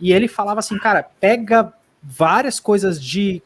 E 0.00 0.12
ele 0.12 0.28
falava 0.28 0.60
assim, 0.60 0.78
cara, 0.78 1.02
pega 1.02 1.72
várias 2.02 2.58
coisas 2.58 3.02
de 3.02 3.42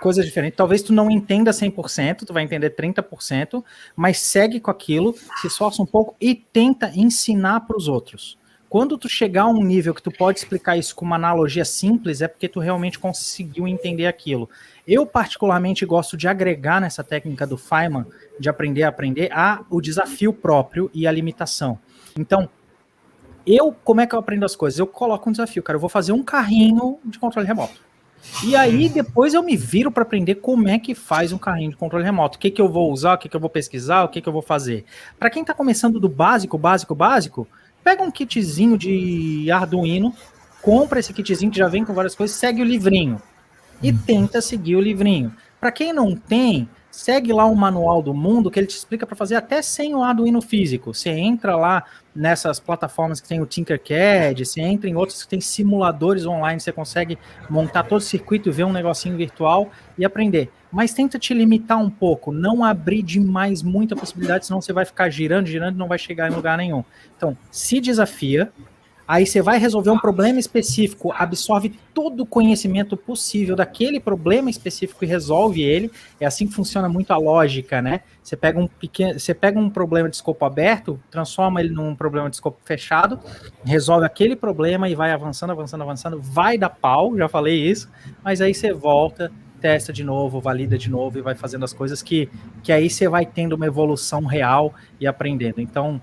coisas 0.00 0.24
diferentes. 0.24 0.56
Talvez 0.56 0.82
tu 0.82 0.92
não 0.92 1.10
entenda 1.10 1.50
100%, 1.50 2.24
tu 2.24 2.32
vai 2.32 2.42
entender 2.42 2.76
30%, 2.76 3.64
mas 3.96 4.20
segue 4.20 4.60
com 4.60 4.70
aquilo, 4.70 5.14
se 5.40 5.46
esforça 5.46 5.82
um 5.82 5.86
pouco 5.86 6.14
e 6.20 6.34
tenta 6.34 6.92
ensinar 6.94 7.60
para 7.60 7.76
os 7.76 7.88
outros. 7.88 8.38
Quando 8.68 8.96
tu 8.96 9.08
chegar 9.08 9.42
a 9.42 9.48
um 9.48 9.64
nível 9.64 9.92
que 9.92 10.02
tu 10.02 10.12
pode 10.12 10.38
explicar 10.38 10.76
isso 10.76 10.94
com 10.94 11.04
uma 11.04 11.16
analogia 11.16 11.64
simples, 11.64 12.22
é 12.22 12.28
porque 12.28 12.48
tu 12.48 12.60
realmente 12.60 13.00
conseguiu 13.00 13.66
entender 13.66 14.06
aquilo. 14.06 14.48
Eu 14.86 15.04
particularmente 15.04 15.84
gosto 15.84 16.16
de 16.16 16.28
agregar 16.28 16.80
nessa 16.80 17.02
técnica 17.02 17.44
do 17.44 17.58
Feynman, 17.58 18.06
de 18.38 18.48
aprender 18.48 18.84
a 18.84 18.88
aprender, 18.88 19.28
a 19.32 19.64
o 19.68 19.80
desafio 19.80 20.32
próprio 20.32 20.88
e 20.94 21.04
a 21.04 21.10
limitação. 21.10 21.80
Então, 22.16 22.48
eu, 23.46 23.74
como 23.84 24.00
é 24.00 24.06
que 24.06 24.14
eu 24.14 24.18
aprendo 24.18 24.44
as 24.44 24.56
coisas? 24.56 24.78
Eu 24.78 24.86
coloco 24.86 25.28
um 25.28 25.32
desafio, 25.32 25.62
cara, 25.62 25.76
eu 25.76 25.80
vou 25.80 25.90
fazer 25.90 26.12
um 26.12 26.22
carrinho 26.22 26.98
de 27.04 27.18
controle 27.18 27.46
remoto. 27.46 27.80
E 28.44 28.54
aí 28.54 28.88
depois 28.88 29.32
eu 29.32 29.42
me 29.42 29.56
viro 29.56 29.90
para 29.90 30.02
aprender 30.02 30.36
como 30.36 30.68
é 30.68 30.78
que 30.78 30.94
faz 30.94 31.32
um 31.32 31.38
carrinho 31.38 31.70
de 31.70 31.76
controle 31.76 32.04
remoto. 32.04 32.36
O 32.36 32.40
que, 32.40 32.50
que 32.50 32.60
eu 32.60 32.68
vou 32.68 32.92
usar, 32.92 33.14
o 33.14 33.18
que, 33.18 33.28
que 33.28 33.36
eu 33.36 33.40
vou 33.40 33.48
pesquisar, 33.48 34.04
o 34.04 34.08
que, 34.08 34.20
que 34.20 34.28
eu 34.28 34.32
vou 34.32 34.42
fazer. 34.42 34.84
Para 35.18 35.30
quem 35.30 35.40
está 35.40 35.54
começando 35.54 35.98
do 35.98 36.08
básico, 36.08 36.58
básico, 36.58 36.94
básico, 36.94 37.48
Pega 37.82 38.02
um 38.02 38.10
kitzinho 38.10 38.76
de 38.76 39.50
Arduino, 39.50 40.14
compra 40.62 41.00
esse 41.00 41.12
kitzinho 41.12 41.50
que 41.50 41.58
já 41.58 41.68
vem 41.68 41.84
com 41.84 41.94
várias 41.94 42.14
coisas, 42.14 42.36
segue 42.36 42.60
o 42.60 42.64
livrinho 42.64 43.20
e 43.82 43.92
tenta 43.92 44.40
seguir 44.40 44.76
o 44.76 44.80
livrinho. 44.80 45.34
Para 45.58 45.72
quem 45.72 45.92
não 45.92 46.14
tem, 46.14 46.68
segue 46.90 47.32
lá 47.32 47.46
o 47.46 47.56
manual 47.56 48.02
do 48.02 48.12
mundo 48.12 48.50
que 48.50 48.60
ele 48.60 48.66
te 48.66 48.76
explica 48.76 49.06
para 49.06 49.16
fazer 49.16 49.36
até 49.36 49.62
sem 49.62 49.94
o 49.94 50.02
Arduino 50.02 50.42
físico. 50.42 50.92
Você 50.92 51.08
entra 51.08 51.56
lá 51.56 51.84
nessas 52.14 52.58
plataformas 52.58 53.20
que 53.20 53.28
tem 53.28 53.40
o 53.40 53.46
Tinkercad, 53.46 54.44
você 54.44 54.60
entra 54.60 54.88
em 54.88 54.96
outros 54.96 55.22
que 55.22 55.28
tem 55.28 55.40
simuladores 55.40 56.26
online, 56.26 56.60
você 56.60 56.72
consegue 56.72 57.18
montar 57.48 57.84
todo 57.84 57.98
o 57.98 58.04
circuito, 58.04 58.50
ver 58.52 58.64
um 58.64 58.72
negocinho 58.72 59.16
virtual 59.16 59.70
e 59.96 60.04
aprender. 60.04 60.50
Mas 60.72 60.92
tenta 60.92 61.18
te 61.18 61.34
limitar 61.34 61.78
um 61.78 61.90
pouco, 61.90 62.32
não 62.32 62.64
abrir 62.64 63.02
demais 63.02 63.62
muita 63.62 63.96
possibilidade, 63.96 64.46
senão 64.46 64.60
você 64.60 64.72
vai 64.72 64.84
ficar 64.84 65.08
girando, 65.10 65.46
girando 65.46 65.74
e 65.74 65.78
não 65.78 65.88
vai 65.88 65.98
chegar 65.98 66.30
em 66.30 66.34
lugar 66.34 66.56
nenhum. 66.56 66.84
Então, 67.16 67.36
se 67.50 67.80
desafia, 67.80 68.52
Aí 69.10 69.26
você 69.26 69.42
vai 69.42 69.58
resolver 69.58 69.90
um 69.90 69.98
problema 69.98 70.38
específico, 70.38 71.12
absorve 71.12 71.70
todo 71.92 72.20
o 72.20 72.26
conhecimento 72.26 72.96
possível 72.96 73.56
daquele 73.56 73.98
problema 73.98 74.48
específico 74.48 75.04
e 75.04 75.08
resolve 75.08 75.64
ele. 75.64 75.90
É 76.20 76.26
assim 76.26 76.46
que 76.46 76.54
funciona 76.54 76.88
muito 76.88 77.10
a 77.10 77.16
lógica, 77.16 77.82
né? 77.82 78.02
Você 78.22 78.36
pega 78.36 78.60
um 78.60 78.68
pequeno, 78.68 79.18
você 79.18 79.34
pega 79.34 79.58
um 79.58 79.68
problema 79.68 80.08
de 80.08 80.14
escopo 80.14 80.44
aberto, 80.44 80.96
transforma 81.10 81.58
ele 81.58 81.70
num 81.70 81.92
problema 81.92 82.30
de 82.30 82.36
escopo 82.36 82.60
fechado, 82.64 83.18
resolve 83.64 84.06
aquele 84.06 84.36
problema 84.36 84.88
e 84.88 84.94
vai 84.94 85.10
avançando, 85.10 85.50
avançando, 85.50 85.82
avançando, 85.82 86.22
vai 86.22 86.56
dar 86.56 86.70
pau, 86.70 87.18
já 87.18 87.28
falei 87.28 87.68
isso, 87.68 87.90
mas 88.22 88.40
aí 88.40 88.54
você 88.54 88.72
volta, 88.72 89.32
testa 89.60 89.92
de 89.92 90.04
novo, 90.04 90.40
valida 90.40 90.78
de 90.78 90.88
novo 90.88 91.18
e 91.18 91.20
vai 91.20 91.34
fazendo 91.34 91.64
as 91.64 91.72
coisas 91.72 92.00
que, 92.00 92.28
que 92.62 92.70
aí 92.70 92.88
você 92.88 93.08
vai 93.08 93.26
tendo 93.26 93.56
uma 93.56 93.66
evolução 93.66 94.24
real 94.24 94.72
e 95.00 95.06
aprendendo. 95.08 95.60
Então, 95.60 96.00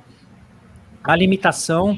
a 1.02 1.16
limitação 1.16 1.98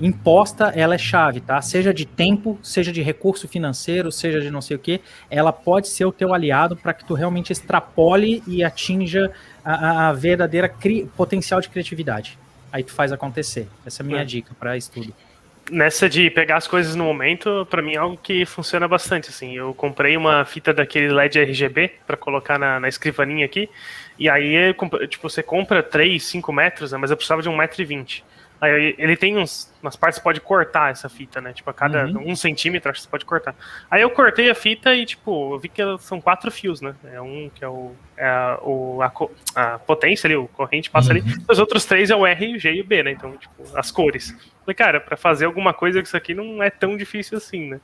imposta, 0.00 0.72
ela 0.74 0.94
é 0.94 0.98
chave, 0.98 1.40
tá? 1.40 1.60
Seja 1.62 1.92
de 1.92 2.04
tempo, 2.04 2.58
seja 2.62 2.92
de 2.92 3.02
recurso 3.02 3.48
financeiro, 3.48 4.12
seja 4.12 4.40
de 4.40 4.50
não 4.50 4.60
sei 4.60 4.76
o 4.76 4.80
que, 4.80 5.00
ela 5.30 5.52
pode 5.52 5.88
ser 5.88 6.04
o 6.04 6.12
teu 6.12 6.34
aliado 6.34 6.76
para 6.76 6.92
que 6.92 7.04
tu 7.04 7.14
realmente 7.14 7.52
extrapole 7.52 8.42
e 8.46 8.62
atinja 8.62 9.30
a, 9.64 10.08
a 10.08 10.12
verdadeira 10.12 10.72
potencial 11.16 11.60
de 11.60 11.68
criatividade. 11.68 12.38
Aí 12.72 12.82
tu 12.82 12.92
faz 12.92 13.12
acontecer. 13.12 13.68
Essa 13.86 14.02
é 14.02 14.04
a 14.04 14.06
minha 14.06 14.22
é. 14.22 14.24
dica 14.24 14.54
para 14.58 14.76
estudo. 14.76 15.14
Nessa 15.68 16.08
de 16.08 16.30
pegar 16.30 16.58
as 16.58 16.68
coisas 16.68 16.94
no 16.94 17.02
momento, 17.02 17.66
para 17.68 17.82
mim 17.82 17.94
é 17.94 17.96
algo 17.96 18.16
que 18.16 18.46
funciona 18.46 18.86
bastante. 18.86 19.30
Assim, 19.30 19.56
eu 19.56 19.74
comprei 19.74 20.16
uma 20.16 20.44
fita 20.44 20.72
daquele 20.72 21.08
LED 21.08 21.40
RGB 21.40 21.90
para 22.06 22.16
colocar 22.16 22.56
na, 22.56 22.78
na 22.78 22.88
escrivaninha 22.88 23.44
aqui, 23.44 23.68
e 24.16 24.28
aí 24.28 24.72
tipo 25.08 25.28
você 25.28 25.42
compra 25.42 25.82
3, 25.82 26.22
5 26.22 26.52
metros, 26.52 26.92
né, 26.92 26.98
mas 26.98 27.10
eu 27.10 27.16
precisava 27.16 27.42
de 27.42 27.50
1,20m. 27.50 28.22
Aí 28.60 28.94
ele 28.96 29.16
tem 29.16 29.36
uns, 29.36 29.70
umas 29.82 29.96
partes 29.96 30.18
que 30.18 30.24
pode 30.24 30.40
cortar 30.40 30.90
essa 30.90 31.08
fita, 31.08 31.40
né? 31.40 31.52
Tipo, 31.52 31.68
a 31.68 31.74
cada 31.74 32.06
uhum. 32.06 32.30
um 32.30 32.36
centímetro 32.36 32.90
acho 32.90 33.00
que 33.00 33.04
você 33.04 33.10
pode 33.10 33.24
cortar. 33.24 33.54
Aí 33.90 34.00
eu 34.00 34.10
cortei 34.10 34.48
a 34.48 34.54
fita 34.54 34.94
e, 34.94 35.04
tipo, 35.04 35.54
eu 35.54 35.58
vi 35.58 35.68
que 35.68 35.82
são 36.00 36.20
quatro 36.20 36.50
fios, 36.50 36.80
né? 36.80 36.94
É 37.12 37.20
um 37.20 37.50
que 37.54 37.62
é 37.62 37.68
o. 37.68 37.92
É 38.16 38.26
a, 38.26 38.58
o, 38.62 39.02
a, 39.02 39.12
a 39.54 39.78
potência 39.78 40.26
ali, 40.26 40.36
o 40.36 40.48
corrente 40.48 40.90
passa 40.90 41.12
uhum. 41.12 41.20
ali. 41.20 41.44
Os 41.46 41.58
outros 41.58 41.84
três 41.84 42.08
é 42.08 42.16
o 42.16 42.26
R, 42.26 42.56
o 42.56 42.58
G 42.58 42.72
e 42.72 42.80
o 42.80 42.84
B, 42.84 43.02
né? 43.02 43.10
Então, 43.10 43.36
tipo, 43.36 43.62
as 43.76 43.90
cores. 43.90 44.34
Falei, 44.60 44.74
cara, 44.74 45.00
pra 45.00 45.18
fazer 45.18 45.44
alguma 45.44 45.74
coisa 45.74 46.00
com 46.00 46.06
isso 46.06 46.16
aqui 46.16 46.34
não 46.34 46.62
é 46.62 46.70
tão 46.70 46.96
difícil 46.96 47.36
assim, 47.36 47.68
né? 47.68 47.80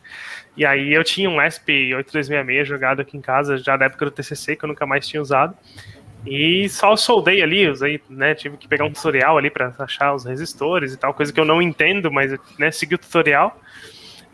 E 0.56 0.64
aí 0.64 0.92
eu 0.92 1.04
tinha 1.04 1.28
um 1.28 1.36
SP8366 1.36 2.64
jogado 2.64 3.00
aqui 3.00 3.16
em 3.16 3.20
casa, 3.20 3.58
já 3.58 3.76
da 3.76 3.84
época 3.84 4.06
do 4.06 4.10
TCC, 4.10 4.56
que 4.56 4.64
eu 4.64 4.68
nunca 4.68 4.86
mais 4.86 5.06
tinha 5.06 5.20
usado. 5.20 5.54
E 6.24 6.68
só 6.68 6.94
soldei 6.94 7.42
ali, 7.42 7.68
usei, 7.68 8.00
né, 8.08 8.34
tive 8.34 8.56
que 8.56 8.68
pegar 8.68 8.84
um 8.84 8.92
tutorial 8.92 9.36
ali 9.36 9.50
para 9.50 9.74
achar 9.78 10.14
os 10.14 10.24
resistores 10.24 10.92
e 10.92 10.96
tal, 10.96 11.12
coisa 11.12 11.32
que 11.32 11.40
eu 11.40 11.44
não 11.44 11.60
entendo, 11.60 12.12
mas 12.12 12.32
né, 12.58 12.70
segui 12.70 12.94
o 12.94 12.98
tutorial 12.98 13.60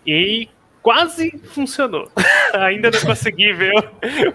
e 0.06 0.48
quase 0.82 1.38
funcionou. 1.52 2.10
Ainda 2.54 2.90
não 2.90 3.00
consegui 3.00 3.52
ver 3.52 3.72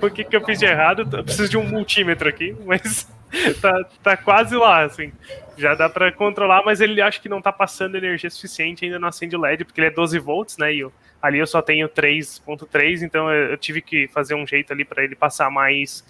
o, 0.01 0.09
que, 0.09 0.23
que 0.23 0.35
eu 0.35 0.43
fiz 0.43 0.59
de 0.59 0.65
errado, 0.65 1.07
eu 1.11 1.23
preciso 1.23 1.49
de 1.49 1.57
um 1.57 1.67
multímetro 1.67 2.27
aqui, 2.27 2.55
mas 2.65 3.07
tá, 3.61 3.85
tá 4.01 4.17
quase 4.17 4.55
lá, 4.55 4.83
assim. 4.83 5.11
Já 5.55 5.75
dá 5.75 5.87
para 5.87 6.11
controlar, 6.11 6.63
mas 6.65 6.81
ele 6.81 7.01
acho 7.01 7.21
que 7.21 7.29
não 7.29 7.41
tá 7.41 7.51
passando 7.51 7.95
energia 7.95 8.31
suficiente, 8.31 8.83
ainda 8.83 8.97
não 8.97 9.07
acende 9.07 9.35
o 9.35 9.39
LED, 9.39 9.63
porque 9.63 9.79
ele 9.79 9.87
é 9.87 9.91
12 9.91 10.17
volts, 10.17 10.57
né, 10.57 10.73
e 10.73 10.79
eu, 10.79 10.91
ali 11.21 11.37
eu 11.37 11.47
só 11.47 11.61
tenho 11.61 11.87
3.3, 11.87 13.03
então 13.03 13.31
eu, 13.31 13.51
eu 13.51 13.57
tive 13.57 13.79
que 13.79 14.07
fazer 14.07 14.33
um 14.33 14.47
jeito 14.47 14.73
ali 14.73 14.83
para 14.83 15.03
ele 15.03 15.15
passar 15.15 15.51
mais 15.51 16.03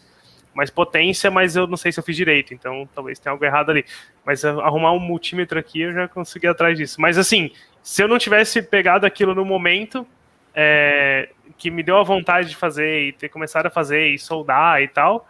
mais 0.54 0.70
potência, 0.70 1.32
mas 1.32 1.56
eu 1.56 1.66
não 1.68 1.78
sei 1.78 1.92
se 1.92 2.00
eu 2.00 2.04
fiz 2.04 2.16
direito, 2.16 2.54
então 2.54 2.88
talvez 2.94 3.20
tenha 3.20 3.32
algo 3.32 3.44
errado 3.44 3.72
ali. 3.72 3.86
Mas 4.26 4.46
arrumar 4.46 4.92
um 4.94 5.00
multímetro 5.00 5.60
aqui 5.60 5.82
eu 5.82 5.94
já 5.94 6.08
consegui 6.08 6.48
atrás 6.48 6.78
disso. 6.78 7.02
Mas 7.02 7.18
assim, 7.18 7.52
se 7.82 8.02
eu 8.02 8.08
não 8.08 8.18
tivesse 8.18 8.62
pegado 8.62 9.06
aquilo 9.06 9.34
no 9.34 9.44
momento 9.44 10.08
é, 10.54 11.30
que 11.58 11.72
me 11.72 11.84
deu 11.84 11.98
a 11.98 12.04
vontade 12.04 12.50
de 12.50 12.56
fazer 12.56 13.08
e 13.08 13.12
ter 13.14 13.30
começado 13.30 13.66
a 13.66 13.70
fazer 13.70 14.08
e 14.10 14.20
soldar 14.20 14.82
e 14.82 14.88
tal, 14.88 15.28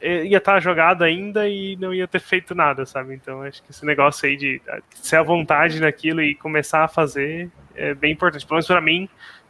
é, 0.00 0.24
ia 0.24 0.38
estar 0.38 0.60
jogado 0.60 1.02
ainda 1.02 1.48
e 1.48 1.76
não 1.76 1.92
ia 1.92 2.06
ter 2.06 2.20
feito 2.20 2.54
nada, 2.54 2.84
sabe? 2.86 3.14
Então 3.14 3.42
acho 3.42 3.62
que 3.62 3.70
esse 3.70 3.84
negócio 3.84 4.28
aí 4.28 4.36
de 4.36 4.60
ser 4.94 5.16
à 5.16 5.22
vontade 5.22 5.80
naquilo 5.80 6.22
e 6.22 6.34
começar 6.34 6.84
a 6.84 6.88
fazer 6.88 7.50
é 7.74 7.94
bem 7.94 8.12
importante. 8.12 8.44
Pelo 8.44 8.56
menos 8.56 8.66
para 8.66 8.80
mim, 8.80 9.08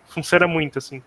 funciona 0.08 0.46
muito 0.46 0.78
assim. 0.78 1.02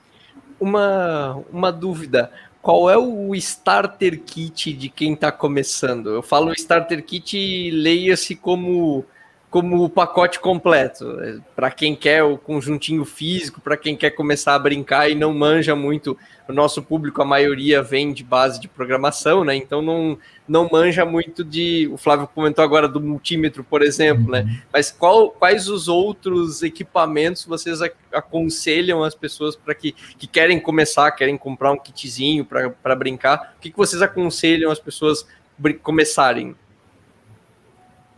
Uma, 0.59 1.41
uma 1.51 1.71
dúvida 1.71 2.31
qual 2.61 2.89
é 2.89 2.97
o 2.97 3.33
starter 3.35 4.19
kit 4.19 4.73
de 4.73 4.89
quem 4.89 5.13
está 5.13 5.31
começando? 5.31 6.09
Eu 6.09 6.21
falo 6.21 6.51
starter 6.53 7.03
kit, 7.03 7.71
leia-se 7.71 8.35
como 8.35 9.05
como 9.49 9.83
o 9.83 9.89
pacote 9.89 10.39
completo. 10.39 11.17
Para 11.55 11.71
quem 11.71 11.95
quer 11.95 12.23
o 12.23 12.37
conjuntinho 12.37 13.03
físico, 13.03 13.59
para 13.59 13.75
quem 13.75 13.95
quer 13.95 14.11
começar 14.11 14.53
a 14.53 14.59
brincar 14.59 15.09
e 15.09 15.15
não 15.15 15.33
manja 15.33 15.75
muito, 15.75 16.15
o 16.47 16.53
nosso 16.53 16.83
público, 16.83 17.21
a 17.21 17.25
maioria 17.25 17.81
vem 17.81 18.13
de 18.13 18.23
base 18.23 18.59
de 18.59 18.67
programação, 18.67 19.43
né? 19.43 19.55
Então 19.55 19.81
não, 19.81 20.17
não 20.47 20.69
manja 20.71 21.03
muito 21.03 21.43
de. 21.43 21.89
O 21.91 21.97
Flávio 21.97 22.27
comentou 22.27 22.63
agora 22.63 22.87
do 22.87 23.01
multímetro, 23.01 23.63
por 23.63 23.81
exemplo, 23.81 24.31
né? 24.31 24.41
Uhum. 24.41 24.57
Mas 24.71 24.91
qual, 24.91 25.31
quais 25.31 25.67
os 25.67 25.87
outros 25.87 26.61
equipamentos 26.61 27.45
vocês 27.45 27.79
aconselham 28.13 29.03
as 29.03 29.15
pessoas 29.15 29.55
para 29.55 29.73
que, 29.73 29.91
que 29.91 30.27
querem 30.27 30.59
começar, 30.59 31.11
querem 31.11 31.37
comprar 31.37 31.71
um 31.71 31.77
kitzinho 31.77 32.45
para 32.45 32.95
brincar? 32.95 33.55
O 33.57 33.61
que, 33.61 33.71
que 33.71 33.77
vocês 33.77 34.01
aconselham 34.01 34.71
as 34.71 34.79
pessoas 34.79 35.25
começarem? 35.81 36.55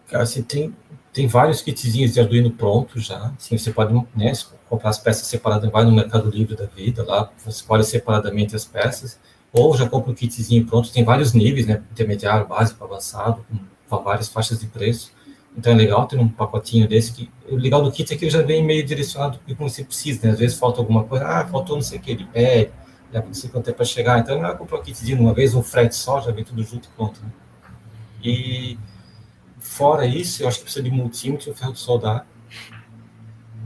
Cara, 0.10 0.26
você 0.26 0.44
tem 0.44 0.76
tem 1.14 1.28
vários 1.28 1.62
kitzinhos 1.62 2.14
de 2.14 2.20
Arduino 2.20 2.52
prontos 2.52 3.06
já. 3.06 3.34
Assim, 3.38 3.58
você 3.58 3.72
pode 3.72 3.94
né, 4.16 4.32
comprar 4.70 4.90
as 4.90 5.00
peças 5.00 5.28
separadas, 5.28 5.70
vai 5.70 5.84
no 5.84 5.92
Mercado 5.92 6.30
Livre 6.30 6.56
da 6.56 6.66
vida, 6.66 7.04
lá 7.04 7.30
você 7.38 7.50
escolhe 7.50 7.84
separadamente 7.84 8.56
as 8.56 8.64
peças, 8.64 9.20
ou 9.52 9.76
já 9.76 9.88
compra 9.90 10.12
um 10.12 10.14
kitzinho 10.16 10.66
pronto. 10.66 10.92
Tem 10.92 11.04
vários 11.04 11.34
níveis, 11.34 11.68
né? 11.68 11.84
Intermediário, 11.92 12.48
básico, 12.48 12.84
avançado, 12.84 13.46
com 13.90 13.98
várias 14.04 14.30
faixas 14.30 14.60
de 14.60 14.68
preço. 14.68 15.12
Então 15.58 15.74
é 15.74 15.76
legal 15.76 16.08
ter 16.08 16.18
um 16.18 16.30
pacotinho 16.30 16.88
desse. 16.88 17.12
Que, 17.12 17.30
o 17.50 17.58
legal 17.58 17.84
do 17.84 17.92
kit 17.92 18.14
é 18.14 18.18
que 18.18 18.24
ele 18.24 18.32
já 18.32 18.42
vem 18.42 18.64
meio 18.64 18.86
direcionado 18.86 19.38
como 19.58 19.70
você 19.70 19.84
precisa, 19.84 20.26
né? 20.26 20.34
Às 20.34 20.40
vezes 20.40 20.58
falta 20.58 20.80
alguma 20.80 21.04
coisa, 21.04 21.28
ah, 21.28 21.46
faltou 21.46 21.76
não 21.76 21.84
sei 21.84 22.00
o 22.00 22.02
que, 22.02 22.12
ele 22.12 22.26
pede, 22.32 22.72
leva 23.12 23.28
não 23.28 23.34
sei 23.34 23.50
quanto 23.50 23.66
tempo 23.66 23.78
para 23.78 23.86
chegar. 23.86 24.20
Então 24.20 24.46
é 24.46 24.56
comprar 24.56 24.80
um 24.80 24.84
kitzinho 24.84 25.20
uma 25.20 25.34
vez, 25.34 25.54
um 25.54 25.62
frete 25.62 25.96
só, 25.96 26.22
já 26.22 26.32
vem 26.32 26.46
tudo 26.46 26.64
junto 26.64 26.88
e 26.88 26.96
pronto. 26.96 27.20
Né? 27.22 27.30
E 28.24 28.78
Fora 29.62 30.06
isso, 30.06 30.42
eu 30.42 30.48
acho 30.48 30.58
que 30.58 30.64
precisa 30.64 30.84
de 30.84 30.92
multímetro 30.92 31.52
e 31.52 31.54
ferro 31.54 31.72
de 31.72 31.80
soldar. 31.80 32.26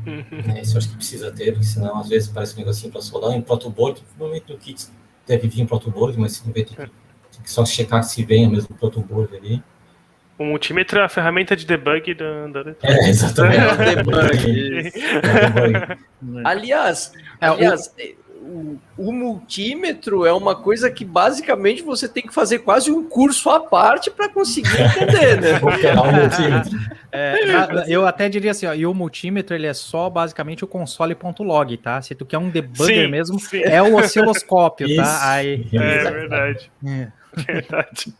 é, 0.05 0.61
isso 0.61 0.75
eu 0.75 0.77
acho 0.77 0.89
que 0.89 0.95
precisa 0.97 1.31
ter, 1.31 1.53
porque 1.53 1.65
senão 1.65 1.97
às 1.97 2.09
vezes 2.09 2.27
parece 2.27 2.53
um 2.53 2.59
negocinho 2.59 2.91
para 2.91 3.01
soldar. 3.01 3.31
Em 3.31 3.41
protoboard, 3.41 4.01
provavelmente 4.01 4.51
no 4.51 4.59
kit 4.59 4.87
deve 5.25 5.47
vir 5.47 5.61
em 5.61 5.65
protoboard, 5.65 6.19
mas 6.19 6.33
se 6.33 6.45
não 6.45 6.53
vem, 6.53 6.65
tem 6.65 6.75
que, 6.75 6.83
tem 6.85 7.41
que 7.41 7.49
só 7.49 7.65
checar 7.65 8.03
se 8.03 8.23
vem 8.23 8.45
o 8.45 8.51
mesmo 8.51 8.75
protoboard 8.75 9.35
ali. 9.35 9.63
O 10.37 10.43
multímetro 10.43 10.99
é 10.99 11.05
a 11.05 11.09
ferramenta 11.09 11.55
de 11.55 11.65
debug 11.65 12.13
da, 12.13 12.47
da 12.47 12.75
É, 12.83 13.09
exatamente. 13.09 13.57
É 13.57 13.95
debug. 13.95 14.91
é 15.23 15.49
debug. 15.49 16.43
aliás, 16.43 17.13
é, 17.39 17.47
aliás 17.47 17.87
o 17.87 18.24
o, 18.97 19.09
o, 19.09 19.11
multímetro 19.11 20.25
é 20.25 20.33
uma 20.33 20.55
coisa 20.55 20.89
que 20.89 21.05
basicamente 21.05 21.83
você 21.83 22.07
tem 22.07 22.23
que 22.23 22.33
fazer 22.33 22.59
quase 22.59 22.91
um 22.91 23.07
curso 23.07 23.49
à 23.49 23.59
parte 23.59 24.09
para 24.09 24.27
conseguir 24.29 24.69
entender, 24.81 25.41
né? 25.41 25.59
é, 27.11 27.85
eu 27.87 28.05
até 28.05 28.27
diria 28.27 28.51
assim, 28.51 28.65
ó, 28.65 28.73
e 28.73 28.85
o 28.85 28.93
multímetro 28.93 29.55
ele 29.55 29.67
é 29.67 29.73
só 29.73 30.09
basicamente 30.09 30.63
o 30.63 30.67
console.log, 30.67 31.77
tá? 31.77 32.01
Se 32.01 32.15
tu 32.15 32.25
quer 32.25 32.37
um 32.37 32.49
debugger 32.49 33.05
sim, 33.05 33.11
mesmo, 33.11 33.39
sim. 33.39 33.61
é 33.63 33.81
o 33.81 33.95
osciloscópio, 33.95 34.95
tá? 34.95 35.31
Aí, 35.31 35.67
é 35.71 36.11
verdade. 36.11 36.71
É. 36.85 37.07
Verdade. 37.35 38.13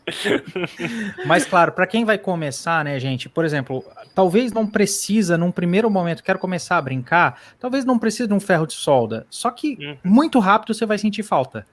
Mas 1.26 1.44
claro, 1.44 1.72
para 1.72 1.86
quem 1.86 2.04
vai 2.04 2.18
começar, 2.18 2.84
né, 2.84 2.98
gente, 2.98 3.28
por 3.28 3.44
exemplo, 3.44 3.84
talvez 4.14 4.52
não 4.52 4.66
precisa 4.66 5.38
num 5.38 5.50
primeiro 5.50 5.90
momento, 5.90 6.22
quero 6.22 6.38
começar 6.38 6.76
a 6.76 6.82
brincar, 6.82 7.40
talvez 7.58 7.84
não 7.84 7.98
precise 7.98 8.28
de 8.28 8.34
um 8.34 8.40
ferro 8.40 8.66
de 8.66 8.74
solda. 8.74 9.26
Só 9.30 9.50
que 9.50 9.76
uhum. 9.80 9.96
muito 10.04 10.38
rápido 10.38 10.74
você 10.74 10.86
vai 10.86 10.98
sentir 10.98 11.22
falta. 11.22 11.66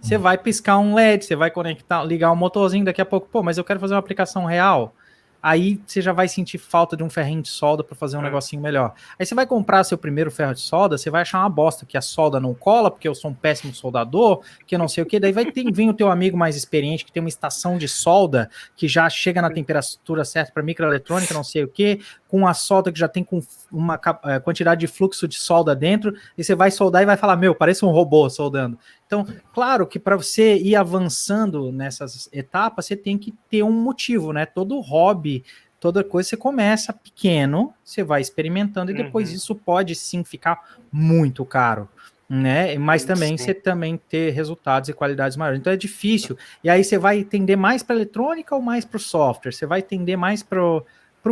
Você 0.00 0.16
uhum. 0.16 0.22
vai 0.22 0.38
piscar 0.38 0.78
um 0.78 0.94
LED, 0.94 1.24
você 1.24 1.36
vai 1.36 1.50
conectar, 1.50 2.02
ligar 2.04 2.30
um 2.30 2.36
motorzinho 2.36 2.84
daqui 2.84 3.00
a 3.00 3.06
pouco, 3.06 3.28
pô, 3.28 3.42
mas 3.42 3.58
eu 3.58 3.64
quero 3.64 3.80
fazer 3.80 3.94
uma 3.94 4.00
aplicação 4.00 4.44
real 4.44 4.94
aí 5.42 5.80
você 5.86 6.00
já 6.00 6.12
vai 6.12 6.28
sentir 6.28 6.58
falta 6.58 6.96
de 6.96 7.02
um 7.02 7.10
ferrinho 7.10 7.42
de 7.42 7.48
solda 7.48 7.84
para 7.84 7.94
fazer 7.94 8.16
um 8.16 8.20
é. 8.20 8.24
negocinho 8.24 8.60
melhor. 8.60 8.94
Aí 9.18 9.24
você 9.24 9.34
vai 9.34 9.46
comprar 9.46 9.84
seu 9.84 9.98
primeiro 9.98 10.30
ferro 10.30 10.54
de 10.54 10.60
solda, 10.60 10.98
você 10.98 11.10
vai 11.10 11.22
achar 11.22 11.40
uma 11.40 11.48
bosta 11.48 11.86
que 11.86 11.96
a 11.96 12.00
solda 12.00 12.40
não 12.40 12.54
cola, 12.54 12.90
porque 12.90 13.08
eu 13.08 13.14
sou 13.14 13.30
um 13.30 13.34
péssimo 13.34 13.74
soldador, 13.74 14.42
que 14.66 14.76
não 14.76 14.88
sei 14.88 15.02
o 15.02 15.06
que, 15.06 15.20
daí 15.20 15.32
vai 15.32 15.50
ter, 15.50 15.70
vir 15.72 15.88
o 15.88 15.94
teu 15.94 16.10
amigo 16.10 16.36
mais 16.36 16.56
experiente 16.56 17.04
que 17.04 17.12
tem 17.12 17.22
uma 17.22 17.28
estação 17.28 17.78
de 17.78 17.88
solda 17.88 18.50
que 18.76 18.88
já 18.88 19.08
chega 19.08 19.40
na 19.42 19.50
temperatura 19.50 20.24
certa 20.24 20.52
para 20.52 20.62
microeletrônica, 20.62 21.32
não 21.32 21.44
sei 21.44 21.64
o 21.64 21.68
que, 21.68 22.00
com 22.28 22.46
a 22.46 22.54
solda 22.54 22.90
que 22.92 22.98
já 22.98 23.08
tem 23.08 23.22
com 23.22 23.40
uma 23.70 24.00
é, 24.24 24.38
quantidade 24.40 24.80
de 24.80 24.86
fluxo 24.86 25.28
de 25.28 25.36
solda 25.36 25.74
dentro, 25.74 26.14
e 26.36 26.42
você 26.44 26.54
vai 26.54 26.70
soldar 26.70 27.02
e 27.02 27.06
vai 27.06 27.16
falar: 27.16 27.36
Meu, 27.36 27.54
parece 27.54 27.84
um 27.84 27.90
robô 27.90 28.28
soldando. 28.28 28.78
Então, 29.06 29.26
claro 29.54 29.86
que 29.86 29.98
para 29.98 30.16
você 30.16 30.56
ir 30.56 30.74
avançando 30.74 31.70
nessas 31.70 32.28
etapas, 32.32 32.86
você 32.86 32.96
tem 32.96 33.16
que 33.16 33.32
ter 33.48 33.62
um 33.62 33.70
motivo, 33.72 34.32
né? 34.32 34.44
Todo 34.46 34.80
hobby 34.80 35.44
toda 35.78 36.02
coisa 36.02 36.30
você 36.30 36.36
começa 36.36 36.92
pequeno, 36.92 37.72
você 37.84 38.02
vai 38.02 38.20
experimentando 38.20 38.90
e 38.90 38.94
depois 38.94 39.28
Uhum. 39.28 39.34
isso 39.36 39.54
pode 39.54 39.94
sim 39.94 40.24
ficar 40.24 40.60
muito 40.90 41.44
caro, 41.44 41.88
né? 42.28 42.76
Mas 42.78 43.04
também 43.04 43.36
Sim. 43.36 43.44
você 43.44 43.54
também 43.54 43.96
ter 43.96 44.30
resultados 44.30 44.88
e 44.88 44.92
qualidades 44.92 45.36
maiores. 45.36 45.60
Então 45.60 45.72
é 45.72 45.76
difícil. 45.76 46.36
E 46.64 46.70
aí 46.70 46.82
você 46.82 46.98
vai 46.98 47.22
tender 47.22 47.56
mais 47.56 47.82
para 47.82 47.94
eletrônica 47.94 48.54
ou 48.54 48.62
mais 48.62 48.84
para 48.84 48.96
o 48.96 49.00
software? 49.00 49.52
Você 49.52 49.66
vai 49.66 49.82
tender 49.82 50.16
mais 50.18 50.42
para 50.42 50.58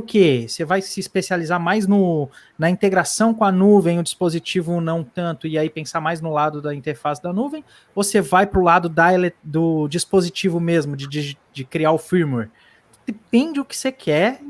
o 0.01 0.03
quê? 0.03 0.47
Você 0.49 0.65
vai 0.65 0.81
se 0.81 0.99
especializar 1.01 1.61
mais 1.61 1.87
no, 1.87 2.29
na 2.59 2.71
integração 2.71 3.35
com 3.35 3.45
a 3.45 3.53
nuvem, 3.53 3.99
o 3.99 4.03
dispositivo 4.03 4.81
não 4.81 5.05
tanto, 5.05 5.47
e 5.47 5.59
aí 5.59 5.69
pensar 5.69 6.01
mais 6.01 6.21
no 6.21 6.31
lado 6.31 6.61
da 6.63 6.75
interface 6.75 7.23
da 7.23 7.33
nuvem? 7.33 7.65
Ou 7.95 8.03
você 8.03 8.21
vai 8.21 8.47
para 8.47 8.61
o 8.61 8.63
lado 8.63 8.89
da, 8.89 9.11
do 9.43 9.87
dispositivo 9.89 10.59
mesmo, 10.61 10.97
de, 10.97 11.07
de, 11.07 11.39
de 11.53 11.65
criar 11.65 11.93
o 11.93 11.99
firmware? 11.99 12.51
Depende 13.07 13.55
do 13.55 13.65
que 13.65 13.77
você 13.77 13.93
quer. 13.93 14.41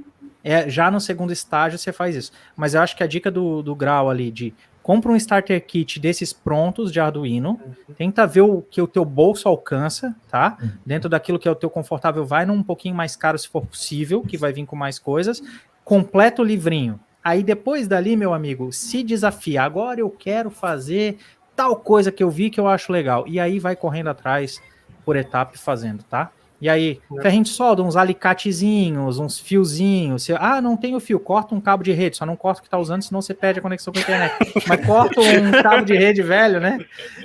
É, 0.43 0.69
já 0.69 0.91
no 0.91 1.01
segundo 1.01 1.33
estágio 1.33 1.79
você 1.79 1.93
faz 1.93 2.15
isso. 2.15 2.33
Mas 2.57 2.75
eu 2.75 2.83
acho 2.83 2.97
que 2.97 3.03
a 3.03 3.07
dica 3.07 3.31
do, 3.31 3.63
do 3.63 3.75
Grau 3.75 4.11
ali 4.11 4.31
de 4.31 4.55
compra 4.85 5.11
um 5.11 5.17
starter 5.17 5.65
kit 5.65 5.99
desses 5.99 6.31
prontos 6.31 6.93
de 6.93 7.01
Arduino, 7.01 7.59
tenta 7.97 8.27
ver 8.27 8.43
o 8.43 8.61
que 8.61 8.83
o 8.83 8.87
teu 8.87 9.03
bolso 9.03 9.49
alcança, 9.49 10.15
tá? 10.29 10.59
Uhum. 10.61 10.71
Dentro 10.85 11.09
daquilo 11.09 11.39
que 11.39 11.49
é 11.49 11.51
o 11.51 11.55
teu 11.55 11.71
confortável, 11.71 12.23
vai 12.27 12.45
num 12.45 12.63
pouquinho 12.63 12.95
mais 12.95 13.17
caro 13.17 13.39
se 13.39 13.49
for 13.49 13.65
possível, 13.65 14.21
que 14.21 14.37
vai 14.37 14.53
vir 14.53 14.67
com 14.67 14.77
mais 14.77 14.99
coisas. 14.99 15.43
Completa 15.83 16.43
o 16.43 16.45
livrinho. 16.45 17.01
Aí 17.25 17.43
depois 17.43 17.89
dali, 17.89 18.15
meu 18.15 18.35
amigo, 18.35 18.71
se 18.75 19.03
desafia. 19.03 19.63
Agora 19.63 20.01
eu 20.01 20.11
quero 20.11 20.51
fazer 20.51 21.17
tal 21.57 21.77
coisa 21.77 22.13
que 22.13 22.23
eu 22.23 22.29
vi 22.29 22.51
que 22.51 22.61
eu 22.61 22.69
acho 22.69 22.93
legal. 22.93 23.25
E 23.27 23.41
aí 23.41 23.59
vai 23.59 23.75
correndo 23.75 24.09
atrás 24.09 24.61
por 25.03 25.17
etapa 25.17 25.57
fazendo, 25.57 26.03
tá? 26.03 26.31
E 26.61 26.69
aí, 26.69 27.01
ferrinho 27.21 27.45
de 27.45 27.51
solda, 27.51 27.83
uns 27.83 27.97
alicatezinhos, 27.97 29.19
uns 29.19 29.39
fiozinhos. 29.39 30.23
Você, 30.23 30.35
ah, 30.39 30.61
não 30.61 30.77
tem 30.77 30.95
o 30.95 31.01
fio, 31.01 31.19
corta 31.21 31.55
um 31.55 31.61
cabo 31.61 31.83
de 31.83 31.93
rede, 31.93 32.17
só 32.17 32.25
não 32.25 32.37
corta 32.37 32.61
o 32.61 32.63
que 32.63 32.71
tá 32.71 32.79
usando, 32.79 33.03
senão 33.03 33.21
você 33.21 33.35
perde 33.35 33.59
a 33.59 33.63
conexão 33.63 33.93
com 33.93 33.99
a 33.99 34.03
internet. 34.03 34.35
Mas 34.67 34.87
corta 34.87 35.21
um 35.21 35.63
cabo 35.63 35.85
de 35.85 35.95
rede 35.95 36.23
velho, 36.23 36.61
né? 36.61 36.79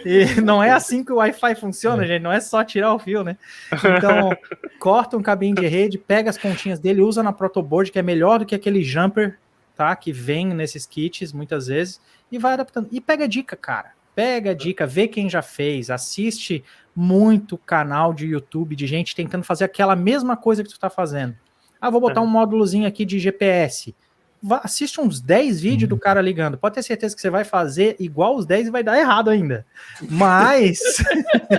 E 0.04 0.42
não 0.42 0.62
é 0.62 0.72
assim 0.72 1.04
que 1.04 1.14
o 1.14 1.18
Wi-Fi 1.18 1.56
funciona, 1.56 2.06
gente, 2.06 2.22
não 2.22 2.32
é 2.32 2.40
só 2.40 2.64
tirar 2.64 2.94
o 2.94 3.00
fio, 3.00 3.24
né? 3.24 3.38
Então, 3.72 4.36
corta 4.80 5.16
um 5.16 5.22
cabinho 5.22 5.56
de 5.56 5.68
rede, 5.68 5.98
pega 5.98 6.30
as 6.30 6.38
pontinhas 6.38 6.80
dele, 6.80 7.02
usa 7.02 7.24
na 7.24 7.32
protoboard, 7.32 7.92
que 7.92 8.00
é 8.00 8.04
melhor 8.04 8.40
do 8.40 8.46
que 8.46 8.56
aquele 8.56 8.84
jumper, 8.84 9.38
tá? 9.76 9.96
Que 9.96 10.12
vem 10.12 10.48
nesses 10.48 10.86
kits 10.86 11.32
muitas 11.32 11.68
vezes, 11.68 12.02
e 12.32 12.38
vai 12.38 12.54
adaptando. 12.54 12.90
E 12.92 13.00
pega 13.00 13.28
dica, 13.28 13.56
cara. 13.56 13.92
Pega 14.14 14.54
dica, 14.54 14.86
vê 14.86 15.08
quem 15.08 15.30
já 15.30 15.42
fez, 15.42 15.90
assiste 15.90 16.62
muito 17.00 17.58
canal 17.58 18.14
de 18.14 18.28
YouTube 18.28 18.76
de 18.76 18.86
gente 18.86 19.16
tentando 19.16 19.46
fazer 19.46 19.64
aquela 19.64 19.96
mesma 19.96 20.36
coisa 20.36 20.62
que 20.62 20.70
tu 20.70 20.78
tá 20.78 20.90
fazendo. 20.90 21.34
Ah, 21.80 21.90
vou 21.90 22.02
botar 22.02 22.20
um 22.20 22.28
módulozinho 22.28 22.86
aqui 22.86 23.06
de 23.06 23.18
GPS. 23.20 23.96
Vá, 24.44 24.60
assiste 24.64 25.00
uns 25.00 25.22
10 25.22 25.62
vídeos 25.62 25.88
do 25.90 25.98
cara 25.98 26.22
ligando. 26.22 26.58
Pode 26.58 26.76
ter 26.76 26.84
certeza 26.84 27.16
que 27.16 27.22
você 27.22 27.30
vai 27.30 27.46
fazer 27.46 27.96
igual 28.00 28.36
os 28.36 28.46
10 28.46 28.68
e 28.68 28.72
vai 28.72 28.84
dar 28.84 29.00
errado 29.00 29.30
ainda. 29.30 29.66
Mas 30.10 30.80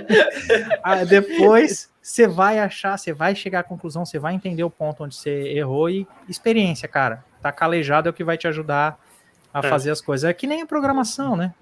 ah, 0.84 1.04
depois 1.04 1.88
você 2.02 2.26
vai 2.26 2.58
achar, 2.58 2.98
você 2.98 3.12
vai 3.12 3.34
chegar 3.34 3.60
à 3.60 3.62
conclusão, 3.62 4.04
você 4.04 4.18
vai 4.18 4.34
entender 4.34 4.62
o 4.62 4.70
ponto 4.70 5.04
onde 5.04 5.14
você 5.14 5.30
errou 5.30 5.88
e 5.88 6.06
experiência, 6.28 6.86
cara. 6.86 7.24
Tá 7.40 7.50
calejado 7.50 8.08
é 8.08 8.10
o 8.10 8.14
que 8.14 8.24
vai 8.24 8.36
te 8.36 8.46
ajudar 8.46 8.98
a 9.54 9.60
É. 9.60 9.70
fazer 9.70 9.90
as 9.90 10.02
coisas. 10.02 10.28
É 10.28 10.34
que 10.34 10.46
nem 10.46 10.60
a 10.60 10.66
programação, 10.66 11.34
né? 11.34 11.54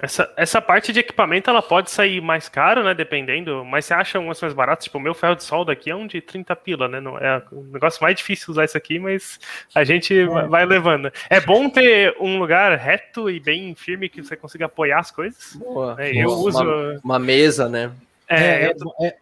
Essa, 0.00 0.32
essa 0.36 0.60
parte 0.60 0.92
de 0.92 1.00
equipamento 1.00 1.50
ela 1.50 1.60
pode 1.62 1.90
sair 1.90 2.20
mais 2.20 2.48
caro, 2.48 2.82
né? 2.82 2.94
Dependendo, 2.94 3.62
mas 3.64 3.84
você 3.84 3.94
acha 3.94 4.18
umas 4.18 4.40
mais 4.40 4.54
baratas? 4.54 4.84
Tipo, 4.84 4.98
o 4.98 5.00
meu 5.00 5.14
ferro 5.14 5.36
de 5.36 5.44
solda 5.44 5.72
aqui 5.72 5.90
é 5.90 5.94
um 5.94 6.06
de 6.06 6.20
30 6.20 6.56
pila, 6.56 6.88
né? 6.88 6.98
Não, 7.00 7.18
é 7.18 7.42
o 7.52 7.62
negócio 7.64 8.02
mais 8.02 8.16
difícil 8.16 8.50
usar 8.50 8.64
isso 8.64 8.76
aqui, 8.76 8.98
mas 8.98 9.38
a 9.74 9.84
gente 9.84 10.24
vai- 10.24 10.48
vai 10.48 10.64
levando. 10.66 11.12
É 11.28 11.40
bom 11.40 11.68
ter 11.68 12.16
um 12.18 12.38
lugar 12.38 12.76
reto 12.78 13.30
e 13.30 13.38
bem 13.38 13.74
firme 13.74 14.08
que 14.08 14.22
você 14.22 14.34
consiga 14.34 14.64
apoiar 14.64 14.98
as 15.00 15.10
coisas. 15.10 15.54
Boa. 15.56 15.94
É, 15.98 16.10
eu 16.10 16.28
Uma- 16.28 16.36
uso. 16.38 17.00
Uma 17.04 17.18
mesa, 17.18 17.68
né? 17.68 17.92
É, 18.26 18.64
é, 18.66 18.72
eu, 18.72 19.06
é- 19.06 19.16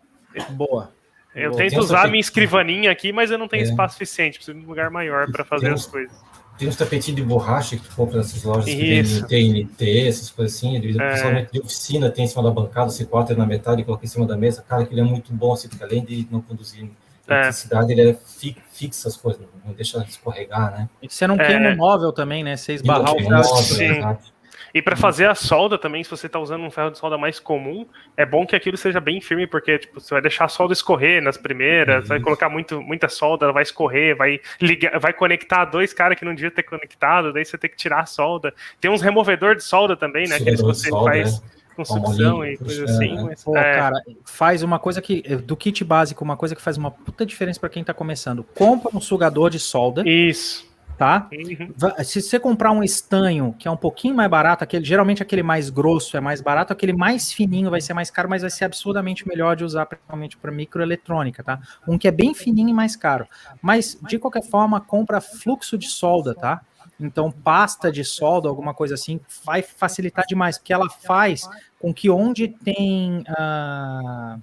boa. 0.51 0.93
eu 1.35 1.51
boa. 1.51 1.63
tento 1.63 1.81
usar 1.81 2.05
a 2.05 2.09
minha 2.09 2.21
escrivaninha 2.21 2.91
aqui, 2.93 3.13
mas 3.13 3.31
eu 3.31 3.37
não 3.39 3.49
tenho 3.49 3.63
É. 3.63 3.65
espaço 3.65 3.95
suficiente. 3.95 4.39
Preciso 4.39 4.57
de 4.59 4.65
um 4.65 4.69
lugar 4.69 4.89
maior 4.89 5.31
para 5.33 5.45
fazer 5.45 5.73
as 5.73 5.85
coisas. 5.85 6.17
Tem 6.61 6.69
uns 6.69 6.77
tapetinhos 6.77 7.17
de 7.19 7.23
borracha 7.27 7.75
que 7.75 7.89
tu 7.89 7.97
compra 7.97 8.19
nessas 8.19 8.45
lojas 8.45 8.67
que 8.67 8.73
Isso. 8.73 9.27
tem 9.27 9.65
TNT, 9.65 10.07
essas 10.09 10.29
coisas 10.31 10.55
assim. 10.55 10.77
Ele, 10.77 10.95
É. 11.03 11.09
Principalmente 11.09 11.53
de 11.53 11.59
oficina, 11.61 12.11
tem 12.11 12.27
em 12.27 12.29
cima 12.29 12.43
da 12.43 12.51
bancada, 12.51 12.91
você 12.91 13.07
corta 13.07 13.35
na 13.35 13.47
metade 13.47 13.81
e 13.81 13.85
coloca 13.85 14.05
em 14.05 14.09
cima 14.09 14.27
da 14.27 14.37
mesa. 14.37 14.63
Cara, 14.69 14.85
que 14.85 14.93
ele 14.93 15.01
é 15.01 15.05
muito 15.05 15.33
bom, 15.33 15.55
assim, 15.55 15.69
porque 15.69 15.83
além 15.83 16.05
de 16.05 16.29
não 16.31 16.43
conduzir 16.43 16.85
É. 17.27 17.33
eletricidade, 17.33 17.93
ele 17.93 18.11
é 18.11 18.15
fi, 18.15 18.55
fixa 18.75 19.09
as 19.09 19.17
coisas, 19.17 19.41
não 19.65 19.73
deixa 19.73 20.05
escorregar, 20.07 20.71
né? 20.73 20.89
Você 21.09 21.27
não 21.27 21.37
É. 21.37 21.47
queima 21.47 21.71
o 21.71 21.77
móvel 21.79 22.13
também, 22.13 22.45
né? 22.45 22.59
Você 22.59 22.75
esbarrar 22.75 23.15
o 23.15 23.19
E 23.21 23.23
móvel, 23.23 23.45
Sim. 23.57 23.85
exato. 23.85 24.25
E 24.73 24.81
para 24.81 24.97
fazer 24.97 25.29
a 25.29 25.35
solda 25.35 25.77
também, 25.79 26.05
se 26.05 26.11
você 26.11 26.29
tá 26.29 26.39
usando 26.39 26.63
um 26.63 26.71
ferro 26.71 26.91
de 26.91 26.99
solda 26.99 27.19
mais 27.19 27.41
comum, 27.41 27.87
é 28.17 28.25
bom 28.25 28.47
que 28.47 28.55
aquilo 28.55 28.77
seja 28.77 29.01
bem 29.01 29.21
firme, 29.21 29.47
porque 29.47 29.79
tipo, 29.79 30.01
você 30.01 30.15
vai 30.15 30.23
deixar 30.23 30.45
a 30.45 30.49
solda 30.49 30.73
escorrer 30.73 31.23
nas 31.23 31.37
primeiras, 31.37 32.01
Isso. 32.01 32.09
vai 32.09 32.21
colocar 32.21 32.49
muito, 32.49 32.81
muita 32.81 33.09
solda, 33.09 33.47
ela 33.47 33.53
vai 33.53 33.63
escorrer, 33.63 34.17
vai 34.17 34.41
ligar, 34.61 34.99
vai 34.99 35.13
conectar 35.13 35.65
dois 35.65 35.93
caras 35.93 36.19
que 36.19 36.25
não 36.25 36.35
devia 36.35 36.51
ter 36.51 36.63
conectado, 36.63 37.33
daí 37.33 37.45
você 37.45 37.59
tem 37.59 37.69
que 37.71 37.77
tirar 37.77 38.01
a 38.01 38.07
solda. 38.07 38.55
Tem 38.81 38.91
uns 38.91 39.03
removedor 39.03 39.57
de 39.57 39.63
solda 39.65 39.97
também, 39.97 40.29
né? 40.29 40.37
Aqueles 40.37 40.61
que 40.61 40.67
você 40.67 40.89
solda, 40.89 41.11
faz 41.11 41.43
com 41.75 41.85
sucção 41.85 42.45
e 42.45 42.57
coisa 42.57 42.85
assim. 42.85 43.19
é. 43.19 43.23
mas- 43.23 43.45
Pô, 43.45 43.57
é, 43.57 43.75
cara, 43.75 44.03
faz 44.25 44.63
uma 44.63 44.79
coisa 44.79 45.01
que, 45.03 45.23
do 45.23 45.57
kit 45.57 45.83
básico, 45.85 46.23
uma 46.23 46.37
coisa 46.37 46.55
que 46.55 46.63
faz 46.63 46.77
uma 46.77 46.91
puta 46.91 47.25
diferença 47.27 47.59
pra 47.59 47.69
quem 47.69 47.83
tá 47.83 47.95
começando. 47.95 48.45
Compra 48.55 48.91
um 48.97 49.01
sugador 49.01 49.51
de 49.51 49.59
solda, 49.59 50.03
Isso. 50.09 50.70
Tá? 51.01 51.31
Uhum. 51.33 52.05
Se 52.05 52.21
você 52.21 52.39
comprar 52.39 52.73
um 52.73 52.85
estanho, 52.85 53.55
que 53.59 53.67
é 53.67 53.71
um 53.71 53.77
pouquinho 53.77 54.15
mais 54.15 54.31
barato, 54.31 54.65
aquele, 54.65 54.85
geralmente 54.85 55.23
aquele 55.23 55.43
mais 55.43 55.71
grosso 55.71 56.15
é 56.15 56.21
mais 56.21 56.43
barato, 56.43 56.75
aquele 56.75 56.93
mais 56.93 57.33
fininho 57.33 57.71
vai 57.71 57.81
ser 57.81 57.95
mais 57.95 58.11
caro, 58.11 58.29
mas 58.29 58.43
vai 58.43 58.51
ser 58.51 58.67
absurdamente 58.67 59.27
melhor 59.27 59.57
de 59.57 59.65
usar, 59.65 59.87
principalmente 59.87 60.37
para 60.37 60.53
microeletrônica, 60.53 61.43
tá? 61.43 61.59
Um 61.89 61.97
que 61.97 62.07
é 62.07 62.11
bem 62.11 62.35
fininho 62.35 62.69
e 62.69 62.75
mais 62.75 62.97
caro. 62.97 63.27
Mas, 63.63 63.99
de 64.07 64.19
qualquer 64.19 64.43
forma, 64.43 64.79
compra 64.79 65.23
fluxo 65.23 65.79
de 65.79 65.89
solda, 65.89 66.35
tá? 66.35 66.61
Então, 67.01 67.33
pasta 67.33 67.91
de 67.91 68.05
solda, 68.05 68.51
alguma 68.51 68.75
coisa 68.75 68.93
assim, 68.93 69.19
vai 69.43 69.63
facilitar 69.63 70.27
demais, 70.29 70.59
porque 70.59 70.75
ela 70.75 70.91
faz 70.91 71.49
com 71.79 71.95
que 71.95 72.11
onde 72.11 72.47
tem. 72.47 73.25
ah, 73.27 74.37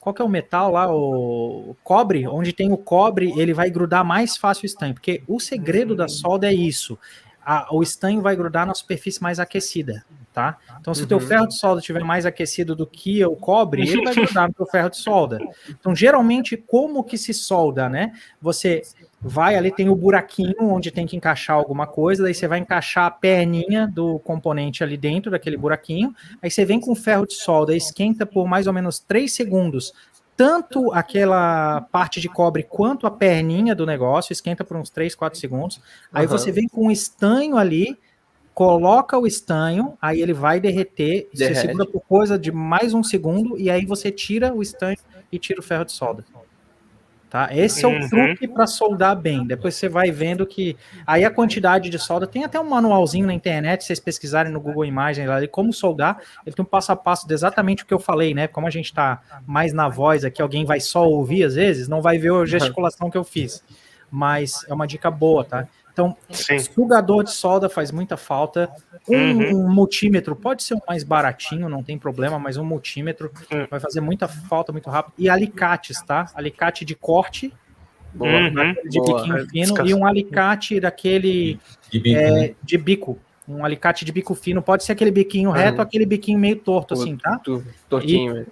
qual 0.00 0.14
que 0.14 0.22
é 0.22 0.24
o 0.24 0.28
metal 0.28 0.72
lá? 0.72 0.86
O 0.92 1.76
cobre, 1.82 2.26
onde 2.26 2.52
tem 2.52 2.72
o 2.72 2.76
cobre, 2.76 3.32
ele 3.38 3.52
vai 3.52 3.70
grudar 3.70 4.04
mais 4.04 4.36
fácil 4.36 4.64
o 4.64 4.66
estanho, 4.66 4.94
porque 4.94 5.22
o 5.26 5.38
segredo 5.40 5.94
da 5.94 6.08
solda 6.08 6.46
é 6.48 6.54
isso. 6.54 6.98
A- 7.44 7.68
o 7.72 7.82
estanho 7.82 8.20
vai 8.20 8.36
grudar 8.36 8.66
na 8.66 8.74
superfície 8.74 9.22
mais 9.22 9.38
aquecida, 9.40 10.04
tá? 10.32 10.56
Então, 10.80 10.94
se 10.94 11.02
o 11.02 11.06
teu 11.06 11.18
Uhum. 11.18 11.26
ferro 11.26 11.46
de 11.48 11.58
solda 11.58 11.80
estiver 11.80 12.04
mais 12.04 12.24
aquecido 12.24 12.76
do 12.76 12.86
que 12.86 13.24
o 13.24 13.34
cobre, 13.36 13.82
ele 13.82 14.04
vai 14.04 14.14
grudar 14.14 14.48
no 14.48 14.54
teu 14.54 14.66
ferro 14.66 14.90
de 14.90 14.96
solda. 14.98 15.38
Então, 15.68 15.94
geralmente, 15.94 16.56
como 16.56 17.02
que 17.02 17.18
se 17.18 17.34
solda, 17.34 17.88
né? 17.88 18.12
Você 18.40 18.82
vai 19.20 19.56
ali, 19.56 19.74
tem 19.74 19.88
o 19.88 19.96
buraquinho 19.96 20.54
onde 20.60 20.90
tem 20.92 21.06
que 21.06 21.16
encaixar 21.16 21.56
alguma 21.56 21.86
coisa, 21.86 22.22
daí 22.22 22.34
você 22.34 22.46
vai 22.46 22.60
encaixar 22.60 23.06
a 23.06 23.10
perninha 23.10 23.88
do 23.92 24.20
componente 24.20 24.84
ali 24.84 24.96
dentro 24.96 25.30
daquele 25.30 25.56
buraquinho, 25.56 26.14
aí 26.40 26.50
você 26.50 26.64
vem 26.64 26.78
com 26.78 26.92
o 26.92 26.96
ferro 26.96 27.26
de 27.26 27.34
solda, 27.34 27.74
esquenta 27.74 28.24
por 28.24 28.46
mais 28.46 28.68
ou 28.68 28.72
menos 28.72 29.00
3 29.00 29.32
segundos, 29.32 29.92
tanto 30.36 30.92
aquela 30.92 31.80
parte 31.90 32.20
de 32.20 32.28
cobre 32.28 32.62
quanto 32.62 33.08
a 33.08 33.10
perninha 33.10 33.74
do 33.74 33.84
negócio, 33.84 34.32
esquenta 34.32 34.62
por 34.62 34.76
uns 34.76 34.88
3, 34.88 35.16
4 35.16 35.36
segundos, 35.36 35.80
aí 36.12 36.26
Aham. 36.26 36.38
você 36.38 36.52
vem 36.52 36.68
com 36.68 36.86
um 36.86 36.90
estanho 36.92 37.56
ali, 37.56 37.98
coloca 38.58 39.16
o 39.16 39.24
estanho, 39.24 39.96
aí 40.02 40.20
ele 40.20 40.32
vai 40.32 40.58
derreter, 40.58 41.28
você 41.32 41.44
Derrete. 41.50 41.60
segura 41.60 41.86
por 41.86 42.00
coisa 42.00 42.36
de 42.36 42.50
mais 42.50 42.92
um 42.92 43.04
segundo, 43.04 43.56
e 43.56 43.70
aí 43.70 43.86
você 43.86 44.10
tira 44.10 44.52
o 44.52 44.60
estanho 44.60 44.96
e 45.30 45.38
tira 45.38 45.60
o 45.60 45.62
ferro 45.62 45.84
de 45.84 45.92
solda. 45.92 46.24
Tá? 47.30 47.50
Esse 47.56 47.84
é 47.84 47.86
o 47.86 47.92
Uhum. 47.92 48.08
truque 48.08 48.48
para 48.48 48.66
soldar 48.66 49.14
bem. 49.14 49.46
Depois 49.46 49.76
você 49.76 49.88
vai 49.88 50.10
vendo 50.10 50.44
que. 50.44 50.76
Aí 51.06 51.24
a 51.24 51.30
quantidade 51.30 51.88
de 51.88 52.00
solda. 52.00 52.26
Tem 52.26 52.42
até 52.42 52.58
um 52.58 52.68
manualzinho 52.68 53.28
na 53.28 53.34
internet, 53.34 53.82
se 53.82 53.86
vocês 53.88 54.00
pesquisarem 54.00 54.50
no 54.50 54.60
Google 54.60 54.84
Imagens 54.84 55.28
lá 55.28 55.38
de 55.38 55.46
como 55.46 55.72
soldar. 55.72 56.18
Ele 56.44 56.56
tem 56.56 56.64
um 56.64 56.68
passo 56.68 56.90
a 56.90 56.96
passo 56.96 57.28
de 57.28 57.34
exatamente 57.34 57.84
o 57.84 57.86
que 57.86 57.94
eu 57.94 58.00
falei, 58.00 58.34
né? 58.34 58.48
Como 58.48 58.66
a 58.66 58.70
gente 58.70 58.86
está 58.86 59.20
mais 59.46 59.72
na 59.72 59.88
voz 59.88 60.24
aqui, 60.24 60.42
alguém 60.42 60.64
vai 60.64 60.80
só 60.80 61.08
ouvir 61.08 61.44
às 61.44 61.54
vezes, 61.54 61.86
não 61.86 62.02
vai 62.02 62.18
ver 62.18 62.32
a 62.32 62.44
gesticulação 62.44 63.08
que 63.08 63.16
eu 63.18 63.22
fiz. 63.22 63.62
Mas 64.10 64.64
é 64.66 64.74
uma 64.74 64.86
dica 64.86 65.10
boa, 65.12 65.44
tá? 65.44 65.68
Então, 65.98 66.16
Sim. 66.30 66.60
sugador 66.60 67.24
de 67.24 67.32
solda 67.32 67.68
faz 67.68 67.90
muita 67.90 68.16
falta. 68.16 68.70
Um, 69.08 69.16
Uhum. 69.16 69.64
um 69.66 69.72
multímetro 69.72 70.36
pode 70.36 70.62
ser 70.62 70.74
o 70.74 70.82
mais 70.86 71.02
baratinho, 71.02 71.68
não 71.68 71.82
tem 71.82 71.98
problema, 71.98 72.38
mas 72.38 72.56
um 72.56 72.64
multímetro 72.64 73.32
Hum. 73.52 73.66
vai 73.68 73.80
fazer 73.80 74.00
muita 74.00 74.28
falta 74.28 74.70
muito 74.70 74.88
rápido. 74.88 75.14
E 75.18 75.28
alicates, 75.28 76.00
tá? 76.02 76.30
Alicate 76.36 76.84
de 76.84 76.94
corte, 76.94 77.52
Boa. 78.14 78.30
Uhum. 78.30 78.74
de 78.88 78.98
Boa. 79.00 79.16
biquinho 79.22 79.48
fino, 79.48 79.66
Descasca. 79.66 79.88
e 79.90 79.94
um 79.94 80.06
alicate 80.06 80.78
daquele 80.78 81.58
De 81.90 81.98
bico, 81.98 82.20
né? 82.20 82.44
é, 82.46 82.54
de 82.62 82.78
bico. 82.78 83.18
Um 83.48 83.64
alicate 83.64 84.04
de 84.04 84.12
bico 84.12 84.34
fino. 84.36 84.62
Pode 84.62 84.84
ser 84.84 84.92
aquele 84.92 85.10
biquinho 85.10 85.50
reto, 85.50 85.76
Uhum. 85.78 85.82
aquele 85.82 86.06
biquinho 86.06 86.38
meio 86.38 86.56
torto, 86.56 86.94
assim, 86.94 87.16
tá? 87.16 87.40
Tortinho. 87.88 88.46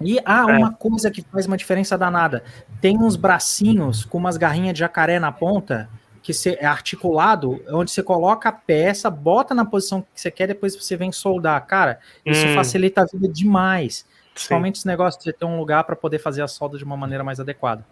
E 0.00 0.18
há 0.20 0.44
ah, 0.44 0.50
é. 0.50 0.56
uma 0.56 0.72
coisa 0.72 1.10
que 1.10 1.22
faz 1.22 1.46
uma 1.46 1.56
diferença 1.56 1.96
danada. 1.98 2.42
Tem 2.80 2.96
uns 2.98 3.16
bracinhos 3.16 4.04
com 4.04 4.18
umas 4.18 4.36
garrinhas 4.36 4.72
de 4.74 4.80
jacaré 4.80 5.18
na 5.18 5.30
ponta, 5.32 5.88
que 6.28 6.48
é 6.58 6.66
articulado, 6.66 7.64
onde 7.70 7.90
você 7.90 8.02
coloca 8.02 8.50
a 8.50 8.52
peça, 8.52 9.08
bota 9.08 9.54
na 9.54 9.64
posição 9.64 10.02
que 10.02 10.08
você 10.14 10.30
quer, 10.30 10.46
depois 10.46 10.76
você 10.76 10.94
vem 10.94 11.10
soldar. 11.10 11.66
Cara, 11.66 11.98
isso 12.24 12.46
hum. 12.46 12.54
facilita 12.54 13.00
a 13.00 13.06
vida 13.06 13.26
demais. 13.28 14.06
Principalmente 14.34 14.76
Sim. 14.76 14.80
esse 14.80 14.86
negócio 14.86 15.22
de 15.22 15.32
ter 15.32 15.44
um 15.46 15.58
lugar 15.58 15.84
para 15.84 15.96
poder 15.96 16.18
fazer 16.18 16.42
a 16.42 16.48
solda 16.48 16.76
de 16.76 16.84
uma 16.84 16.96
maneira 16.96 17.24
mais 17.24 17.40
adequada. 17.40 17.84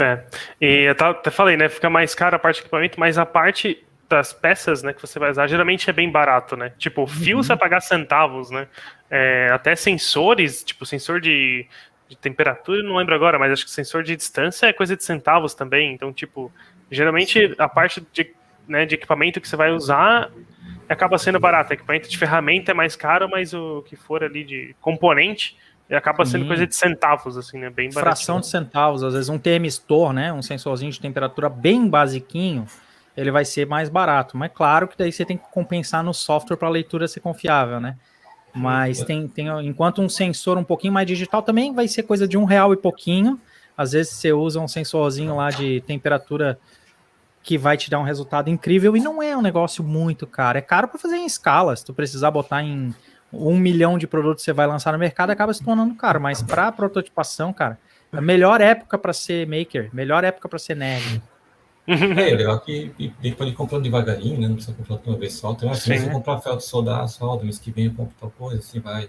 É, 0.00 0.24
e 0.60 0.84
eu 0.84 1.06
até 1.06 1.30
falei, 1.30 1.56
né? 1.56 1.68
Fica 1.68 1.90
mais 1.90 2.14
caro 2.14 2.36
a 2.36 2.38
parte 2.38 2.60
do 2.60 2.62
equipamento, 2.62 2.98
mas 2.98 3.18
a 3.18 3.26
parte 3.26 3.84
das 4.08 4.32
peças, 4.32 4.82
né, 4.82 4.94
que 4.94 5.02
você 5.02 5.18
vai 5.18 5.30
usar, 5.30 5.46
geralmente 5.46 5.90
é 5.90 5.92
bem 5.92 6.10
barato, 6.10 6.56
né? 6.56 6.72
Tipo, 6.78 7.06
fio 7.06 7.36
uhum. 7.36 7.42
você 7.42 7.48
vai 7.48 7.58
pagar 7.58 7.80
centavos, 7.80 8.50
né? 8.50 8.66
É, 9.10 9.50
até 9.52 9.76
sensores, 9.76 10.64
tipo, 10.64 10.86
sensor 10.86 11.20
de, 11.20 11.66
de 12.08 12.16
temperatura, 12.16 12.82
não 12.82 12.96
lembro 12.96 13.14
agora, 13.14 13.38
mas 13.38 13.52
acho 13.52 13.66
que 13.66 13.70
sensor 13.70 14.02
de 14.02 14.16
distância 14.16 14.66
é 14.66 14.72
coisa 14.72 14.96
de 14.96 15.04
centavos 15.04 15.52
também. 15.52 15.92
Então, 15.92 16.10
tipo, 16.12 16.50
geralmente 16.90 17.54
a 17.58 17.68
parte 17.68 18.06
de, 18.12 18.32
né, 18.66 18.86
de 18.86 18.94
equipamento 18.94 19.40
que 19.40 19.48
você 19.48 19.56
vai 19.56 19.70
usar 19.70 20.30
acaba 20.88 21.18
sendo 21.18 21.38
barato. 21.38 21.72
Equipamento 21.72 22.08
de 22.08 22.16
ferramenta 22.16 22.70
é 22.70 22.74
mais 22.74 22.96
caro, 22.96 23.28
mas 23.28 23.52
o 23.52 23.82
que 23.82 23.94
for 23.94 24.24
ali 24.24 24.44
de 24.44 24.74
componente 24.80 25.56
acaba 25.90 26.24
sendo 26.24 26.42
Sim. 26.42 26.48
coisa 26.48 26.66
de 26.66 26.74
centavos, 26.74 27.36
assim, 27.36 27.58
né? 27.58 27.70
Bem 27.70 27.88
barato. 27.88 28.16
Fração 28.16 28.40
de 28.40 28.46
centavos, 28.46 29.02
às 29.02 29.14
vezes 29.14 29.28
um 29.28 29.38
termistor, 29.38 30.12
né? 30.12 30.32
Um 30.32 30.42
sensorzinho 30.42 30.92
de 30.92 31.00
temperatura 31.00 31.48
bem 31.48 31.88
basiquinho 31.88 32.66
ele 33.16 33.32
vai 33.32 33.44
ser 33.44 33.66
mais 33.66 33.88
barato. 33.88 34.36
Mas 34.36 34.52
claro 34.54 34.86
que 34.86 34.96
daí 34.96 35.10
você 35.10 35.24
tem 35.24 35.36
que 35.36 35.44
compensar 35.50 36.04
no 36.04 36.14
software 36.14 36.56
para 36.56 36.68
a 36.68 36.70
leitura 36.70 37.08
ser 37.08 37.18
confiável, 37.18 37.80
né? 37.80 37.96
Mas 38.54 39.02
tem, 39.02 39.26
tem, 39.26 39.48
enquanto 39.66 40.00
um 40.00 40.08
sensor 40.08 40.56
um 40.56 40.64
pouquinho 40.64 40.92
mais 40.92 41.06
digital 41.06 41.42
também 41.42 41.74
vai 41.74 41.88
ser 41.88 42.04
coisa 42.04 42.28
de 42.28 42.38
um 42.38 42.44
real 42.44 42.72
e 42.72 42.76
pouquinho. 42.76 43.40
Às 43.76 43.92
vezes 43.92 44.12
você 44.12 44.32
usa 44.32 44.60
um 44.60 44.68
sensorzinho 44.68 45.34
lá 45.36 45.50
de 45.50 45.80
temperatura 45.80 46.58
que 47.48 47.56
vai 47.56 47.78
te 47.78 47.88
dar 47.88 47.98
um 47.98 48.02
resultado 48.02 48.50
incrível 48.50 48.94
e 48.94 49.00
não 49.00 49.22
é 49.22 49.34
um 49.34 49.40
negócio 49.40 49.82
muito 49.82 50.26
caro. 50.26 50.58
É 50.58 50.60
caro 50.60 50.86
para 50.86 50.98
fazer 50.98 51.16
em 51.16 51.24
escala. 51.24 51.74
Se 51.74 51.82
tu 51.82 51.94
precisar 51.94 52.30
botar 52.30 52.62
em 52.62 52.94
um 53.32 53.56
milhão 53.56 53.96
de 53.96 54.06
produtos 54.06 54.42
que 54.42 54.50
você 54.50 54.52
vai 54.52 54.66
lançar 54.66 54.92
no 54.92 54.98
mercado, 54.98 55.30
acaba 55.30 55.54
se 55.54 55.64
tornando 55.64 55.94
caro. 55.94 56.20
Mas 56.20 56.42
para 56.42 56.70
prototipação, 56.70 57.50
cara, 57.50 57.78
a 58.12 58.20
melhor 58.20 58.60
época 58.60 58.98
para 58.98 59.14
ser 59.14 59.46
maker, 59.46 59.88
melhor 59.94 60.24
época 60.24 60.46
para 60.46 60.58
ser 60.58 60.76
nerd. 60.76 61.22
É, 61.86 62.32
é 62.32 62.34
legal 62.34 62.60
que 62.60 62.92
ele 62.98 63.34
pode 63.34 63.52
ir 63.52 63.54
comprando 63.54 63.84
devagarinho, 63.84 64.38
né? 64.38 64.46
Não 64.46 64.56
precisa 64.56 64.76
comprar 64.76 64.98
de 64.98 65.08
uma 65.08 65.16
vez 65.16 65.32
só. 65.32 65.54
Tem 65.54 65.66
uma 65.66 65.74
assim, 65.74 65.96
você 65.96 66.10
comprar 66.10 66.38
ferro 66.42 66.58
de 66.58 66.66
soldar, 66.66 67.08
solda, 67.08 67.44
mês 67.44 67.58
que 67.58 67.70
vem 67.70 67.86
eu 67.86 67.94
compro 67.94 68.14
tal 68.20 68.30
coisa, 68.30 68.58
assim 68.58 68.78
vai. 68.78 69.08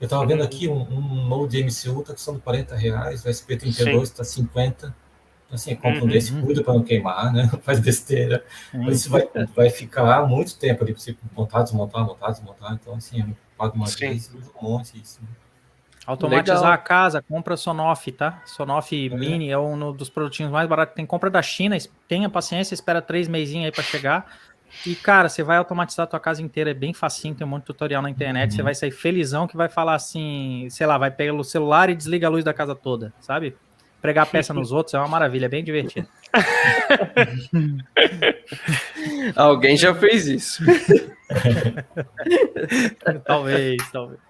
Eu 0.00 0.08
tava 0.08 0.24
vendo 0.24 0.42
aqui 0.42 0.68
um, 0.68 0.88
um 0.90 1.28
Node 1.28 1.62
MCU 1.62 2.02
tá 2.02 2.14
custando 2.14 2.40
40 2.40 2.74
reais, 2.76 3.26
o 3.26 3.28
SP32 3.28 4.02
está 4.04 4.24
50. 4.24 5.03
Então, 5.46 5.54
assim, 5.54 5.74
compra 5.74 6.00
um 6.00 6.02
uhum. 6.02 6.08
desse, 6.08 6.32
cuida 6.32 6.62
para 6.62 6.74
não 6.74 6.82
queimar, 6.82 7.32
né? 7.32 7.50
Faz 7.62 7.78
besteira. 7.80 8.44
Mas 8.72 9.00
isso 9.00 9.10
vai, 9.10 9.28
vai 9.54 9.70
ficar 9.70 10.26
muito 10.26 10.58
tempo 10.58 10.82
ali 10.82 10.92
para 10.92 11.00
você 11.00 11.16
montar, 11.36 11.62
desmontar, 11.62 12.04
montar, 12.04 12.30
desmontar. 12.30 12.72
Então, 12.72 12.94
assim, 12.94 13.20
eu 13.20 13.36
pago 13.56 13.76
uma 13.76 13.86
Sim. 13.86 14.08
vez 14.08 14.32
uso 14.34 14.52
um 14.60 14.62
monte 14.62 15.00
isso. 15.00 15.20
Né? 15.22 15.28
Automatizar 16.06 16.56
Legal. 16.56 16.72
a 16.72 16.78
casa, 16.78 17.22
compra 17.22 17.56
Sonoff, 17.56 18.12
tá? 18.12 18.42
Sonoff 18.44 18.94
é. 18.94 19.16
Mini 19.16 19.50
é 19.50 19.58
um 19.58 19.92
dos 19.92 20.10
produtinhos 20.10 20.52
mais 20.52 20.68
baratos. 20.68 20.94
Tem 20.94 21.06
compra 21.06 21.30
da 21.30 21.40
China, 21.40 21.76
tenha 22.06 22.28
paciência, 22.28 22.74
espera 22.74 23.00
três 23.00 23.26
mesinhos 23.26 23.66
aí 23.66 23.72
para 23.72 23.82
chegar. 23.82 24.26
E, 24.84 24.94
cara, 24.94 25.28
você 25.28 25.42
vai 25.42 25.56
automatizar 25.56 26.04
a 26.04 26.06
tua 26.06 26.20
casa 26.20 26.42
inteira, 26.42 26.70
é 26.70 26.74
bem 26.74 26.92
facinho, 26.92 27.34
tem 27.34 27.46
um 27.46 27.50
monte 27.50 27.62
de 27.62 27.66
tutorial 27.66 28.02
na 28.02 28.10
internet, 28.10 28.50
uhum. 28.50 28.56
você 28.56 28.62
vai 28.62 28.74
sair 28.74 28.90
felizão 28.90 29.46
que 29.46 29.56
vai 29.56 29.68
falar 29.68 29.94
assim, 29.94 30.66
sei 30.68 30.86
lá, 30.86 30.98
vai 30.98 31.10
pegar 31.10 31.32
o 31.32 31.44
celular 31.44 31.88
e 31.88 31.94
desliga 31.94 32.26
a 32.26 32.30
luz 32.30 32.44
da 32.44 32.52
casa 32.52 32.74
toda, 32.74 33.12
sabe? 33.20 33.56
Pregar 34.04 34.26
peça 34.26 34.52
nos 34.60 34.70
outros 34.70 34.92
é 34.92 34.98
uma 34.98 35.08
maravilha, 35.08 35.46
é 35.46 35.48
bem 35.48 35.64
divertido. 35.64 36.06
Alguém 39.34 39.78
já 39.78 39.94
fez 39.94 40.26
isso. 40.26 40.62
talvez, 43.24 43.82
talvez 43.90 44.20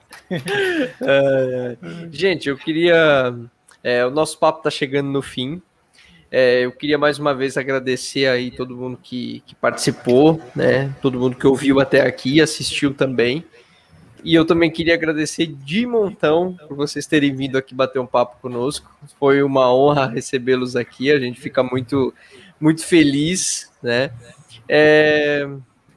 é, 1.03 1.77
gente, 2.13 2.49
eu 2.49 2.57
queria. 2.57 3.35
É, 3.83 4.07
o 4.07 4.13
nosso 4.13 4.39
papo 4.39 4.59
está 4.59 4.71
chegando 4.71 5.09
no 5.09 5.21
fim. 5.21 5.61
É, 6.31 6.65
eu 6.65 6.71
queria 6.71 6.97
mais 6.97 7.19
uma 7.19 7.35
vez 7.35 7.57
agradecer 7.57 8.29
aí 8.29 8.53
todo 8.53 8.77
mundo 8.77 8.97
que, 9.03 9.43
que 9.45 9.57
participou, 9.57 10.41
né? 10.55 10.95
Todo 11.03 11.19
mundo 11.19 11.35
que 11.35 11.49
ouviu 11.49 11.81
até 11.81 12.03
aqui, 12.03 12.41
assistiu 12.41 12.95
também. 12.95 13.45
E 14.25 14.35
eu 14.35 14.47
também 14.47 14.71
queria 14.71 14.95
agradecer 14.95 15.47
de 15.47 15.87
montão 15.87 16.57
por 16.67 16.75
vocês 16.75 17.07
terem 17.07 17.35
vindo 17.35 17.59
aqui 17.59 17.75
bater 17.75 17.99
um 17.99 18.07
papo 18.07 18.41
conosco. 18.41 18.91
Foi 19.19 19.43
uma 19.43 19.73
honra 19.73 20.07
recebê-los 20.07 20.75
aqui. 20.75 21.13
A 21.13 21.21
gente 21.21 21.39
fica 21.39 21.63
muito, 21.63 22.13
muito 22.59 22.85
feliz, 22.85 23.71
né? 23.83 24.11
É, 24.67 25.47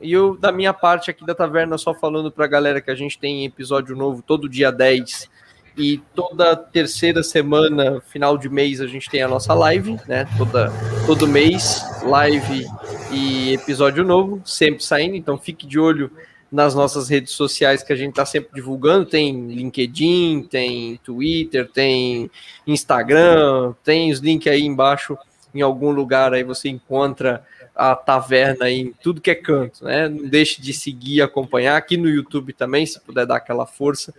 e 0.02 0.12
eu, 0.12 0.38
da 0.38 0.52
minha 0.52 0.74
parte 0.74 1.10
aqui 1.10 1.26
da 1.26 1.34
taverna, 1.34 1.78
só 1.78 1.94
falando 1.94 2.30
para 2.30 2.44
a 2.44 2.50
galera 2.50 2.82
que 2.82 2.92
a 2.92 2.96
gente 2.96 3.18
tem 3.18 3.46
episódio 3.46 3.96
novo 3.96 4.22
todo 4.22 4.50
dia 4.50 4.72
10 4.72 5.30
e 5.78 6.00
toda 6.14 6.56
terceira 6.56 7.24
semana, 7.24 8.02
final 8.02 8.38
de 8.38 8.50
mês, 8.50 8.82
a 8.82 8.88
gente 8.88 9.10
tem 9.10 9.22
a 9.22 9.28
nossa 9.28 9.54
live, 9.54 9.98
né? 10.08 10.28
Toda, 10.38 10.70
todo 11.06 11.28
mês, 11.28 11.82
live 12.04 12.66
e 13.12 13.54
episódio 13.54 14.04
novo, 14.04 14.42
sempre 14.44 14.84
saindo. 14.84 15.16
Então 15.16 15.38
fique 15.38 15.66
de 15.66 15.80
olho 15.80 16.12
nas 16.52 16.74
nossas 16.74 17.10
redes 17.10 17.34
sociais 17.34 17.84
que 17.84 17.92
a 17.92 17.96
gente 17.96 18.12
está 18.12 18.26
sempre 18.26 18.50
divulgando. 18.54 19.06
Tem 19.06 19.48
LinkedIn, 19.48 20.48
tem 20.50 20.98
Twitter, 21.04 21.70
tem 21.70 22.32
Instagram, 22.66 23.74
tem 23.84 24.12
os 24.12 24.20
links 24.20 24.52
aí 24.52 24.64
embaixo 24.64 25.18
em 25.54 25.62
algum 25.62 25.92
lugar 25.92 26.34
aí 26.34 26.44
você 26.44 26.70
encontra 26.70 27.44
a 27.76 27.96
taverna 27.96 28.70
em 28.70 28.92
tudo 28.92 29.22
que 29.22 29.32
é 29.32 29.36
canto, 29.36 29.86
né? 29.86 30.08
Não 30.08 30.28
deixe 30.28 30.62
de 30.62 30.74
seguir 30.74 31.22
acompanhar 31.22 31.78
aqui 31.78 31.96
no 31.96 32.10
YouTube 32.10 32.54
também, 32.54 32.86
se 32.86 33.00
puder 33.00 33.26
dar 33.26 33.38
aquela 33.38 33.66
força 33.66 34.14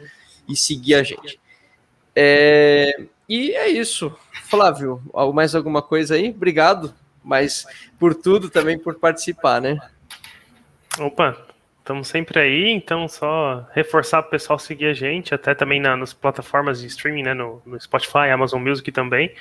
e 0.49 0.57
seguir 0.57 0.95
a 0.95 1.03
gente. 1.03 1.41
É... 2.15 3.05
E 3.29 3.51
é 3.53 3.69
isso. 3.69 4.13
Flávio, 4.45 5.03
mais 5.35 5.55
alguma 5.55 5.83
coisa 5.83 6.15
aí? 6.15 6.31
Obrigado, 6.31 6.95
mas 7.23 7.67
por 7.99 8.15
tudo 8.15 8.49
também 8.49 8.79
por 8.79 8.95
participar, 8.95 9.61
né? 9.61 9.79
Opa, 10.99 11.37
estamos 11.89 12.07
sempre 12.07 12.39
aí, 12.39 12.71
então 12.71 13.09
só 13.09 13.67
reforçar 13.73 14.21
para 14.21 14.29
o 14.29 14.31
pessoal 14.33 14.59
seguir 14.59 14.87
a 14.87 14.93
gente, 14.93 15.35
até 15.35 15.55
também 15.55 15.81
na, 15.81 15.97
nas 15.97 16.13
plataformas 16.13 16.83
de 16.83 16.87
streaming, 16.87 17.23
né, 17.23 17.33
no, 17.33 17.63
no 17.65 17.81
Spotify, 17.81 18.29
Amazon 18.31 18.63
Music 18.63 18.93
também. 18.93 19.33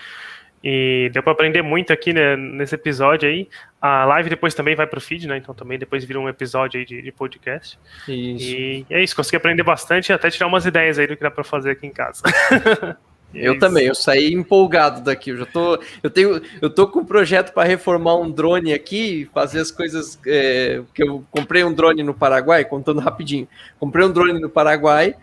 E 0.63 1.09
deu 1.13 1.21
para 1.21 1.33
aprender 1.33 1.61
muito 1.61 1.93
aqui 1.93 2.13
né, 2.13 2.35
nesse 2.35 2.73
episódio 2.73 3.29
aí. 3.29 3.47
A 3.79 4.05
live 4.05 4.29
depois 4.29 4.55
também 4.55 4.75
vai 4.75 4.87
para 4.87 4.97
o 4.97 5.01
feed, 5.01 5.27
né? 5.27 5.37
Então 5.37 5.53
também 5.53 5.77
depois 5.77 6.03
vira 6.03 6.19
um 6.19 6.27
episódio 6.27 6.79
aí 6.79 6.85
de, 6.85 6.99
de 6.99 7.11
podcast. 7.11 7.77
Isso. 8.07 8.49
E 8.49 8.85
é 8.89 9.03
isso, 9.03 9.15
consegui 9.15 9.37
aprender 9.37 9.61
bastante 9.61 10.09
e 10.09 10.13
até 10.13 10.31
tirar 10.31 10.47
umas 10.47 10.65
ideias 10.65 10.97
aí 10.97 11.05
do 11.05 11.15
que 11.15 11.21
dá 11.21 11.29
para 11.29 11.43
fazer 11.43 11.71
aqui 11.71 11.85
em 11.85 11.91
casa. 11.91 12.23
eu 13.33 13.53
isso. 13.53 13.59
também, 13.59 13.85
eu 13.85 13.95
saí 13.95 14.33
empolgado 14.33 15.01
daqui. 15.01 15.31
Eu 15.31 15.37
já 15.37 15.45
tô, 15.45 15.79
eu 16.01 16.09
tenho, 16.09 16.41
eu 16.61 16.69
tô 16.69 16.87
com 16.87 16.99
um 16.99 17.05
projeto 17.05 17.53
para 17.53 17.67
reformar 17.67 18.15
um 18.15 18.31
drone 18.31 18.73
aqui, 18.73 19.29
fazer 19.33 19.59
as 19.59 19.71
coisas 19.71 20.19
é, 20.25 20.81
que 20.93 21.03
eu 21.03 21.23
comprei 21.31 21.63
um 21.63 21.73
drone 21.73 22.03
no 22.03 22.13
Paraguai, 22.13 22.63
contando 22.65 22.99
rapidinho. 22.99 23.47
Comprei 23.79 24.05
um 24.05 24.11
drone 24.11 24.39
no 24.39 24.49
Paraguai 24.49 25.15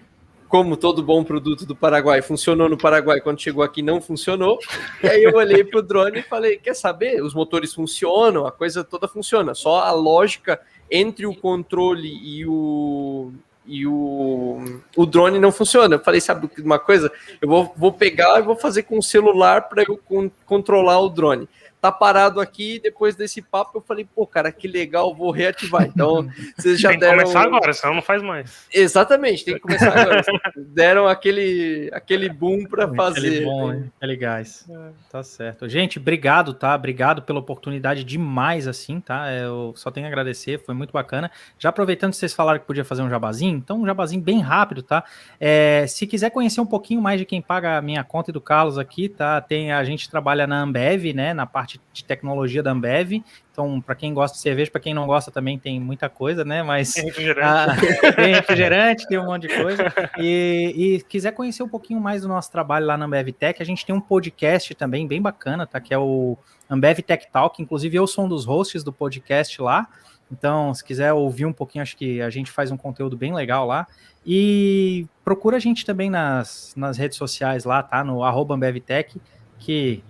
como 0.55 0.77
todo 0.77 1.03
bom 1.03 1.25
produto 1.25 1.67
do 1.67 1.75
Paraguai, 1.75 2.23
funcionou 2.23 2.69
no 2.69 2.79
Paraguai, 2.79 3.21
quando 3.21 3.41
chegou 3.41 3.65
aqui 3.65 3.83
não 3.83 4.01
funcionou. 4.01 4.61
E 5.03 5.09
aí 5.09 5.25
eu 5.25 5.35
olhei 5.35 5.65
para 5.65 5.81
o 5.81 5.83
drone 5.83 6.21
e 6.21 6.23
falei: 6.23 6.59
quer 6.59 6.75
saber? 6.75 7.21
Os 7.21 7.35
motores 7.35 7.75
funcionam, 7.75 8.47
a 8.47 8.53
coisa 8.53 8.85
toda 8.85 9.09
funciona, 9.09 9.53
só 9.53 9.81
a 9.81 9.91
lógica 9.91 10.61
entre 10.89 11.27
o 11.27 11.35
controle 11.35 12.09
e 12.09 12.47
o, 12.47 13.33
e 13.67 13.87
o, 13.87 14.63
o 14.97 15.07
drone 15.07 15.39
não 15.39 15.51
funciona. 15.51 15.97
Eu 15.97 16.01
falei, 16.01 16.21
sabe 16.21 16.49
uma 16.59 16.79
coisa? 16.79 17.11
Eu 17.41 17.49
vou, 17.49 17.73
vou 17.77 17.93
pegar 17.93 18.39
e 18.39 18.43
vou 18.43 18.57
fazer 18.57 18.83
com 18.83 18.99
o 18.99 19.03
celular 19.03 19.69
para 19.69 19.83
eu 19.83 19.97
con 19.97 20.31
controlar 20.45 21.01
o 21.01 21.09
drone 21.09 21.49
tá 21.85 21.93
parado 21.93 22.41
aqui. 22.41 22.81
Depois 22.83 23.15
desse 23.15 23.43
papo, 23.43 23.77
eu 23.77 23.83
falei, 23.83 24.07
pô, 24.07 24.27
cara, 24.27 24.51
que 24.51 24.67
legal, 24.67 25.15
vou 25.15 25.31
reativar. 25.31 25.83
Então, 25.83 26.27
vocês 26.57 26.81
já 26.81 26.89
tem 26.89 26.99
deram. 26.99 27.19
Tem 27.19 27.27
que 27.27 27.33
começar 27.33 27.47
agora, 27.47 27.73
senão 27.75 27.95
não 27.97 28.03
faz 28.03 28.23
mais. 28.23 28.67
Exatamente, 28.73 29.45
tem 29.45 29.55
que 29.55 29.61
começar 29.61 29.99
agora. 29.99 30.23
deram 30.57 31.07
aquele, 31.07 31.91
aquele 31.93 32.31
boom 32.31 32.65
para 32.65 32.89
fazer. 32.95 33.19
Aquele 33.19 33.45
bom, 33.45 33.73
né? 33.73 33.85
aquele 33.99 34.17
gás. 34.17 34.67
É. 34.71 34.89
Tá 35.11 35.23
certo. 35.23 35.69
Gente, 35.69 35.99
obrigado, 35.99 36.55
tá? 36.55 36.75
Obrigado 36.75 37.21
pela 37.21 37.39
oportunidade 37.39 38.03
demais, 38.03 38.67
assim, 38.67 38.99
tá? 38.99 39.31
Eu 39.31 39.75
só 39.77 39.91
tenho 39.91 40.07
a 40.07 40.09
agradecer, 40.09 40.65
foi 40.65 40.75
muito 40.75 40.93
bacana. 40.93 41.31
Já 41.59 41.69
aproveitando 41.69 42.13
que 42.13 42.17
vocês 42.17 42.33
falaram 42.33 42.59
que 42.61 42.67
podia 42.67 42.85
fazer 42.85 43.03
um 43.03 43.11
jabazinho, 43.11 43.59
então 43.59 43.83
um 43.83 43.87
jabazinho 43.87 44.23
bem 44.23 44.41
rápido, 44.41 44.83
tá? 44.83 45.05
É, 45.39 45.87
se 45.87 46.07
quiser 46.07 46.31
conhecer 46.31 46.63
um 46.63 46.67
pouquinho 46.67 47.03
mais 47.03 47.19
de 47.19 47.27
quem 47.27 47.43
paga 47.43 47.77
a 47.77 47.83
minha 47.83 48.03
conta 48.03 48.31
e 48.31 48.33
do 48.33 48.41
Carlos 48.41 48.79
aqui, 48.79 49.09
tá? 49.09 49.39
Tem, 49.41 49.71
a 49.71 49.85
gente 49.85 50.09
trabalha 50.09 50.47
na 50.47 50.63
Ambev, 50.63 51.13
né? 51.13 51.35
Na 51.35 51.45
parte 51.45 51.74
parte 51.79 51.81
de 51.93 52.05
tecnologia 52.05 52.63
da 52.63 52.71
Ambev. 52.71 53.23
Então, 53.53 53.81
para 53.81 53.95
quem 53.95 54.13
gosta 54.13 54.37
de 54.37 54.43
cerveja, 54.43 54.71
para 54.71 54.81
quem 54.81 54.95
não 54.95 55.07
gosta 55.07 55.31
também 55.31 55.59
tem 55.59 55.81
muita 55.81 56.09
coisa, 56.09 56.45
né? 56.45 56.63
Mas 56.63 56.93
Tem 56.95 57.05
refrigerante. 57.05 57.47
ah, 57.47 58.13
tem 58.15 58.35
refrigerante, 58.35 59.07
tem 59.07 59.19
um 59.19 59.27
monte 59.27 59.47
de 59.47 59.55
coisa. 59.55 59.93
E, 60.19 60.75
e 60.77 61.03
quiser 61.03 61.33
conhecer 61.33 61.63
um 61.63 61.69
pouquinho 61.69 62.01
mais 62.01 62.23
do 62.23 62.29
nosso 62.29 62.51
trabalho 62.51 62.87
lá 62.87 62.97
na 62.97 63.05
Ambev 63.05 63.29
Tech, 63.33 63.63
a 63.63 63.67
gente 63.67 63.87
tem 63.87 63.95
um 63.95 64.01
podcast 64.01 64.75
também 64.75 65.07
bem 65.07 65.23
bacana, 65.23 65.67
tá? 65.67 65.81
Que 65.81 65.95
é 65.95 65.99
o 65.99 66.37
Ambev 66.69 66.99
Tech 67.01 67.27
Talk. 67.31 67.63
Inclusive, 67.63 67.97
eu 67.97 68.07
sou 68.07 68.25
um 68.25 68.29
dos 68.29 68.45
hosts 68.45 68.83
do 68.83 68.93
podcast 68.93 69.61
lá. 69.63 69.89
Então, 70.33 70.75
se 70.75 70.83
quiser 70.83 71.13
ouvir 71.13 71.47
um 71.47 71.53
pouquinho, 71.53 71.83
acho 71.83 71.97
que 71.97 72.21
a 72.21 72.31
gente 72.31 72.51
faz 72.51 72.71
um 72.71 72.77
conteúdo 72.77 73.17
bem 73.17 73.33
legal 73.33 73.67
lá. 73.67 73.87
E 74.27 75.07
procura 75.23 75.59
a 75.59 75.61
gente 75.61 75.85
também 75.85 76.09
nas, 76.09 76.73
nas 76.77 76.97
redes 76.97 77.19
sociais 77.19 77.65
lá, 77.65 77.83
tá? 77.83 78.03
No 78.03 78.25
arroba 78.25 78.55
AmbevTech, 78.55 79.21
que 79.59 80.03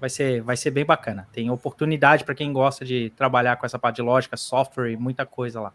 vai 0.00 0.08
ser, 0.08 0.42
vai 0.42 0.56
ser 0.56 0.70
bem 0.70 0.84
bacana. 0.84 1.28
Tem 1.32 1.50
oportunidade 1.50 2.24
para 2.24 2.34
quem 2.34 2.52
gosta 2.52 2.84
de 2.84 3.10
trabalhar 3.10 3.56
com 3.56 3.66
essa 3.66 3.78
parte 3.78 3.96
de 3.96 4.02
lógica, 4.02 4.36
software 4.36 4.90
e 4.90 4.96
muita 4.96 5.26
coisa 5.26 5.60
lá. 5.60 5.72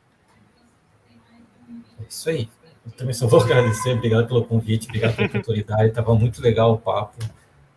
É 1.99 2.03
isso 2.09 2.29
aí. 2.29 2.49
Eu 2.85 2.91
também 2.93 3.13
só 3.13 3.27
vou 3.27 3.39
agradecer, 3.43 3.93
obrigado 3.93 4.27
pelo 4.27 4.43
convite, 4.43 4.87
obrigado 4.87 5.15
pela 5.15 5.27
oportunidade, 5.27 5.89
estava 5.89 6.15
muito 6.15 6.41
legal 6.41 6.73
o 6.73 6.77
papo. 6.77 7.17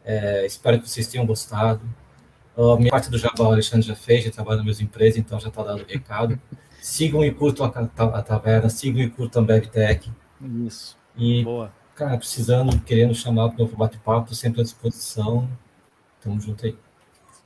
É, 0.04 0.46
espero 0.46 0.80
que 0.80 0.88
vocês 0.88 1.06
tenham 1.06 1.26
gostado. 1.26 1.82
A 2.56 2.76
minha 2.76 2.90
parte 2.90 3.08
do 3.08 3.18
Jabá 3.18 3.44
o 3.44 3.52
Alexandre 3.52 3.86
já 3.86 3.94
fez, 3.94 4.24
já 4.24 4.30
trabalha 4.30 4.56
nas 4.56 4.64
minhas 4.64 4.80
empresas, 4.80 5.18
então 5.18 5.38
já 5.38 5.48
está 5.48 5.62
dado 5.62 5.82
o 5.82 5.86
recado. 5.86 6.40
Sigam 6.80 7.24
e 7.24 7.30
curtam 7.30 7.66
a, 7.66 8.02
a, 8.02 8.18
a 8.18 8.22
taverna, 8.22 8.68
sigam 8.68 9.00
e 9.00 9.10
curtam 9.10 9.42
a 9.42 9.46
BevTech. 9.46 10.10
Isso. 10.66 10.96
E, 11.16 11.44
Boa. 11.44 11.70
cara, 11.94 12.16
precisando, 12.16 12.80
querendo 12.80 13.14
chamar 13.14 13.50
para 13.50 13.56
o 13.56 13.64
novo 13.64 13.76
bate-papo, 13.76 14.34
sempre 14.34 14.60
à 14.60 14.64
disposição. 14.64 15.48
Tamo 16.28 16.40
junto 16.40 16.66
aí. 16.66 16.76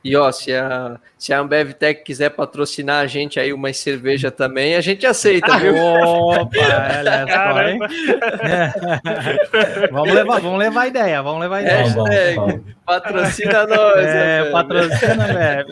E 0.05 0.17
ó, 0.17 0.33
se 0.33 0.53
a, 0.53 0.99
se 1.17 1.33
a 1.33 1.39
Ambev 1.39 1.75
Tech 1.75 2.03
quiser 2.03 2.31
patrocinar 2.31 3.05
a 3.05 3.07
gente 3.07 3.39
aí 3.39 3.53
uma 3.53 3.73
cerveja 3.73 4.33
também, 4.33 4.75
a 4.75 4.81
gente 4.81 5.07
aceita, 5.07 5.57
viu? 5.59 5.77
Opa, 6.03 6.57
olha 6.99 7.25
só, 7.29 7.63
hein? 7.63 7.79
Caramba. 7.79 7.89
vamos 9.93 10.13
levar, 10.13 10.41
vamos 10.41 10.59
levar 10.59 10.81
a 10.83 10.89
ideia, 10.89 11.23
vamos 11.23 11.41
levar 11.41 11.59
a 11.59 11.63
ideia. 11.63 11.83
Vamos, 11.85 11.95
vamos, 11.95 12.11
Hashtag 12.11 12.37
vamos. 12.37 12.61
patrocina 12.85 13.65
nós. 13.69 14.07
É, 14.07 14.39
Ambev. 14.41 14.53
patrocina, 14.53 15.33
velho. 15.33 15.69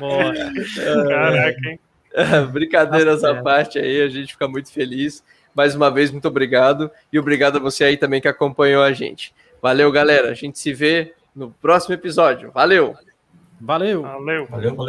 Boa. 0.00 0.34
Caraca, 1.08 1.68
hein? 1.68 1.78
Brincadeiras 2.50 3.20
Tá 3.20 3.30
à 3.30 3.40
parte 3.42 3.78
aí, 3.78 4.02
a 4.02 4.08
gente 4.08 4.32
fica 4.32 4.48
muito 4.48 4.72
feliz. 4.72 5.22
Mais 5.54 5.76
uma 5.76 5.92
vez, 5.92 6.10
muito 6.10 6.26
obrigado. 6.26 6.90
E 7.12 7.20
obrigado 7.20 7.58
a 7.58 7.60
você 7.60 7.84
aí 7.84 7.96
também 7.96 8.20
que 8.20 8.26
acompanhou 8.26 8.82
a 8.82 8.92
gente. 8.92 9.32
Valeu, 9.62 9.92
galera. 9.92 10.30
A 10.30 10.34
gente 10.34 10.58
se 10.58 10.72
vê 10.72 11.14
no 11.36 11.50
próximo 11.50 11.94
episódio. 11.94 12.50
Valeu! 12.52 12.96
Valeu. 13.60 14.02
Valeu. 14.02 14.02
Valeu, 14.02 14.46
valeu. 14.46 14.76